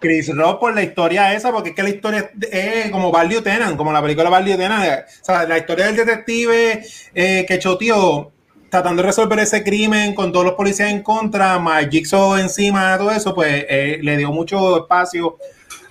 Chris 0.00 0.36
Rock 0.36 0.60
por 0.60 0.74
la 0.74 0.82
historia 0.82 1.32
esa, 1.32 1.50
porque 1.50 1.70
es 1.70 1.74
que 1.74 1.82
la 1.82 1.88
historia 1.88 2.30
es 2.50 2.90
como 2.90 3.10
Barrio 3.10 3.42
Tenan, 3.42 3.76
como 3.76 3.90
la 3.90 4.02
película 4.02 4.28
Barrio 4.28 4.58
Tenan. 4.58 4.82
O 4.82 5.24
sea, 5.24 5.46
la 5.46 5.56
historia 5.56 5.86
del 5.86 5.96
detective 5.96 6.82
eh, 7.14 7.46
que 7.48 7.58
choteó 7.58 8.33
tratando 8.74 9.02
de 9.02 9.06
resolver 9.06 9.38
ese 9.38 9.62
crimen 9.62 10.16
con 10.16 10.32
todos 10.32 10.44
los 10.44 10.54
policías 10.54 10.90
en 10.90 11.00
contra, 11.00 11.60
más 11.60 11.88
Jigsaw 11.88 12.38
encima, 12.38 12.98
todo 12.98 13.12
eso, 13.12 13.32
pues 13.32 13.64
eh, 13.68 14.00
le 14.02 14.16
dio 14.16 14.32
mucho 14.32 14.78
espacio 14.78 15.38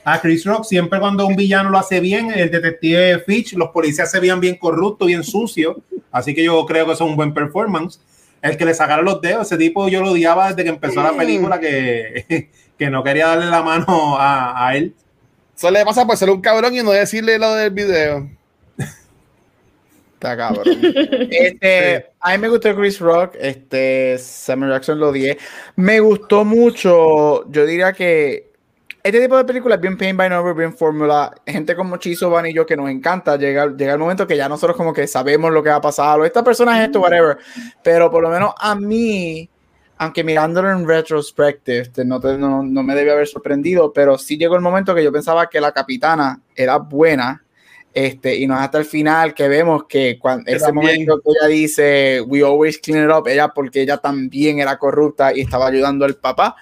a 0.03 0.19
Chris 0.19 0.43
Rock. 0.43 0.65
Siempre 0.65 0.99
cuando 0.99 1.25
un 1.25 1.38
villano 1.38 1.69
lo 1.69 1.77
hace 1.77 2.01
bien, 2.01 2.29
el 2.31 2.51
detective 2.51 3.19
Fitch, 3.25 3.53
los 3.53 3.69
policías 3.69 4.11
se 4.11 4.19
veían 4.19 4.41
bien 4.41 4.57
corruptos, 4.57 5.07
bien 5.07 5.23
sucios. 5.23 5.77
Así 6.11 6.36
que 6.36 6.43
yo 6.43 6.65
creo 6.65 6.86
que 6.86 6.91
eso 6.91 7.05
es 7.05 7.09
un 7.09 7.15
buen 7.15 7.34
performance 7.34 8.01
el 8.41 8.57
que 8.57 8.65
le 8.65 8.73
sacaron 8.73 9.05
los 9.05 9.21
dedos, 9.21 9.47
ese 9.47 9.57
tipo 9.57 9.88
yo 9.88 10.01
lo 10.01 10.11
odiaba 10.11 10.49
desde 10.49 10.65
que 10.65 10.69
empezó 10.69 11.01
la 11.01 11.13
película, 11.13 11.61
que, 11.61 12.49
que 12.77 12.89
no 12.89 13.01
quería 13.01 13.27
darle 13.27 13.45
la 13.45 13.63
mano 13.63 14.17
a, 14.19 14.67
a, 14.67 14.75
él. 14.75 14.93
Eso 15.55 15.71
le 15.71 15.86
pasa 15.86 16.05
por 16.05 16.17
ser 16.17 16.29
un 16.29 16.41
cabrón 16.41 16.75
y 16.75 16.84
no 16.84 16.91
decirle 16.91 17.39
lo 17.39 17.53
del 17.53 17.71
video. 17.71 18.29
Está 20.24 20.38
cabrón. 20.38 20.65
Este, 21.30 22.11
a 22.21 22.32
mí 22.32 22.38
me 22.38 22.47
gustó 22.47 22.74
Chris 22.74 22.97
Rock, 23.01 23.36
este, 23.38 24.17
Samuel 24.17 24.71
Jackson 24.71 24.97
lo 24.97 25.09
odié. 25.09 25.38
Me 25.76 25.99
gustó 25.99 26.45
mucho, 26.45 27.45
yo 27.51 27.65
diría 27.65 27.91
que 27.91 28.53
este 29.03 29.19
tipo 29.19 29.36
de 29.36 29.43
películas, 29.43 29.82
bien 29.82 29.97
Pain 29.97 30.15
by 30.15 30.30
Number, 30.30 30.55
bien 30.55 30.78
Fórmula, 30.78 31.36
gente 31.45 31.76
como 31.76 31.97
Chizo, 31.97 32.30
Van 32.30 32.45
y 32.45 32.53
yo 32.53 32.65
que 32.65 32.78
nos 32.78 32.89
encanta, 32.89 33.36
llega, 33.36 33.67
llega 33.76 33.91
el 33.91 33.99
momento 33.99 34.26
que 34.26 34.38
ya 34.38 34.47
nosotros 34.47 34.78
como 34.78 34.93
que 34.93 35.07
sabemos 35.07 35.51
lo 35.51 35.61
que 35.61 35.71
va 35.71 35.76
a 35.76 35.82
pasar, 35.82 36.21
o 36.21 36.24
esta 36.24 36.41
persona 36.41 36.80
es 36.80 36.86
esto, 36.86 37.01
whatever, 37.01 37.38
pero 37.84 38.09
por 38.09 38.24
lo 38.24 38.30
menos 38.30 38.53
a 38.57 38.76
mí, 38.76 39.49
aunque 39.97 40.24
mirándolo 40.24 40.71
en 40.71 40.88
retrospective, 40.88 41.91
no, 42.05 42.19
no, 42.19 42.63
no, 42.63 42.84
me 42.84 42.95
debe 42.95 43.11
haber 43.11 43.28
sorprendido, 43.28 43.91
pero 43.91 44.17
sí 44.17 44.38
llegó 44.38 44.55
el 44.55 44.61
momento 44.61 44.95
que 44.95 45.03
yo 45.03 45.11
pensaba 45.11 45.49
que 45.49 45.59
la 45.59 45.74
capitana 45.74 46.39
era 46.55 46.78
buena, 46.78 47.42
este, 47.93 48.35
y 48.35 48.47
no 48.47 48.55
es 48.55 48.61
hasta 48.61 48.79
el 48.79 48.85
final 48.85 49.33
que 49.33 49.47
vemos 49.47 49.85
que 49.87 50.17
cuando 50.19 50.51
ese 50.51 50.71
momento 50.71 51.21
que 51.21 51.29
ella 51.29 51.47
dice, 51.47 52.21
we 52.21 52.41
always 52.41 52.77
clean 52.79 53.05
it 53.05 53.15
up, 53.15 53.27
ella 53.27 53.49
porque 53.49 53.81
ella 53.81 53.97
también 53.97 54.59
era 54.59 54.77
corrupta 54.77 55.35
y 55.35 55.41
estaba 55.41 55.67
ayudando 55.67 56.05
al 56.05 56.15
papá, 56.15 56.55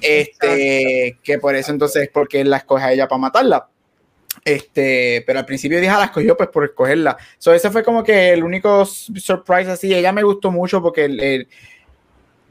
este, 0.00 1.18
que 1.22 1.38
por 1.38 1.54
eso 1.56 1.72
entonces, 1.72 2.08
porque 2.12 2.40
él 2.40 2.50
la 2.50 2.58
escoge 2.58 2.84
a 2.84 2.92
ella 2.92 3.08
para 3.08 3.18
matarla. 3.18 3.68
Este, 4.44 5.24
pero 5.26 5.40
al 5.40 5.46
principio 5.46 5.80
dije, 5.80 5.90
ah, 5.90 5.98
la 5.98 6.04
escogió 6.06 6.36
pues 6.36 6.48
por 6.50 6.64
escogerla. 6.64 7.16
So, 7.38 7.52
ese 7.52 7.70
fue 7.70 7.82
como 7.82 8.04
que 8.04 8.32
el 8.32 8.44
único 8.44 8.84
surprise 8.86 9.70
así. 9.70 9.92
Ella 9.92 10.12
me 10.12 10.22
gustó 10.22 10.50
mucho 10.50 10.80
porque 10.80 11.06
el, 11.06 11.48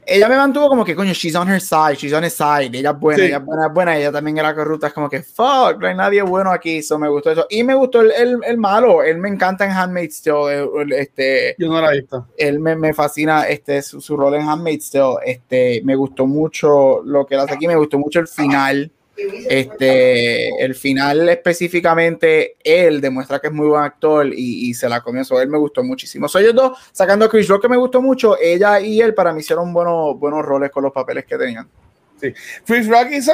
ella 0.08 0.28
me 0.28 0.36
mantuvo 0.36 0.68
como 0.68 0.84
que, 0.84 0.96
coño, 0.96 1.12
she's 1.12 1.34
on 1.34 1.48
her 1.48 1.60
side, 1.60 1.96
she's 1.96 2.12
on 2.12 2.24
her 2.24 2.30
side, 2.30 2.76
ella 2.76 2.90
es 2.90 2.98
buena, 2.98 3.24
ella 3.24 3.36
es 3.36 3.44
buena, 3.44 3.68
buena, 3.68 3.96
ella 3.96 4.10
también 4.10 4.38
era 4.38 4.54
corrupta, 4.54 4.86
es 4.86 4.92
como 4.92 5.08
que, 5.08 5.22
fuck, 5.22 5.78
no 5.78 5.86
hay 5.86 5.94
nadie 5.94 6.22
bueno 6.22 6.50
aquí, 6.50 6.78
eso 6.78 6.98
me 6.98 7.08
gustó 7.08 7.30
eso. 7.30 7.46
Y 7.50 7.62
me 7.62 7.74
gustó 7.74 8.00
el, 8.00 8.12
el, 8.12 8.38
el 8.44 8.56
malo, 8.56 9.02
él 9.02 9.18
me 9.18 9.28
encanta 9.28 9.66
en 9.66 9.72
Handmaid's 9.72 10.22
Tale, 10.22 10.66
este... 10.96 11.54
Yo 11.58 11.68
no 11.68 11.80
la 11.80 11.92
he 11.92 12.00
visto. 12.00 12.26
Él 12.36 12.58
me, 12.58 12.74
me 12.74 12.94
fascina, 12.94 13.46
este, 13.46 13.82
su, 13.82 14.00
su, 14.00 14.16
rol 14.16 14.34
en 14.34 14.48
Handmaid's 14.48 14.90
Tale, 14.90 15.16
este, 15.26 15.82
me 15.84 15.94
gustó 15.94 16.26
mucho 16.26 17.02
lo 17.04 17.26
que 17.26 17.34
él 17.34 17.40
hace 17.40 17.54
aquí, 17.54 17.66
me 17.66 17.76
gustó 17.76 17.98
mucho 17.98 18.20
el 18.20 18.28
final, 18.28 18.90
este, 19.48 20.48
el 20.64 20.74
final 20.74 21.28
específicamente, 21.28 22.56
él 22.62 23.00
demuestra 23.00 23.40
que 23.40 23.48
es 23.48 23.52
muy 23.52 23.66
buen 23.66 23.82
actor 23.82 24.26
y, 24.26 24.68
y 24.68 24.74
se 24.74 24.88
la. 24.88 25.02
Eso 25.18 25.40
él 25.40 25.48
me 25.48 25.58
gustó 25.58 25.82
muchísimo. 25.82 26.28
Soy 26.28 26.44
ellos 26.44 26.54
dos, 26.54 26.78
sacando 26.92 27.24
a 27.24 27.28
Chris 27.28 27.48
Rock, 27.48 27.62
que 27.62 27.68
me 27.68 27.76
gustó 27.76 28.00
mucho. 28.00 28.38
Ella 28.40 28.80
y 28.80 29.00
él 29.00 29.14
para 29.14 29.32
mí 29.32 29.40
hicieron 29.40 29.72
buenos, 29.72 30.18
buenos 30.18 30.44
roles 30.44 30.70
con 30.70 30.84
los 30.84 30.92
papeles 30.92 31.24
que 31.24 31.36
tenían. 31.36 31.68
Sí. 32.20 32.32
Chris 32.66 32.88
Rock 32.88 33.08
hizo, 33.12 33.32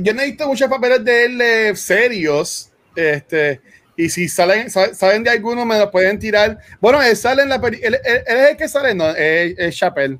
yo 0.00 0.14
no 0.14 0.22
he 0.22 0.26
visto 0.26 0.46
muchos 0.46 0.68
papeles 0.68 1.04
de 1.04 1.24
él 1.24 1.40
eh, 1.40 1.76
serios. 1.76 2.70
Este, 2.94 3.60
y 3.96 4.08
si 4.08 4.28
salen, 4.28 4.70
saben 4.70 5.24
de 5.24 5.30
alguno, 5.30 5.66
me 5.66 5.78
lo 5.78 5.90
pueden 5.90 6.18
tirar. 6.18 6.58
Bueno, 6.80 7.02
él 7.02 7.16
sale 7.16 7.42
en 7.42 7.48
la 7.48 7.56
él, 7.56 7.98
es 8.04 8.50
el 8.50 8.56
que 8.56 8.68
sale, 8.68 8.94
no, 8.94 9.10
es, 9.10 9.54
es 9.58 9.76
Chappelle 9.76 10.18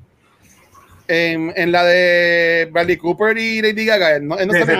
en, 1.09 1.51
en, 1.55 1.71
la 1.71 1.83
de 1.83 2.69
Bradley 2.71 2.97
Cooper 2.97 3.37
y 3.37 3.61
Lady 3.61 3.85
Gaga. 3.85 4.19
No, 4.19 4.35
no 4.35 4.53
ese 4.53 4.79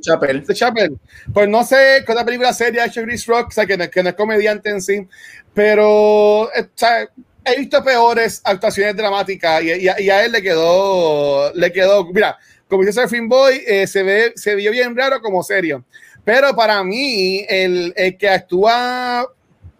Chapel. 0.00 0.40
Ese 0.42 0.54
Chapel. 0.54 0.98
Pues 1.32 1.48
no 1.48 1.64
sé 1.64 2.02
con 2.06 2.16
la 2.16 2.24
película 2.24 2.52
seria 2.52 2.82
ha 2.82 2.86
hecho 2.86 3.02
Chris 3.02 3.24
Rock, 3.26 3.48
o 3.48 3.50
sea, 3.52 3.64
que 3.64 3.76
no, 3.76 3.88
que 3.88 4.02
no 4.02 4.08
es 4.10 4.14
comediante 4.14 4.70
en 4.70 4.80
sí, 4.82 5.06
pero 5.54 6.50
eh, 6.54 6.62
o 6.62 6.70
sea, 6.74 7.08
he 7.44 7.58
visto 7.58 7.82
peores 7.82 8.40
actuaciones 8.44 8.96
dramáticas 8.96 9.62
y, 9.62 9.70
y, 9.70 9.88
y, 9.98 10.10
a 10.10 10.24
él 10.24 10.32
le 10.32 10.42
quedó, 10.42 11.52
le 11.54 11.72
quedó, 11.72 12.04
mira, 12.12 12.36
como 12.68 12.82
dice 12.82 13.00
Surfing 13.00 13.28
Boy, 13.28 13.62
eh, 13.66 13.86
se, 13.86 14.02
ve, 14.02 14.32
se 14.34 14.54
vio 14.54 14.72
bien 14.72 14.96
raro 14.96 15.20
como 15.20 15.42
serio. 15.42 15.84
Pero 16.24 16.54
para 16.54 16.82
mí, 16.84 17.44
el, 17.48 17.92
el 17.96 18.16
que 18.16 18.28
actúa 18.28 19.26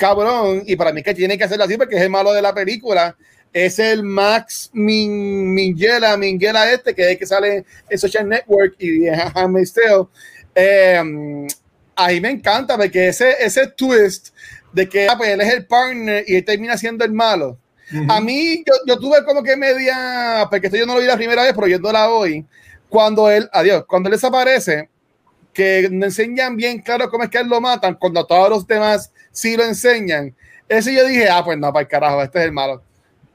cabrón, 0.03 0.65
y 0.67 0.75
para 0.75 0.93
mí 0.93 1.01
que 1.01 1.15
tiene 1.15 1.39
que 1.39 1.45
hacerlo 1.45 1.63
así 1.63 1.77
porque 1.77 1.95
es 1.95 2.03
el 2.03 2.11
malo 2.11 2.33
de 2.33 2.43
la 2.43 2.53
película, 2.53 3.17
es 3.53 3.79
el 3.79 4.03
Max 4.03 4.71
Min 4.73 5.53
Minghella, 5.53 6.17
Minghella 6.17 6.73
este, 6.73 6.95
que 6.95 7.03
es 7.03 7.09
el 7.09 7.19
que 7.19 7.27
sale 7.27 7.65
en 7.89 7.99
Social 7.99 8.29
Network 8.29 8.75
y 8.79 9.07
en 9.09 9.21
Handmaid's 9.35 9.75
Eh, 10.55 11.47
ahí 11.97 12.21
me 12.21 12.31
encanta 12.31 12.77
porque 12.77 13.09
ese, 13.09 13.37
ese 13.41 13.67
twist 13.69 14.35
de 14.73 14.89
que 14.89 15.09
ah, 15.09 15.17
pues, 15.17 15.31
él 15.31 15.41
es 15.41 15.53
el 15.53 15.67
partner 15.67 16.25
y 16.27 16.37
él 16.37 16.45
termina 16.45 16.77
siendo 16.77 17.05
el 17.05 17.13
malo. 17.13 17.59
A 18.09 18.23
mí, 18.23 18.65
yo, 18.67 18.73
yo, 18.87 18.99
tuve 18.99 19.23
como 19.23 19.43
que 19.43 19.55
media, 19.55 20.47
porque 20.49 20.69
esto 20.69 20.79
yo 20.79 20.87
no 20.87 20.95
lo 20.95 21.01
vi 21.01 21.07
la 21.07 21.17
primera 21.17 21.43
vez, 21.43 21.53
pero 21.55 21.93
la 21.93 22.09
hoy, 22.09 22.47
cuando 22.89 23.31
él, 23.31 23.51
adiós, 23.53 23.85
cuando 23.87 24.09
él 24.09 24.15
desaparece, 24.15 24.89
que 25.53 25.89
no 25.91 26.07
enseñan 26.07 26.57
bien 26.57 26.81
claro 26.81 27.11
cómo 27.11 27.25
es 27.25 27.29
que 27.29 27.37
él 27.37 27.49
lo 27.49 27.61
matan, 27.61 27.97
cuando 27.97 28.25
todos 28.25 28.49
los 28.49 28.67
demás 28.67 29.13
sí 29.31 29.59
lo 29.59 29.65
enseñan. 29.65 30.35
Ese 30.69 30.95
yo 30.95 31.05
dije, 31.07 31.29
ah, 31.29 31.45
pues 31.45 31.59
no, 31.59 31.71
para 31.71 31.83
el 31.83 31.89
carajo, 31.89 32.23
este 32.23 32.39
es 32.39 32.45
el 32.47 32.53
malo. 32.53 32.83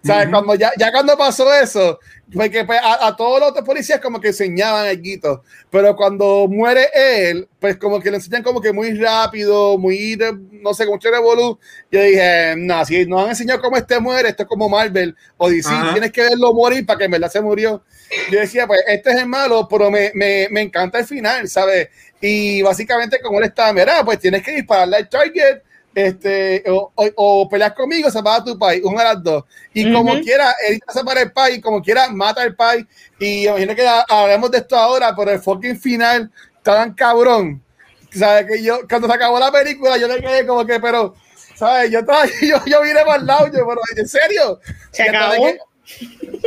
¿Sabes? 0.08 0.30
Cuando 0.30 0.56
ya, 0.56 0.72
ya 0.78 0.92
cuando 0.92 1.18
pasó 1.18 1.54
eso, 1.54 2.00
porque 2.34 2.66
pues, 2.66 2.80
a, 2.84 3.16
todos 3.16 3.40
los 3.40 3.50
otros 3.52 3.66
policías 3.66 4.02
como 4.02 4.20
que 4.20 4.30
enseñaban 4.30 5.02
guito 5.02 5.44
pero 5.70 5.96
cuando 5.96 6.48
muere 6.50 6.88
él, 6.94 7.48
pues 7.60 7.78
como 7.78 8.00
que 8.00 8.10
le 8.10 8.18
enseñan 8.18 8.44
como 8.44 8.60
que 8.60 8.74
muy 8.74 8.94
rápido, 8.94 9.78
muy, 9.78 10.18
no 10.52 10.74
sé, 10.74 10.86
como 10.86 10.98
chévere 10.98 11.22
bolu. 11.22 11.60
Yo 11.92 12.02
dije, 12.02 12.56
no, 12.58 12.84
si 12.86 13.06
nos 13.06 13.24
han 13.24 13.30
enseñado 13.30 13.62
cómo 13.62 13.78
este 13.78 14.00
muere, 14.00 14.30
esto 14.30 14.44
es 14.44 14.50
como 14.50 14.70
Marvel, 14.70 15.16
o 15.38 15.50
DC, 15.50 15.70
tienes 15.92 16.12
que 16.12 16.22
verlo 16.22 16.54
morir 16.54 16.86
para 16.86 17.00
que 17.00 17.06
en 17.06 17.12
verdad 17.12 17.30
se 17.30 17.42
murió. 17.42 17.84
Yo 18.32 18.40
decía, 18.40 18.66
pues 18.68 18.82
este 18.88 19.12
es 19.12 19.18
el 19.18 19.28
malo, 19.28 19.68
pero 19.70 19.92
me, 19.92 20.12
me, 20.14 20.48
me 20.50 20.62
encanta 20.62 21.00
el 21.00 21.06
final, 21.06 21.48
¿sabes? 21.48 21.90
Y 22.22 22.62
básicamente 22.62 23.20
como 23.22 23.40
él 23.40 23.46
está, 23.46 23.72
mira, 23.74 24.04
pues 24.04 24.20
tienes 24.20 24.44
que 24.44 24.52
dispararle 24.52 24.98
al 24.98 25.10
target 25.10 25.62
este, 25.98 26.64
o, 26.68 26.92
o, 26.96 27.50
peleas 27.50 27.74
conmigo, 27.74 28.12
se 28.12 28.22
va 28.22 28.36
a 28.36 28.44
tu 28.44 28.56
país, 28.56 28.84
una 28.84 29.00
de 29.00 29.04
las 29.16 29.24
dos. 29.24 29.44
Y 29.74 29.92
como 29.92 30.14
quiera, 30.20 30.54
él 30.70 30.80
se 30.88 31.04
para 31.04 31.24
el 31.24 31.32
país, 31.32 31.60
como 31.60 31.82
quiera, 31.82 32.08
mata 32.10 32.44
al 32.44 32.56
país. 32.56 32.86
Y 33.18 33.48
imagino 33.48 33.74
que 33.74 33.90
hablemos 34.08 34.52
de 34.52 34.60
esto 34.60 34.78
ahora, 34.78 35.16
pero 35.16 35.32
el 35.32 35.40
fucking 35.40 35.80
final 35.80 36.32
tan 36.62 36.94
cabrón. 36.94 37.64
¿Sabes? 38.12 38.46
Que 38.46 38.62
yo, 38.62 38.82
cuando 38.88 39.08
se 39.08 39.14
acabó 39.16 39.40
la 39.40 39.52
película, 39.52 39.98
yo 39.98 40.08
le 40.08 40.22
quedé 40.22 40.46
como 40.46 40.68
que, 40.68 40.80
pero, 40.80 41.16
¿sabes? 41.56 41.90
Yo, 41.90 42.02
estaba, 42.02 42.26
yo, 42.44 42.58
yo 42.68 42.82
vine 42.84 43.04
para 43.04 43.16
el 43.16 43.26
lado, 43.26 43.48
yo, 43.48 43.54
pero, 43.54 43.82
¿en 43.96 44.08
serio? 44.08 44.60
Se 44.92 45.02
acabó. 45.02 45.48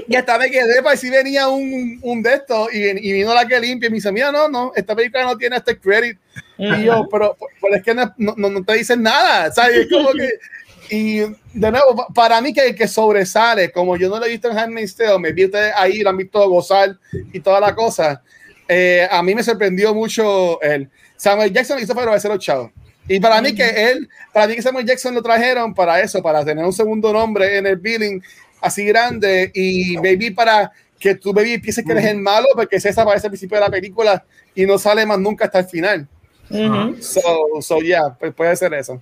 Y 0.08 0.16
hasta 0.16 0.38
me 0.38 0.50
quedé 0.50 0.82
para 0.82 0.96
si 0.96 1.08
venía 1.08 1.48
un, 1.48 1.98
un 2.02 2.22
de 2.22 2.34
estos 2.34 2.72
y, 2.74 2.78
y, 2.78 3.12
vino 3.12 3.32
la 3.32 3.46
que 3.46 3.60
limpia 3.60 3.86
y 3.86 3.90
me 3.90 3.96
dice, 3.96 4.12
mira, 4.12 4.30
no, 4.30 4.48
no, 4.48 4.72
esta 4.74 4.94
película 4.94 5.24
no 5.24 5.36
tiene 5.36 5.56
este 5.56 5.78
credit. 5.78 6.18
Y 6.58 6.84
yo, 6.84 7.08
pero, 7.10 7.36
pero 7.60 7.74
es 7.76 7.82
que 7.82 7.94
no, 7.94 8.12
no, 8.18 8.34
no, 8.36 8.64
te 8.64 8.74
dicen 8.74 9.02
nada, 9.02 9.50
¿sabes? 9.50 9.78
Es 9.78 9.88
como 9.88 10.12
que 10.12 10.28
y 10.90 11.20
de 11.20 11.70
nuevo, 11.70 12.06
para 12.12 12.40
mí 12.40 12.52
que, 12.52 12.74
que 12.74 12.88
sobresale, 12.88 13.70
como 13.70 13.96
yo 13.96 14.08
no 14.08 14.18
lo 14.18 14.26
he 14.26 14.30
visto 14.30 14.50
en 14.50 14.58
Handmaid's 14.58 14.96
Tale, 14.96 15.18
me 15.20 15.32
vi 15.32 15.44
ustedes 15.44 15.72
ahí, 15.76 16.00
lo 16.00 16.10
han 16.10 16.16
visto 16.16 16.48
gozar 16.48 16.96
y 17.32 17.38
toda 17.38 17.60
la 17.60 17.74
cosa. 17.74 18.22
Eh, 18.68 19.06
a 19.08 19.22
mí 19.22 19.34
me 19.34 19.42
sorprendió 19.42 19.94
mucho 19.94 20.60
el 20.60 20.90
Samuel 21.16 21.52
Jackson 21.52 21.78
hizo 21.78 21.94
para 21.94 22.18
ser 22.18 22.32
los 22.32 22.44
chavos. 22.44 22.72
Y 23.08 23.20
para 23.20 23.40
mí 23.40 23.54
que 23.54 23.90
él, 23.90 24.08
para 24.32 24.46
mí 24.46 24.56
que 24.56 24.62
Samuel 24.62 24.86
Jackson 24.86 25.14
lo 25.14 25.22
trajeron 25.22 25.74
para 25.74 26.00
eso, 26.00 26.22
para 26.22 26.44
tener 26.44 26.64
un 26.64 26.72
segundo 26.72 27.12
nombre 27.12 27.58
en 27.58 27.66
el 27.66 27.76
billing 27.76 28.22
así 28.60 28.84
grande 28.84 29.50
y 29.54 29.96
baby 29.96 30.30
para 30.30 30.72
que 31.00 31.14
tú 31.14 31.32
baby 31.32 31.58
pienses 31.58 31.84
que 31.84 31.92
eres 31.92 32.04
el 32.04 32.18
malo 32.18 32.46
porque 32.54 32.78
César 32.78 33.02
aparece 33.02 33.26
al 33.26 33.30
principio 33.30 33.56
de 33.56 33.64
la 33.64 33.70
película 33.70 34.24
y 34.54 34.66
no 34.66 34.78
sale 34.78 35.06
más 35.06 35.18
nunca 35.18 35.46
hasta 35.46 35.60
el 35.60 35.64
final. 35.64 36.08
So, 37.00 37.62
so 37.62 37.80
yeah, 37.80 38.16
pues 38.18 38.34
puede 38.34 38.54
ser 38.56 38.74
eso. 38.74 39.00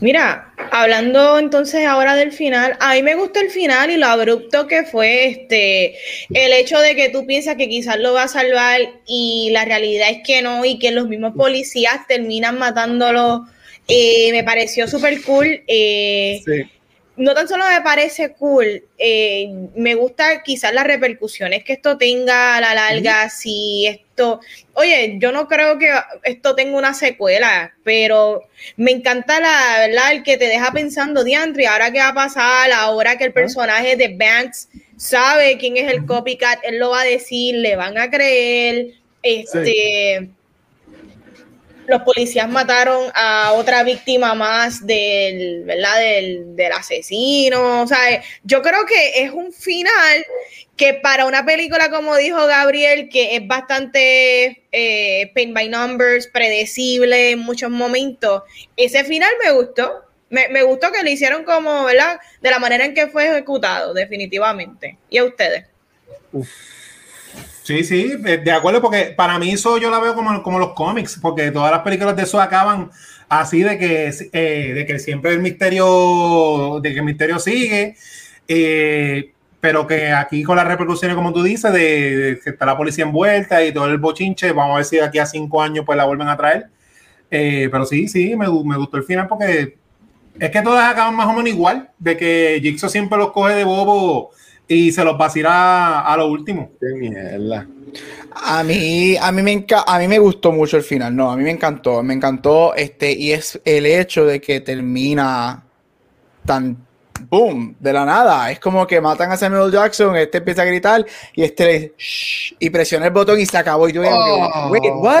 Mira, 0.00 0.54
hablando 0.70 1.38
entonces 1.40 1.84
ahora 1.84 2.14
del 2.14 2.30
final, 2.30 2.76
a 2.78 2.94
mí 2.94 3.02
me 3.02 3.16
gustó 3.16 3.40
el 3.40 3.50
final 3.50 3.90
y 3.90 3.96
lo 3.96 4.06
abrupto 4.06 4.68
que 4.68 4.84
fue 4.84 5.26
este 5.26 5.96
el 6.30 6.52
hecho 6.52 6.78
de 6.78 6.94
que 6.94 7.08
tú 7.08 7.26
piensas 7.26 7.56
que 7.56 7.68
quizás 7.68 7.98
lo 7.98 8.12
va 8.12 8.22
a 8.22 8.28
salvar 8.28 8.80
y 9.06 9.50
la 9.50 9.64
realidad 9.64 10.08
es 10.10 10.20
que 10.24 10.40
no 10.40 10.64
y 10.64 10.78
que 10.78 10.92
los 10.92 11.08
mismos 11.08 11.34
policías 11.36 12.06
terminan 12.06 12.58
matándolo. 12.58 13.46
Eh, 13.88 14.30
me 14.32 14.44
pareció 14.44 14.86
súper 14.86 15.20
cool. 15.22 15.62
Eh, 15.66 16.42
sí 16.44 16.70
no 17.18 17.34
tan 17.34 17.48
solo 17.48 17.64
me 17.68 17.80
parece 17.82 18.32
cool, 18.32 18.84
eh, 18.96 19.48
me 19.74 19.94
gusta 19.94 20.42
quizás 20.42 20.72
las 20.72 20.86
repercusiones 20.86 21.64
que 21.64 21.74
esto 21.74 21.98
tenga 21.98 22.56
a 22.56 22.60
la 22.60 22.74
larga, 22.74 23.28
si 23.28 23.86
esto, 23.86 24.40
oye, 24.74 25.16
yo 25.18 25.32
no 25.32 25.48
creo 25.48 25.78
que 25.78 25.90
esto 26.22 26.54
tenga 26.54 26.78
una 26.78 26.94
secuela, 26.94 27.74
pero 27.82 28.48
me 28.76 28.92
encanta 28.92 29.40
la 29.40 29.86
verdad 29.86 30.12
el 30.12 30.22
que 30.22 30.38
te 30.38 30.46
deja 30.46 30.72
pensando, 30.72 31.24
Diantri, 31.24 31.66
ahora 31.66 31.90
qué 31.90 31.98
va 31.98 32.08
a 32.08 32.14
pasar, 32.14 32.70
ahora 32.72 33.18
que 33.18 33.24
el 33.24 33.32
personaje 33.32 33.96
de 33.96 34.16
Banks 34.16 34.68
sabe 34.96 35.58
quién 35.58 35.76
es 35.76 35.92
el 35.92 36.06
copycat, 36.06 36.60
él 36.62 36.78
lo 36.78 36.90
va 36.90 37.00
a 37.00 37.04
decir, 37.04 37.56
le 37.56 37.74
van 37.74 37.98
a 37.98 38.08
creer, 38.10 38.94
este 39.22 40.30
los 41.88 42.02
policías 42.02 42.48
mataron 42.48 43.10
a 43.14 43.52
otra 43.52 43.82
víctima 43.82 44.34
más 44.34 44.86
del, 44.86 45.64
¿verdad? 45.64 45.98
Del, 45.98 46.54
del, 46.54 46.72
asesino. 46.72 47.82
O 47.82 47.86
sea, 47.86 48.22
yo 48.44 48.62
creo 48.62 48.84
que 48.86 49.22
es 49.22 49.30
un 49.30 49.52
final 49.52 50.24
que 50.76 50.94
para 50.94 51.24
una 51.26 51.44
película, 51.44 51.90
como 51.90 52.16
dijo 52.16 52.46
Gabriel, 52.46 53.08
que 53.08 53.36
es 53.36 53.46
bastante 53.46 54.64
eh, 54.70 55.32
paint 55.34 55.54
by 55.54 55.68
numbers, 55.68 56.28
predecible 56.28 57.30
en 57.30 57.40
muchos 57.40 57.70
momentos, 57.70 58.42
ese 58.76 59.04
final 59.04 59.30
me 59.44 59.50
gustó. 59.52 60.04
Me, 60.30 60.48
me, 60.48 60.62
gustó 60.62 60.92
que 60.92 61.02
lo 61.02 61.08
hicieron 61.08 61.42
como, 61.42 61.84
¿verdad? 61.84 62.20
De 62.42 62.50
la 62.50 62.58
manera 62.58 62.84
en 62.84 62.92
que 62.92 63.06
fue 63.06 63.28
ejecutado, 63.28 63.94
definitivamente. 63.94 64.98
¿Y 65.08 65.16
a 65.18 65.24
ustedes? 65.24 65.64
Uf. 66.32 66.77
Sí, 67.68 67.84
sí, 67.84 68.16
de 68.16 68.50
acuerdo, 68.50 68.80
porque 68.80 69.12
para 69.14 69.38
mí 69.38 69.50
eso 69.50 69.76
yo 69.76 69.90
la 69.90 70.00
veo 70.00 70.14
como, 70.14 70.42
como 70.42 70.58
los 70.58 70.72
cómics, 70.72 71.18
porque 71.20 71.50
todas 71.50 71.70
las 71.70 71.82
películas 71.82 72.16
de 72.16 72.22
eso 72.22 72.40
acaban 72.40 72.90
así 73.28 73.62
de 73.62 73.76
que, 73.76 74.10
eh, 74.32 74.72
de 74.72 74.86
que 74.86 74.98
siempre 74.98 75.34
el 75.34 75.40
misterio, 75.40 76.80
de 76.82 76.94
que 76.94 76.98
el 77.00 77.04
misterio 77.04 77.38
sigue, 77.38 77.94
eh, 78.48 79.32
pero 79.60 79.86
que 79.86 80.12
aquí 80.12 80.42
con 80.44 80.56
las 80.56 80.66
repercusiones, 80.66 81.14
como 81.14 81.34
tú 81.34 81.42
dices, 81.42 81.70
de, 81.70 82.40
que 82.42 82.48
está 82.48 82.64
la 82.64 82.74
policía 82.74 83.04
envuelta 83.04 83.62
y 83.62 83.70
todo 83.70 83.84
el 83.84 83.98
bochinche, 83.98 84.52
vamos 84.52 84.72
a 84.72 84.76
ver 84.76 84.84
si 84.86 84.96
de 84.96 85.02
aquí 85.02 85.18
a 85.18 85.26
cinco 85.26 85.60
años 85.60 85.84
pues 85.84 85.98
la 85.98 86.06
vuelven 86.06 86.28
a 86.28 86.38
traer. 86.38 86.68
Eh, 87.30 87.68
pero 87.70 87.84
sí, 87.84 88.08
sí, 88.08 88.34
me, 88.34 88.46
me, 88.46 88.78
gustó 88.78 88.96
el 88.96 89.04
final 89.04 89.28
porque 89.28 89.76
es 90.40 90.50
que 90.50 90.62
todas 90.62 90.90
acaban 90.90 91.14
más 91.14 91.26
o 91.26 91.34
menos 91.34 91.50
igual, 91.50 91.90
de 91.98 92.16
que 92.16 92.60
Jigsaw 92.62 92.88
siempre 92.88 93.18
los 93.18 93.30
coge 93.30 93.56
de 93.56 93.64
bobo 93.64 94.30
y 94.68 94.92
se 94.92 95.02
los 95.02 95.18
va 95.18 96.00
a 96.00 96.16
lo 96.16 96.28
último. 96.28 96.70
Qué 96.78 96.86
mierda. 96.94 97.66
A 98.30 98.62
mí, 98.62 99.16
a 99.16 99.32
mí 99.32 99.42
me 99.42 99.66
a 99.86 99.98
mí 99.98 100.08
me 100.08 100.18
gustó 100.18 100.52
mucho 100.52 100.76
el 100.76 100.82
final, 100.82 101.16
no, 101.16 101.30
a 101.30 101.36
mí 101.36 101.42
me 101.42 101.50
encantó, 101.50 102.02
me 102.02 102.14
encantó 102.14 102.74
este 102.74 103.12
y 103.12 103.32
es 103.32 103.58
el 103.64 103.86
hecho 103.86 104.26
de 104.26 104.40
que 104.40 104.60
termina 104.60 105.64
tan 106.44 106.86
boom, 107.28 107.74
de 107.80 107.92
la 107.92 108.04
nada, 108.04 108.50
es 108.50 108.60
como 108.60 108.86
que 108.86 109.00
matan 109.00 109.32
a 109.32 109.36
Samuel 109.36 109.72
Jackson, 109.72 110.14
este 110.16 110.38
empieza 110.38 110.62
a 110.62 110.66
gritar 110.66 111.04
y 111.34 111.42
este 111.42 111.94
y 112.58 112.70
presiona 112.70 113.06
el 113.06 113.12
botón 113.12 113.40
y 113.40 113.46
se 113.46 113.56
acabó 113.56 113.88
y 113.88 113.92
yo 113.92 114.02
oh. 114.02 114.68
wait, 114.70 114.84
what? 114.94 115.20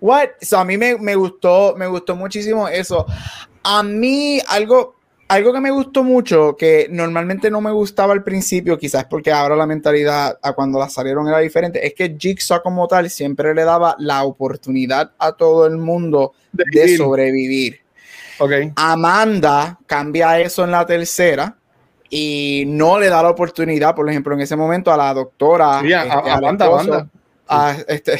What? 0.00 0.28
a 0.52 0.64
mí 0.64 0.76
me, 0.76 0.96
me 0.96 1.14
gustó, 1.14 1.74
me 1.76 1.86
gustó 1.86 2.16
muchísimo 2.16 2.68
eso. 2.68 3.06
A 3.62 3.82
mí 3.82 4.40
algo 4.48 4.95
algo 5.28 5.52
que 5.52 5.60
me 5.60 5.70
gustó 5.70 6.04
mucho, 6.04 6.56
que 6.56 6.86
normalmente 6.90 7.50
no 7.50 7.60
me 7.60 7.72
gustaba 7.72 8.12
al 8.12 8.22
principio, 8.22 8.78
quizás 8.78 9.06
porque 9.06 9.32
ahora 9.32 9.56
la 9.56 9.66
mentalidad 9.66 10.38
a 10.40 10.52
cuando 10.52 10.78
la 10.78 10.88
salieron 10.88 11.26
era 11.28 11.38
diferente, 11.38 11.84
es 11.84 11.94
que 11.94 12.16
Jigsaw 12.18 12.62
como 12.62 12.86
tal 12.86 13.10
siempre 13.10 13.54
le 13.54 13.64
daba 13.64 13.96
la 13.98 14.24
oportunidad 14.24 15.12
a 15.18 15.32
todo 15.32 15.66
el 15.66 15.78
mundo 15.78 16.32
de, 16.52 16.96
sobrevivir. 16.96 17.80
Okay. 18.38 18.70
Amanda 18.76 19.78
cambia 19.86 20.38
eso 20.38 20.64
en 20.64 20.70
la 20.70 20.84
tercera 20.86 21.56
y 22.08 22.64
no 22.66 23.00
le 23.00 23.08
da 23.08 23.22
la 23.22 23.30
oportunidad, 23.30 23.94
por 23.94 24.08
ejemplo, 24.08 24.34
en 24.34 24.40
ese 24.40 24.54
momento 24.54 24.92
a 24.92 24.96
la 24.96 25.12
doctora. 25.12 25.80
Este, 25.80 26.30
Amanda, 26.30 26.66
Amanda 26.66 27.08
a, 27.48 27.76
este, 27.88 28.18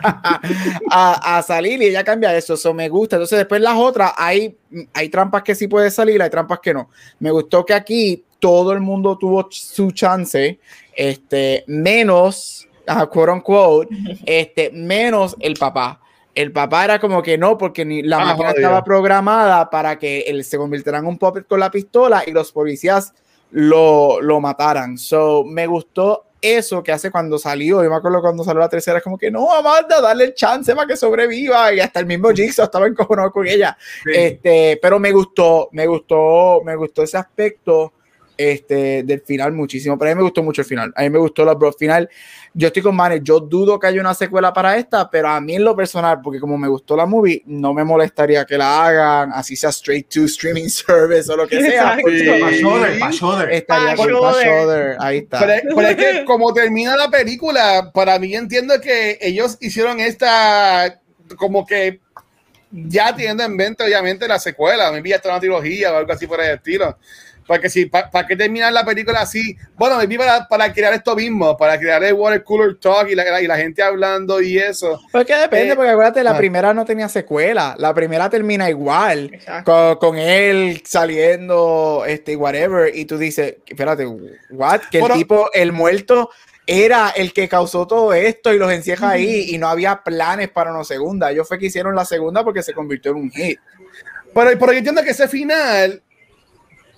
a, 0.90 1.42
salir 1.46 1.82
y 1.82 1.86
ella 1.86 2.04
cambia 2.04 2.36
eso, 2.36 2.54
eso 2.54 2.72
me 2.74 2.88
gusta. 2.88 3.16
Entonces 3.16 3.38
después 3.38 3.60
las 3.60 3.76
otras, 3.76 4.12
hay, 4.16 4.56
hay 4.94 5.08
trampas 5.08 5.42
que 5.42 5.54
sí 5.54 5.68
puede 5.68 5.90
salir, 5.90 6.20
hay 6.22 6.30
trampas 6.30 6.60
que 6.60 6.74
no. 6.74 6.90
Me 7.18 7.30
gustó 7.30 7.64
que 7.64 7.74
aquí 7.74 8.24
todo 8.38 8.72
el 8.72 8.80
mundo 8.80 9.18
tuvo 9.18 9.48
su 9.50 9.90
chance, 9.92 10.58
este, 10.94 11.64
menos, 11.66 12.68
quote 13.10 13.32
unquote, 13.32 13.88
este, 14.26 14.70
menos 14.72 15.36
el 15.40 15.54
papá. 15.54 16.00
El 16.34 16.52
papá 16.52 16.84
era 16.84 17.00
como 17.00 17.22
que 17.22 17.36
no, 17.36 17.58
porque 17.58 17.84
ni 17.84 18.02
la 18.02 18.22
ah, 18.22 18.24
máquina 18.24 18.50
estaba 18.52 18.84
programada 18.84 19.68
para 19.68 19.98
que 19.98 20.20
él 20.20 20.44
se 20.44 20.56
convirtiera 20.56 20.98
en 20.98 21.06
un 21.06 21.18
puppet 21.18 21.46
con 21.46 21.60
la 21.60 21.70
pistola 21.70 22.22
y 22.26 22.30
los 22.30 22.52
policías 22.52 23.12
lo, 23.50 24.20
lo 24.22 24.40
mataran. 24.40 24.96
So, 24.96 25.44
me 25.44 25.66
gustó 25.66 26.29
eso 26.40 26.82
que 26.82 26.92
hace 26.92 27.10
cuando 27.10 27.38
salió, 27.38 27.82
yo 27.82 27.90
me 27.90 27.96
acuerdo 27.96 28.20
cuando 28.20 28.44
salió 28.44 28.60
la 28.60 28.68
tercera, 28.68 28.98
es 28.98 29.04
como 29.04 29.18
que 29.18 29.30
no, 29.30 29.52
Amanda, 29.52 30.00
darle 30.00 30.24
el 30.24 30.34
chance 30.34 30.74
para 30.74 30.86
que 30.86 30.96
sobreviva, 30.96 31.72
y 31.72 31.80
hasta 31.80 32.00
el 32.00 32.06
mismo 32.06 32.30
Jigsaw 32.30 32.64
estaba 32.64 32.86
encojonado 32.86 33.30
con 33.30 33.46
ella. 33.46 33.76
Este, 34.06 34.78
pero 34.80 34.98
me 34.98 35.12
gustó, 35.12 35.68
me 35.72 35.86
gustó, 35.86 36.62
me 36.64 36.76
gustó 36.76 37.02
ese 37.02 37.18
aspecto 37.18 37.92
este, 38.40 39.02
del 39.02 39.20
final 39.20 39.52
muchísimo. 39.52 39.98
Pero 39.98 40.10
a 40.10 40.14
mí 40.14 40.18
me 40.18 40.22
gustó 40.22 40.42
mucho 40.42 40.62
el 40.62 40.66
final. 40.66 40.92
A 40.96 41.02
mí 41.02 41.10
me 41.10 41.18
gustó 41.18 41.44
la 41.44 41.52
bro 41.52 41.72
final. 41.74 42.08
Yo 42.54 42.68
estoy 42.68 42.82
con 42.82 42.96
Manes. 42.96 43.20
Yo 43.22 43.38
dudo 43.38 43.78
que 43.78 43.86
haya 43.86 44.00
una 44.00 44.14
secuela 44.14 44.50
para 44.50 44.78
esta, 44.78 45.10
pero 45.10 45.28
a 45.28 45.40
mí 45.42 45.56
en 45.56 45.64
lo 45.64 45.76
personal, 45.76 46.20
porque 46.22 46.40
como 46.40 46.56
me 46.56 46.68
gustó 46.68 46.96
la 46.96 47.04
movie, 47.04 47.42
no 47.44 47.74
me 47.74 47.84
molestaría 47.84 48.46
que 48.46 48.56
la 48.56 48.86
hagan, 48.86 49.32
así 49.34 49.56
sea 49.56 49.68
straight 49.68 50.08
to 50.08 50.24
streaming 50.24 50.68
service 50.68 51.30
o 51.30 51.36
lo 51.36 51.46
que 51.46 51.60
sea. 51.60 51.98
Ahí 54.98 55.18
está. 55.18 55.40
Pero, 55.40 55.80
es 55.82 55.96
que 55.96 56.24
como 56.26 56.54
termina 56.54 56.96
la 56.96 57.10
película, 57.10 57.90
para 57.92 58.18
mí 58.18 58.34
entiendo 58.34 58.80
que 58.80 59.18
ellos 59.20 59.58
hicieron 59.60 60.00
esta 60.00 60.98
como 61.36 61.64
que 61.64 62.00
ya 62.72 63.14
teniendo 63.14 63.42
en 63.42 63.54
mente 63.54 63.84
obviamente 63.84 64.28
la 64.28 64.38
secuela, 64.38 64.90
me 64.92 65.00
vi 65.00 65.12
hasta 65.12 65.28
una 65.28 65.40
trilogía 65.40 65.92
o 65.92 65.96
algo 65.96 66.12
así 66.12 66.26
por 66.26 66.40
el 66.40 66.54
estilo. 66.54 66.96
Porque 67.50 67.68
si, 67.68 67.86
¿para 67.86 68.28
qué 68.28 68.36
terminar 68.36 68.72
la 68.72 68.84
película 68.84 69.22
así? 69.22 69.56
Bueno, 69.76 69.98
me 69.98 70.16
para, 70.16 70.46
para, 70.46 70.72
crear 70.72 70.94
esto 70.94 71.16
mismo, 71.16 71.56
para 71.56 71.80
crear 71.80 72.04
el 72.04 72.12
water 72.12 72.44
cooler 72.44 72.76
talk 72.78 73.08
y 73.10 73.16
la, 73.16 73.42
y 73.42 73.48
la 73.48 73.56
gente 73.56 73.82
hablando 73.82 74.40
y 74.40 74.56
eso. 74.56 75.00
Pues 75.10 75.26
que 75.26 75.34
depende, 75.34 75.72
eh, 75.72 75.74
porque 75.74 75.90
acuérdate, 75.90 76.22
la 76.22 76.30
ah. 76.30 76.36
primera 76.36 76.72
no 76.72 76.84
tenía 76.84 77.08
secuela. 77.08 77.74
La 77.76 77.92
primera 77.92 78.30
termina 78.30 78.70
igual, 78.70 79.36
con, 79.64 79.96
con, 79.96 80.16
él 80.16 80.80
saliendo, 80.86 82.04
este, 82.06 82.36
whatever. 82.36 82.96
Y 82.96 83.04
tú 83.04 83.18
dices, 83.18 83.56
espérate, 83.66 84.06
what? 84.50 84.82
Que 84.88 85.00
el 85.00 85.12
tipo, 85.14 85.50
el 85.52 85.72
muerto, 85.72 86.30
era 86.68 87.10
el 87.16 87.32
que 87.32 87.48
causó 87.48 87.84
todo 87.84 88.14
esto 88.14 88.54
y 88.54 88.58
los 88.58 88.70
encierra 88.70 89.10
ahí 89.10 89.46
y 89.48 89.58
no 89.58 89.66
había 89.66 90.04
planes 90.04 90.50
para 90.50 90.72
una 90.72 90.84
segunda. 90.84 91.32
Ellos 91.32 91.48
fue 91.48 91.58
que 91.58 91.66
hicieron 91.66 91.96
la 91.96 92.04
segunda 92.04 92.44
porque 92.44 92.62
se 92.62 92.74
convirtió 92.74 93.10
en 93.10 93.16
un 93.16 93.30
hit. 93.32 93.58
Pero, 94.32 94.50
pero 94.56 94.70
yo 94.70 94.78
entiendo 94.78 95.02
que 95.02 95.10
ese 95.10 95.26
final 95.26 96.00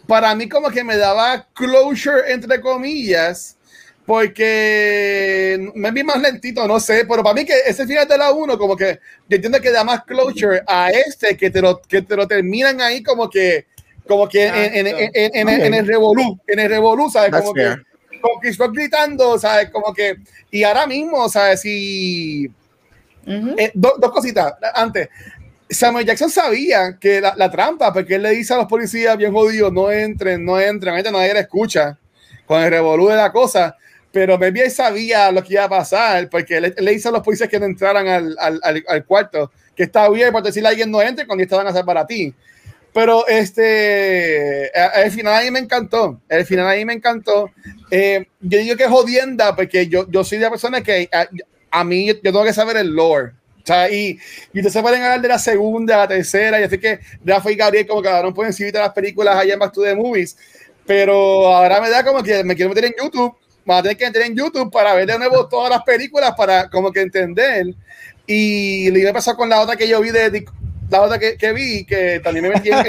para 0.06 0.34
mí 0.34 0.48
como 0.48 0.70
que 0.70 0.84
me 0.84 0.96
daba 0.96 1.46
closure 1.54 2.32
entre 2.32 2.60
comillas, 2.60 3.56
porque 4.06 5.70
me 5.74 5.90
vi 5.92 6.02
más 6.02 6.20
lentito, 6.20 6.66
no 6.66 6.80
sé, 6.80 7.04
pero 7.08 7.22
para 7.22 7.34
mí 7.34 7.44
que 7.44 7.54
ese 7.66 7.86
final 7.86 8.06
de 8.08 8.18
la 8.18 8.32
1 8.32 8.58
como 8.58 8.76
que 8.76 8.98
yo 9.28 9.36
entiendo 9.36 9.60
que 9.60 9.70
da 9.70 9.84
más 9.84 10.04
closure 10.04 10.62
a 10.66 10.90
este 10.90 11.36
que 11.36 11.50
te 11.50 11.62
lo, 11.62 11.80
que 11.80 12.02
te 12.02 12.16
lo 12.16 12.26
terminan 12.26 12.80
ahí 12.80 13.02
como 13.02 13.30
que 13.30 13.66
como 14.06 14.28
que 14.28 14.46
en, 14.46 14.86
en, 14.86 15.10
en, 15.14 15.48
en, 15.48 15.74
el 15.74 15.86
revolú, 15.86 16.38
en 16.46 16.58
el 16.58 16.68
revolú, 16.68 17.08
¿sabes? 17.08 17.30
como 17.30 17.54
que, 17.54 17.76
como 18.20 18.40
que 18.40 18.48
estoy 18.48 18.68
gritando, 18.72 19.38
¿sabes? 19.38 19.70
Como 19.70 19.94
que, 19.94 20.16
y 20.50 20.64
ahora 20.64 20.86
mismo, 20.86 21.28
¿sabes? 21.28 21.60
Si, 21.60 22.50
eh, 23.26 23.70
dos 23.74 24.12
cositas 24.12 24.54
antes, 24.74 25.08
Samuel 25.72 26.06
Jackson 26.06 26.30
sabía 26.30 26.98
que 27.00 27.20
la, 27.20 27.34
la, 27.36 27.50
trampa, 27.50 27.92
porque 27.92 28.16
él 28.16 28.22
le 28.22 28.30
dice 28.30 28.54
a 28.54 28.58
los 28.58 28.66
policías 28.66 29.16
bien 29.16 29.32
jodidos, 29.32 29.72
no 29.72 29.90
entren, 29.90 30.44
no 30.44 30.60
entren, 30.60 30.92
ahorita 30.92 31.10
nadie 31.10 31.34
le 31.34 31.40
escucha 31.40 31.98
con 32.46 32.62
el 32.62 32.70
revolú 32.70 33.08
de 33.08 33.16
la 33.16 33.32
cosa, 33.32 33.76
pero 34.10 34.38
maybe 34.38 34.62
él 34.62 34.70
sabía 34.70 35.32
lo 35.32 35.42
que 35.42 35.54
iba 35.54 35.64
a 35.64 35.68
pasar, 35.68 36.28
porque 36.28 36.58
él, 36.58 36.74
le 36.76 36.90
dice 36.90 37.08
a 37.08 37.12
los 37.12 37.22
policías 37.22 37.48
que 37.48 37.58
no 37.58 37.66
entraran 37.66 38.06
al, 38.06 38.36
al, 38.38 38.84
al, 38.86 39.04
cuarto, 39.04 39.50
que 39.74 39.84
está 39.84 40.08
bien, 40.10 40.32
por 40.32 40.42
decirle 40.42 40.68
a 40.68 40.70
alguien 40.70 40.90
no 40.90 41.00
entre 41.00 41.26
cuando 41.26 41.42
estaban 41.42 41.66
a 41.66 41.70
hacer 41.70 41.84
para 41.84 42.06
ti. 42.06 42.34
Pero 42.92 43.26
este, 43.26 44.70
al 44.74 45.10
final 45.10 45.34
ahí 45.34 45.50
me 45.50 45.60
encantó, 45.60 46.20
al 46.28 46.44
final 46.44 46.66
ahí 46.66 46.84
me 46.84 46.92
encantó. 46.92 47.50
Eh, 47.90 48.26
yo 48.40 48.58
digo 48.58 48.76
que 48.76 48.84
jodienda, 48.84 49.56
porque 49.56 49.86
yo, 49.86 50.06
yo 50.10 50.22
soy 50.24 50.36
de 50.36 50.44
la 50.44 50.50
persona 50.50 50.82
que 50.82 51.08
a, 51.10 51.26
a 51.70 51.84
mí 51.84 52.06
yo 52.06 52.20
tengo 52.20 52.44
que 52.44 52.52
saber 52.52 52.76
el 52.76 52.88
lore 52.88 53.32
o 53.62 53.66
sea, 53.66 53.88
y, 53.90 54.18
y 54.52 54.58
ustedes 54.58 54.82
pueden 54.82 55.02
hablar 55.02 55.20
de 55.20 55.28
la 55.28 55.38
segunda, 55.38 55.98
la 55.98 56.08
tercera, 56.08 56.60
y 56.60 56.64
así 56.64 56.78
que 56.78 56.98
Rafa 57.24 57.50
y 57.50 57.54
Gabriel 57.54 57.86
como 57.86 58.02
quedaron 58.02 58.34
por 58.34 58.44
encima 58.44 58.72
de 58.72 58.78
las 58.80 58.92
películas 58.92 59.36
allá 59.36 59.54
en 59.54 59.60
Back 59.60 59.72
to 59.72 59.82
the 59.82 59.94
Movies, 59.94 60.36
pero 60.84 61.46
ahora 61.54 61.80
me 61.80 61.88
da 61.88 62.04
como 62.04 62.22
que 62.22 62.42
me 62.42 62.56
quiero 62.56 62.70
meter 62.70 62.86
en 62.86 62.94
YouTube, 63.00 63.34
voy 63.64 63.76
a 63.76 63.82
tener 63.82 63.96
que 63.96 64.06
meter 64.06 64.22
en 64.22 64.36
YouTube 64.36 64.72
para 64.72 64.94
ver 64.94 65.06
de 65.06 65.16
nuevo 65.16 65.48
todas 65.48 65.70
las 65.70 65.82
películas 65.84 66.34
para 66.36 66.68
como 66.68 66.90
que 66.90 67.02
entender, 67.02 67.66
y 68.26 68.90
le 68.90 69.00
iba 69.00 69.10
a 69.10 69.14
pasar 69.14 69.36
con 69.36 69.48
la 69.48 69.60
otra 69.60 69.76
que 69.76 69.86
yo 69.86 70.00
vi 70.00 70.10
de, 70.10 70.44
la 70.90 71.02
otra 71.02 71.18
que, 71.20 71.36
que 71.36 71.52
vi, 71.52 71.84
que 71.84 72.20
también 72.22 72.48
me 72.48 72.54
metí 72.54 72.70
en, 72.70 72.86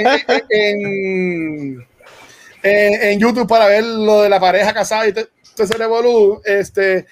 en, 0.49 1.87
en, 2.63 3.03
en, 3.03 3.19
YouTube 3.19 3.47
para 3.47 3.67
ver 3.67 3.83
lo 3.83 4.23
de 4.23 4.29
la 4.29 4.39
pareja 4.39 4.73
casada 4.73 5.07
y 5.07 5.13
todo 5.13 5.27
ese 5.59 5.77
revolú, 5.77 6.41
este, 6.45 7.05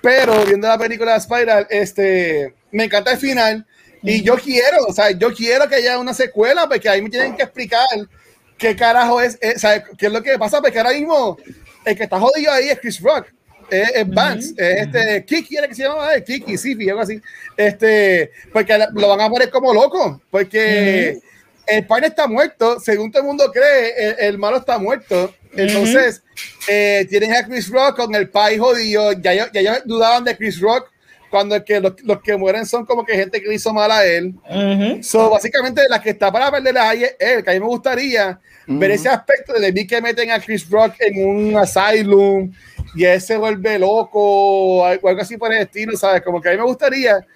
pero 0.00 0.46
viendo 0.46 0.66
la 0.66 0.78
película 0.78 1.12
de 1.12 1.20
Spiral, 1.20 1.66
este 1.68 2.54
me 2.72 2.84
encanta 2.84 3.12
el 3.12 3.18
final. 3.18 3.64
Y 4.02 4.22
yo 4.22 4.34
quiero, 4.36 4.84
o 4.88 4.92
sea, 4.92 5.12
yo 5.12 5.32
quiero 5.32 5.68
que 5.68 5.76
haya 5.76 5.98
una 5.98 6.12
secuela 6.12 6.68
porque 6.68 6.88
ahí 6.88 7.00
me 7.00 7.08
tienen 7.08 7.36
que 7.36 7.44
explicar 7.44 7.86
qué 8.58 8.74
carajo 8.74 9.20
es, 9.20 9.38
eh, 9.40 9.52
o 9.54 9.58
sea, 9.58 9.84
qué 9.96 10.06
es 10.06 10.12
lo 10.12 10.22
que 10.22 10.38
pasa, 10.38 10.60
porque 10.60 10.78
ahora 10.78 10.92
mismo 10.92 11.36
el 11.84 11.96
que 11.96 12.04
está 12.04 12.18
jodido 12.18 12.52
ahí 12.52 12.68
es 12.68 12.80
Chris 12.80 13.00
Rock, 13.00 13.26
es, 13.70 13.90
es 13.94 14.08
Vance, 14.08 14.54
es 14.56 14.86
este 14.86 15.24
Kiki, 15.24 15.56
era 15.56 15.68
que 15.68 15.74
se 15.74 15.84
llama, 15.84 16.08
Kiki, 16.20 16.58
sí, 16.58 16.76
algo 16.88 17.00
así, 17.00 17.20
este, 17.56 18.30
porque 18.52 18.76
lo 18.94 19.08
van 19.08 19.20
a 19.20 19.28
poner 19.28 19.50
como 19.50 19.72
loco, 19.72 20.20
porque 20.30 21.20
el 21.66 21.86
padre 21.86 22.08
está 22.08 22.26
muerto, 22.26 22.78
según 22.80 23.10
todo 23.10 23.22
el 23.22 23.28
mundo 23.28 23.50
cree, 23.52 24.26
el, 24.26 24.38
malo 24.38 24.58
está 24.58 24.78
muerto, 24.78 25.34
entonces 25.54 26.22
eh, 26.68 27.06
tienen 27.08 27.34
a 27.34 27.44
Chris 27.44 27.68
Rock 27.68 27.96
con 27.96 28.14
el 28.14 28.28
pai 28.28 28.58
jodido, 28.58 29.12
ya, 29.12 29.32
ya, 29.32 29.50
ya 29.52 29.80
dudaban 29.84 30.24
de 30.24 30.36
Chris 30.36 30.60
Rock 30.60 30.92
cuando 31.32 31.56
es 31.56 31.62
que 31.62 31.80
los, 31.80 31.94
los, 32.02 32.20
que 32.20 32.36
mueren 32.36 32.66
son 32.66 32.84
como 32.84 33.06
que 33.06 33.14
gente 33.14 33.40
que 33.40 33.48
le 33.48 33.54
hizo 33.54 33.72
mal 33.72 33.90
a 33.90 34.04
él. 34.04 34.34
So, 35.02 35.30
básicamente, 35.30 35.80
la 35.88 35.98
que 35.98 36.10
está 36.10 36.30
para 36.30 36.50
perder 36.50 36.76
a 36.76 36.92
él, 36.92 37.08
que 37.42 37.50
a 37.50 37.54
mí 37.54 37.60
me 37.60 37.66
gustaría 37.66 38.38
ver 38.66 38.90
ese 38.90 39.08
aspecto 39.08 39.54
de 39.54 39.72
mí 39.72 39.86
que 39.86 40.02
meten 40.02 40.30
a 40.30 40.38
Chris 40.38 40.68
Rock 40.68 40.96
en 40.98 41.26
un 41.26 41.56
asylum 41.56 42.52
y 42.94 43.04
él 43.04 43.18
se 43.18 43.38
vuelve 43.38 43.78
loco 43.78 44.20
o 44.20 44.84
algo 44.84 45.08
así 45.22 45.38
por 45.38 45.50
el 45.54 45.62
estilo, 45.62 45.96
¿sabes? 45.96 46.20
Como 46.20 46.38
que 46.38 46.50
a 46.50 46.52
mí 46.52 46.58
me 46.58 46.64
gustaría 46.64 47.26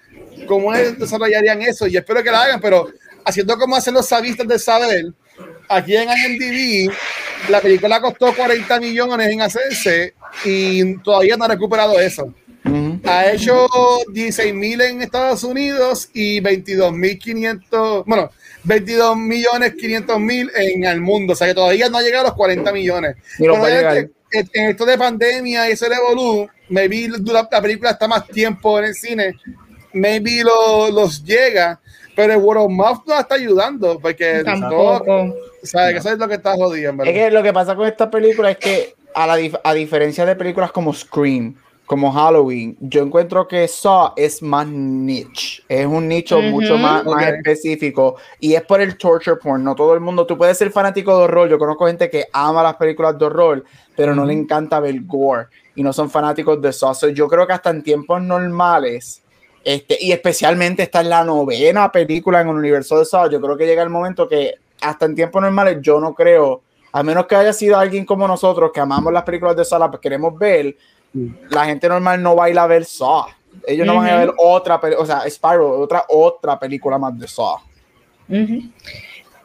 cómo 0.45 0.71
desarrollarían 0.73 1.59
eso 1.63 1.87
y 1.87 1.97
espero 1.97 2.21
que 2.21 2.29
lo 2.29 2.37
hagan, 2.37 2.61
pero 2.61 2.87
haciendo 3.25 3.57
como 3.57 3.75
hacen 3.75 3.95
los 3.95 4.07
sabistas 4.07 4.47
de 4.47 4.59
saber, 4.59 5.05
aquí 5.67 5.95
en 5.95 6.07
IMDb 6.07 6.93
la 7.49 7.61
película 7.61 7.99
costó 7.99 8.31
40 8.31 8.79
millones 8.79 9.27
en 9.27 9.41
hacerse 9.41 10.13
y 10.45 10.97
todavía 10.97 11.35
no 11.35 11.45
ha 11.45 11.47
recuperado 11.47 11.99
eso. 11.99 12.31
Ha 13.05 13.31
hecho 13.31 13.67
16 14.11 14.53
mil 14.53 14.81
en 14.81 15.01
Estados 15.01 15.43
Unidos 15.43 16.09
y 16.13 16.39
22 16.39 16.91
mil 16.91 17.17
500, 17.17 18.05
bueno, 18.05 18.29
22 18.63 19.15
millones 19.17 19.75
500 19.75 20.19
mil 20.19 20.51
en 20.55 20.83
el 20.83 20.99
mundo. 20.99 21.33
O 21.33 21.35
sea 21.35 21.47
que 21.47 21.53
todavía 21.53 21.89
no 21.89 21.97
ha 21.97 22.01
llegado 22.01 22.25
a 22.25 22.29
los 22.29 22.37
40 22.37 22.71
millones. 22.73 23.15
en 23.39 24.69
esto 24.69 24.85
de 24.85 24.97
pandemia 24.97 25.69
y 25.69 25.71
ese 25.71 25.87
revolú, 25.87 26.49
maybe 26.69 27.07
la, 27.07 27.47
la 27.49 27.61
película 27.61 27.91
está 27.91 28.07
más 28.07 28.27
tiempo 28.27 28.77
en 28.79 28.85
el 28.85 28.95
cine, 28.95 29.35
maybe 29.93 30.43
lo, 30.43 30.91
los 30.91 31.23
llega, 31.23 31.79
pero 32.15 32.33
el 32.33 32.39
World 32.39 32.65
of 32.65 32.71
Mouth 32.71 33.03
no 33.05 33.19
está 33.19 33.35
ayudando 33.35 33.99
porque 33.99 34.41
tampoco. 34.43 35.33
¿sabes? 35.63 35.93
Que 35.93 35.99
eso 35.99 36.11
es 36.11 36.17
lo 36.17 36.27
que 36.27 36.35
está 36.35 36.53
jodiendo. 36.53 37.03
Es 37.03 37.13
que 37.13 37.31
lo 37.31 37.43
que 37.43 37.53
pasa 37.53 37.75
con 37.75 37.87
esta 37.87 38.09
película 38.09 38.51
es 38.51 38.57
que, 38.57 38.95
a, 39.13 39.27
la, 39.27 39.37
a 39.63 39.73
diferencia 39.73 40.25
de 40.25 40.35
películas 40.35 40.71
como 40.71 40.93
Scream, 40.93 41.55
como 41.87 42.11
Halloween, 42.11 42.75
yo 42.81 43.01
encuentro 43.01 43.47
que 43.47 43.65
Saw 43.65 44.11
es 44.17 44.43
más 44.43 44.67
niche, 44.67 45.63
es 45.69 45.85
un 45.85 46.09
nicho 46.09 46.41
mucho 46.41 46.77
más, 46.77 47.05
más 47.05 47.27
específico. 47.27 48.17
Y 48.41 48.55
es 48.55 48.61
por 48.63 48.81
el 48.81 48.97
torture 48.97 49.37
porn, 49.37 49.63
no 49.63 49.73
todo 49.73 49.93
el 49.93 50.01
mundo, 50.01 50.25
tú 50.27 50.37
puedes 50.37 50.57
ser 50.57 50.69
fanático 50.69 51.17
de 51.17 51.23
horror, 51.23 51.49
yo 51.49 51.57
conozco 51.57 51.87
gente 51.87 52.09
que 52.09 52.25
ama 52.33 52.61
las 52.61 52.75
películas 52.75 53.17
de 53.17 53.23
horror, 53.23 53.63
pero 53.95 54.13
no 54.13 54.25
le 54.25 54.33
encanta 54.33 54.81
ver 54.81 55.01
gore. 55.05 55.47
Y 55.75 55.81
no 55.81 55.93
son 55.93 56.09
fanáticos 56.09 56.61
de 56.61 56.73
Saw, 56.73 57.07
yo 57.13 57.29
creo 57.29 57.47
que 57.47 57.53
hasta 57.53 57.69
en 57.69 57.81
tiempos 57.81 58.21
normales, 58.21 59.23
este, 59.63 59.97
y 60.01 60.11
especialmente 60.11 60.83
esta 60.83 60.99
es 60.99 61.07
la 61.07 61.23
novena 61.23 61.89
película 61.89 62.41
en 62.41 62.49
el 62.49 62.55
universo 62.55 62.99
de 62.99 63.05
Saw, 63.05 63.29
yo 63.29 63.39
creo 63.39 63.55
que 63.55 63.65
llega 63.65 63.81
el 63.81 63.89
momento 63.89 64.27
que 64.27 64.55
hasta 64.81 65.05
en 65.05 65.15
tiempos 65.15 65.41
normales 65.41 65.77
yo 65.81 66.01
no 66.01 66.13
creo, 66.13 66.63
a 66.91 67.01
menos 67.01 67.27
que 67.27 67.37
haya 67.37 67.53
sido 67.53 67.77
alguien 67.77 68.05
como 68.05 68.27
nosotros 68.27 68.71
que 68.73 68.81
amamos 68.81 69.13
las 69.13 69.23
películas 69.23 69.55
de 69.55 69.63
Saw, 69.63 69.79
las 69.79 69.99
queremos 70.01 70.37
ver, 70.37 70.75
la 71.13 71.65
gente 71.65 71.87
normal 71.89 72.21
no 72.21 72.35
va 72.35 72.45
a 72.45 72.49
ir 72.49 72.59
a 72.59 72.67
ver 72.67 72.85
Saw. 72.85 73.25
Ellos 73.65 73.87
no 73.87 73.95
van 73.95 74.09
a 74.09 74.17
ver 74.17 74.33
otra, 74.37 74.79
o 74.97 75.05
sea, 75.05 75.27
Spiral, 75.29 75.61
otra, 75.61 76.05
otra 76.09 76.59
película 76.59 76.97
más 76.97 77.17
de 77.17 77.27
Saw. 77.27 77.57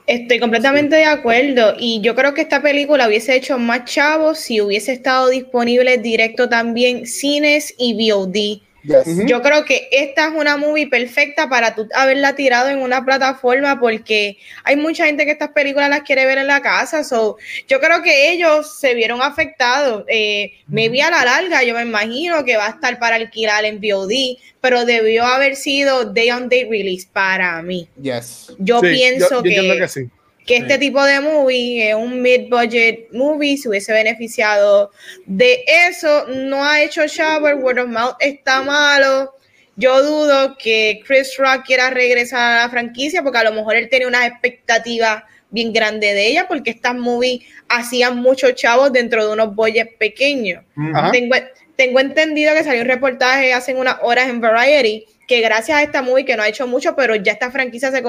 Estoy 0.06 0.40
completamente 0.40 0.96
de 0.96 1.04
acuerdo 1.04 1.74
y 1.78 2.00
yo 2.00 2.14
creo 2.14 2.34
que 2.34 2.40
esta 2.42 2.60
película 2.60 3.06
hubiese 3.06 3.36
hecho 3.36 3.56
más 3.58 3.84
chavos 3.84 4.38
si 4.38 4.60
hubiese 4.60 4.92
estado 4.92 5.28
disponible 5.28 5.96
directo 5.98 6.48
también 6.48 7.06
cines 7.06 7.72
y 7.78 7.94
VOD 8.10 8.62
yo 8.84 9.42
creo 9.42 9.64
que 9.64 9.88
esta 9.92 10.28
es 10.28 10.34
una 10.34 10.56
movie 10.56 10.88
perfecta 10.88 11.48
para 11.48 11.74
tú 11.74 11.88
haberla 11.94 12.34
tirado 12.34 12.68
en 12.68 12.78
una 12.78 13.04
plataforma 13.04 13.78
porque 13.78 14.38
hay 14.64 14.76
mucha 14.76 15.06
gente 15.06 15.24
que 15.24 15.30
estas 15.30 15.50
películas 15.50 15.88
las 15.88 16.02
quiere 16.02 16.26
ver 16.26 16.38
en 16.38 16.48
la 16.48 16.62
casa. 16.62 17.04
So, 17.04 17.36
yo 17.68 17.80
creo 17.80 18.02
que 18.02 18.32
ellos 18.32 18.78
se 18.78 18.94
vieron 18.94 19.22
afectados. 19.22 20.04
Eh, 20.08 20.52
maybe 20.66 21.02
a 21.02 21.10
la 21.10 21.24
larga, 21.24 21.62
yo 21.62 21.74
me 21.74 21.82
imagino 21.82 22.44
que 22.44 22.56
va 22.56 22.66
a 22.66 22.70
estar 22.70 22.98
para 22.98 23.16
alquilar 23.16 23.64
en 23.64 23.80
VOD, 23.80 24.38
pero 24.60 24.84
debió 24.84 25.24
haber 25.24 25.56
sido 25.56 26.04
day 26.04 26.30
on 26.30 26.48
day 26.48 26.64
release 26.64 27.06
para 27.12 27.62
mí. 27.62 27.88
Yes. 28.00 28.52
Yo 28.58 28.80
pienso 28.80 29.42
que, 29.42 29.50
que 29.50 30.08
este 30.46 30.78
tipo 30.78 31.02
de 31.04 31.20
movie, 31.20 31.90
es 31.90 31.94
un 31.94 32.20
mid-budget 32.20 33.08
movie, 33.12 33.56
se 33.56 33.68
hubiese 33.68 33.92
beneficiado 33.92 34.90
de 35.26 35.64
eso. 35.66 36.26
No 36.28 36.64
ha 36.64 36.82
hecho 36.82 37.06
Shower, 37.06 37.56
Word 37.56 37.78
of 37.78 37.88
Mouth 37.88 38.16
está 38.20 38.62
malo. 38.62 39.34
Yo 39.76 40.02
dudo 40.02 40.56
que 40.58 41.00
Chris 41.06 41.36
Rock 41.38 41.64
quiera 41.66 41.90
regresar 41.90 42.40
a 42.40 42.62
la 42.62 42.70
franquicia 42.70 43.22
porque 43.22 43.38
a 43.38 43.44
lo 43.44 43.52
mejor 43.52 43.76
él 43.76 43.88
tiene 43.88 44.06
una 44.06 44.26
expectativa 44.26 45.24
bien 45.50 45.72
grande 45.72 46.12
de 46.14 46.26
ella 46.26 46.46
porque 46.48 46.70
estas 46.70 46.94
movies 46.94 47.44
hacían 47.68 48.18
muchos 48.18 48.54
chavos 48.54 48.92
dentro 48.92 49.26
de 49.26 49.32
unos 49.32 49.54
budgets 49.54 49.94
pequeños. 49.98 50.64
Tengo, 51.10 51.36
tengo 51.76 52.00
entendido 52.00 52.54
que 52.54 52.64
salió 52.64 52.82
un 52.82 52.88
reportaje 52.88 53.52
hace 53.54 53.74
unas 53.74 53.96
horas 54.02 54.28
en 54.28 54.40
Variety 54.40 55.06
que 55.32 55.40
gracias 55.40 55.78
a 55.78 55.82
esta 55.82 56.02
movie 56.02 56.26
que 56.26 56.36
no 56.36 56.42
ha 56.42 56.48
hecho 56.48 56.66
mucho, 56.66 56.94
pero 56.94 57.16
ya 57.16 57.32
esta 57.32 57.50
franquicia 57.50 57.90
se 57.90 58.04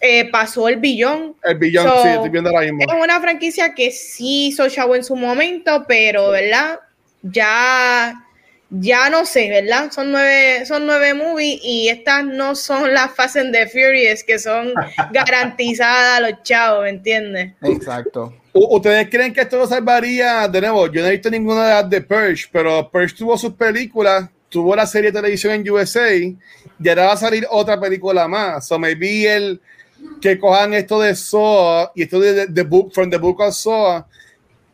eh, 0.00 0.30
pasó 0.30 0.68
el 0.68 0.76
billón. 0.76 1.34
El 1.42 1.58
billón, 1.58 1.84
sí, 2.00 2.08
estoy 2.10 2.30
viendo 2.30 2.50
ahora 2.50 2.62
mismo. 2.62 2.80
Es 2.82 3.02
una 3.02 3.20
franquicia 3.20 3.74
que 3.74 3.90
sí 3.90 4.46
hizo 4.48 4.68
chavo 4.68 4.94
en 4.94 5.02
su 5.02 5.16
momento, 5.16 5.84
pero, 5.88 6.30
¿verdad? 6.30 6.78
Ya, 7.22 8.14
ya 8.70 9.10
no 9.10 9.26
sé, 9.26 9.48
¿verdad? 9.48 9.90
Son 9.90 10.12
nueve, 10.12 10.64
son 10.64 10.86
nueve 10.86 11.12
movies 11.12 11.60
y 11.64 11.88
estas 11.88 12.24
no 12.24 12.54
son 12.54 12.94
las 12.94 13.16
Fast 13.16 13.38
and 13.38 13.52
the 13.52 13.66
Furious 13.66 14.22
que 14.22 14.38
son 14.38 14.72
garantizadas 15.12 16.18
a 16.18 16.20
los 16.20 16.40
chavos, 16.44 16.84
¿me 16.84 16.90
entiendes? 16.90 17.54
Exacto. 17.62 18.32
¿Ustedes 18.52 19.10
creen 19.10 19.32
que 19.32 19.40
esto 19.40 19.58
lo 19.58 19.66
salvaría? 19.66 20.46
De 20.46 20.60
nuevo, 20.60 20.86
yo 20.86 21.02
no 21.02 21.08
he 21.08 21.12
visto 21.12 21.30
ninguna 21.30 21.66
de 21.66 21.74
las 21.74 21.90
de 21.90 22.00
Purge, 22.00 22.46
pero 22.52 22.88
Purge 22.88 23.16
tuvo 23.16 23.36
sus 23.36 23.54
películas 23.54 24.30
tuvo 24.50 24.76
la 24.76 24.86
serie 24.86 25.10
de 25.10 25.18
televisión 25.18 25.54
en 25.54 25.70
USA 25.70 26.14
y 26.14 26.36
ahora 26.88 27.06
va 27.06 27.12
a 27.14 27.16
salir 27.16 27.46
otra 27.48 27.80
película 27.80 28.28
más. 28.28 28.66
So 28.66 28.78
maybe 28.78 29.34
el 29.34 29.60
que 30.20 30.38
cojan 30.38 30.74
esto 30.74 31.00
de 31.00 31.14
Saw 31.14 31.90
y 31.94 32.02
esto 32.02 32.20
de 32.20 32.46
The 32.48 32.62
Book 32.62 32.92
from 32.92 33.08
the 33.08 33.16
Book 33.16 33.40
of 33.40 33.54
Saw 33.54 34.04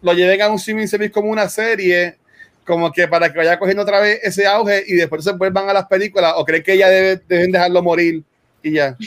lo 0.03 0.12
lleven 0.12 0.43
a 0.43 0.48
un 0.48 0.57
streaming 0.57 0.86
service 0.86 1.12
como 1.12 1.31
una 1.31 1.48
serie 1.48 2.16
como 2.65 2.90
que 2.90 3.07
para 3.07 3.32
que 3.32 3.39
vaya 3.39 3.59
cogiendo 3.59 3.82
otra 3.82 4.01
vez 4.01 4.19
ese 4.23 4.47
auge 4.47 4.82
y 4.89 4.94
después 4.94 5.23
se 5.23 5.32
vuelvan 5.32 5.69
a 5.69 5.73
las 5.73 5.86
películas 5.86 6.35
o 6.36 6.44
creen 6.44 6.65
que 6.65 6.77
ya 6.77 6.89
deben 6.89 7.53
dejarlo 7.53 7.82
morir 7.82 8.24
y 8.62 8.73
ya. 8.73 8.97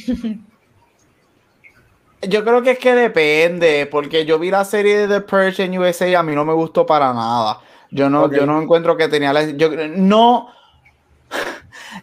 Yo 2.22 2.44
creo 2.44 2.62
que 2.62 2.72
es 2.72 2.80
que 2.80 2.94
depende, 2.94 3.86
porque 3.86 4.26
yo 4.26 4.38
vi 4.40 4.52
la 4.52 4.66
serie 4.66 5.08
de 5.08 5.08
The 5.08 5.22
Purge 5.22 5.64
en 5.64 5.80
USA 5.80 6.06
y 6.06 6.16
a 6.16 6.24
mí 6.24 6.36
no 6.36 6.44
me 6.44 6.52
gustó 6.52 6.86
para 6.86 7.14
nada. 7.14 7.62
Yo 7.91 8.10
no, 8.10 8.30
yo 8.32 8.46
no 8.46 8.62
encuentro 8.62 8.98
que 8.98 9.08
tenía 9.08 9.32
la. 9.32 9.50
Yo, 9.52 9.70
no, 9.88 10.50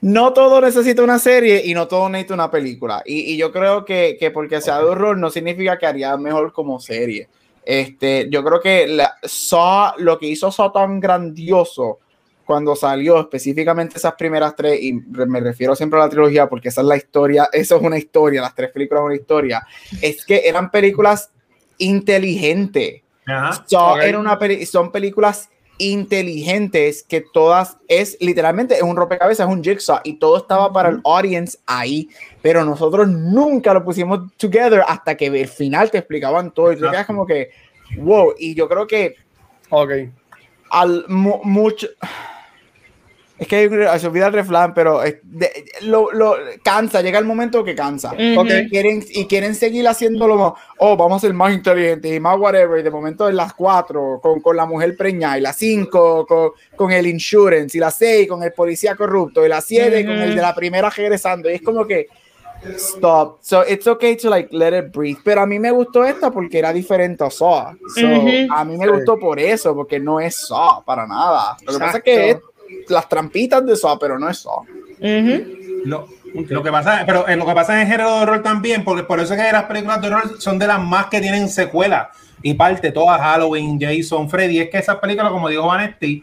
no 0.01 0.33
todo 0.33 0.61
necesita 0.61 1.03
una 1.03 1.19
serie 1.19 1.63
y 1.65 1.75
no 1.75 1.89
todo 1.89 2.09
necesita 2.09 2.35
una 2.35 2.51
película. 2.51 3.03
Y, 3.05 3.33
y 3.33 3.37
yo 3.37 3.53
creo 3.53 3.85
que, 3.85 4.17
que, 4.19 4.31
porque 4.31 4.61
sea 4.61 4.79
de 4.79 4.85
horror 4.85 5.19
no 5.19 5.31
significa 5.31 5.79
que 5.79 5.87
haría 5.87 6.17
mejor 6.17 6.53
como 6.53 6.81
serie. 6.81 7.29
Este, 7.67 8.29
yo 8.31 8.45
creo 8.45 8.61
que 8.61 8.87
la, 8.87 9.17
Saw, 9.25 9.95
lo 9.99 10.19
que 10.19 10.29
hizo 10.29 10.53
Saw 10.53 10.71
tan 10.71 11.01
grandioso 11.01 11.99
cuando 12.45 12.77
salió 12.77 13.19
específicamente 13.19 13.99
esas 13.99 14.15
primeras 14.15 14.55
tres, 14.55 14.81
y 14.81 14.93
me 14.93 15.41
refiero 15.41 15.75
siempre 15.75 15.99
a 15.99 16.05
la 16.05 16.09
trilogía 16.09 16.49
porque 16.49 16.69
esa 16.69 16.83
es 16.83 16.87
la 16.87 16.97
historia, 16.97 17.49
eso 17.53 17.77
es 17.77 17.83
una 17.83 17.99
historia, 17.99 18.41
las 18.41 18.55
tres 18.55 18.71
películas 18.71 19.01
son 19.01 19.07
una 19.07 19.17
historia, 19.17 19.67
es 20.01 20.25
que 20.25 20.43
eran 20.49 20.71
películas 20.71 21.33
inteligentes. 21.79 23.03
Saw 23.67 23.95
okay. 23.97 24.11
era 24.11 24.21
una 24.21 24.39
peli 24.39 24.65
son 24.65 24.93
películas 24.93 25.51
inteligentes 25.79 27.03
que 27.03 27.21
todas 27.21 27.77
es 27.89 28.17
literalmente 28.21 28.77
es 28.77 28.83
un 28.83 28.97
rompecabezas, 28.97 29.47
es 29.49 29.53
un 29.55 29.63
jigsaw 29.63 30.01
y 30.05 30.15
todo 30.15 30.39
estaba 30.39 30.73
para 30.73 30.89
el 30.89 31.01
audience 31.05 31.59
ahí, 31.67 32.09
pero 32.43 32.65
nosotros 32.65 33.09
nunca 33.09 33.75
lo 33.75 33.85
pusimos 33.85 34.33
together 34.37 34.83
hasta 34.87 35.17
que 35.17 35.27
el 35.27 35.49
final 35.49 35.91
te 35.91 35.99
explicaban 35.99 36.51
todo 36.51 36.73
y 36.73 36.77
tú 36.77 36.83
quedas 36.91 37.07
como 37.07 37.27
que 37.27 37.51
wow, 37.99 38.35
y 38.39 38.55
yo 38.55 38.69
creo 38.69 38.87
que 38.87 39.17
ok. 39.71 39.91
al 40.71 41.05
mucho 41.09 41.89
es 43.39 43.49
que 43.49 43.89
se 43.99 44.07
olvida 44.07 44.29
el 44.29 44.33
refrán, 44.33 44.73
pero 44.73 45.03
es 45.03 45.17
de, 45.23 45.51
lo, 45.83 46.11
lo, 46.13 46.37
cansa, 46.63 47.03
llega 47.03 47.19
el 47.19 47.27
momento 47.27 47.63
que 47.63 47.75
cansa. 47.75 48.13
Uh 48.13 48.17
-huh. 48.17 48.41
okay. 48.41 48.69
quieren, 48.69 49.05
y 49.11 49.27
quieren 49.27 49.55
seguir 49.55 49.87
haciéndolo, 49.87 50.57
oh, 50.79 50.97
vamos 50.97 51.19
a 51.19 51.27
ser 51.27 51.35
más 51.35 51.53
inteligentes 51.53 52.15
y 52.15 52.19
más 52.19 52.39
whatever. 52.39 52.81
Y 52.81 52.83
de 52.83 52.91
momento 52.91 53.29
en 53.29 53.37
las 53.37 53.53
cuatro, 53.53 54.21
con, 54.23 54.41
con 54.41 54.57
la 54.57 54.65
mujer 54.65 54.97
preñada, 54.97 55.37
y 55.37 55.43
las 55.43 55.57
cinco, 55.57 56.25
con, 56.27 56.53
con, 56.75 56.93
el 56.93 57.07
insurance, 57.07 57.77
y 57.77 57.81
las 57.81 57.97
seis, 57.97 58.27
con 58.27 58.43
el 58.43 58.53
policía 58.53 58.97
corrupto, 58.97 59.45
y 59.45 59.49
las 59.51 59.67
siete, 59.67 59.99
uh 59.99 60.01
-huh. 60.01 60.07
con 60.07 60.19
el 60.19 60.35
de 60.35 60.43
la 60.43 60.55
primera 60.55 60.89
regresando. 60.89 61.51
Y 61.51 61.55
es 61.55 61.63
como 61.63 61.87
que, 61.87 62.09
stop. 62.77 63.39
So 63.43 63.65
it's 63.69 63.87
okay 63.87 64.17
to 64.17 64.31
like 64.31 64.49
let 64.51 64.73
it 64.73 64.93
breathe. 64.93 65.19
Pero 65.23 65.43
a 65.43 65.47
mí 65.47 65.59
me 65.59 65.71
gustó 65.71 66.05
esta 66.05 66.31
porque 66.31 66.59
era 66.59 66.73
diferente 66.73 67.23
a 67.23 67.31
Saw. 67.31 67.77
So, 67.95 68.07
uh 68.07 68.25
-huh. 68.25 68.49
A 68.51 68.65
mí 68.65 68.79
me 68.79 68.89
gustó 68.89 69.19
por 69.19 69.39
eso, 69.39 69.75
porque 69.75 70.01
no 70.01 70.21
es 70.21 70.37
Saw 70.49 70.83
para 70.87 71.07
nada. 71.07 71.57
Lo 71.67 71.73
que 71.75 71.79
pasa 71.79 71.99
es 71.99 72.05
que 72.05 72.31
es 72.31 72.37
las 72.89 73.09
trampitas 73.09 73.65
de 73.65 73.77
Saw, 73.77 73.99
pero 73.99 74.19
no 74.19 74.29
es 74.29 74.39
Saw. 74.39 74.61
Uh 74.61 75.05
-huh. 75.05 75.83
lo, 75.85 76.09
lo, 76.49 76.63
que 76.63 76.71
pasa, 76.71 77.05
pero 77.07 77.29
en 77.29 77.39
lo 77.39 77.47
que 77.47 77.53
pasa 77.53 77.81
en 77.81 77.87
género 77.87 78.17
de 78.17 78.23
horror 78.23 78.43
también, 78.43 78.85
porque 78.85 79.03
por 79.03 79.21
eso 79.21 79.35
es 79.35 79.41
que 79.41 79.53
las 79.53 79.65
películas 79.65 80.01
de 80.01 80.09
horror 80.09 80.41
son 80.41 80.59
de 80.59 80.67
las 80.67 80.81
más 80.81 81.07
que 81.07 81.21
tienen 81.21 81.49
secuela 81.49 82.11
y 82.43 82.55
parte 82.55 82.93
todas 82.93 83.21
Halloween, 83.21 83.79
Jason, 83.81 84.29
Freddy, 84.29 84.61
es 84.61 84.71
que 84.71 84.79
esas 84.79 84.97
películas, 84.97 85.33
como 85.33 85.49
dijo 85.49 85.67
Vanetti, 85.67 86.23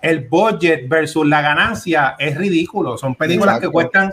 el 0.00 0.26
budget 0.28 0.88
versus 0.88 1.26
la 1.26 1.40
ganancia 1.40 2.16
es 2.18 2.36
ridículo. 2.36 2.98
Son 2.98 3.14
películas 3.14 3.56
Exacto. 3.56 3.68
que 3.68 3.72
cuestan 3.72 4.12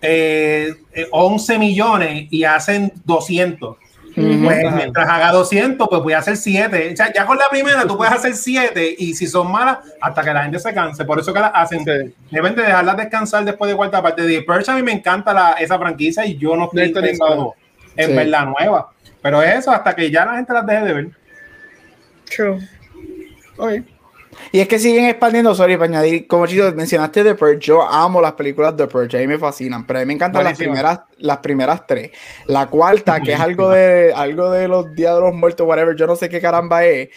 eh, 0.00 0.74
11 1.12 1.58
millones 1.58 2.26
y 2.30 2.44
hacen 2.44 2.92
200. 3.04 3.76
-huh. 4.16 4.44
pues, 4.44 4.74
mientras 4.74 5.08
haga 5.08 5.32
200, 5.32 5.88
pues 5.88 6.02
voy 6.02 6.12
a 6.12 6.18
hacer 6.18 6.36
7. 6.36 6.90
O 6.92 6.96
sea, 6.96 7.12
ya 7.12 7.26
con 7.26 7.38
la 7.38 7.48
primera 7.50 7.86
tú 7.86 7.96
puedes 7.96 8.12
hacer 8.12 8.34
7 8.34 8.94
y 8.98 9.14
si 9.14 9.26
son 9.26 9.50
malas, 9.50 9.78
hasta 10.00 10.22
que 10.22 10.32
la 10.32 10.42
gente 10.42 10.58
se 10.58 10.72
canse. 10.74 11.04
Por 11.04 11.18
eso 11.20 11.32
que 11.32 11.40
las 11.40 11.52
hacen. 11.54 11.84
Sí. 11.84 12.14
Deben 12.30 12.54
de 12.54 12.62
dejarlas 12.62 12.96
descansar 12.96 13.44
después 13.44 13.70
de 13.70 13.76
cuarta 13.76 14.02
parte. 14.02 14.22
De 14.22 14.42
Perch 14.42 14.68
a 14.68 14.76
mí 14.76 14.82
me 14.82 14.92
encanta 14.92 15.32
la, 15.32 15.52
esa 15.52 15.78
franquicia 15.78 16.26
y 16.26 16.36
yo 16.36 16.56
no 16.56 16.64
estoy 16.64 16.84
interesado 16.84 17.54
en 17.96 18.10
sí. 18.10 18.16
ver 18.16 18.28
la 18.28 18.44
nueva. 18.44 18.90
Pero 19.20 19.42
es 19.42 19.60
eso, 19.60 19.70
hasta 19.70 19.94
que 19.94 20.10
ya 20.10 20.24
la 20.24 20.36
gente 20.36 20.52
las 20.52 20.66
deje 20.66 20.84
de 20.84 20.92
ver. 20.92 21.08
True. 22.34 22.68
Okay. 23.56 23.84
Y 24.50 24.60
es 24.60 24.68
que 24.68 24.78
siguen 24.78 25.06
expandiendo, 25.06 25.54
sorry, 25.54 25.76
para 25.76 25.86
añadir, 25.86 26.26
como 26.26 26.46
chicos, 26.46 26.74
mencionaste 26.74 27.24
The 27.24 27.34
Purge, 27.34 27.58
yo 27.58 27.82
amo 27.82 28.20
las 28.20 28.32
películas 28.32 28.76
de 28.76 28.86
Purge, 28.86 29.16
a 29.16 29.20
mí 29.20 29.26
me 29.26 29.38
fascinan, 29.38 29.86
pero 29.86 29.98
a 29.98 30.02
mí 30.02 30.06
me 30.06 30.14
encantan 30.14 30.44
las 30.44 30.58
primeras, 30.58 31.00
las 31.18 31.38
primeras 31.38 31.86
tres. 31.86 32.10
La 32.46 32.66
cuarta, 32.66 33.20
que 33.20 33.32
es 33.32 33.40
algo 33.40 33.70
de, 33.70 34.12
algo 34.14 34.50
de 34.50 34.68
los 34.68 34.94
días 34.94 35.14
de 35.14 35.20
los 35.20 35.34
muertos, 35.34 35.66
whatever, 35.66 35.96
yo 35.96 36.06
no 36.06 36.16
sé 36.16 36.28
qué 36.28 36.40
caramba 36.40 36.84
es. 36.84 37.08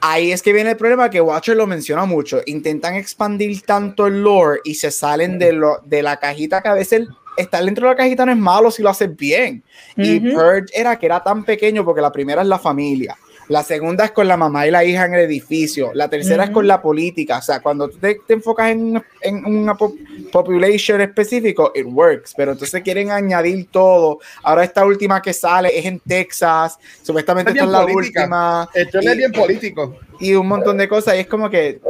Ahí 0.00 0.30
es 0.30 0.42
que 0.42 0.52
viene 0.52 0.70
el 0.70 0.76
problema 0.76 1.08
que 1.08 1.20
Watcher 1.20 1.56
lo 1.56 1.66
menciona 1.66 2.04
mucho. 2.04 2.40
Intentan 2.46 2.94
expandir 2.94 3.62
tanto 3.62 4.06
el 4.06 4.22
lore 4.22 4.60
y 4.64 4.74
se 4.74 4.90
salen 4.90 5.38
de, 5.38 5.52
lo, 5.52 5.80
de 5.84 6.02
la 6.02 6.18
cajita 6.18 6.62
que 6.62 6.68
a 6.68 6.74
veces 6.74 7.08
estar 7.36 7.64
dentro 7.64 7.86
de 7.86 7.94
la 7.94 7.96
cajita 7.96 8.26
no 8.26 8.32
es 8.32 8.38
malo 8.38 8.70
si 8.70 8.82
lo 8.82 8.90
haces 8.90 9.14
bien. 9.16 9.64
Uh 9.96 10.00
-huh. 10.00 10.06
Y 10.06 10.20
Purge 10.20 10.66
era 10.74 10.98
que 10.98 11.06
era 11.06 11.22
tan 11.22 11.44
pequeño 11.44 11.84
porque 11.84 12.02
la 12.02 12.12
primera 12.12 12.42
es 12.42 12.48
la 12.48 12.58
familia. 12.58 13.16
La 13.48 13.62
segunda 13.62 14.04
es 14.04 14.10
con 14.10 14.26
la 14.26 14.36
mamá 14.36 14.66
y 14.66 14.70
la 14.70 14.84
hija 14.84 15.04
en 15.06 15.14
el 15.14 15.20
edificio. 15.20 15.90
La 15.94 16.08
tercera 16.08 16.42
uh 16.42 16.46
-huh. 16.46 16.48
es 16.48 16.54
con 16.54 16.66
la 16.66 16.82
política. 16.82 17.38
O 17.38 17.42
sea, 17.42 17.60
cuando 17.60 17.88
tú 17.88 17.98
te, 17.98 18.18
te 18.26 18.34
enfocas 18.34 18.70
en, 18.70 19.02
en 19.20 19.44
una 19.44 19.74
po 19.74 19.94
population 20.32 21.00
específico, 21.00 21.72
it 21.74 21.86
works. 21.86 22.34
Pero 22.36 22.52
entonces 22.52 22.82
quieren 22.82 23.10
añadir 23.10 23.68
todo. 23.70 24.18
Ahora 24.42 24.64
esta 24.64 24.84
última 24.84 25.22
que 25.22 25.32
sale 25.32 25.78
es 25.78 25.84
en 25.86 26.00
Texas. 26.00 26.78
Supuestamente 27.02 27.52
esta 27.52 27.64
es 27.64 27.70
la 27.70 27.82
política. 27.82 28.22
última. 28.22 28.68
Esto 28.74 28.98
es 28.98 29.16
bien 29.16 29.32
político. 29.32 29.96
Y 30.18 30.34
un 30.34 30.48
montón 30.48 30.76
de 30.78 30.88
cosas. 30.88 31.14
Y 31.16 31.20
es 31.20 31.26
como 31.26 31.48
que, 31.48 31.80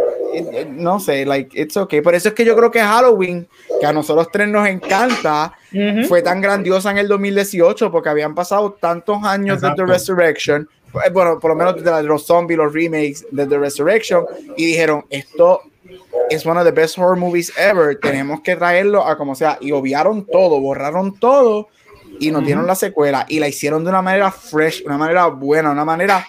no 0.71 1.01
sé, 1.01 1.25
like, 1.25 1.59
it's 1.59 1.77
okay. 1.77 2.01
Por 2.03 2.15
eso 2.15 2.29
es 2.29 2.35
que 2.35 2.45
yo 2.45 2.55
creo 2.55 2.71
que 2.71 2.81
Halloween, 2.81 3.49
que 3.81 3.87
a 3.87 3.93
nosotros 3.93 4.29
tres 4.31 4.49
nos 4.49 4.69
encanta, 4.69 5.55
uh 5.73 5.77
-huh. 5.77 6.07
fue 6.07 6.21
tan 6.23 6.41
grandiosa 6.41 6.91
en 6.91 6.99
el 6.99 7.09
2018 7.09 7.91
porque 7.91 8.09
habían 8.11 8.35
pasado 8.35 8.73
tantos 8.73 9.25
años 9.25 9.61
de 9.61 9.71
The 9.77 9.87
Resurrection 9.87 10.63
eh, 10.63 10.86
bueno, 11.13 11.39
por 11.39 11.51
lo 11.51 11.57
menos 11.57 11.83
de 11.83 12.03
los 12.03 12.27
zombies, 12.27 12.59
los 12.59 12.73
remakes 12.73 13.27
de 13.31 13.47
The 13.47 13.59
Resurrection, 13.59 14.25
y 14.57 14.67
dijeron, 14.67 15.05
esto 15.11 15.63
es 16.31 16.45
one 16.45 16.59
of 16.59 16.65
the 16.65 16.73
best 16.73 16.99
horror 16.99 17.17
movies 17.17 17.53
ever, 17.57 17.99
tenemos 18.01 18.41
que 18.41 18.57
traerlo 18.57 19.07
a 19.07 19.17
como 19.17 19.35
sea, 19.35 19.59
y 19.61 19.73
obviaron 19.73 20.27
todo, 20.27 20.61
borraron 20.61 21.19
todo, 21.19 21.69
y 22.19 22.31
nos 22.31 22.45
dieron 22.45 22.67
la 22.67 22.75
secuela, 22.75 23.27
y 23.29 23.41
la 23.41 23.49
hicieron 23.49 23.85
de 23.85 23.91
una 23.91 24.03
manera 24.03 24.31
fresh, 24.31 24.83
una 24.87 24.99
manera 24.99 25.27
buena, 25.27 25.71
una 25.71 25.85
manera 25.85 26.27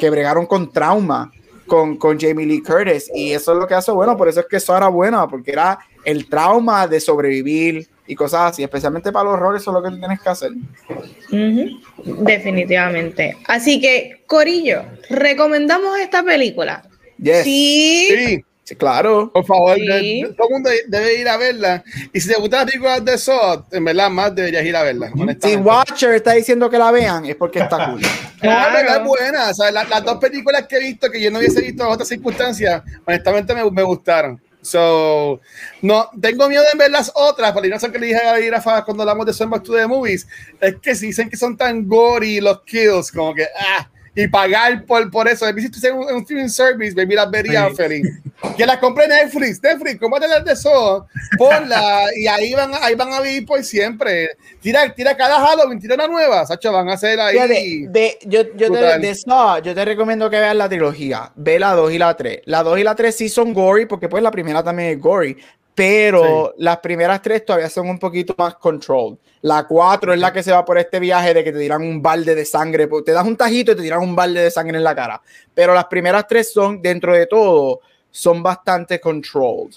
que 0.00 0.10
bregaron 0.10 0.46
con 0.46 0.70
trauma, 0.72 1.32
con, 1.66 1.96
con 1.96 2.18
Jamie 2.18 2.46
Lee 2.46 2.62
Curtis, 2.62 3.10
y 3.14 3.32
eso 3.32 3.52
es 3.52 3.58
lo 3.58 3.66
que 3.66 3.74
hace 3.74 3.92
bueno, 3.92 4.16
por 4.16 4.28
eso 4.28 4.40
es 4.40 4.46
que 4.46 4.56
eso 4.56 4.76
era 4.76 4.88
buena, 4.88 5.28
porque 5.28 5.52
era 5.52 5.78
el 6.04 6.28
trauma 6.28 6.86
de 6.86 7.00
sobrevivir, 7.00 7.88
y 8.08 8.14
cosas 8.14 8.52
así, 8.52 8.62
especialmente 8.62 9.12
para 9.12 9.24
los 9.24 9.34
horrores, 9.34 9.62
eso 9.62 9.70
es 9.70 9.74
lo 9.74 9.82
que 9.82 9.96
tienes 9.96 10.20
que 10.20 10.28
hacer. 10.28 10.50
Uh 10.50 11.36
-huh. 11.36 11.80
Definitivamente. 12.24 13.36
Así 13.46 13.80
que, 13.80 14.24
Corillo, 14.26 14.82
¿recomendamos 15.10 15.98
esta 15.98 16.22
película? 16.22 16.82
Yes. 17.18 17.44
Sí. 17.44 18.08
sí. 18.10 18.44
Sí, 18.68 18.76
claro. 18.76 19.30
Por 19.32 19.46
favor, 19.46 19.76
sí. 19.76 19.86
de, 19.86 20.34
todo 20.36 20.48
el 20.48 20.52
mundo 20.52 20.70
debe 20.88 21.18
ir 21.18 21.26
a 21.26 21.38
verla. 21.38 21.82
Y 22.12 22.20
si 22.20 22.28
te 22.28 22.38
gustan 22.38 22.60
las 22.60 22.66
películas 22.66 23.02
de 23.02 23.16
Saw, 23.16 23.64
en 23.72 23.82
verdad, 23.82 24.10
más 24.10 24.34
deberías 24.34 24.62
ir 24.62 24.76
a 24.76 24.82
verla. 24.82 25.10
Si 25.40 25.56
Watcher 25.56 26.12
está 26.12 26.32
diciendo 26.32 26.68
que 26.68 26.76
la 26.76 26.90
vean, 26.90 27.24
es 27.24 27.34
porque 27.36 27.60
está 27.60 27.86
cool. 27.86 28.02
claro. 28.40 28.84
No, 28.84 28.94
es 28.94 29.04
buena. 29.04 29.48
O 29.48 29.54
sea, 29.54 29.70
la, 29.70 29.84
las 29.84 30.04
dos 30.04 30.18
películas 30.18 30.66
que 30.66 30.76
he 30.76 30.80
visto, 30.80 31.10
que 31.10 31.18
yo 31.18 31.30
no 31.30 31.38
hubiese 31.38 31.62
visto 31.62 31.82
en 31.82 31.88
otras 31.88 32.08
circunstancias, 32.08 32.82
honestamente 33.06 33.54
me, 33.54 33.70
me 33.70 33.82
gustaron. 33.82 34.38
So, 34.68 35.40
no, 35.80 36.10
tengo 36.20 36.48
miedo 36.48 36.62
de 36.70 36.78
ver 36.78 36.90
las 36.90 37.10
otras, 37.14 37.52
porque 37.52 37.68
no 37.68 37.78
sé 37.78 37.90
qué 37.90 37.98
le 37.98 38.08
dije 38.08 38.20
a 38.20 38.38
Irafa 38.38 38.84
cuando 38.84 39.02
hablamos 39.02 39.24
de 39.26 39.32
Son 39.32 39.48
Back 39.48 39.62
to 39.62 39.74
the 39.74 39.86
Movies, 39.86 40.26
es 40.60 40.76
que 40.76 40.94
si 40.94 41.06
dicen 41.06 41.30
que 41.30 41.36
son 41.36 41.56
tan 41.56 41.88
gory 41.88 42.40
los 42.40 42.62
kills, 42.62 43.10
como 43.10 43.34
que, 43.34 43.46
ah, 43.58 43.88
y 44.18 44.26
pagar 44.26 44.84
por, 44.84 45.08
por 45.12 45.28
eso. 45.28 45.46
Si 45.46 45.70
tú 45.70 45.78
un, 45.94 46.12
un 46.12 46.20
streaming 46.22 46.48
service, 46.48 46.92
baby, 46.92 47.14
las 47.14 47.30
vería 47.30 47.68
sí. 47.68 47.76
feliz. 47.76 48.20
Que 48.56 48.66
las 48.66 48.78
compré 48.78 49.06
Netflix. 49.06 49.62
Netflix, 49.62 50.00
cómprate 50.00 50.26
las 50.26 50.44
de 50.44 50.52
eso, 50.54 51.06
ponla, 51.38 52.06
y 52.16 52.26
ahí 52.26 52.52
van, 52.52 52.72
ahí 52.82 52.96
van 52.96 53.12
a 53.12 53.20
vivir 53.20 53.46
por 53.46 53.62
siempre. 53.62 54.30
Tira, 54.60 54.92
tira 54.92 55.16
cada 55.16 55.38
Halloween, 55.38 55.78
tira 55.78 55.94
una 55.94 56.08
nueva, 56.08 56.44
Sacho, 56.46 56.72
van 56.72 56.88
a 56.88 56.94
hacer 56.94 57.20
ahí. 57.20 57.38
De, 57.38 57.88
de, 57.90 58.18
yo, 58.26 58.42
yo, 58.56 58.72
te, 58.72 58.98
de 58.98 59.14
Saw, 59.14 59.62
yo 59.62 59.72
te 59.72 59.84
recomiendo 59.84 60.28
que 60.28 60.40
veas 60.40 60.56
la 60.56 60.68
trilogía. 60.68 61.30
Ve 61.36 61.60
la 61.60 61.74
2 61.74 61.92
y 61.92 61.98
la 61.98 62.16
3. 62.16 62.40
La 62.46 62.64
2 62.64 62.80
y 62.80 62.82
la 62.82 62.96
3 62.96 63.14
sí 63.14 63.28
son 63.28 63.54
gory, 63.54 63.86
porque 63.86 64.08
pues 64.08 64.20
la 64.20 64.32
primera 64.32 64.64
también 64.64 64.90
es 64.90 65.00
gory 65.00 65.36
pero 65.78 66.54
sí. 66.56 66.64
las 66.64 66.78
primeras 66.78 67.22
tres 67.22 67.44
todavía 67.44 67.70
son 67.70 67.88
un 67.88 68.00
poquito 68.00 68.34
más 68.36 68.56
controlled. 68.56 69.16
La 69.42 69.64
cuatro 69.64 70.12
es 70.12 70.18
la 70.18 70.32
que 70.32 70.42
se 70.42 70.50
va 70.50 70.64
por 70.64 70.76
este 70.76 70.98
viaje 70.98 71.32
de 71.32 71.44
que 71.44 71.52
te 71.52 71.60
tiran 71.60 71.82
un 71.82 72.02
balde 72.02 72.34
de 72.34 72.44
sangre, 72.44 72.88
te 73.06 73.12
das 73.12 73.24
un 73.24 73.36
tajito 73.36 73.70
y 73.70 73.76
te 73.76 73.82
tiran 73.82 74.00
un 74.00 74.16
balde 74.16 74.40
de 74.40 74.50
sangre 74.50 74.76
en 74.76 74.82
la 74.82 74.96
cara. 74.96 75.22
Pero 75.54 75.74
las 75.74 75.84
primeras 75.84 76.26
tres 76.26 76.52
son, 76.52 76.82
dentro 76.82 77.14
de 77.14 77.26
todo, 77.26 77.78
son 78.10 78.42
bastante 78.42 78.98
controlled 78.98 79.76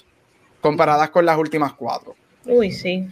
comparadas 0.60 1.12
con 1.12 1.24
las 1.24 1.38
últimas 1.38 1.74
cuatro. 1.74 2.16
Uy, 2.46 2.72
sí. 2.72 3.08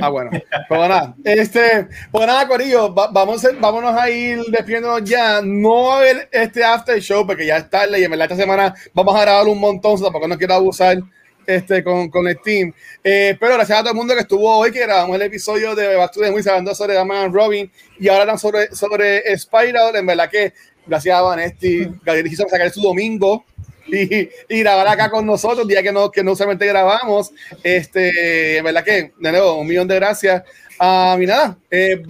Ah, 0.00 0.08
bueno. 0.08 0.30
Pues 0.68 0.80
nada, 0.80 1.16
este, 1.24 1.88
pues 2.12 2.26
nada, 2.28 2.46
Corillo, 2.46 2.94
va, 2.94 3.08
vamos 3.08 3.44
a, 3.44 3.48
vámonos 3.58 3.94
a 3.94 4.08
ir 4.08 4.40
despidiéndonos 4.44 5.02
ya. 5.02 5.40
No 5.42 5.90
a 5.90 6.00
ver 6.00 6.28
este 6.30 6.62
after 6.62 7.00
show, 7.00 7.26
porque 7.26 7.44
ya 7.44 7.56
es 7.56 7.68
tarde 7.68 7.98
y 7.98 8.04
en 8.04 8.10
verdad 8.12 8.30
esta 8.30 8.40
semana 8.40 8.72
vamos 8.94 9.16
a 9.16 9.22
grabar 9.22 9.48
un 9.48 9.58
montón, 9.58 10.00
tampoco 10.00 10.28
no 10.28 10.38
quiero 10.38 10.54
abusar 10.54 10.98
este, 11.46 11.82
con, 11.82 12.08
con 12.08 12.26
el 12.28 12.40
team. 12.40 12.72
Eh, 13.02 13.36
pero 13.38 13.54
gracias 13.54 13.78
a 13.78 13.82
todo 13.82 13.92
el 13.92 13.96
mundo 13.96 14.14
que 14.14 14.20
estuvo 14.20 14.56
hoy, 14.56 14.70
que 14.70 14.80
grabamos 14.80 15.16
el 15.16 15.22
episodio 15.22 15.74
de 15.74 15.88
de 15.88 16.30
Muy 16.30 16.42
hablando 16.46 16.74
sobre 16.74 16.94
Batman 16.94 17.32
Robin 17.32 17.70
y 17.98 18.08
ahora 18.08 18.36
sobre, 18.38 18.74
sobre 18.74 19.36
Spiral. 19.38 19.96
En 19.96 20.06
verdad 20.06 20.30
que 20.30 20.52
gracias 20.86 21.16
a 21.16 21.22
Vanetti, 21.22 21.88
Gabriel 22.02 22.28
quiso 22.28 22.48
sacar 22.48 22.70
su 22.70 22.82
domingo 22.82 23.44
y, 23.86 24.28
y, 24.48 24.60
grabar 24.60 24.88
acá 24.88 25.10
con 25.10 25.26
nosotros, 25.26 25.66
día 25.66 25.82
que 25.82 25.92
no, 25.92 26.10
que 26.10 26.22
no 26.22 26.34
solamente 26.36 26.66
grabamos. 26.66 27.32
Este, 27.62 28.62
verdad 28.62 28.84
que, 28.84 29.12
de 29.18 29.32
nuevo, 29.32 29.54
un 29.54 29.66
millón 29.66 29.88
de 29.88 29.96
gracias. 29.96 30.42
a 30.78 31.16
mi 31.18 31.26
nada, 31.26 31.56
eh, 31.70 32.02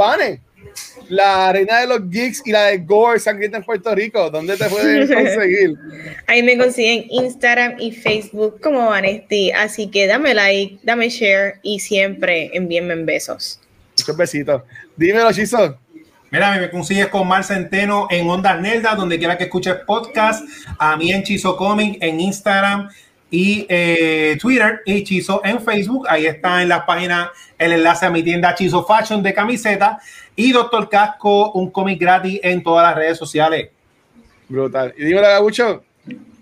la 1.08 1.52
reina 1.52 1.80
de 1.80 1.86
los 1.86 2.10
geeks 2.10 2.42
y 2.44 2.52
la 2.52 2.66
de 2.66 2.78
Gore 2.78 3.18
Sangrienta 3.18 3.58
en 3.58 3.64
Puerto 3.64 3.94
Rico. 3.94 4.30
¿Dónde 4.30 4.56
te 4.56 4.66
pueden 4.66 5.06
conseguir? 5.14 5.76
Ahí 6.26 6.42
me 6.42 6.56
consiguen 6.56 7.06
Instagram 7.10 7.76
y 7.78 7.92
Facebook 7.92 8.60
como 8.60 8.88
Vanesti. 8.88 9.50
Así 9.52 9.88
que 9.88 10.06
dame 10.06 10.34
like, 10.34 10.78
dame 10.82 11.08
share 11.08 11.54
y 11.62 11.80
siempre 11.80 12.50
envíenme 12.54 12.94
besos. 12.96 13.60
Muchos 13.98 14.16
besitos. 14.16 14.62
Dímelo, 14.96 15.32
Chiso. 15.32 15.78
Mira, 16.30 16.58
me 16.58 16.70
consigues 16.70 17.08
con 17.08 17.28
Mar 17.28 17.44
Centeno 17.44 18.06
en 18.10 18.28
Ondas 18.28 18.58
Nelda, 18.58 18.94
donde 18.94 19.18
quiera 19.18 19.36
que 19.36 19.44
escuches 19.44 19.74
podcast. 19.86 20.42
A 20.78 20.96
mí 20.96 21.12
en 21.12 21.22
Chizo 21.22 21.56
Comic, 21.56 21.98
en 22.00 22.20
Instagram 22.20 22.88
y 23.32 23.66
eh, 23.70 24.36
Twitter 24.38 24.82
y 24.84 25.02
Chizo 25.02 25.40
en 25.42 25.58
Facebook. 25.58 26.06
Ahí 26.08 26.26
está 26.26 26.62
en 26.62 26.68
la 26.68 26.84
página 26.84 27.32
el 27.58 27.72
enlace 27.72 28.04
a 28.04 28.10
mi 28.10 28.22
tienda 28.22 28.54
Chizo 28.54 28.84
Fashion 28.84 29.22
de 29.22 29.32
camiseta. 29.32 29.98
Y 30.36 30.52
Doctor 30.52 30.88
Casco, 30.88 31.50
un 31.52 31.70
cómic 31.70 31.98
gratis 31.98 32.38
en 32.42 32.62
todas 32.62 32.86
las 32.86 32.94
redes 32.94 33.16
sociales. 33.16 33.70
Brutal. 34.48 34.94
Y 34.98 35.04
dímelo, 35.04 35.26
Gabucho. 35.28 35.82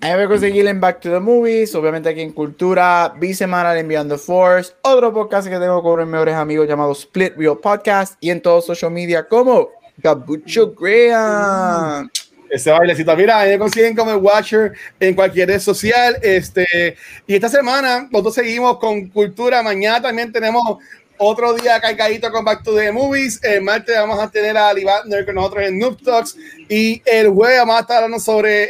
Ahí 0.01 0.17
me 0.17 0.27
conseguir 0.27 0.67
en 0.67 0.81
Back 0.81 1.01
to 1.01 1.11
the 1.11 1.21
Movies, 1.21 1.75
obviamente 1.75 2.09
aquí 2.09 2.23
en 2.23 2.33
Cultura, 2.33 3.15
bisemanal 3.19 3.77
enviando 3.77 4.17
Force, 4.17 4.73
otro 4.83 5.13
podcast 5.13 5.47
que 5.47 5.59
tengo 5.59 5.83
con 5.83 5.99
mis 6.01 6.09
mejores 6.09 6.35
amigos 6.35 6.67
llamado 6.67 6.93
Split 6.93 7.35
Real 7.37 7.59
Podcast 7.59 8.15
y 8.19 8.31
en 8.31 8.41
todos 8.41 8.65
social 8.65 8.91
media 8.91 9.29
como 9.29 9.69
Gabucho 9.99 10.73
Graham. 10.73 12.11
Ese 12.51 12.71
bailecito. 12.73 13.17
Mira, 13.17 13.45
me 13.45 13.59
consiguen 13.59 13.95
como 13.95 14.11
el 14.11 14.17
Watcher 14.17 14.73
en 14.99 15.15
cualquier 15.15 15.49
red 15.49 15.61
social. 15.61 16.19
Este, 16.21 16.97
y 17.27 17.35
esta 17.35 17.49
semana 17.49 18.09
nosotros 18.11 18.35
seguimos 18.35 18.79
con 18.79 19.09
Cultura. 19.09 19.63
Mañana 19.63 20.03
también 20.03 20.33
tenemos 20.33 20.79
otro 21.17 21.55
día 21.55 21.79
cargadito 21.79 22.31
con 22.33 22.45
Back 22.45 22.65
to 22.65 22.75
the 22.75 22.91
Movies. 22.91 23.39
El 23.45 23.63
martes 23.63 23.95
vamos 23.97 24.19
a 24.19 24.29
tener 24.29 24.57
a 24.57 24.71
Ali 24.71 24.83
Batner 24.83 25.25
con 25.25 25.37
nosotros 25.37 25.65
en 25.65 25.79
Noob 25.79 26.03
Talks. 26.03 26.37
Y 26.69 27.01
el 27.05 27.29
jueves 27.29 27.59
vamos 27.59 27.77
a 27.77 27.81
estar 27.81 27.97
hablando 27.99 28.19
sobre 28.19 28.69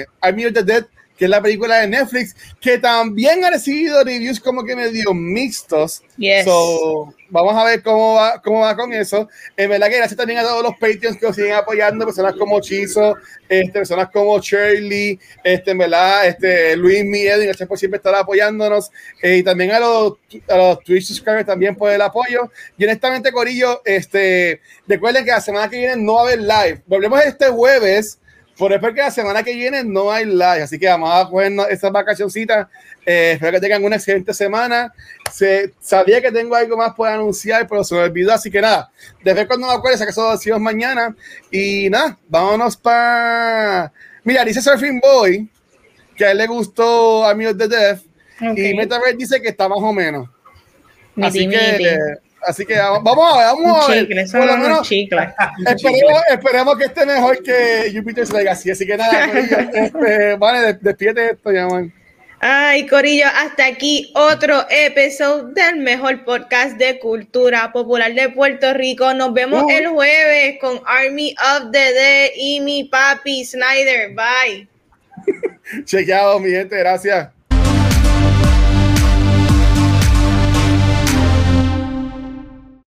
eh, 0.00 0.06
Army 0.20 0.46
of 0.46 0.52
the 0.52 0.62
Dead, 0.62 0.84
que 1.20 1.26
es 1.26 1.30
la 1.30 1.42
película 1.42 1.76
de 1.76 1.86
Netflix, 1.86 2.34
que 2.58 2.78
también 2.78 3.44
ha 3.44 3.50
recibido 3.50 4.02
reviews 4.02 4.40
como 4.40 4.64
que 4.64 4.74
medio 4.74 5.12
mixtos. 5.12 6.02
Yes. 6.16 6.46
So, 6.46 7.14
vamos 7.28 7.54
a 7.54 7.62
ver 7.62 7.82
cómo 7.82 8.14
va, 8.14 8.40
cómo 8.40 8.60
va 8.60 8.74
con 8.74 8.90
eso. 8.94 9.28
En 9.54 9.68
verdad 9.68 9.88
que 9.90 9.98
gracias 9.98 10.16
también 10.16 10.38
a 10.38 10.44
todos 10.44 10.62
los 10.62 10.72
Patreons 10.78 11.18
que 11.18 11.26
nos 11.26 11.36
siguen 11.36 11.52
apoyando, 11.52 12.06
personas 12.06 12.34
como 12.36 12.58
Chizo, 12.62 13.16
este, 13.50 13.70
personas 13.70 14.08
como 14.10 14.40
Shirley, 14.40 15.20
este, 15.44 15.72
en 15.72 15.78
verdad, 15.78 16.26
este, 16.26 16.74
Luis 16.74 17.04
Miedo, 17.04 17.42
y 17.42 17.44
gracias 17.44 17.68
por 17.68 17.78
siempre 17.78 17.98
estar 17.98 18.14
apoyándonos. 18.14 18.90
Eh, 19.20 19.36
y 19.36 19.42
también 19.42 19.72
a 19.72 19.78
los, 19.78 20.14
a 20.48 20.56
los 20.56 20.80
Twitch 20.84 21.04
subscribers 21.04 21.44
también 21.44 21.76
por 21.76 21.92
el 21.92 22.00
apoyo. 22.00 22.50
Y 22.78 22.84
honestamente, 22.84 23.30
Corillo, 23.30 23.82
este, 23.84 24.62
recuerden 24.88 25.26
que 25.26 25.32
la 25.32 25.42
semana 25.42 25.68
que 25.68 25.76
viene 25.76 25.96
no 25.96 26.14
va 26.14 26.20
a 26.20 26.24
haber 26.24 26.40
live. 26.40 26.82
Volvemos 26.86 27.22
este 27.26 27.48
jueves. 27.48 28.19
Por 28.60 28.74
eso 28.74 28.88
es 28.88 28.94
que 28.94 29.00
la 29.00 29.10
semana 29.10 29.42
que 29.42 29.54
viene 29.54 29.82
no 29.82 30.12
hay 30.12 30.26
live, 30.26 30.62
así 30.62 30.78
que 30.78 30.86
vamos 30.86 31.10
a 31.10 31.26
coger 31.30 31.50
estas 31.70 31.90
vacacioncitas. 31.90 32.68
Eh, 33.06 33.32
espero 33.32 33.52
que 33.52 33.60
tengan 33.60 33.82
una 33.82 33.96
excelente 33.96 34.34
semana. 34.34 34.92
Se, 35.32 35.72
sabía 35.80 36.20
que 36.20 36.30
tengo 36.30 36.54
algo 36.54 36.76
más 36.76 36.92
por 36.92 37.08
anunciar, 37.08 37.66
pero 37.66 37.82
se 37.82 37.94
me 37.94 38.02
olvidó, 38.02 38.34
así 38.34 38.50
que 38.50 38.60
nada. 38.60 38.92
Desde 39.24 39.46
cuando 39.46 39.66
me 39.66 39.72
acuerdo, 39.72 40.04
que 40.04 40.10
eso 40.10 40.30
decimos 40.32 40.60
mañana. 40.60 41.16
Y 41.50 41.88
nada, 41.88 42.18
vámonos 42.28 42.76
para. 42.76 43.90
Mira, 44.24 44.44
dice 44.44 44.60
Surfing 44.60 45.00
Boy 45.00 45.48
que 46.14 46.26
a 46.26 46.32
él 46.32 46.36
le 46.36 46.46
gustó 46.46 47.24
a 47.24 47.34
mí 47.34 47.46
de 47.46 47.66
Death. 47.66 48.00
Okay. 48.36 48.72
Y 48.72 48.74
Metaverse 48.74 49.16
dice 49.16 49.40
que 49.40 49.48
está 49.48 49.70
más 49.70 49.78
o 49.80 49.90
menos. 49.90 50.28
Así 51.16 51.48
que. 51.48 52.20
Así 52.46 52.64
que 52.66 52.76
vamos 52.78 53.34
a 53.34 53.38
ver, 53.38 53.46
vamos 53.46 53.84
a 53.88 53.90
ver. 53.92 54.00
chicle, 54.02 54.22
eso 54.22 54.38
menos, 54.38 54.88
chicle. 54.88 55.28
Esperemos, 55.66 56.22
esperemos 56.30 56.78
que 56.78 56.84
esté 56.84 57.06
mejor 57.06 57.42
que 57.42 57.92
Jupiter's 57.94 58.32
Legacy. 58.32 58.70
Así 58.70 58.86
que 58.86 58.96
nada, 58.96 59.28
corillo, 59.28 59.58
este, 59.74 60.34
vale, 60.36 60.60
des- 60.60 60.82
despídete 60.82 61.30
esto, 61.32 61.52
ya, 61.52 61.66
man. 61.66 61.92
Ay, 62.42 62.86
Corillo, 62.86 63.26
hasta 63.26 63.66
aquí 63.66 64.10
otro 64.14 64.64
episodio 64.70 65.48
del 65.48 65.76
mejor 65.80 66.24
podcast 66.24 66.78
de 66.78 66.98
cultura 66.98 67.70
popular 67.70 68.14
de 68.14 68.30
Puerto 68.30 68.72
Rico. 68.72 69.12
Nos 69.12 69.34
vemos 69.34 69.62
Uh. 69.64 69.70
el 69.70 69.88
jueves 69.88 70.56
con 70.58 70.80
Army 70.86 71.34
of 71.38 71.70
the 71.70 71.92
Dead 71.92 72.30
y 72.36 72.60
mi 72.60 72.84
papi 72.84 73.44
Snyder. 73.44 74.14
Bye. 74.14 74.66
Chequeado, 75.84 76.40
mi 76.40 76.50
gente, 76.50 76.78
gracias. 76.78 77.28